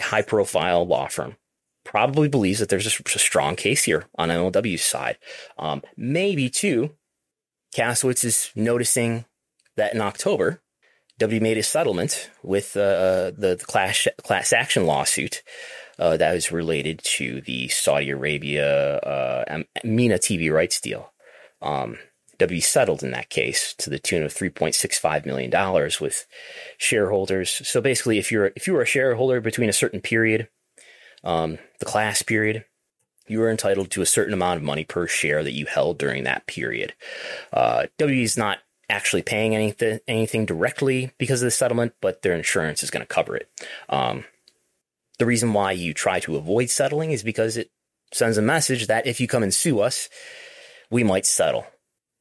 high 0.00 0.22
profile 0.22 0.86
law 0.86 1.08
firm, 1.08 1.36
probably 1.84 2.28
believes 2.28 2.60
that 2.60 2.68
there's 2.68 2.86
a, 2.86 3.02
a 3.02 3.18
strong 3.18 3.56
case 3.56 3.84
here 3.84 4.04
on 4.16 4.28
MLW's 4.28 4.82
side. 4.82 5.18
Um, 5.58 5.82
maybe 5.96 6.48
too, 6.48 6.90
Kasowitz 7.74 8.24
is 8.24 8.50
noticing 8.54 9.24
that 9.76 9.94
in 9.94 10.00
October, 10.00 10.62
W 11.18 11.40
made 11.40 11.56
a 11.56 11.62
settlement 11.62 12.30
with 12.42 12.76
uh, 12.76 13.30
the, 13.36 13.56
the 13.58 13.64
class 13.66 14.06
class 14.22 14.52
action 14.52 14.84
lawsuit 14.86 15.42
uh, 15.98 16.16
that 16.16 16.34
was 16.34 16.52
related 16.52 17.00
to 17.04 17.40
the 17.40 17.68
Saudi 17.68 18.10
Arabia 18.10 18.98
uh, 18.98 19.62
MENA 19.82 20.18
TV 20.18 20.52
rights 20.52 20.80
deal. 20.80 21.12
Um, 21.62 21.98
W 22.38 22.60
settled 22.60 23.02
in 23.02 23.12
that 23.12 23.30
case 23.30 23.74
to 23.78 23.88
the 23.88 23.98
tune 23.98 24.22
of 24.22 24.34
$3.65 24.34 25.24
million 25.24 25.50
with 26.00 26.26
shareholders. 26.76 27.66
So 27.66 27.80
basically, 27.80 28.18
if 28.18 28.30
you're 28.30 28.52
if 28.54 28.66
you 28.66 28.74
were 28.74 28.82
a 28.82 28.86
shareholder 28.86 29.40
between 29.40 29.70
a 29.70 29.74
certain 29.74 30.02
period, 30.02 30.48
um, 31.24 31.58
the 31.78 31.86
class 31.86 32.20
period, 32.20 32.66
you 33.26 33.40
were 33.40 33.50
entitled 33.50 33.90
to 33.92 34.02
a 34.02 34.06
certain 34.06 34.34
amount 34.34 34.58
of 34.58 34.62
money 34.62 34.84
per 34.84 35.06
share 35.06 35.42
that 35.42 35.54
you 35.54 35.64
held 35.64 35.98
during 35.98 36.24
that 36.24 36.46
period. 36.46 36.92
Uh, 37.54 37.86
w 37.98 38.22
is 38.22 38.36
not 38.36 38.58
actually 38.88 39.22
paying 39.22 39.54
anything 39.54 40.00
anything 40.06 40.46
directly 40.46 41.12
because 41.18 41.42
of 41.42 41.46
the 41.46 41.50
settlement, 41.50 41.94
but 42.00 42.22
their 42.22 42.34
insurance 42.34 42.82
is 42.82 42.90
going 42.90 43.02
to 43.02 43.06
cover 43.06 43.36
it. 43.36 43.48
Um, 43.88 44.24
the 45.18 45.26
reason 45.26 45.52
why 45.52 45.72
you 45.72 45.94
try 45.94 46.20
to 46.20 46.36
avoid 46.36 46.70
settling 46.70 47.10
is 47.10 47.22
because 47.22 47.56
it 47.56 47.70
sends 48.12 48.38
a 48.38 48.42
message 48.42 48.86
that 48.86 49.06
if 49.06 49.20
you 49.20 49.26
come 49.26 49.42
and 49.42 49.52
sue 49.52 49.80
us, 49.80 50.08
we 50.90 51.02
might 51.02 51.26
settle. 51.26 51.66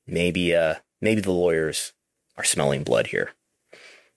Maybe, 0.07 0.55
uh, 0.55 0.75
maybe 1.01 1.21
the 1.21 1.31
lawyers 1.31 1.93
are 2.37 2.43
smelling 2.43 2.83
blood 2.83 3.07
here. 3.07 3.31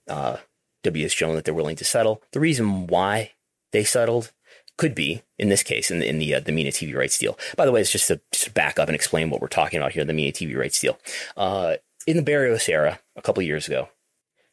Uh, 0.08 0.38
W 0.84 1.04
has 1.04 1.12
shown 1.12 1.34
that 1.34 1.44
they're 1.44 1.54
willing 1.54 1.76
to 1.76 1.84
settle. 1.84 2.22
The 2.32 2.40
reason 2.40 2.86
why 2.86 3.32
they 3.72 3.84
settled 3.84 4.32
could 4.76 4.94
be, 4.94 5.22
in 5.38 5.48
this 5.48 5.62
case, 5.62 5.90
in 5.90 5.98
the, 5.98 6.08
in 6.08 6.18
the, 6.18 6.34
uh, 6.34 6.40
the 6.40 6.52
MENA 6.52 6.70
TV 6.70 6.94
rights 6.94 7.18
deal. 7.18 7.38
By 7.56 7.66
the 7.66 7.72
way, 7.72 7.80
it's 7.80 7.90
just 7.90 8.08
to, 8.08 8.20
just 8.32 8.54
back 8.54 8.78
up 8.78 8.88
and 8.88 8.94
explain 8.94 9.28
what 9.28 9.40
we're 9.40 9.48
talking 9.48 9.78
about 9.78 9.92
here, 9.92 10.04
the 10.04 10.12
MENA 10.12 10.32
TV 10.32 10.56
rights 10.56 10.80
deal. 10.80 10.98
Uh, 11.36 11.76
in 12.08 12.16
the 12.16 12.22
Barrios 12.22 12.70
era, 12.70 13.00
a 13.16 13.20
couple 13.20 13.42
years 13.42 13.66
ago, 13.66 13.90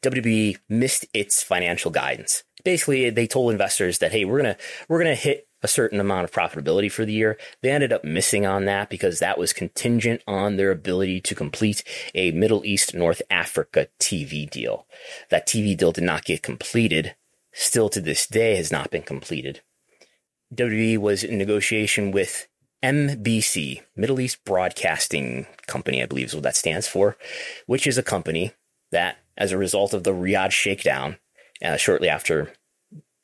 WWE 0.04 0.58
missed 0.68 1.06
its 1.14 1.42
financial 1.42 1.90
guidance. 1.90 2.44
Basically, 2.66 3.10
they 3.10 3.28
told 3.28 3.50
investors 3.50 4.00
that, 4.00 4.12
hey, 4.12 4.26
we're 4.26 4.42
gonna 4.42 4.58
we're 4.90 4.98
gonna 4.98 5.16
hit 5.16 5.48
a 5.64 5.68
certain 5.70 6.02
amount 6.02 6.26
of 6.26 6.34
profitability 6.34 6.92
for 6.92 7.06
the 7.06 7.14
year. 7.14 7.38
They 7.62 7.72
ended 7.72 7.94
up 7.94 8.04
missing 8.04 8.46
on 8.46 8.66
that 8.66 8.90
because 8.90 9.20
that 9.20 9.38
was 9.38 9.54
contingent 9.54 10.22
on 10.28 10.58
their 10.58 10.70
ability 10.70 11.22
to 11.22 11.34
complete 11.34 11.82
a 12.14 12.32
Middle 12.32 12.66
East 12.66 12.94
North 12.94 13.22
Africa 13.30 13.88
TV 14.02 14.50
deal. 14.50 14.86
That 15.30 15.48
TV 15.48 15.78
deal 15.78 15.94
did 15.94 16.04
not 16.04 16.26
get 16.26 16.44
completed. 16.44 17.16
Still 17.54 17.88
to 17.88 18.02
this 18.02 18.28
day 18.28 18.58
has 18.58 18.70
not 18.70 18.92
been 18.92 19.04
completed. 19.04 19.62
WWE 20.54 20.98
was 20.98 21.24
in 21.24 21.38
negotiation 21.38 22.12
with 22.12 22.50
MBC, 22.86 23.82
Middle 23.96 24.20
East 24.20 24.46
Broadcasting 24.46 25.48
Company, 25.66 26.04
I 26.04 26.06
believe 26.06 26.28
is 26.28 26.36
what 26.36 26.44
that 26.44 26.56
stands 26.56 26.88
for, 26.88 27.18
which 27.66 27.88
is 27.88 27.98
a 27.98 28.04
company 28.04 28.54
that 28.92 29.18
as 29.36 29.52
a 29.52 29.58
result 29.58 29.96
of 29.96 30.04
the 30.04 30.14
Riyadh 30.14 30.52
shakedown, 30.52 31.18
uh, 31.64 31.78
shortly 31.78 32.08
after 32.08 32.54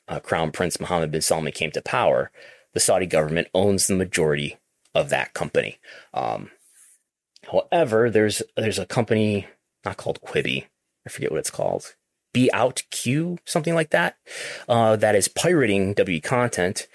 uh, 0.07 0.19
Crown 0.19 0.51
Prince 0.51 0.79
Mohammed 0.79 1.11
bin 1.11 1.21
Salman 1.21 1.51
came 1.51 1.69
to 1.71 1.81
power, 1.81 2.31
the 2.73 2.79
Saudi 2.79 3.05
government 3.05 3.49
owns 3.53 3.85
the 3.85 3.95
majority 3.95 4.57
of 4.95 5.09
that 5.09 5.35
company. 5.35 5.77
Um, 6.11 6.49
however, 7.45 8.09
there's 8.09 8.41
there's 8.57 8.79
a 8.79 8.85
company 8.87 9.45
not 9.85 9.97
called 9.97 10.21
Quibi, 10.21 10.65
I 11.05 11.09
forget 11.11 11.29
what 11.29 11.39
it's 11.39 11.51
called, 11.51 11.95
beoutQ, 12.33 13.37
something 13.45 13.75
like 13.75 13.91
that, 13.91 14.17
uh, 14.67 14.95
that 14.95 15.15
is 15.15 15.27
pirating 15.27 15.93
W 15.93 16.19
content, 16.19 16.87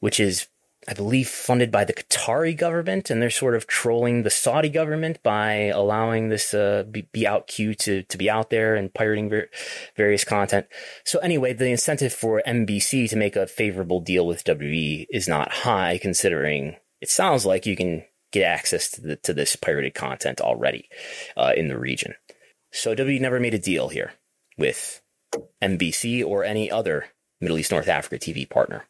which 0.00 0.18
is 0.18 0.48
I 0.88 0.94
believe, 0.94 1.28
funded 1.28 1.70
by 1.70 1.84
the 1.84 1.92
Qatari 1.92 2.56
government, 2.56 3.10
and 3.10 3.20
they're 3.20 3.28
sort 3.28 3.54
of 3.54 3.66
trolling 3.66 4.22
the 4.22 4.30
Saudi 4.30 4.70
government 4.70 5.22
by 5.22 5.66
allowing 5.66 6.30
this 6.30 6.54
uh, 6.54 6.84
be, 6.90 7.26
out 7.26 7.46
queue 7.46 7.74
to 7.74 8.04
to 8.04 8.16
be 8.16 8.30
out 8.30 8.48
there 8.48 8.74
and 8.74 8.94
pirating 8.94 9.28
ver- 9.28 9.50
various 9.96 10.24
content. 10.24 10.66
So 11.04 11.18
anyway, 11.18 11.52
the 11.52 11.68
incentive 11.68 12.14
for 12.14 12.42
MBC 12.46 13.10
to 13.10 13.16
make 13.16 13.36
a 13.36 13.46
favorable 13.46 14.00
deal 14.00 14.26
with 14.26 14.44
WWE 14.44 15.06
is 15.10 15.28
not 15.28 15.52
high, 15.52 15.98
considering 15.98 16.76
it 17.02 17.10
sounds 17.10 17.44
like 17.44 17.66
you 17.66 17.76
can 17.76 18.04
get 18.32 18.44
access 18.44 18.90
to 18.92 19.02
the, 19.02 19.16
to 19.16 19.34
this 19.34 19.56
pirated 19.56 19.92
content 19.92 20.40
already 20.40 20.88
uh, 21.36 21.52
in 21.54 21.68
the 21.68 21.78
region. 21.78 22.14
So 22.72 22.94
WWE 22.94 23.20
never 23.20 23.40
made 23.40 23.54
a 23.54 23.58
deal 23.58 23.88
here 23.88 24.12
with 24.56 25.02
MBC 25.62 26.24
or 26.24 26.44
any 26.44 26.70
other 26.70 27.08
Middle 27.42 27.58
East 27.58 27.72
North 27.72 27.88
Africa 27.88 28.16
TV 28.16 28.48
partner. 28.48 28.84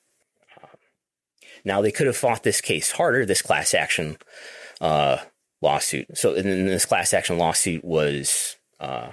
Now 1.64 1.80
they 1.80 1.93
could 1.93 2.06
have 2.06 2.16
fought 2.16 2.43
this 2.43 2.60
case 2.60 2.93
harder, 2.93 3.24
this 3.24 3.43
class 3.43 3.74
action 3.74 4.18
uh, 4.80 5.18
lawsuit. 5.60 6.16
So 6.16 6.35
this 6.35 6.86
class 6.86 7.12
action 7.12 7.39
lawsuit 7.39 7.85
was 7.85 8.56
uh, 8.80 9.10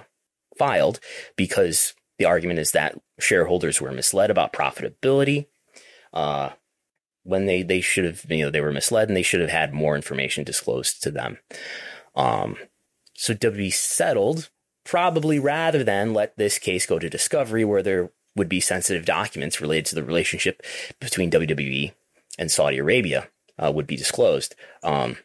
filed 0.58 1.00
because 1.36 1.94
the 2.18 2.26
argument 2.26 2.60
is 2.60 2.72
that 2.72 3.00
shareholders 3.20 3.82
were 3.82 3.92
misled 3.92 4.30
about 4.30 4.54
profitability. 4.54 5.48
Uh, 6.14 6.52
when 7.24 7.48
they, 7.48 7.64
they 7.64 7.82
should 7.82 8.06
have, 8.06 8.26
you 8.30 8.46
know, 8.46 8.52
they 8.52 8.62
were 8.62 8.72
misled 8.72 9.08
and 9.08 9.18
they 9.18 9.24
should 9.24 9.42
have 9.42 9.50
had 9.50 9.74
more 9.74 9.96
information 9.96 10.44
disclosed 10.44 11.02
to 11.02 11.10
them. 11.12 11.40
Um, 12.16 12.56
so 13.16 13.34
WWE 13.34 13.74
settled 13.74 14.50
probably 14.86 15.40
rather 15.40 15.84
than 15.84 16.14
let 16.14 16.38
this 16.38 16.60
case 16.60 16.86
go 16.86 17.00
to 17.00 17.10
discovery 17.10 17.66
where 17.66 17.82
there 17.82 18.12
would 18.36 18.48
be 18.48 18.60
sensitive 18.60 19.06
documents 19.06 19.60
related 19.60 19.88
to 19.88 19.96
the 19.96 20.04
relationship 20.04 20.62
between 21.00 21.32
WWE 21.32 21.94
and 22.38 22.52
Saudi 22.52 22.78
Arabia 22.78 23.30
uh, 23.58 23.72
would 23.72 23.88
be 23.88 23.96
disclosed. 23.96 24.56
Um, 24.84 25.18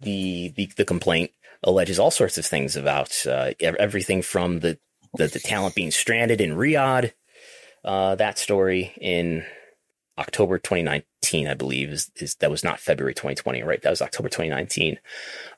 the, 0.00 0.52
the, 0.56 0.70
the 0.76 0.84
complaint 0.84 1.32
alleges 1.62 1.98
all 1.98 2.10
sorts 2.10 2.38
of 2.38 2.46
things 2.46 2.76
about 2.76 3.26
uh, 3.26 3.52
everything 3.60 4.22
from 4.22 4.60
the, 4.60 4.78
the, 5.14 5.26
the 5.26 5.40
talent 5.40 5.74
being 5.74 5.90
stranded 5.90 6.40
in 6.40 6.56
Riyadh. 6.56 7.12
Uh, 7.84 8.14
that 8.16 8.38
story 8.38 8.92
in 9.00 9.44
October 10.18 10.58
2019, 10.58 11.48
I 11.48 11.54
believe, 11.54 11.90
is, 11.90 12.10
is 12.16 12.34
that 12.36 12.50
was 12.50 12.64
not 12.64 12.80
February 12.80 13.14
2020, 13.14 13.62
right? 13.62 13.80
That 13.82 13.90
was 13.90 14.02
October 14.02 14.28
2019. 14.28 14.98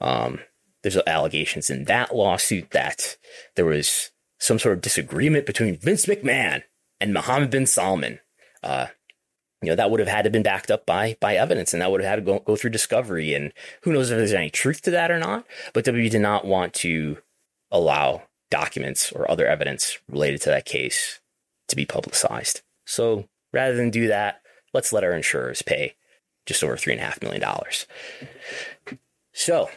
Um, 0.00 0.40
there's 0.82 0.96
allegations 1.06 1.70
in 1.70 1.84
that 1.84 2.14
lawsuit 2.14 2.70
that 2.70 3.16
there 3.56 3.64
was 3.64 4.10
some 4.38 4.58
sort 4.58 4.74
of 4.74 4.80
disagreement 4.80 5.46
between 5.46 5.76
Vince 5.76 6.06
McMahon 6.06 6.62
and 7.00 7.12
Mohammed 7.12 7.50
bin 7.50 7.66
Salman. 7.66 8.20
Uh, 8.62 8.86
you 9.62 9.68
know, 9.68 9.76
that 9.76 9.90
would 9.90 10.00
have 10.00 10.08
had 10.08 10.22
to 10.22 10.26
have 10.26 10.32
been 10.32 10.42
backed 10.42 10.70
up 10.70 10.86
by 10.86 11.16
by 11.20 11.36
evidence 11.36 11.72
and 11.72 11.82
that 11.82 11.90
would 11.90 12.00
have 12.00 12.08
had 12.10 12.16
to 12.16 12.22
go, 12.22 12.38
go 12.40 12.56
through 12.56 12.70
discovery. 12.70 13.34
And 13.34 13.52
who 13.82 13.92
knows 13.92 14.10
if 14.10 14.16
there's 14.16 14.32
any 14.32 14.50
truth 14.50 14.82
to 14.82 14.90
that 14.92 15.10
or 15.10 15.18
not. 15.18 15.46
But 15.74 15.84
WWE 15.84 16.10
did 16.10 16.22
not 16.22 16.44
want 16.44 16.72
to 16.74 17.18
allow 17.70 18.22
documents 18.50 19.12
or 19.12 19.30
other 19.30 19.46
evidence 19.46 19.98
related 20.08 20.40
to 20.42 20.50
that 20.50 20.64
case 20.64 21.20
to 21.68 21.76
be 21.76 21.84
publicized. 21.84 22.62
So 22.84 23.28
rather 23.52 23.76
than 23.76 23.90
do 23.90 24.08
that, 24.08 24.40
let's 24.72 24.92
let 24.92 25.04
our 25.04 25.12
insurers 25.12 25.62
pay 25.62 25.94
just 26.46 26.64
over 26.64 26.76
three 26.76 26.94
and 26.94 27.00
a 27.00 27.04
half 27.04 27.22
million 27.22 27.40
dollars. 27.40 27.86
So 29.32 29.70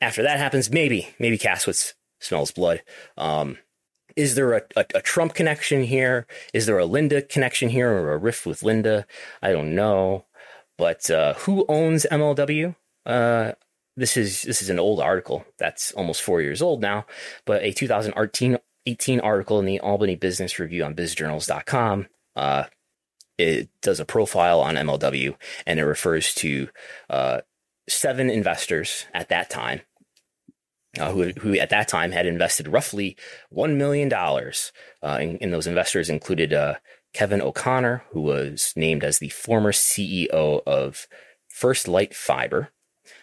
after 0.00 0.22
that 0.22 0.38
happens, 0.38 0.70
maybe, 0.70 1.08
maybe 1.18 1.38
Kasowitz 1.38 1.94
smells 2.20 2.50
blood. 2.50 2.82
Um, 3.16 3.58
is 4.16 4.34
there 4.34 4.54
a, 4.54 4.62
a, 4.74 4.84
a, 4.94 5.02
Trump 5.02 5.34
connection 5.34 5.84
here? 5.84 6.26
Is 6.52 6.66
there 6.66 6.78
a 6.78 6.86
Linda 6.86 7.22
connection 7.22 7.68
here 7.68 7.90
or 7.90 8.12
a 8.12 8.18
rift 8.18 8.46
with 8.46 8.62
Linda? 8.62 9.06
I 9.42 9.52
don't 9.52 9.74
know. 9.74 10.24
But 10.78 11.10
uh, 11.10 11.34
who 11.34 11.64
owns 11.68 12.06
MLW? 12.10 12.74
Uh, 13.04 13.52
this 13.96 14.16
is 14.16 14.42
this 14.42 14.60
is 14.60 14.68
an 14.68 14.78
old 14.78 15.00
article 15.00 15.44
that's 15.58 15.92
almost 15.92 16.22
four 16.22 16.42
years 16.42 16.60
old 16.60 16.82
now, 16.82 17.06
but 17.44 17.62
a 17.62 17.72
2018 17.72 18.58
18 18.86 19.20
article 19.20 19.58
in 19.58 19.64
the 19.64 19.80
Albany 19.80 20.16
Business 20.16 20.58
Review 20.58 20.84
on 20.84 20.94
BizJournals.com. 20.94 22.06
Uh, 22.36 22.64
it 23.38 23.68
does 23.82 24.00
a 24.00 24.04
profile 24.04 24.60
on 24.60 24.76
MLW 24.76 25.34
and 25.66 25.80
it 25.80 25.84
refers 25.84 26.34
to 26.34 26.68
uh, 27.10 27.40
seven 27.88 28.30
investors 28.30 29.06
at 29.12 29.28
that 29.28 29.50
time 29.50 29.80
uh, 30.98 31.12
who, 31.12 31.30
who 31.40 31.54
at 31.54 31.70
that 31.70 31.88
time 31.88 32.12
had 32.12 32.26
invested 32.26 32.68
roughly 32.68 33.16
$1 33.54 33.76
million. 33.76 34.12
Uh, 34.12 35.18
in, 35.20 35.36
in, 35.38 35.50
those 35.50 35.66
investors 35.66 36.08
included 36.08 36.52
uh, 36.52 36.74
Kevin 37.12 37.42
O'Connor, 37.42 38.04
who 38.10 38.20
was 38.20 38.72
named 38.76 39.04
as 39.04 39.18
the 39.18 39.28
former 39.28 39.72
CEO 39.72 40.62
of 40.66 41.06
First 41.48 41.88
Light 41.88 42.14
Fiber, 42.14 42.70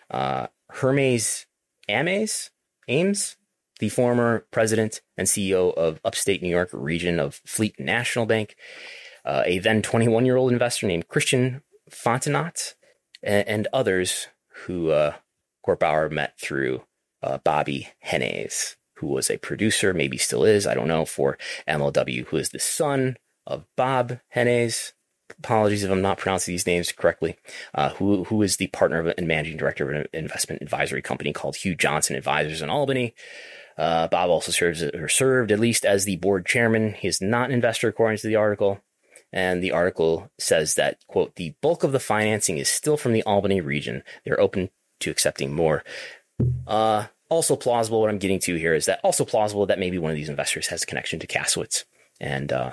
uh, 0.10 0.48
Hermes 0.72 1.46
Ames, 1.90 2.50
Ames, 2.88 3.38
the 3.80 3.90
former 3.90 4.46
president 4.52 5.02
and 5.18 5.28
CEO 5.28 5.74
of 5.74 6.00
upstate 6.06 6.42
New 6.42 6.50
York 6.50 6.70
region 6.72 7.20
of 7.20 7.42
Fleet 7.46 7.80
National 7.80 8.26
Bank, 8.26 8.56
uh, 9.26 9.44
a 9.46 9.60
then 9.60 9.82
21 9.82 10.26
year 10.26 10.38
old 10.38 10.52
investor 10.52 10.88
named 10.88 11.08
Christian 11.08 11.62
Fontenot, 11.90 12.76
and, 13.22 13.48
and 13.48 13.68
others 13.74 14.28
who 14.66 14.92
uh, 14.92 15.14
Bauer 15.80 16.10
met 16.10 16.38
through 16.40 16.84
uh, 17.24 17.40
Bobby 17.40 17.90
Hennes, 18.00 18.76
who 18.96 19.08
was 19.08 19.30
a 19.30 19.38
producer, 19.38 19.94
maybe 19.94 20.18
still 20.18 20.44
is, 20.44 20.68
I 20.68 20.74
don't 20.74 20.88
know, 20.88 21.06
for 21.06 21.38
MLW, 21.68 22.28
who 22.28 22.38
is 22.38 22.50
the 22.50 22.60
son 22.60 23.18
of 23.48 23.66
Bob 23.76 24.20
Hennes. 24.30 24.94
Apologies 25.40 25.84
if 25.84 25.92
I'm 25.92 26.02
not 26.02 26.20
pronouncing 26.20 26.54
these 26.54 26.68
names 26.68 26.92
correctly. 26.92 27.38
Uh, 27.74 27.90
who 27.92 28.26
who 28.26 28.42
is 28.44 28.58
the 28.58 28.68
partner 28.68 29.14
and 29.18 29.28
managing 29.28 29.58
director 29.58 29.90
of 29.90 29.96
an 29.96 30.08
investment 30.14 30.62
advisory 30.62 31.02
company 31.02 31.34
called 31.34 31.56
Hugh 31.56 31.76
Johnson 31.76 32.16
Advisors 32.16 32.62
in 32.62 32.70
Albany. 32.70 33.16
Uh, 33.78 34.08
Bob 34.08 34.30
also 34.30 34.52
serves 34.52 34.84
or 34.84 35.08
served 35.08 35.52
at 35.52 35.60
least 35.60 35.86
as 35.86 36.06
the 36.06 36.18
board 36.18 36.46
chairman. 36.46 36.94
He 36.94 37.08
is 37.08 37.22
not 37.22 37.50
an 37.50 37.56
investor 37.56 37.88
according 37.88 38.20
to 38.20 38.28
the 38.28 38.36
article. 38.36 38.82
And 39.32 39.64
the 39.64 39.72
article 39.72 40.30
says 40.38 40.76
that, 40.76 41.00
quote, 41.08 41.36
the 41.36 41.56
bulk 41.60 41.84
of 41.84 41.92
the 41.92 42.00
financing 42.00 42.60
is 42.60 42.70
still 42.70 42.98
from 42.98 43.14
the 43.14 43.24
Albany 43.24 43.62
region. 43.62 44.04
They're 44.24 44.40
open 44.40 44.70
to 45.00 45.10
accepting 45.10 45.54
more. 45.54 45.84
Uh, 46.68 47.06
also 47.34 47.56
plausible, 47.56 48.02
what 48.02 48.10
I'm 48.10 48.20
getting 48.20 48.40
to 48.40 48.56
here 48.56 48.74
is 48.74 48.86
that 48.86 49.00
also 49.04 49.26
plausible 49.26 49.66
that 49.66 49.80
maybe 49.80 49.98
one 49.98 50.12
of 50.12 50.18
these 50.18 50.30
investors 50.30 50.68
has 50.68 50.84
a 50.84 50.86
connection 50.86 51.20
to 51.20 51.28
Kasowitz. 51.28 51.84
And, 52.20 52.52
uh, 52.52 52.72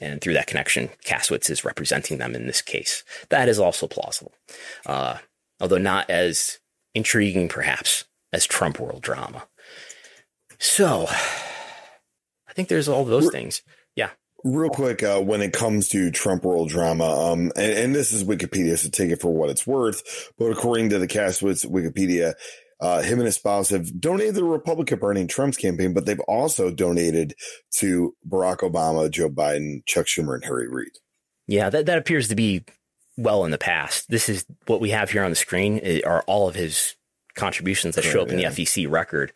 and 0.00 0.20
through 0.20 0.34
that 0.34 0.46
connection, 0.46 0.90
Kasowitz 1.04 1.48
is 1.50 1.64
representing 1.64 2.18
them 2.18 2.34
in 2.34 2.46
this 2.46 2.60
case. 2.60 3.04
That 3.30 3.48
is 3.48 3.58
also 3.58 3.86
plausible. 3.86 4.32
Uh, 4.84 5.18
although 5.60 5.78
not 5.78 6.10
as 6.10 6.58
intriguing, 6.94 7.48
perhaps, 7.48 8.04
as 8.32 8.44
Trump 8.44 8.78
world 8.78 9.02
drama. 9.02 9.46
So, 10.58 11.06
I 11.08 12.52
think 12.54 12.68
there's 12.68 12.88
all 12.88 13.04
those 13.04 13.30
things. 13.30 13.62
Yeah. 13.94 14.10
Real 14.44 14.70
quick, 14.70 15.02
uh, 15.02 15.20
when 15.20 15.42
it 15.42 15.52
comes 15.52 15.88
to 15.88 16.10
Trump 16.10 16.44
world 16.44 16.68
drama, 16.68 17.04
um, 17.04 17.52
and, 17.56 17.72
and, 17.72 17.94
this 17.94 18.12
is 18.12 18.24
Wikipedia, 18.24 18.78
so 18.78 18.88
take 18.88 19.10
it 19.10 19.20
for 19.20 19.32
what 19.34 19.50
it's 19.50 19.66
worth. 19.66 20.32
But 20.38 20.52
according 20.52 20.90
to 20.90 20.98
the 20.98 21.08
Kasowitz 21.08 21.66
Wikipedia, 21.66 22.34
uh, 22.80 23.02
him 23.02 23.18
and 23.18 23.26
his 23.26 23.36
spouse 23.36 23.70
have 23.70 23.98
donated 24.00 24.34
to 24.34 24.40
the 24.40 24.46
Republican 24.46 24.98
Party 24.98 25.20
and 25.20 25.30
Trump's 25.30 25.56
campaign, 25.56 25.94
but 25.94 26.06
they've 26.06 26.20
also 26.20 26.70
donated 26.70 27.34
to 27.76 28.14
Barack 28.28 28.58
Obama, 28.58 29.10
Joe 29.10 29.30
Biden, 29.30 29.84
Chuck 29.86 30.06
Schumer, 30.06 30.34
and 30.34 30.44
Harry 30.44 30.68
Reid. 30.68 30.92
Yeah, 31.46 31.70
that, 31.70 31.86
that 31.86 31.98
appears 31.98 32.28
to 32.28 32.34
be 32.34 32.64
well 33.16 33.44
in 33.44 33.50
the 33.50 33.58
past. 33.58 34.10
This 34.10 34.28
is 34.28 34.44
what 34.66 34.80
we 34.80 34.90
have 34.90 35.10
here 35.10 35.24
on 35.24 35.30
the 35.30 35.36
screen 35.36 35.80
eh, 35.82 36.00
are 36.04 36.22
all 36.26 36.48
of 36.48 36.54
his 36.54 36.96
contributions 37.34 37.94
that 37.94 38.02
show 38.02 38.22
up 38.22 38.30
in 38.30 38.38
the 38.38 38.44
FEC 38.44 38.90
record 38.90 39.32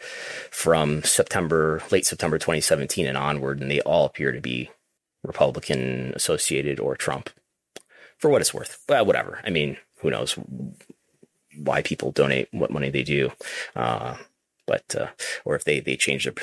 from 0.50 1.02
September, 1.02 1.82
late 1.90 2.06
September 2.06 2.38
2017 2.38 3.06
and 3.06 3.16
onward, 3.16 3.60
and 3.60 3.70
they 3.70 3.80
all 3.82 4.06
appear 4.06 4.32
to 4.32 4.40
be 4.40 4.70
Republican 5.22 6.12
associated 6.16 6.80
or 6.80 6.96
Trump. 6.96 7.30
For 8.18 8.28
what 8.28 8.42
it's 8.42 8.52
worth, 8.52 8.82
but 8.86 9.06
whatever. 9.06 9.40
I 9.44 9.50
mean, 9.50 9.78
who 10.00 10.10
knows? 10.10 10.38
Why 11.62 11.82
people 11.82 12.12
donate 12.12 12.48
what 12.52 12.70
money 12.70 12.90
they 12.90 13.02
do. 13.02 13.30
Uh, 13.76 14.16
but 14.66 14.94
uh, 14.94 15.08
or 15.44 15.56
if 15.56 15.64
they 15.64 15.80
they 15.80 15.96
change 15.96 16.24
their 16.24 16.34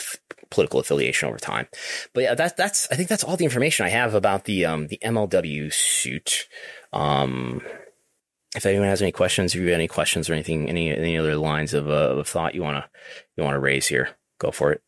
political 0.50 0.80
affiliation 0.80 1.30
over 1.30 1.38
time. 1.38 1.68
But 2.14 2.24
yeah, 2.24 2.36
that's 2.36 2.54
that's 2.54 2.88
I 2.92 2.96
think 2.96 3.10
that's 3.10 3.24
all 3.24 3.38
the 3.38 3.46
information 3.46 3.86
I 3.86 3.90
have 3.90 4.14
about 4.14 4.46
the 4.46 4.66
um, 4.66 4.88
the 4.88 5.00
MLW 5.04 5.74
suit. 5.74 6.48
Um, 6.92 7.62
if 8.56 8.66
anyone 8.66 8.88
has 8.88 9.02
any 9.02 9.12
questions, 9.12 9.54
if 9.54 9.62
you 9.62 9.68
have 9.68 9.76
any 9.76 9.88
questions 9.88 10.30
or 10.30 10.34
anything, 10.34 10.70
any 10.70 10.90
any 10.96 11.18
other 11.18 11.36
lines 11.36 11.74
of, 11.74 11.88
uh, 11.88 12.18
of 12.18 12.28
thought 12.28 12.56
you 12.56 12.64
wanna 12.64 12.90
you 13.36 13.44
wanna 13.44 13.60
raise 13.60 13.88
here, 13.88 14.10
go 14.40 14.52
for 14.52 14.72
it. 14.72 14.82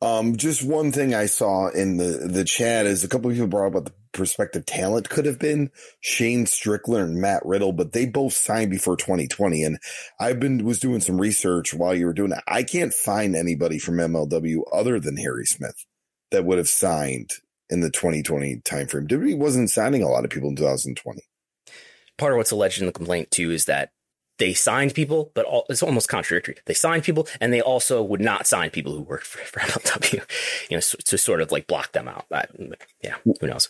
Um, 0.00 0.36
just 0.36 0.64
one 0.64 0.92
thing 0.92 1.14
I 1.14 1.26
saw 1.26 1.68
in 1.68 1.96
the 1.96 2.28
the 2.30 2.44
chat 2.44 2.86
is 2.86 3.02
a 3.02 3.08
couple 3.08 3.30
of 3.30 3.36
people 3.36 3.48
brought 3.48 3.66
up 3.66 3.72
about 3.72 3.84
the 3.86 3.92
prospective 4.12 4.64
talent 4.64 5.08
could 5.08 5.26
have 5.26 5.38
been 5.38 5.70
Shane 6.00 6.46
Strickland 6.46 7.08
and 7.08 7.20
Matt 7.20 7.44
Riddle, 7.44 7.72
but 7.72 7.92
they 7.92 8.06
both 8.06 8.32
signed 8.32 8.70
before 8.70 8.96
2020. 8.96 9.64
And 9.64 9.78
I've 10.20 10.40
been 10.40 10.64
was 10.64 10.78
doing 10.78 11.00
some 11.00 11.20
research 11.20 11.74
while 11.74 11.94
you 11.94 12.06
were 12.06 12.12
doing 12.12 12.30
that. 12.30 12.44
I 12.46 12.62
can't 12.62 12.94
find 12.94 13.34
anybody 13.34 13.78
from 13.78 13.96
MLW 13.96 14.62
other 14.72 15.00
than 15.00 15.16
Harry 15.16 15.46
Smith 15.46 15.84
that 16.30 16.44
would 16.44 16.58
have 16.58 16.68
signed 16.68 17.30
in 17.70 17.80
the 17.80 17.90
2020 17.90 18.56
timeframe. 18.64 19.08
WWE 19.08 19.36
wasn't 19.36 19.70
signing 19.70 20.02
a 20.02 20.08
lot 20.08 20.24
of 20.24 20.30
people 20.30 20.48
in 20.48 20.56
2020. 20.56 21.20
Part 22.16 22.32
of 22.32 22.38
what's 22.38 22.50
alleged 22.50 22.80
in 22.80 22.86
the 22.86 22.92
complaint 22.92 23.30
too 23.30 23.50
is 23.50 23.66
that 23.66 23.90
they 24.38 24.54
signed 24.54 24.94
people, 24.94 25.30
but 25.34 25.44
all, 25.44 25.66
it's 25.68 25.82
almost 25.82 26.08
contradictory. 26.08 26.56
They 26.64 26.74
signed 26.74 27.04
people, 27.04 27.28
and 27.40 27.52
they 27.52 27.60
also 27.60 28.02
would 28.02 28.20
not 28.20 28.46
sign 28.46 28.70
people 28.70 28.94
who 28.94 29.02
worked 29.02 29.26
for, 29.26 29.38
for 29.44 29.60
MLW, 29.60 30.22
you 30.70 30.76
know, 30.76 30.80
so, 30.80 30.98
to 31.04 31.18
sort 31.18 31.40
of 31.40 31.52
like 31.52 31.66
block 31.66 31.92
them 31.92 32.08
out. 32.08 32.26
But, 32.28 32.50
yeah, 33.02 33.16
who 33.24 33.46
knows? 33.46 33.68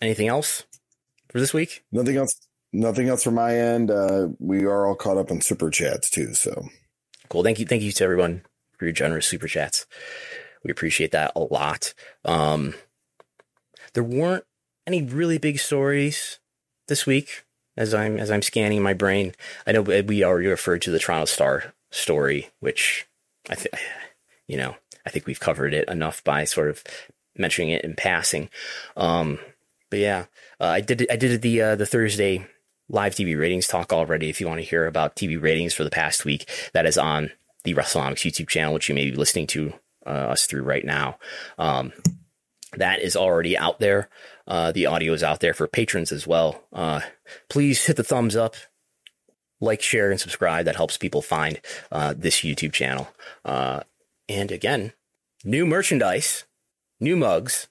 Anything 0.00 0.28
else 0.28 0.64
for 1.28 1.38
this 1.38 1.52
week? 1.52 1.84
Nothing 1.92 2.16
else. 2.16 2.32
Nothing 2.72 3.08
else 3.08 3.24
from 3.24 3.34
my 3.34 3.56
end. 3.56 3.90
Uh, 3.90 4.28
we 4.38 4.64
are 4.64 4.86
all 4.86 4.94
caught 4.94 5.18
up 5.18 5.30
on 5.30 5.40
super 5.40 5.70
chats 5.70 6.08
too. 6.08 6.34
So 6.34 6.68
cool. 7.28 7.42
Thank 7.42 7.58
you. 7.58 7.66
Thank 7.66 7.82
you 7.82 7.90
to 7.90 8.04
everyone 8.04 8.42
for 8.78 8.84
your 8.84 8.92
generous 8.92 9.26
super 9.26 9.48
chats. 9.48 9.86
We 10.64 10.70
appreciate 10.70 11.10
that 11.10 11.32
a 11.34 11.40
lot. 11.40 11.94
Um, 12.24 12.74
there 13.94 14.04
weren't 14.04 14.44
any 14.86 15.02
really 15.02 15.38
big 15.38 15.58
stories 15.58 16.38
this 16.86 17.06
week 17.06 17.44
as 17.80 17.94
I'm 17.94 18.18
as 18.18 18.30
I'm 18.30 18.42
scanning 18.42 18.82
my 18.82 18.92
brain. 18.92 19.34
I 19.66 19.72
know 19.72 19.80
we 19.80 20.22
already 20.22 20.48
referred 20.48 20.82
to 20.82 20.90
the 20.90 20.98
Toronto 20.98 21.24
Star 21.24 21.72
story, 21.90 22.50
which 22.60 23.08
I 23.48 23.54
think 23.54 23.74
you 24.46 24.58
know 24.58 24.76
I 25.06 25.10
think 25.10 25.26
we've 25.26 25.40
covered 25.40 25.72
it 25.72 25.88
enough 25.88 26.22
by 26.22 26.44
sort 26.44 26.68
of 26.68 26.84
mentioning 27.36 27.70
it 27.70 27.82
in 27.82 27.94
passing. 27.94 28.50
Um, 28.98 29.38
but 29.88 29.98
yeah, 29.98 30.26
uh, 30.60 30.66
I 30.66 30.82
did 30.82 31.06
I 31.10 31.16
did 31.16 31.40
the 31.40 31.62
uh, 31.62 31.76
the 31.76 31.86
Thursday 31.86 32.46
live 32.90 33.14
TV 33.14 33.38
ratings 33.38 33.66
talk 33.66 33.94
already. 33.94 34.28
If 34.28 34.40
you 34.40 34.46
want 34.46 34.60
to 34.60 34.66
hear 34.66 34.86
about 34.86 35.16
TV 35.16 35.40
ratings 35.40 35.72
for 35.72 35.82
the 35.82 35.90
past 35.90 36.26
week, 36.26 36.50
that 36.74 36.84
is 36.84 36.98
on 36.98 37.30
the 37.64 37.74
WrestleNomics 37.74 38.30
YouTube 38.30 38.48
channel, 38.48 38.74
which 38.74 38.90
you 38.90 38.94
may 38.94 39.10
be 39.10 39.16
listening 39.16 39.46
to 39.48 39.72
uh, 40.06 40.10
us 40.34 40.46
through 40.46 40.62
right 40.62 40.84
now. 40.84 41.18
Um, 41.58 41.92
that 42.76 43.00
is 43.00 43.16
already 43.16 43.56
out 43.56 43.80
there. 43.80 44.08
Uh, 44.46 44.72
the 44.72 44.86
audio 44.86 45.12
is 45.12 45.22
out 45.22 45.40
there 45.40 45.54
for 45.54 45.66
patrons 45.66 46.12
as 46.12 46.26
well. 46.26 46.64
Uh, 46.72 47.00
please 47.48 47.86
hit 47.86 47.96
the 47.96 48.04
thumbs 48.04 48.36
up, 48.36 48.56
like, 49.60 49.82
share, 49.82 50.10
and 50.10 50.20
subscribe. 50.20 50.64
That 50.64 50.76
helps 50.76 50.96
people 50.96 51.22
find 51.22 51.60
uh, 51.92 52.14
this 52.16 52.40
YouTube 52.40 52.72
channel. 52.72 53.08
Uh, 53.44 53.80
and 54.28 54.50
again, 54.50 54.92
new 55.44 55.66
merchandise, 55.66 56.44
new 56.98 57.16
mugs, 57.16 57.68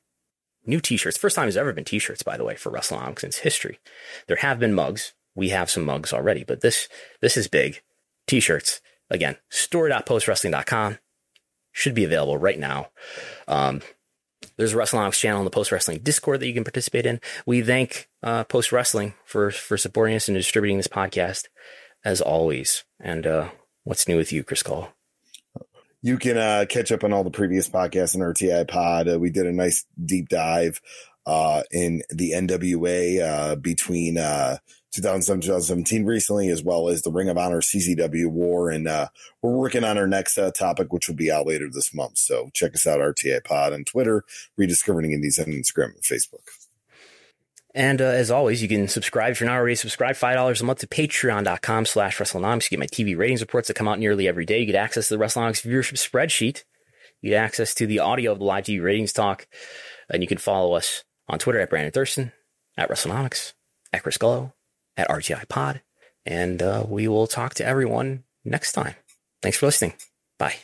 new 0.66 0.80
t-shirts. 0.80 1.18
First 1.18 1.36
time 1.36 1.46
there's 1.46 1.58
ever 1.58 1.74
been 1.74 1.86
t-shirts, 1.86 2.24
by 2.24 2.38
the 2.38 2.44
way, 2.44 2.56
for 2.56 2.72
WrestleNomics 2.72 3.22
since 3.22 3.38
history. 3.40 3.80
There 4.28 4.38
have 4.38 4.60
been 4.60 4.74
mugs. 4.74 5.14
We 5.36 5.50
have 5.50 5.70
some 5.70 5.86
mugs 5.86 6.12
already, 6.14 6.44
but 6.44 6.62
this 6.62 6.88
this 7.22 7.38
is 7.38 7.48
big. 7.48 7.82
T-shirts. 8.28 8.82
Again, 9.10 9.38
store.postwrestling.com 9.50 11.00
should 11.72 11.96
be 11.96 12.04
available 12.04 12.38
right 12.38 12.60
now. 12.60 12.90
Um, 13.48 13.82
there's 14.60 14.74
a 14.74 14.78
WrestleNomics 14.78 15.18
channel 15.18 15.40
in 15.40 15.46
the 15.46 15.52
Post 15.52 15.72
Wrestling 15.72 16.00
Discord 16.04 16.42
that 16.42 16.48
you 16.48 16.54
can 16.54 16.66
participate 16.66 17.06
in. 17.06 17.22
We 17.46 17.62
thank 17.62 18.10
uh, 18.22 18.44
Post 18.44 18.74
Wrestling 18.74 19.14
for 19.24 19.52
for 19.52 19.78
supporting 19.78 20.18
us 20.18 20.28
and 20.28 20.36
distributing 20.36 20.76
this 20.76 20.88
podcast 20.88 21.46
as 22.04 22.20
always. 22.20 22.84
And 23.00 23.26
uh, 23.26 23.50
what's 23.86 24.06
new 24.06 24.18
with 24.18 24.34
you, 24.34 24.44
Chris 24.44 24.62
Gullo? 24.62 24.90
You 26.02 26.18
can 26.18 26.38
uh, 26.38 26.66
catch 26.68 26.92
up 26.92 27.06
on 27.06 27.14
all 27.14 27.24
the 27.24 27.32
previous 27.32 27.70
podcasts 27.70 28.16
in 28.16 28.22
RTI 28.22 28.68
Pod. 28.68 29.08
Uh, 29.08 29.18
we 29.18 29.30
did 29.30 29.46
a 29.46 29.52
nice 29.54 29.86
deep 30.06 30.28
dive 30.28 30.82
uh, 31.26 31.64
in 31.72 32.02
the 32.10 32.32
NWA 32.32 33.22
uh, 33.22 33.56
between 33.56 34.18
uh, 34.18 34.58
2017 34.92 36.06
recently, 36.06 36.50
as 36.50 36.64
well 36.64 36.90
as 36.90 37.02
the 37.02 37.12
Ring 37.12 37.30
of 37.30 37.38
Honor 37.38 37.62
CZW 37.62 38.28
War. 38.28 38.70
And 38.70 38.88
uh, 38.88 39.08
we're 39.42 39.56
working 39.56 39.84
on 39.84 39.98
our 39.98 40.08
next 40.08 40.38
uh, 40.38 40.52
topic, 40.52 40.92
which 40.92 41.08
will 41.08 41.16
be 41.16 41.32
out 41.32 41.48
later 41.48 41.70
this 41.72 41.94
month. 41.94 42.18
So 42.18 42.50
check 42.54 42.74
us 42.74 42.88
out, 42.88 43.00
RTI 43.00 43.44
Pod 43.44 43.74
on 43.74 43.84
Twitter, 43.84 44.24
Rediscovering 44.58 45.12
Indies 45.12 45.40
on 45.40 45.46
Instagram 45.46 45.94
and 45.96 46.04
Facebook. 46.04 46.46
And 47.76 48.02
uh, 48.02 48.06
as 48.06 48.32
always, 48.32 48.62
you 48.62 48.68
can 48.68 48.88
subscribe 48.88 49.32
if 49.32 49.40
you're 49.40 49.50
not 49.50 49.58
already 49.58 49.76
subscribed. 49.76 50.20
$5 50.20 50.62
a 50.62 50.64
month 50.64 50.80
to 50.80 50.88
patreon.com 50.88 51.86
slash 51.86 52.18
WrestleNomics. 52.18 52.64
You 52.72 52.78
get 52.78 52.80
my 52.80 52.88
TV 52.88 53.18
ratings 53.18 53.42
reports 53.42 53.68
that 53.68 53.76
come 53.76 53.88
out 53.88 54.00
nearly 54.00 54.28
every 54.28 54.46
day. 54.46 54.60
You 54.60 54.66
get 54.66 54.76
access 54.76 55.08
to 55.08 55.18
the 55.18 55.24
WrestleNomics 55.24 55.66
viewership 55.66 55.94
spreadsheet. 55.94 56.64
You 57.22 57.32
get 57.32 57.44
access 57.44 57.74
to 57.76 57.86
the 57.86 58.00
audio 58.00 58.32
of 58.32 58.40
the 58.40 58.46
live 58.46 58.64
TV 58.64 58.84
ratings 58.84 59.14
talk. 59.14 59.48
And 60.10 60.24
you 60.24 60.28
can 60.28 60.40
follow 60.40 60.74
us 60.74 61.04
on 61.28 61.38
Twitter 61.38 61.60
at 61.60 61.70
Brandon 61.70 61.92
Thurston, 61.92 62.32
at 62.76 62.90
WrestleNomics, 62.90 63.54
at 63.94 64.02
Chris 64.02 64.18
Gullo, 64.18 64.54
at 65.00 65.10
RTI 65.10 65.48
Pod. 65.48 65.82
And 66.26 66.62
uh, 66.62 66.86
we 66.88 67.08
will 67.08 67.28
talk 67.28 67.56
to 67.56 67.66
everyone 67.66 68.24
next 68.44 68.74
time. 68.74 68.96
Thanks 69.42 69.58
for 69.58 69.66
listening. 69.66 69.94
Bye. 70.38 70.56